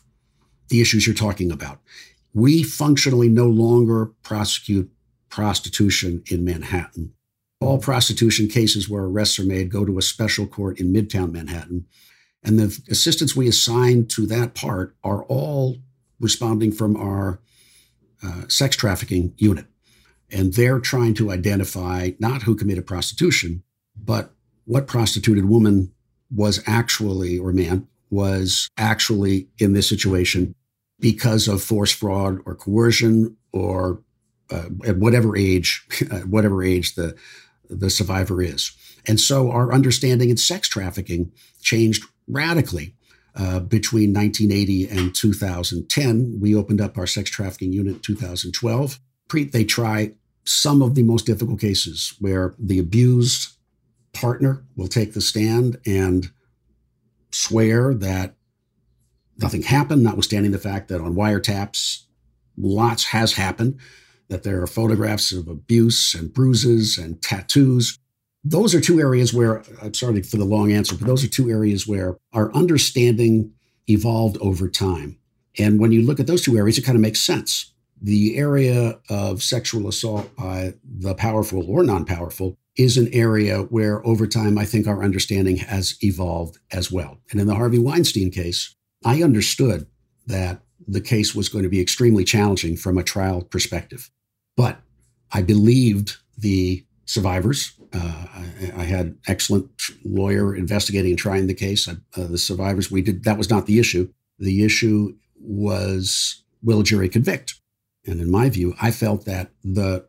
the 0.70 0.82
issues 0.82 1.06
you're 1.06 1.16
talking 1.16 1.52
about. 1.52 1.80
We 2.34 2.64
functionally 2.64 3.30
no 3.30 3.48
longer 3.48 4.08
prosecute 4.24 4.92
prostitution 5.30 6.24
in 6.30 6.46
Manhattan. 6.46 7.14
All 7.60 7.80
prostitution 7.80 8.48
cases 8.48 8.90
where 8.90 9.04
arrests 9.04 9.40
are 9.40 9.46
made 9.46 9.72
go 9.72 9.86
to 9.86 9.98
a 9.98 10.02
special 10.02 10.48
court 10.48 10.80
in 10.80 10.94
Midtown 10.94 11.32
Manhattan. 11.32 11.86
And 12.44 12.60
the 12.60 12.80
assistants 12.90 13.36
we 13.36 13.48
assign 13.48 14.08
to 14.08 14.26
that 14.28 14.54
part 14.54 14.96
are 15.04 15.24
all 15.24 15.78
responding 16.20 16.72
from 16.72 16.96
our 16.96 17.40
uh, 18.22 18.48
sex 18.48 18.76
trafficking 18.76 19.34
unit. 19.38 19.66
And 20.32 20.54
they're 20.54 20.80
trying 20.80 21.14
to 21.16 21.32
identify 21.32 22.12
not 22.20 22.44
who 22.44 22.56
committed 22.56 22.86
prostitution, 22.86 23.64
but 23.96 24.32
what 24.66 24.88
prostituted 24.88 25.46
woman 25.46 25.92
was 26.32 26.64
actually, 26.66 27.38
or 27.38 27.52
man, 27.54 27.88
was 28.10 28.70
actually 28.78 29.48
in 29.58 29.74
this 29.74 29.90
situation 29.90 30.56
because 31.00 31.48
of 31.48 31.62
force, 31.62 31.92
fraud, 31.92 32.40
or 32.46 32.56
coercion, 32.56 33.36
or 33.52 34.02
uh, 34.50 34.70
at 34.86 34.98
whatever 34.98 35.36
age, 35.36 35.86
at 36.12 36.28
whatever 36.28 36.64
age 36.64 36.96
the 36.96 37.16
the 37.70 37.90
survivor 37.90 38.42
is. 38.42 38.72
And 39.08 39.20
so 39.20 39.52
our 39.52 39.74
understanding 39.74 40.30
in 40.30 40.38
sex 40.38 40.68
trafficking 40.68 41.32
changed 41.62 42.06
radically 42.28 42.96
uh, 43.36 43.60
between 43.60 44.14
1980 44.14 44.90
and 44.90 45.16
2010. 45.16 46.38
We 46.40 46.56
opened 46.56 46.82
up 46.82 46.98
our 46.98 47.08
sex 47.08 47.30
trafficking 47.30 47.74
unit 47.74 47.96
in 47.96 48.00
2012. 48.02 49.00
Pre- 49.28 49.46
they 49.46 49.64
try 49.64 50.14
some 50.46 50.82
of 50.82 50.94
the 50.96 51.04
most 51.04 51.26
difficult 51.26 51.60
cases 51.60 52.14
where 52.20 52.54
the 52.60 52.80
abused 52.80 53.58
partner 54.14 54.66
will 54.76 54.88
take 54.88 55.14
the 55.14 55.22
stand 55.22 55.80
and 55.86 56.32
swear 57.32 57.94
that 57.94 58.36
nothing 59.38 59.64
happened, 59.64 60.04
notwithstanding 60.04 60.52
the 60.52 60.60
fact 60.60 60.88
that 60.90 61.02
on 61.02 61.16
wiretaps, 61.16 62.04
lots 62.58 63.06
has 63.06 63.34
happened, 63.34 63.80
that 64.30 64.44
there 64.44 64.62
are 64.62 64.68
photographs 64.68 65.32
of 65.32 65.48
abuse 65.48 66.14
and 66.14 66.34
bruises 66.34 66.98
and 66.98 67.22
tattoos 67.22 67.98
those 68.44 68.76
are 68.76 68.82
two 68.82 69.00
areas 69.00 69.34
where 69.34 69.64
I'm 69.82 69.94
sorry 69.94 70.22
for 70.22 70.38
the 70.38 70.46
long 70.46 70.72
answer, 70.72 70.96
but 70.96 71.08
those 71.08 71.24
are 71.24 71.30
two 71.30 71.50
areas 71.50 71.88
where 71.88 72.18
our 72.34 72.54
understanding 72.54 73.54
evolved 73.90 74.38
over 74.42 74.70
time. 74.70 75.18
And 75.58 75.80
when 75.80 75.92
you 75.92 76.02
look 76.02 76.20
at 76.20 76.28
those 76.28 76.42
two 76.42 76.58
areas, 76.58 76.78
it 76.78 76.84
kind 76.84 76.96
of 76.96 77.02
makes 77.02 77.20
sense. 77.20 77.72
The 78.02 78.38
area 78.38 79.00
of 79.10 79.42
sexual 79.42 79.88
assault 79.88 80.36
by 80.36 80.74
the 80.84 81.16
powerful 81.16 81.70
or 81.70 81.84
non 81.84 82.06
powerful 82.06 82.58
is 82.76 82.98
an 82.98 83.10
area 83.14 83.60
where 83.64 84.06
over 84.06 84.26
time 84.26 84.58
I 84.58 84.66
think 84.66 84.88
our 84.88 85.04
understanding 85.04 85.58
has 85.58 85.96
evolved 86.02 86.58
as 86.72 86.92
well. 86.92 87.20
And 87.32 87.40
in 87.40 87.48
the 87.48 87.56
Harvey 87.56 87.80
Weinstein 87.80 88.32
case, 88.32 88.76
I 89.06 89.22
understood 89.22 89.88
that 90.26 90.62
the 90.88 91.02
case 91.02 91.36
was 91.36 91.50
going 91.50 91.64
to 91.64 91.70
be 91.70 91.82
extremely 91.82 92.24
challenging 92.24 92.76
from 92.76 92.98
a 92.98 93.04
trial 93.04 93.42
perspective. 93.44 94.10
But 94.58 94.80
I 95.32 95.42
believed 95.42 96.18
the 96.38 96.86
survivors 97.06 97.74
uh, 97.94 98.26
I, 98.34 98.72
I, 98.76 98.84
had 98.86 99.16
excellent 99.28 99.70
lawyer 100.04 100.56
investigating 100.56 101.12
and 101.12 101.20
trying 101.20 101.46
the 101.46 101.54
case. 101.54 101.88
Uh, 101.88 101.96
the 102.16 102.40
survivors, 102.40 102.90
we 102.90 103.02
did 103.02 103.24
that 103.26 103.38
was 103.38 103.50
not 103.50 103.68
the 103.68 103.80
issue. 103.80 104.12
The 104.40 104.64
issue 104.64 105.16
was 105.40 106.44
will 106.64 106.80
a 106.80 106.84
jury 106.84 107.10
convict? 107.10 107.56
And 108.06 108.20
in 108.20 108.32
my 108.32 108.50
view, 108.50 108.74
I 108.82 108.92
felt 108.92 109.26
that 109.26 109.52
the 109.64 110.08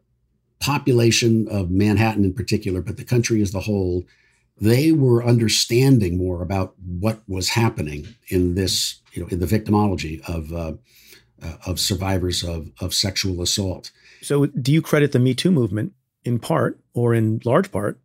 population 0.64 1.46
of 1.50 1.70
Manhattan 1.70 2.24
in 2.24 2.32
particular, 2.32 2.80
but 2.80 2.96
the 2.96 3.04
country 3.04 3.42
as 3.42 3.54
a 3.54 3.60
whole, 3.60 4.04
they 4.58 4.92
were 4.92 5.22
understanding 5.22 6.16
more 6.16 6.40
about 6.40 6.74
what 6.78 7.20
was 7.28 7.50
happening 7.50 8.06
in 8.28 8.54
this, 8.54 9.00
you 9.12 9.20
know, 9.20 9.28
in 9.28 9.40
the 9.40 9.46
victimology 9.46 10.26
of 10.26 10.52
uh, 10.52 10.72
uh 11.42 11.56
of 11.66 11.78
survivors 11.78 12.42
of 12.42 12.70
of 12.80 12.94
sexual 12.94 13.42
assault. 13.42 13.90
So, 14.22 14.46
do 14.46 14.72
you 14.72 14.80
credit 14.80 15.12
the 15.12 15.18
Me 15.18 15.34
Too 15.34 15.50
movement 15.50 15.92
in 16.24 16.38
part 16.38 16.80
or 16.94 17.12
in 17.12 17.42
large 17.44 17.70
part 17.70 18.00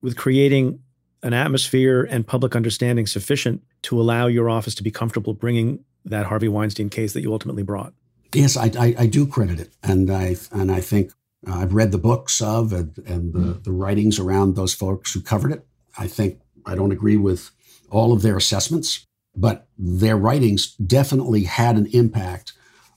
with 0.00 0.16
creating 0.16 0.78
an 1.24 1.32
atmosphere 1.32 2.06
and 2.08 2.24
public 2.24 2.54
understanding 2.54 3.08
sufficient 3.08 3.62
to 3.82 4.00
allow 4.00 4.28
your 4.28 4.48
office 4.48 4.74
to 4.76 4.84
be 4.84 4.90
comfortable 4.92 5.34
bringing 5.34 5.82
that 6.04 6.26
Harvey 6.26 6.48
Weinstein 6.48 6.90
case 6.90 7.12
that 7.14 7.22
you 7.22 7.32
ultimately 7.32 7.64
brought. 7.64 7.92
Yes, 8.34 8.56
I, 8.56 8.70
I, 8.78 8.94
I 8.98 9.06
do 9.06 9.26
credit 9.26 9.58
it, 9.58 9.72
and 9.82 10.10
I 10.10 10.36
and 10.52 10.70
I 10.70 10.80
think 10.80 11.10
Uh, 11.46 11.56
I've 11.56 11.74
read 11.74 11.92
the 11.92 11.98
books 11.98 12.40
of 12.40 12.72
and, 12.72 12.96
and 13.06 13.32
the, 13.32 13.60
the 13.60 13.72
writings 13.72 14.18
around 14.18 14.56
those 14.56 14.74
folks 14.74 15.12
who 15.12 15.20
covered 15.20 15.52
it. 15.52 15.66
I 15.98 16.06
think 16.06 16.40
I 16.66 16.74
don't 16.74 16.92
agree 16.92 17.16
with 17.16 17.50
all 17.90 18.12
of 18.12 18.22
their 18.22 18.36
assessments, 18.36 19.06
but 19.36 19.68
their 19.78 20.16
writings 20.16 20.74
definitely 20.76 21.44
had 21.44 21.76
an 21.76 21.86
impact 21.92 22.52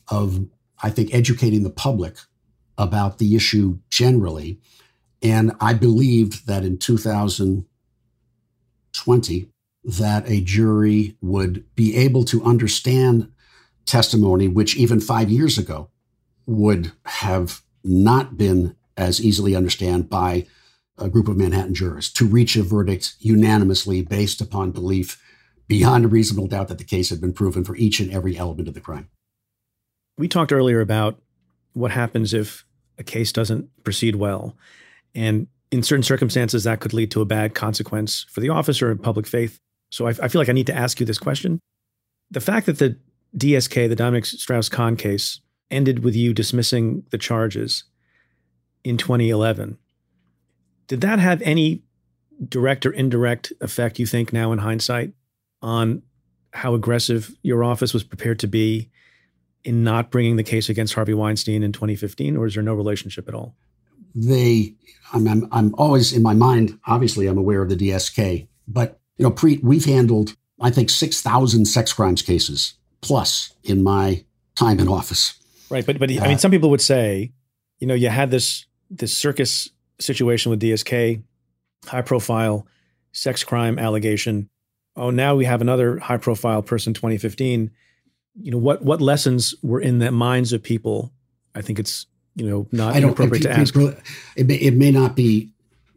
of, 0.09 0.47
I 0.81 0.89
think, 0.89 1.13
educating 1.13 1.63
the 1.63 1.69
public 1.69 2.17
about 2.77 3.17
the 3.17 3.35
issue 3.35 3.79
generally. 3.89 4.59
And 5.21 5.51
I 5.59 5.73
believed 5.73 6.47
that 6.47 6.63
in 6.63 6.77
2020, 6.77 9.49
that 9.83 10.29
a 10.29 10.41
jury 10.41 11.17
would 11.21 11.65
be 11.75 11.95
able 11.95 12.23
to 12.25 12.43
understand 12.43 13.31
testimony, 13.85 14.47
which 14.47 14.75
even 14.75 14.99
five 14.99 15.31
years 15.31 15.57
ago 15.57 15.89
would 16.45 16.91
have 17.05 17.61
not 17.87 18.37
been 18.37 18.75
as 18.95 19.21
easily 19.21 19.55
understood 19.55 20.09
by 20.09 20.45
a 20.97 21.09
group 21.09 21.27
of 21.27 21.37
Manhattan 21.37 21.73
jurors 21.73 22.11
to 22.13 22.25
reach 22.25 22.55
a 22.55 22.63
verdict 22.63 23.15
unanimously 23.19 24.01
based 24.01 24.41
upon 24.41 24.71
belief 24.71 25.21
beyond 25.67 26.05
a 26.05 26.07
reasonable 26.07 26.47
doubt 26.47 26.69
that 26.69 26.77
the 26.77 26.83
case 26.83 27.09
had 27.09 27.21
been 27.21 27.33
proven 27.33 27.63
for 27.63 27.75
each 27.75 27.99
and 27.99 28.11
every 28.11 28.37
element 28.37 28.67
of 28.67 28.73
the 28.73 28.81
crime. 28.81 29.09
We 30.17 30.27
talked 30.27 30.51
earlier 30.51 30.81
about 30.81 31.19
what 31.73 31.91
happens 31.91 32.33
if 32.33 32.65
a 32.97 33.03
case 33.03 33.31
doesn't 33.31 33.69
proceed 33.83 34.15
well. 34.15 34.55
And 35.13 35.47
in 35.71 35.83
certain 35.83 36.03
circumstances, 36.03 36.63
that 36.63 36.79
could 36.79 36.93
lead 36.93 37.11
to 37.11 37.21
a 37.21 37.25
bad 37.25 37.53
consequence 37.53 38.25
for 38.29 38.39
the 38.39 38.49
officer 38.49 38.89
and 38.89 39.01
public 39.01 39.27
faith. 39.27 39.59
So 39.91 40.07
I, 40.07 40.09
I 40.21 40.27
feel 40.27 40.41
like 40.41 40.49
I 40.49 40.53
need 40.53 40.67
to 40.67 40.75
ask 40.75 40.99
you 40.99 41.05
this 41.05 41.19
question. 41.19 41.59
The 42.31 42.41
fact 42.41 42.65
that 42.65 42.79
the 42.79 42.97
DSK, 43.37 43.89
the 43.89 43.95
Dominique 43.95 44.25
Strauss 44.25 44.69
Kahn 44.69 44.95
case, 44.95 45.41
ended 45.69 46.03
with 46.03 46.15
you 46.15 46.33
dismissing 46.33 47.03
the 47.11 47.17
charges 47.17 47.83
in 48.83 48.97
2011, 48.97 49.77
did 50.87 51.01
that 51.01 51.19
have 51.19 51.41
any 51.41 51.83
direct 52.47 52.85
or 52.85 52.91
indirect 52.91 53.51
effect, 53.61 53.99
you 53.99 54.05
think, 54.05 54.31
now 54.31 54.51
in 54.51 54.59
hindsight, 54.59 55.13
on 55.61 56.01
how 56.53 56.73
aggressive 56.73 57.35
your 57.41 57.63
office 57.63 57.93
was 57.93 58.03
prepared 58.03 58.39
to 58.39 58.47
be 58.47 58.89
in 59.63 59.83
not 59.83 60.11
bringing 60.11 60.37
the 60.37 60.43
case 60.43 60.69
against 60.69 60.93
Harvey 60.93 61.13
Weinstein 61.13 61.63
in 61.63 61.71
2015, 61.73 62.37
or 62.37 62.45
is 62.45 62.53
there 62.53 62.63
no 62.63 62.73
relationship 62.73 63.27
at 63.27 63.33
all? 63.33 63.55
They, 64.15 64.75
I'm, 65.11 65.27
I'm, 65.27 65.47
I'm 65.51 65.75
always 65.75 66.13
in 66.13 66.23
my 66.23 66.33
mind. 66.33 66.79
Obviously, 66.85 67.27
I'm 67.27 67.37
aware 67.37 67.61
of 67.61 67.69
the 67.69 67.75
DSK, 67.75 68.47
but 68.67 68.99
you 69.17 69.23
know, 69.23 69.31
Preet, 69.31 69.63
we've 69.63 69.85
handled 69.85 70.35
I 70.59 70.71
think 70.71 70.89
six 70.89 71.21
thousand 71.21 71.65
sex 71.65 71.93
crimes 71.93 72.21
cases 72.21 72.73
plus 73.01 73.53
in 73.63 73.83
my 73.83 74.23
time 74.55 74.79
in 74.79 74.87
office. 74.87 75.35
Right, 75.69 75.85
but 75.85 75.99
but 75.99 76.09
uh, 76.09 76.21
I 76.21 76.27
mean, 76.27 76.37
some 76.37 76.51
people 76.51 76.69
would 76.69 76.81
say, 76.81 77.31
you 77.79 77.87
know, 77.87 77.93
you 77.93 78.09
had 78.09 78.31
this 78.31 78.65
this 78.89 79.15
circus 79.15 79.69
situation 79.99 80.49
with 80.49 80.61
DSK, 80.61 81.21
high 81.85 82.01
profile 82.01 82.67
sex 83.11 83.43
crime 83.43 83.79
allegation. 83.79 84.49
Oh, 84.95 85.09
now 85.09 85.35
we 85.35 85.45
have 85.45 85.61
another 85.61 85.99
high 85.99 86.17
profile 86.17 86.61
person, 86.61 86.93
2015 86.93 87.71
you 88.41 88.51
know 88.51 88.57
what 88.57 88.83
what 88.83 89.01
lessons 89.01 89.55
were 89.63 89.81
in 89.81 89.99
the 89.99 90.11
minds 90.11 90.53
of 90.53 90.61
people? 90.61 91.11
I 91.55 91.61
think 91.61 91.79
it's 91.79 92.05
you 92.35 92.47
know 92.47 92.67
not 92.71 92.95
I 92.95 92.99
don't, 92.99 93.11
appropriate 93.11 93.41
to 93.43 93.51
ask. 93.51 93.75
it 94.35 94.47
may, 94.47 94.55
it 94.55 94.75
may 94.75 94.91
not 94.91 95.15
be 95.15 95.51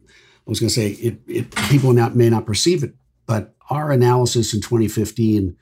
i 0.07 0.49
was 0.49 0.59
going 0.59 0.69
to 0.69 0.73
say 0.73 0.87
it, 0.87 1.19
it, 1.27 1.55
people 1.69 1.93
not, 1.93 2.15
may 2.15 2.29
not 2.29 2.47
perceive 2.47 2.83
it 2.83 2.95
but 3.27 3.53
our 3.69 3.91
analysis 3.91 4.55
in 4.55 4.59
2015 4.59 5.55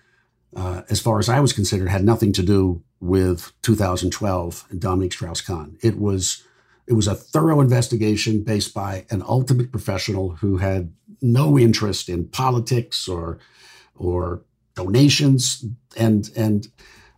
uh, 0.55 0.81
as 0.89 0.99
far 0.99 1.19
as 1.19 1.29
i 1.29 1.39
was 1.39 1.53
considered 1.53 1.89
had 1.89 2.03
nothing 2.03 2.33
to 2.33 2.43
do 2.43 2.81
with 2.99 3.51
2012 3.61 4.65
and 4.69 4.79
dominique 4.81 5.13
strauss-kahn 5.13 5.77
it 5.81 5.99
was 5.99 6.43
it 6.87 6.93
was 6.93 7.07
a 7.07 7.15
thorough 7.15 7.61
investigation 7.61 8.43
based 8.43 8.73
by 8.73 9.05
an 9.11 9.21
ultimate 9.27 9.71
professional 9.71 10.31
who 10.31 10.57
had 10.57 10.91
no 11.21 11.57
interest 11.57 12.09
in 12.09 12.27
politics 12.27 13.07
or 13.07 13.37
or 13.95 14.41
donations 14.75 15.65
and 15.95 16.29
and 16.35 16.67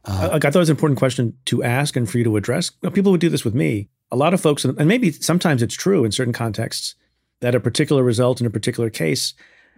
uh, 0.04 0.30
I 0.34 0.40
thought 0.40 0.56
it 0.56 0.60
was 0.60 0.70
an 0.70 0.76
important 0.76 0.98
question 0.98 1.38
to 1.46 1.64
ask 1.64 1.96
and 1.96 2.10
for 2.10 2.18
you 2.18 2.24
to 2.24 2.36
address. 2.36 2.72
People 2.94 3.12
would 3.12 3.22
do 3.22 3.30
this 3.30 3.46
with 3.46 3.54
me. 3.54 3.88
A 4.10 4.16
lot 4.16 4.34
of 4.34 4.42
folks, 4.42 4.66
and 4.66 4.88
maybe 4.88 5.12
sometimes 5.12 5.62
it's 5.62 5.76
true 5.76 6.04
in 6.04 6.12
certain 6.12 6.34
contexts, 6.34 6.96
that 7.40 7.54
a 7.54 7.60
particular 7.60 8.04
result 8.04 8.42
in 8.42 8.48
a 8.48 8.50
particular 8.50 8.90
case 8.90 9.36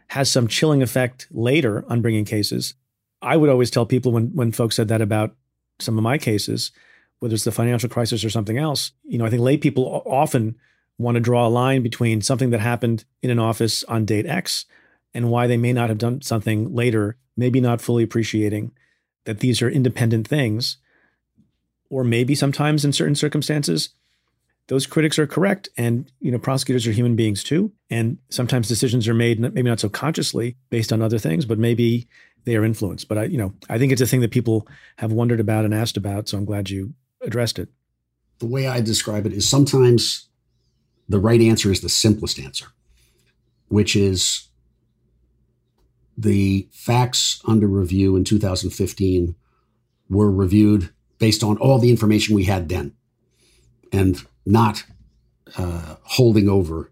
has 0.07 0.31
some 0.31 0.47
chilling 0.47 0.81
effect 0.81 1.27
later 1.30 1.84
on 1.89 2.01
bringing 2.01 2.23
cases. 2.23 2.73
I 3.24 3.38
would 3.38 3.50
always 3.50 3.72
tell 3.72 3.86
people 3.86 4.12
when 4.12 4.28
when 4.34 4.52
folks 4.52 4.76
said 4.76 4.90
that 4.90 5.02
about 5.02 5.36
some 5.80 5.98
of 5.98 6.04
my 6.04 6.18
cases, 6.18 6.72
whether 7.20 7.34
it's 7.34 7.44
the 7.44 7.52
financial 7.52 7.90
crisis 7.90 8.24
or 8.24 8.30
something 8.30 8.58
else, 8.58 8.91
you 9.04 9.18
know, 9.18 9.26
I 9.26 9.30
think 9.30 9.41
lay 9.41 9.58
people 9.58 10.04
often 10.06 10.56
want 10.98 11.16
to 11.16 11.22
draw 11.22 11.48
a 11.48 11.50
line 11.50 11.82
between 11.82 12.22
something 12.22 12.52
that 12.52 12.60
happened 12.60 13.06
in 13.22 13.30
an 13.30 13.40
office 13.40 13.84
on 13.86 14.06
date 14.06 14.26
X 14.26 14.66
and 15.14 15.30
why 15.30 15.48
they 15.48 15.58
may 15.58 15.74
not 15.74 15.90
have 15.90 15.98
done 15.98 16.22
something 16.22 16.74
later 16.74 17.18
maybe 17.36 17.60
not 17.60 17.82
fully 17.82 18.04
appreciating 18.04 18.72
that 19.26 19.40
these 19.40 19.62
are 19.62 19.70
independent 19.70 20.28
things. 20.28 20.78
Or 21.90 22.04
maybe 22.04 22.36
sometimes 22.36 22.84
in 22.84 22.94
certain 22.94 23.16
circumstances, 23.16 23.90
those 24.68 24.85
critics 24.85 25.19
are 25.19 25.27
correct. 25.27 25.69
And, 25.77 26.11
you 26.19 26.31
know, 26.31 26.40
prosecutors 26.40 26.88
are 26.88 26.91
human 26.91 27.15
beings 27.15 27.44
too. 27.44 27.72
And 27.90 28.18
sometimes 28.30 28.68
decisions 28.68 29.07
are 29.07 29.14
made, 29.14 29.40
maybe 29.40 29.64
not 29.64 29.80
so 29.80 29.90
consciously 29.90 30.56
based 30.69 30.94
on 30.94 31.02
other 31.02 31.19
things, 31.19 31.45
but 31.45 31.60
maybe 31.60 32.07
they 32.45 32.56
are 32.56 32.64
influenced. 32.64 33.07
But 33.07 33.18
I, 33.18 33.23
you 33.26 33.38
know, 33.38 33.53
I 33.69 33.77
think 33.77 33.91
it's 33.91 34.02
a 34.02 34.07
thing 34.07 34.22
that 34.22 34.31
people 34.31 34.68
have 34.98 35.11
wondered 35.11 35.40
about 35.40 35.65
and 35.65 35.73
asked 35.73 35.98
about. 35.98 36.30
So 36.30 36.38
I'm 36.38 36.45
glad 36.45 36.69
you 36.69 36.94
addressed 37.22 37.60
it. 37.60 37.69
The 38.40 38.45
way 38.45 38.68
I 38.68 38.81
describe 38.81 39.26
it 39.26 39.34
is 39.34 39.49
sometimes 39.49 40.27
the 41.07 41.19
right 41.19 41.41
answer 41.41 41.72
is 41.72 41.81
the 41.81 41.90
simplest 41.90 42.40
answer, 42.40 42.68
which 43.68 43.95
is 43.95 44.48
the 46.18 46.68
facts 46.72 47.41
under 47.45 47.68
review 47.68 48.15
in 48.15 48.23
2015 48.23 49.35
were 50.10 50.31
reviewed 50.31 50.90
based 51.19 51.44
on 51.44 51.57
all 51.57 51.80
the 51.80 51.90
information 51.90 52.35
we 52.35 52.44
had 52.44 52.69
then 52.69 52.94
and 53.91 54.26
not 54.45 54.84
uh, 55.57 55.95
holding 56.03 56.49
over 56.49 56.91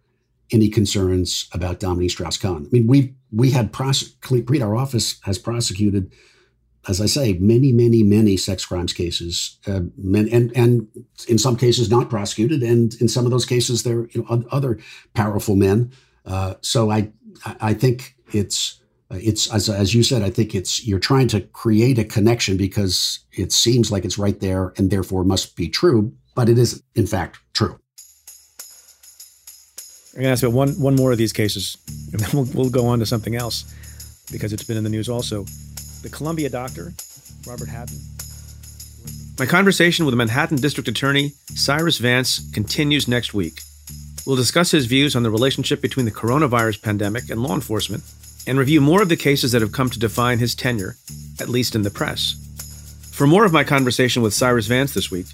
any 0.51 0.69
concerns 0.69 1.47
about 1.53 1.79
Dominique 1.79 2.11
Strauss-Kahn. 2.11 2.65
I 2.65 2.69
mean, 2.71 2.87
we 2.87 3.15
we 3.31 3.51
had 3.51 3.71
prosec- 3.71 4.61
our 4.61 4.75
office 4.75 5.19
has 5.23 5.37
prosecuted, 5.37 6.11
as 6.89 6.99
I 6.99 7.05
say, 7.05 7.33
many, 7.33 7.71
many, 7.71 8.03
many 8.03 8.35
sex 8.35 8.65
crimes 8.65 8.93
cases, 8.93 9.57
uh, 9.67 9.81
and 10.13 10.51
and 10.55 10.87
in 11.27 11.37
some 11.37 11.55
cases 11.55 11.89
not 11.89 12.09
prosecuted, 12.09 12.61
and 12.61 12.93
in 12.95 13.07
some 13.07 13.25
of 13.25 13.31
those 13.31 13.45
cases 13.45 13.83
there 13.83 14.07
you 14.11 14.25
know 14.29 14.43
other 14.51 14.79
powerful 15.13 15.55
men. 15.55 15.91
Uh, 16.25 16.55
so 16.61 16.91
I 16.91 17.11
I 17.45 17.73
think 17.73 18.15
it's 18.33 18.81
it's 19.13 19.51
as, 19.53 19.69
as 19.69 19.93
you 19.93 20.03
said 20.03 20.21
i 20.21 20.29
think 20.29 20.55
it's 20.55 20.85
you're 20.85 20.99
trying 20.99 21.27
to 21.27 21.41
create 21.41 21.99
a 21.99 22.03
connection 22.05 22.57
because 22.57 23.19
it 23.33 23.51
seems 23.51 23.91
like 23.91 24.05
it's 24.05 24.17
right 24.17 24.39
there 24.39 24.73
and 24.77 24.89
therefore 24.89 25.23
must 25.23 25.55
be 25.55 25.67
true 25.67 26.13
but 26.35 26.49
it 26.49 26.57
is 26.57 26.81
in 26.95 27.07
fact 27.07 27.39
true. 27.53 27.79
I'm 30.13 30.21
going 30.21 30.25
to 30.25 30.31
ask 30.31 30.43
about 30.43 30.53
one, 30.53 30.69
one 30.71 30.95
more 30.95 31.11
of 31.11 31.17
these 31.17 31.33
cases 31.33 31.77
and 32.11 32.19
then 32.19 32.29
we'll, 32.33 32.47
we'll 32.53 32.69
go 32.69 32.87
on 32.87 32.99
to 32.99 33.05
something 33.05 33.35
else 33.35 33.73
because 34.31 34.51
it's 34.53 34.63
been 34.63 34.77
in 34.77 34.83
the 34.83 34.89
news 34.89 35.09
also. 35.09 35.45
The 36.01 36.09
columbia 36.09 36.49
doctor 36.49 36.93
robert 37.47 37.69
hadden. 37.69 37.97
My 39.39 39.45
conversation 39.45 40.05
with 40.05 40.11
the 40.11 40.17
manhattan 40.17 40.57
district 40.57 40.87
attorney 40.87 41.33
cyrus 41.55 41.97
vance 41.97 42.41
continues 42.51 43.07
next 43.07 43.33
week. 43.33 43.61
We'll 44.25 44.35
discuss 44.35 44.71
his 44.71 44.85
views 44.85 45.15
on 45.15 45.23
the 45.23 45.31
relationship 45.31 45.81
between 45.81 46.05
the 46.05 46.11
coronavirus 46.11 46.81
pandemic 46.81 47.29
and 47.29 47.41
law 47.41 47.55
enforcement 47.55 48.03
and 48.45 48.57
review 48.57 48.81
more 48.81 49.01
of 49.01 49.09
the 49.09 49.17
cases 49.17 49.51
that 49.51 49.61
have 49.61 49.71
come 49.71 49.89
to 49.89 49.99
define 49.99 50.39
his 50.39 50.55
tenure, 50.55 50.95
at 51.39 51.49
least 51.49 51.75
in 51.75 51.81
the 51.81 51.89
press. 51.89 52.35
For 53.11 53.27
more 53.27 53.45
of 53.45 53.53
my 53.53 53.63
conversation 53.63 54.21
with 54.21 54.33
Cyrus 54.33 54.67
Vance 54.67 54.93
this 54.93 55.11
week, 55.11 55.27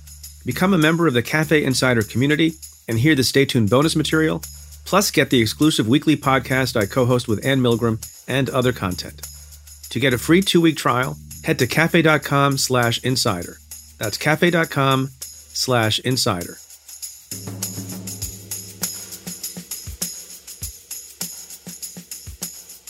become 0.48 0.74
a 0.74 0.78
member 0.78 1.07
of 1.07 1.14
the 1.14 1.22
Cafe 1.22 1.61
Insider 1.61 2.02
community 2.02 2.53
and 2.88 2.98
hear 2.98 3.15
the 3.15 3.24
Stay 3.24 3.44
Tuned 3.44 3.69
bonus 3.69 3.98
material, 3.98 4.41
plus 4.86 5.11
get 5.11 5.30
the 5.30 5.41
exclusive 5.41 5.90
weekly 5.90 6.15
podcast 6.15 6.80
I 6.80 6.86
co 6.86 7.06
host 7.06 7.28
with 7.28 7.45
Ann 7.45 7.60
Milgram 7.60 7.99
and 8.30 8.49
other 8.49 8.72
content. 8.72 9.22
To 9.90 9.99
get 9.99 10.14
a 10.14 10.18
free 10.18 10.41
two 10.41 10.61
week 10.61 10.78
trial, 10.78 11.18
head 11.44 11.60
to 11.60 11.68
cafe.com 11.68 12.57
slash 12.57 13.03
insider. 13.03 13.57
That's 13.98 14.18
cafe.com 14.18 15.10
slash 15.19 15.99
insider. 15.99 16.57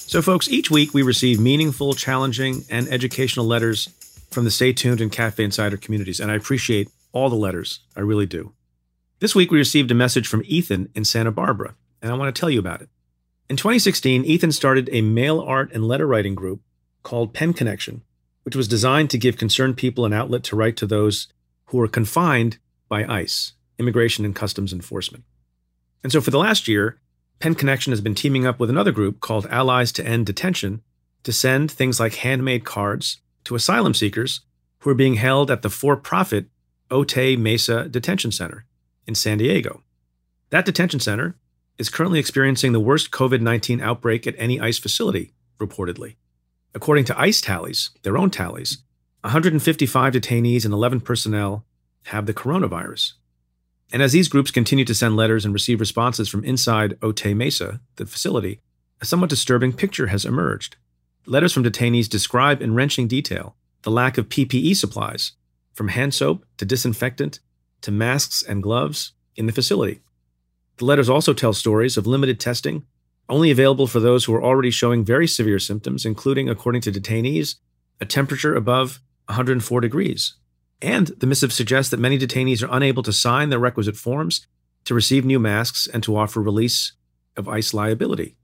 So, 0.06 0.22
folks, 0.22 0.48
each 0.48 0.70
week 0.70 0.94
we 0.94 1.02
receive 1.02 1.40
meaningful, 1.40 1.94
challenging, 1.94 2.66
and 2.70 2.88
educational 2.88 3.48
letters 3.48 3.90
from 4.30 4.46
the 4.46 4.52
Stay 4.52 4.74
Tuned 4.74 5.02
and 5.02 5.12
Cafe 5.12 5.44
Insider 5.44 5.78
communities, 5.78 6.20
and 6.20 6.32
I 6.32 6.36
appreciate 6.36 6.90
all 7.18 7.30
the 7.32 7.36
letters. 7.36 7.80
I 7.96 8.02
really 8.02 8.28
do. 8.28 8.54
This 9.20 9.34
week 9.34 9.50
we 9.50 9.58
received 9.58 9.90
a 9.90 9.96
message 9.96 10.28
from 10.28 10.44
Ethan 10.46 10.90
in 10.94 11.04
Santa 11.04 11.32
Barbara, 11.32 11.76
and 12.00 12.12
I 12.12 12.16
want 12.16 12.34
to 12.34 12.40
tell 12.40 12.50
you 12.50 12.60
about 12.60 12.84
it. 12.84 12.90
In 13.50 13.58
2016, 13.58 14.24
Ethan 14.24 14.52
started 14.52 14.88
a 14.92 15.02
mail 15.02 15.42
art 15.42 15.72
and 15.74 15.88
letter 15.88 16.06
writing 16.06 16.36
group 16.36 16.62
called 17.02 17.34
Pen 17.34 17.54
Connection, 17.54 18.04
which 18.44 18.56
was 18.56 18.68
designed 18.68 19.10
to 19.10 19.18
give 19.18 19.36
concerned 19.36 19.78
people 19.78 20.06
an 20.06 20.14
outlet 20.14 20.44
to 20.44 20.56
write 20.56 20.78
to 20.78 20.86
those 20.86 21.28
who 21.66 21.82
are 21.82 21.88
confined 21.88 22.60
by 22.88 23.04
ICE, 23.04 23.54
Immigration 23.80 24.24
and 24.24 24.36
Customs 24.36 24.72
Enforcement. 24.72 25.24
And 26.04 26.12
so 26.12 26.22
for 26.22 26.30
the 26.30 26.38
last 26.38 26.68
year, 26.68 27.00
Pen 27.40 27.56
Connection 27.56 27.92
has 27.92 28.02
been 28.02 28.16
teaming 28.16 28.46
up 28.46 28.60
with 28.60 28.70
another 28.70 28.92
group 28.92 29.22
called 29.22 29.48
Allies 29.48 29.92
to 29.94 30.06
End 30.06 30.28
Detention 30.28 30.84
to 31.24 31.34
send 31.34 31.72
things 31.72 32.00
like 32.00 32.16
handmade 32.16 32.64
cards 32.64 33.22
to 33.46 33.56
asylum 33.56 33.96
seekers 33.96 34.42
who 34.80 34.92
are 34.92 34.96
being 34.96 35.16
held 35.16 35.50
at 35.50 35.64
the 35.64 35.70
for 35.72 35.98
profit 35.98 36.46
Otay 36.90 37.38
Mesa 37.38 37.88
Detention 37.90 38.32
Center 38.32 38.66
in 39.06 39.16
San 39.16 39.38
Diego. 39.38 39.84
That 40.50 40.66
detention 40.66 41.00
center 41.00 41.36
is 41.78 41.90
currently 41.90 42.20
experiencing 42.20 42.72
the 42.72 42.80
worst 42.80 43.12
COVID 43.12 43.42
19 43.42 43.82
outbreak 43.82 44.26
at 44.26 44.36
any 44.38 44.60
ICE 44.60 44.78
facility, 44.78 45.34
reportedly. 45.60 46.16
According 46.74 47.06
to 47.06 47.20
ICE 47.20 47.42
tallies, 47.42 47.90
their 48.04 48.18
own 48.18 48.30
tallies, 48.30 48.80
155 49.22 50.14
detainees 50.14 50.64
and 50.64 50.74
11 50.74 51.02
personnel 51.02 51.66
have 52.06 52.26
the 52.26 52.34
coronavirus. 52.34 53.14
And 53.92 54.02
as 54.02 54.12
these 54.12 54.28
groups 54.28 54.52
continue 54.52 54.86
to 54.86 54.96
send 54.96 55.16
letters 55.16 55.46
and 55.46 55.54
receive 55.54 55.80
responses 55.80 56.30
from 56.30 56.44
inside 56.44 57.00
Otay 57.00 57.36
Mesa, 57.36 57.80
the 57.96 58.06
facility, 58.06 58.60
a 59.02 59.06
somewhat 59.06 59.30
disturbing 59.30 59.74
picture 59.74 60.08
has 60.08 60.26
emerged. 60.26 60.78
Letters 61.26 61.54
from 61.54 61.64
detainees 61.64 62.10
describe 62.10 62.62
in 62.62 62.74
wrenching 62.74 63.08
detail 63.08 63.56
the 63.84 63.92
lack 63.92 64.18
of 64.18 64.30
PPE 64.30 64.76
supplies, 64.76 65.34
from 65.78 65.90
hand 65.90 66.12
soap 66.12 66.44
to 66.58 66.66
disinfectant 66.66 67.40
to 67.82 67.92
masks 67.92 68.42
and 68.42 68.64
gloves 68.64 69.14
in 69.36 69.46
the 69.46 69.54
facility. 69.54 70.02
The 70.78 70.86
letters 70.86 71.08
also 71.08 71.34
tell 71.34 71.54
stories 71.54 71.98
of 71.98 72.08
limited 72.08 72.40
testing, 72.40 72.84
only 73.30 73.52
available 73.52 73.86
for 73.86 74.00
those 74.00 74.26
who 74.26 74.34
are 74.34 74.44
already 74.44 74.72
showing 74.72 75.06
very 75.06 75.28
severe 75.28 75.60
symptoms, 75.60 76.04
including, 76.04 76.50
according 76.50 76.82
to 76.82 76.92
detainees, 76.92 77.56
a 78.02 78.06
temperature 78.06 78.56
above 78.56 79.00
104 79.28 79.80
degrees. 79.80 80.34
And 80.82 81.08
the 81.08 81.28
missive 81.28 81.54
suggests 81.54 81.92
that 81.92 82.00
many 82.00 82.18
detainees 82.18 82.64
are 82.64 82.76
unable 82.76 83.04
to 83.04 83.14
sign 83.14 83.50
the 83.50 83.60
requisite 83.60 83.98
forms 83.98 84.48
to 84.86 84.96
receive 84.96 85.26
new 85.26 85.40
masks 85.40 85.86
and 85.86 86.02
to 86.04 86.18
offer 86.18 86.42
release 86.42 86.94
of 87.36 87.48
ICE 87.48 87.72
liability. 87.74 88.36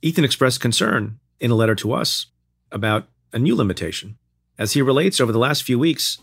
Ethan 0.00 0.24
expressed 0.24 0.60
concern 0.60 1.18
in 1.40 1.50
a 1.50 1.56
letter 1.56 1.74
to 1.74 1.92
us 1.92 2.26
about 2.70 3.08
a 3.32 3.38
new 3.38 3.56
limitation. 3.56 4.16
As 4.58 4.74
he 4.74 4.82
relates, 4.82 5.20
over 5.20 5.32
the 5.32 5.38
last 5.38 5.62
few 5.62 5.78
weeks, 5.78 6.18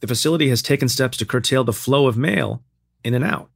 the 0.00 0.06
facility 0.06 0.48
has 0.48 0.62
taken 0.62 0.88
steps 0.88 1.16
to 1.18 1.26
curtail 1.26 1.64
the 1.64 1.72
flow 1.72 2.06
of 2.06 2.16
mail 2.16 2.62
in 3.04 3.14
and 3.14 3.24
out. 3.24 3.50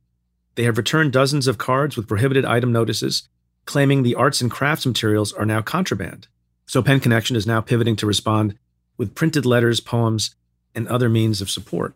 They 0.55 0.65
have 0.65 0.77
returned 0.77 1.13
dozens 1.13 1.47
of 1.47 1.59
cards 1.59 1.97
with 1.97 2.09
prohibited 2.09 2.45
item 2.45 2.71
notices, 2.71 3.29
claiming 3.65 4.03
the 4.03 4.15
arts 4.15 4.41
and 4.41 4.51
crafts 4.51 4.87
materials 4.87 5.33
are 5.33 5.47
now 5.47 5.63
contraband. 5.63 6.29
So 6.67 6.83
Pen 6.83 7.01
Connection 7.01 7.37
is 7.37 7.47
now 7.47 7.61
pivoting 7.61 7.97
to 7.97 8.07
respond 8.07 8.57
with 8.97 9.15
printed 9.15 9.45
letters, 9.45 9.81
poems, 9.81 10.35
and 10.75 10.87
other 10.87 11.09
means 11.09 11.41
of 11.41 11.51
support. 11.51 11.95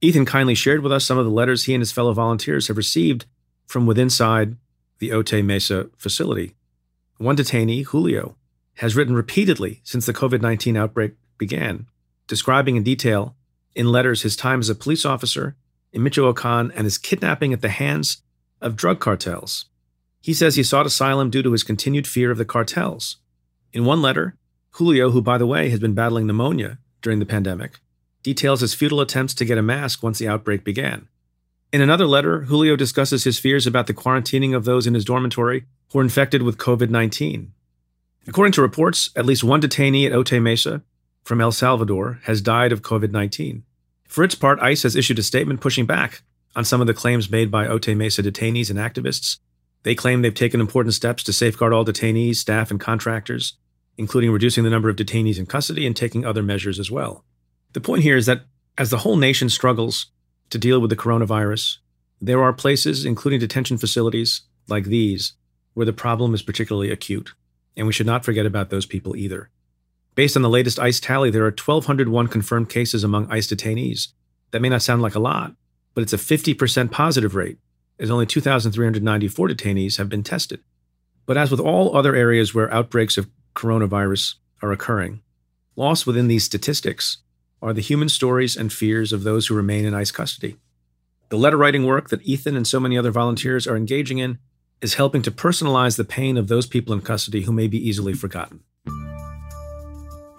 Ethan 0.00 0.24
kindly 0.24 0.54
shared 0.54 0.82
with 0.82 0.92
us 0.92 1.04
some 1.04 1.18
of 1.18 1.24
the 1.24 1.30
letters 1.30 1.64
he 1.64 1.74
and 1.74 1.80
his 1.80 1.92
fellow 1.92 2.12
volunteers 2.12 2.68
have 2.68 2.76
received 2.76 3.24
from 3.66 3.86
within 3.86 4.04
inside 4.04 4.56
the 4.98 5.10
Otay 5.10 5.44
Mesa 5.44 5.88
facility. 5.96 6.54
One 7.18 7.36
detainee, 7.36 7.86
Julio, 7.86 8.36
has 8.76 8.96
written 8.96 9.14
repeatedly 9.14 9.80
since 9.84 10.06
the 10.06 10.12
COVID 10.12 10.40
19 10.40 10.76
outbreak 10.76 11.14
began, 11.38 11.86
describing 12.26 12.76
in 12.76 12.82
detail 12.82 13.36
in 13.74 13.90
letters 13.90 14.22
his 14.22 14.36
time 14.36 14.60
as 14.60 14.68
a 14.68 14.74
police 14.74 15.04
officer 15.04 15.56
in 15.92 16.02
Michoacan 16.02 16.70
and 16.72 16.84
his 16.84 16.98
kidnapping 16.98 17.52
at 17.52 17.60
the 17.60 17.68
hands 17.68 18.22
of 18.60 18.76
drug 18.76 19.00
cartels. 19.00 19.66
He 20.20 20.34
says 20.34 20.56
he 20.56 20.62
sought 20.62 20.86
asylum 20.86 21.30
due 21.30 21.42
to 21.42 21.52
his 21.52 21.64
continued 21.64 22.06
fear 22.06 22.30
of 22.30 22.38
the 22.38 22.44
cartels. 22.44 23.16
In 23.72 23.84
one 23.84 24.02
letter, 24.02 24.36
Julio, 24.72 25.10
who 25.10 25.20
by 25.20 25.36
the 25.36 25.46
way 25.46 25.68
has 25.70 25.80
been 25.80 25.94
battling 25.94 26.26
pneumonia 26.26 26.78
during 27.02 27.18
the 27.18 27.26
pandemic, 27.26 27.80
details 28.22 28.60
his 28.60 28.74
futile 28.74 29.00
attempts 29.00 29.34
to 29.34 29.44
get 29.44 29.58
a 29.58 29.62
mask 29.62 30.02
once 30.02 30.18
the 30.18 30.28
outbreak 30.28 30.64
began. 30.64 31.08
In 31.72 31.80
another 31.80 32.06
letter, 32.06 32.42
Julio 32.42 32.76
discusses 32.76 33.24
his 33.24 33.38
fears 33.38 33.66
about 33.66 33.86
the 33.86 33.94
quarantining 33.94 34.54
of 34.54 34.64
those 34.64 34.86
in 34.86 34.94
his 34.94 35.04
dormitory 35.04 35.64
who 35.92 35.98
are 35.98 36.02
infected 36.02 36.42
with 36.42 36.58
COVID 36.58 36.90
19. 36.90 37.52
According 38.28 38.52
to 38.52 38.62
reports, 38.62 39.10
at 39.16 39.26
least 39.26 39.42
one 39.42 39.60
detainee 39.60 40.06
at 40.06 40.12
Otay 40.12 40.40
Mesa 40.40 40.82
from 41.22 41.40
El 41.40 41.52
Salvador 41.52 42.20
has 42.24 42.40
died 42.40 42.72
of 42.72 42.82
COVID 42.82 43.10
19. 43.10 43.64
For 44.06 44.24
its 44.24 44.34
part, 44.34 44.60
ICE 44.60 44.82
has 44.82 44.96
issued 44.96 45.18
a 45.18 45.22
statement 45.22 45.60
pushing 45.60 45.86
back 45.86 46.22
on 46.54 46.64
some 46.64 46.80
of 46.80 46.86
the 46.86 46.94
claims 46.94 47.30
made 47.30 47.50
by 47.50 47.66
Otay 47.66 47.96
Mesa 47.96 48.22
detainees 48.22 48.70
and 48.70 48.78
activists. 48.78 49.38
They 49.84 49.94
claim 49.94 50.22
they've 50.22 50.34
taken 50.34 50.60
important 50.60 50.94
steps 50.94 51.22
to 51.24 51.32
safeguard 51.32 51.72
all 51.72 51.84
detainees, 51.84 52.36
staff, 52.36 52.70
and 52.70 52.78
contractors, 52.78 53.54
including 53.96 54.30
reducing 54.30 54.64
the 54.64 54.70
number 54.70 54.88
of 54.88 54.96
detainees 54.96 55.38
in 55.38 55.46
custody 55.46 55.86
and 55.86 55.96
taking 55.96 56.24
other 56.24 56.42
measures 56.42 56.78
as 56.78 56.90
well. 56.90 57.24
The 57.72 57.80
point 57.80 58.02
here 58.02 58.16
is 58.16 58.26
that 58.26 58.42
as 58.76 58.90
the 58.90 58.98
whole 58.98 59.16
nation 59.16 59.48
struggles 59.48 60.06
to 60.50 60.58
deal 60.58 60.80
with 60.80 60.90
the 60.90 60.96
coronavirus, 60.96 61.78
there 62.20 62.42
are 62.42 62.52
places, 62.52 63.04
including 63.04 63.40
detention 63.40 63.78
facilities 63.78 64.42
like 64.68 64.84
these, 64.84 65.32
where 65.74 65.86
the 65.86 65.92
problem 65.92 66.34
is 66.34 66.42
particularly 66.42 66.90
acute. 66.90 67.32
And 67.76 67.86
we 67.86 67.92
should 67.92 68.06
not 68.06 68.24
forget 68.24 68.46
about 68.46 68.70
those 68.70 68.86
people 68.86 69.16
either. 69.16 69.50
Based 70.14 70.36
on 70.36 70.42
the 70.42 70.50
latest 70.50 70.78
ICE 70.78 71.00
tally, 71.00 71.30
there 71.30 71.44
are 71.44 71.46
1,201 71.46 72.28
confirmed 72.28 72.68
cases 72.68 73.02
among 73.02 73.30
ICE 73.30 73.46
detainees. 73.46 74.08
That 74.50 74.60
may 74.60 74.68
not 74.68 74.82
sound 74.82 75.00
like 75.00 75.14
a 75.14 75.20
lot, 75.20 75.54
but 75.94 76.02
it's 76.02 76.12
a 76.12 76.18
50% 76.18 76.90
positive 76.90 77.34
rate, 77.34 77.58
as 77.98 78.10
only 78.10 78.26
2,394 78.26 79.48
detainees 79.48 79.96
have 79.96 80.10
been 80.10 80.22
tested. 80.22 80.60
But 81.24 81.38
as 81.38 81.50
with 81.50 81.60
all 81.60 81.96
other 81.96 82.14
areas 82.14 82.54
where 82.54 82.72
outbreaks 82.72 83.16
of 83.16 83.30
coronavirus 83.54 84.34
are 84.60 84.72
occurring, 84.72 85.22
lost 85.76 86.06
within 86.06 86.28
these 86.28 86.44
statistics 86.44 87.18
are 87.62 87.72
the 87.72 87.80
human 87.80 88.10
stories 88.10 88.54
and 88.54 88.70
fears 88.70 89.12
of 89.12 89.22
those 89.22 89.46
who 89.46 89.54
remain 89.54 89.86
in 89.86 89.94
ICE 89.94 90.10
custody. 90.10 90.56
The 91.30 91.38
letter 91.38 91.56
writing 91.56 91.86
work 91.86 92.10
that 92.10 92.22
Ethan 92.26 92.56
and 92.56 92.66
so 92.66 92.78
many 92.78 92.98
other 92.98 93.10
volunteers 93.10 93.66
are 93.66 93.76
engaging 93.76 94.18
in 94.18 94.38
is 94.82 94.94
helping 94.94 95.22
to 95.22 95.30
personalize 95.30 95.96
the 95.96 96.04
pain 96.04 96.36
of 96.36 96.48
those 96.48 96.66
people 96.66 96.92
in 96.92 97.00
custody 97.00 97.42
who 97.42 97.52
may 97.52 97.68
be 97.68 97.78
easily 97.78 98.12
forgotten. 98.12 98.60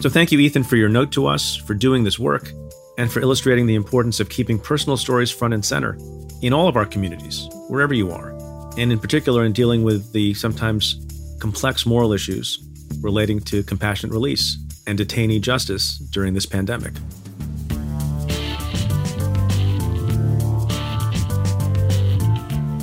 So 0.04 0.10
thank 0.10 0.34
you, 0.34 0.40
Ethan, 0.40 0.66
for 0.66 0.76
your 0.76 0.90
note 0.90 1.14
to 1.14 1.28
us, 1.28 1.56
for 1.56 1.74
doing 1.74 2.04
this 2.04 2.20
work, 2.20 2.52
and 2.98 3.10
for 3.10 3.22
illustrating 3.22 3.68
the 3.68 3.76
importance 3.76 4.20
of 4.20 4.28
keeping 4.28 4.60
personal 4.60 4.98
stories 4.98 5.32
front 5.32 5.54
and 5.54 5.64
center 5.64 5.98
in 6.42 6.52
all 6.52 6.68
of 6.68 6.76
our 6.76 6.86
communities, 6.86 7.48
wherever 7.70 7.94
you 7.94 8.12
are, 8.12 8.32
and 8.78 8.92
in 8.92 9.00
particular 9.00 9.46
in 9.46 9.54
dealing 9.54 9.82
with 9.82 10.12
the 10.12 10.34
sometimes 10.34 11.00
complex 11.40 11.86
moral 11.86 12.12
issues 12.12 12.60
relating 13.00 13.40
to 13.40 13.64
compassionate 13.64 14.12
release 14.12 14.58
and 14.88 15.00
detainee 15.00 15.40
justice 15.40 16.00
during 16.12 16.34
this 16.34 16.46
pandemic. 16.46 16.92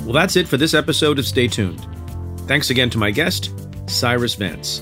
Well, 0.05 0.13
that's 0.13 0.35
it 0.35 0.47
for 0.47 0.57
this 0.57 0.73
episode 0.73 1.19
of 1.19 1.27
Stay 1.27 1.47
Tuned. 1.47 1.85
Thanks 2.47 2.71
again 2.71 2.89
to 2.89 2.97
my 2.97 3.11
guest, 3.11 3.51
Cyrus 3.85 4.33
Vance. 4.33 4.81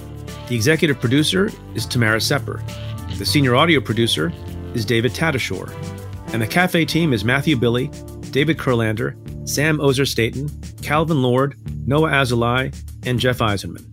The 0.51 0.57
executive 0.57 0.99
producer 0.99 1.49
is 1.75 1.85
Tamara 1.85 2.19
Sepper. 2.19 2.61
The 3.17 3.25
senior 3.25 3.55
audio 3.55 3.79
producer 3.79 4.33
is 4.73 4.83
David 4.83 5.13
Tatasciore. 5.13 5.71
And 6.33 6.41
the 6.41 6.47
cafe 6.47 6.83
team 6.83 7.13
is 7.13 7.23
Matthew 7.23 7.55
Billy, 7.55 7.87
David 8.31 8.57
Kurlander, 8.57 9.15
Sam 9.47 9.79
Ozer 9.79 10.05
Staten, 10.05 10.49
Calvin 10.81 11.21
Lord, 11.21 11.55
Noa 11.87 12.09
Azulai, 12.09 12.75
and 13.05 13.17
Jeff 13.17 13.37
Eisenman. 13.37 13.85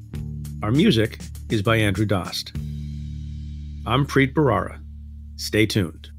Our 0.64 0.72
music 0.72 1.20
is 1.48 1.62
by 1.62 1.76
Andrew 1.76 2.04
Dost. 2.04 2.50
I'm 3.86 4.04
Preet 4.04 4.34
Bharara. 4.34 4.82
Stay 5.36 5.64
tuned. 5.64 6.10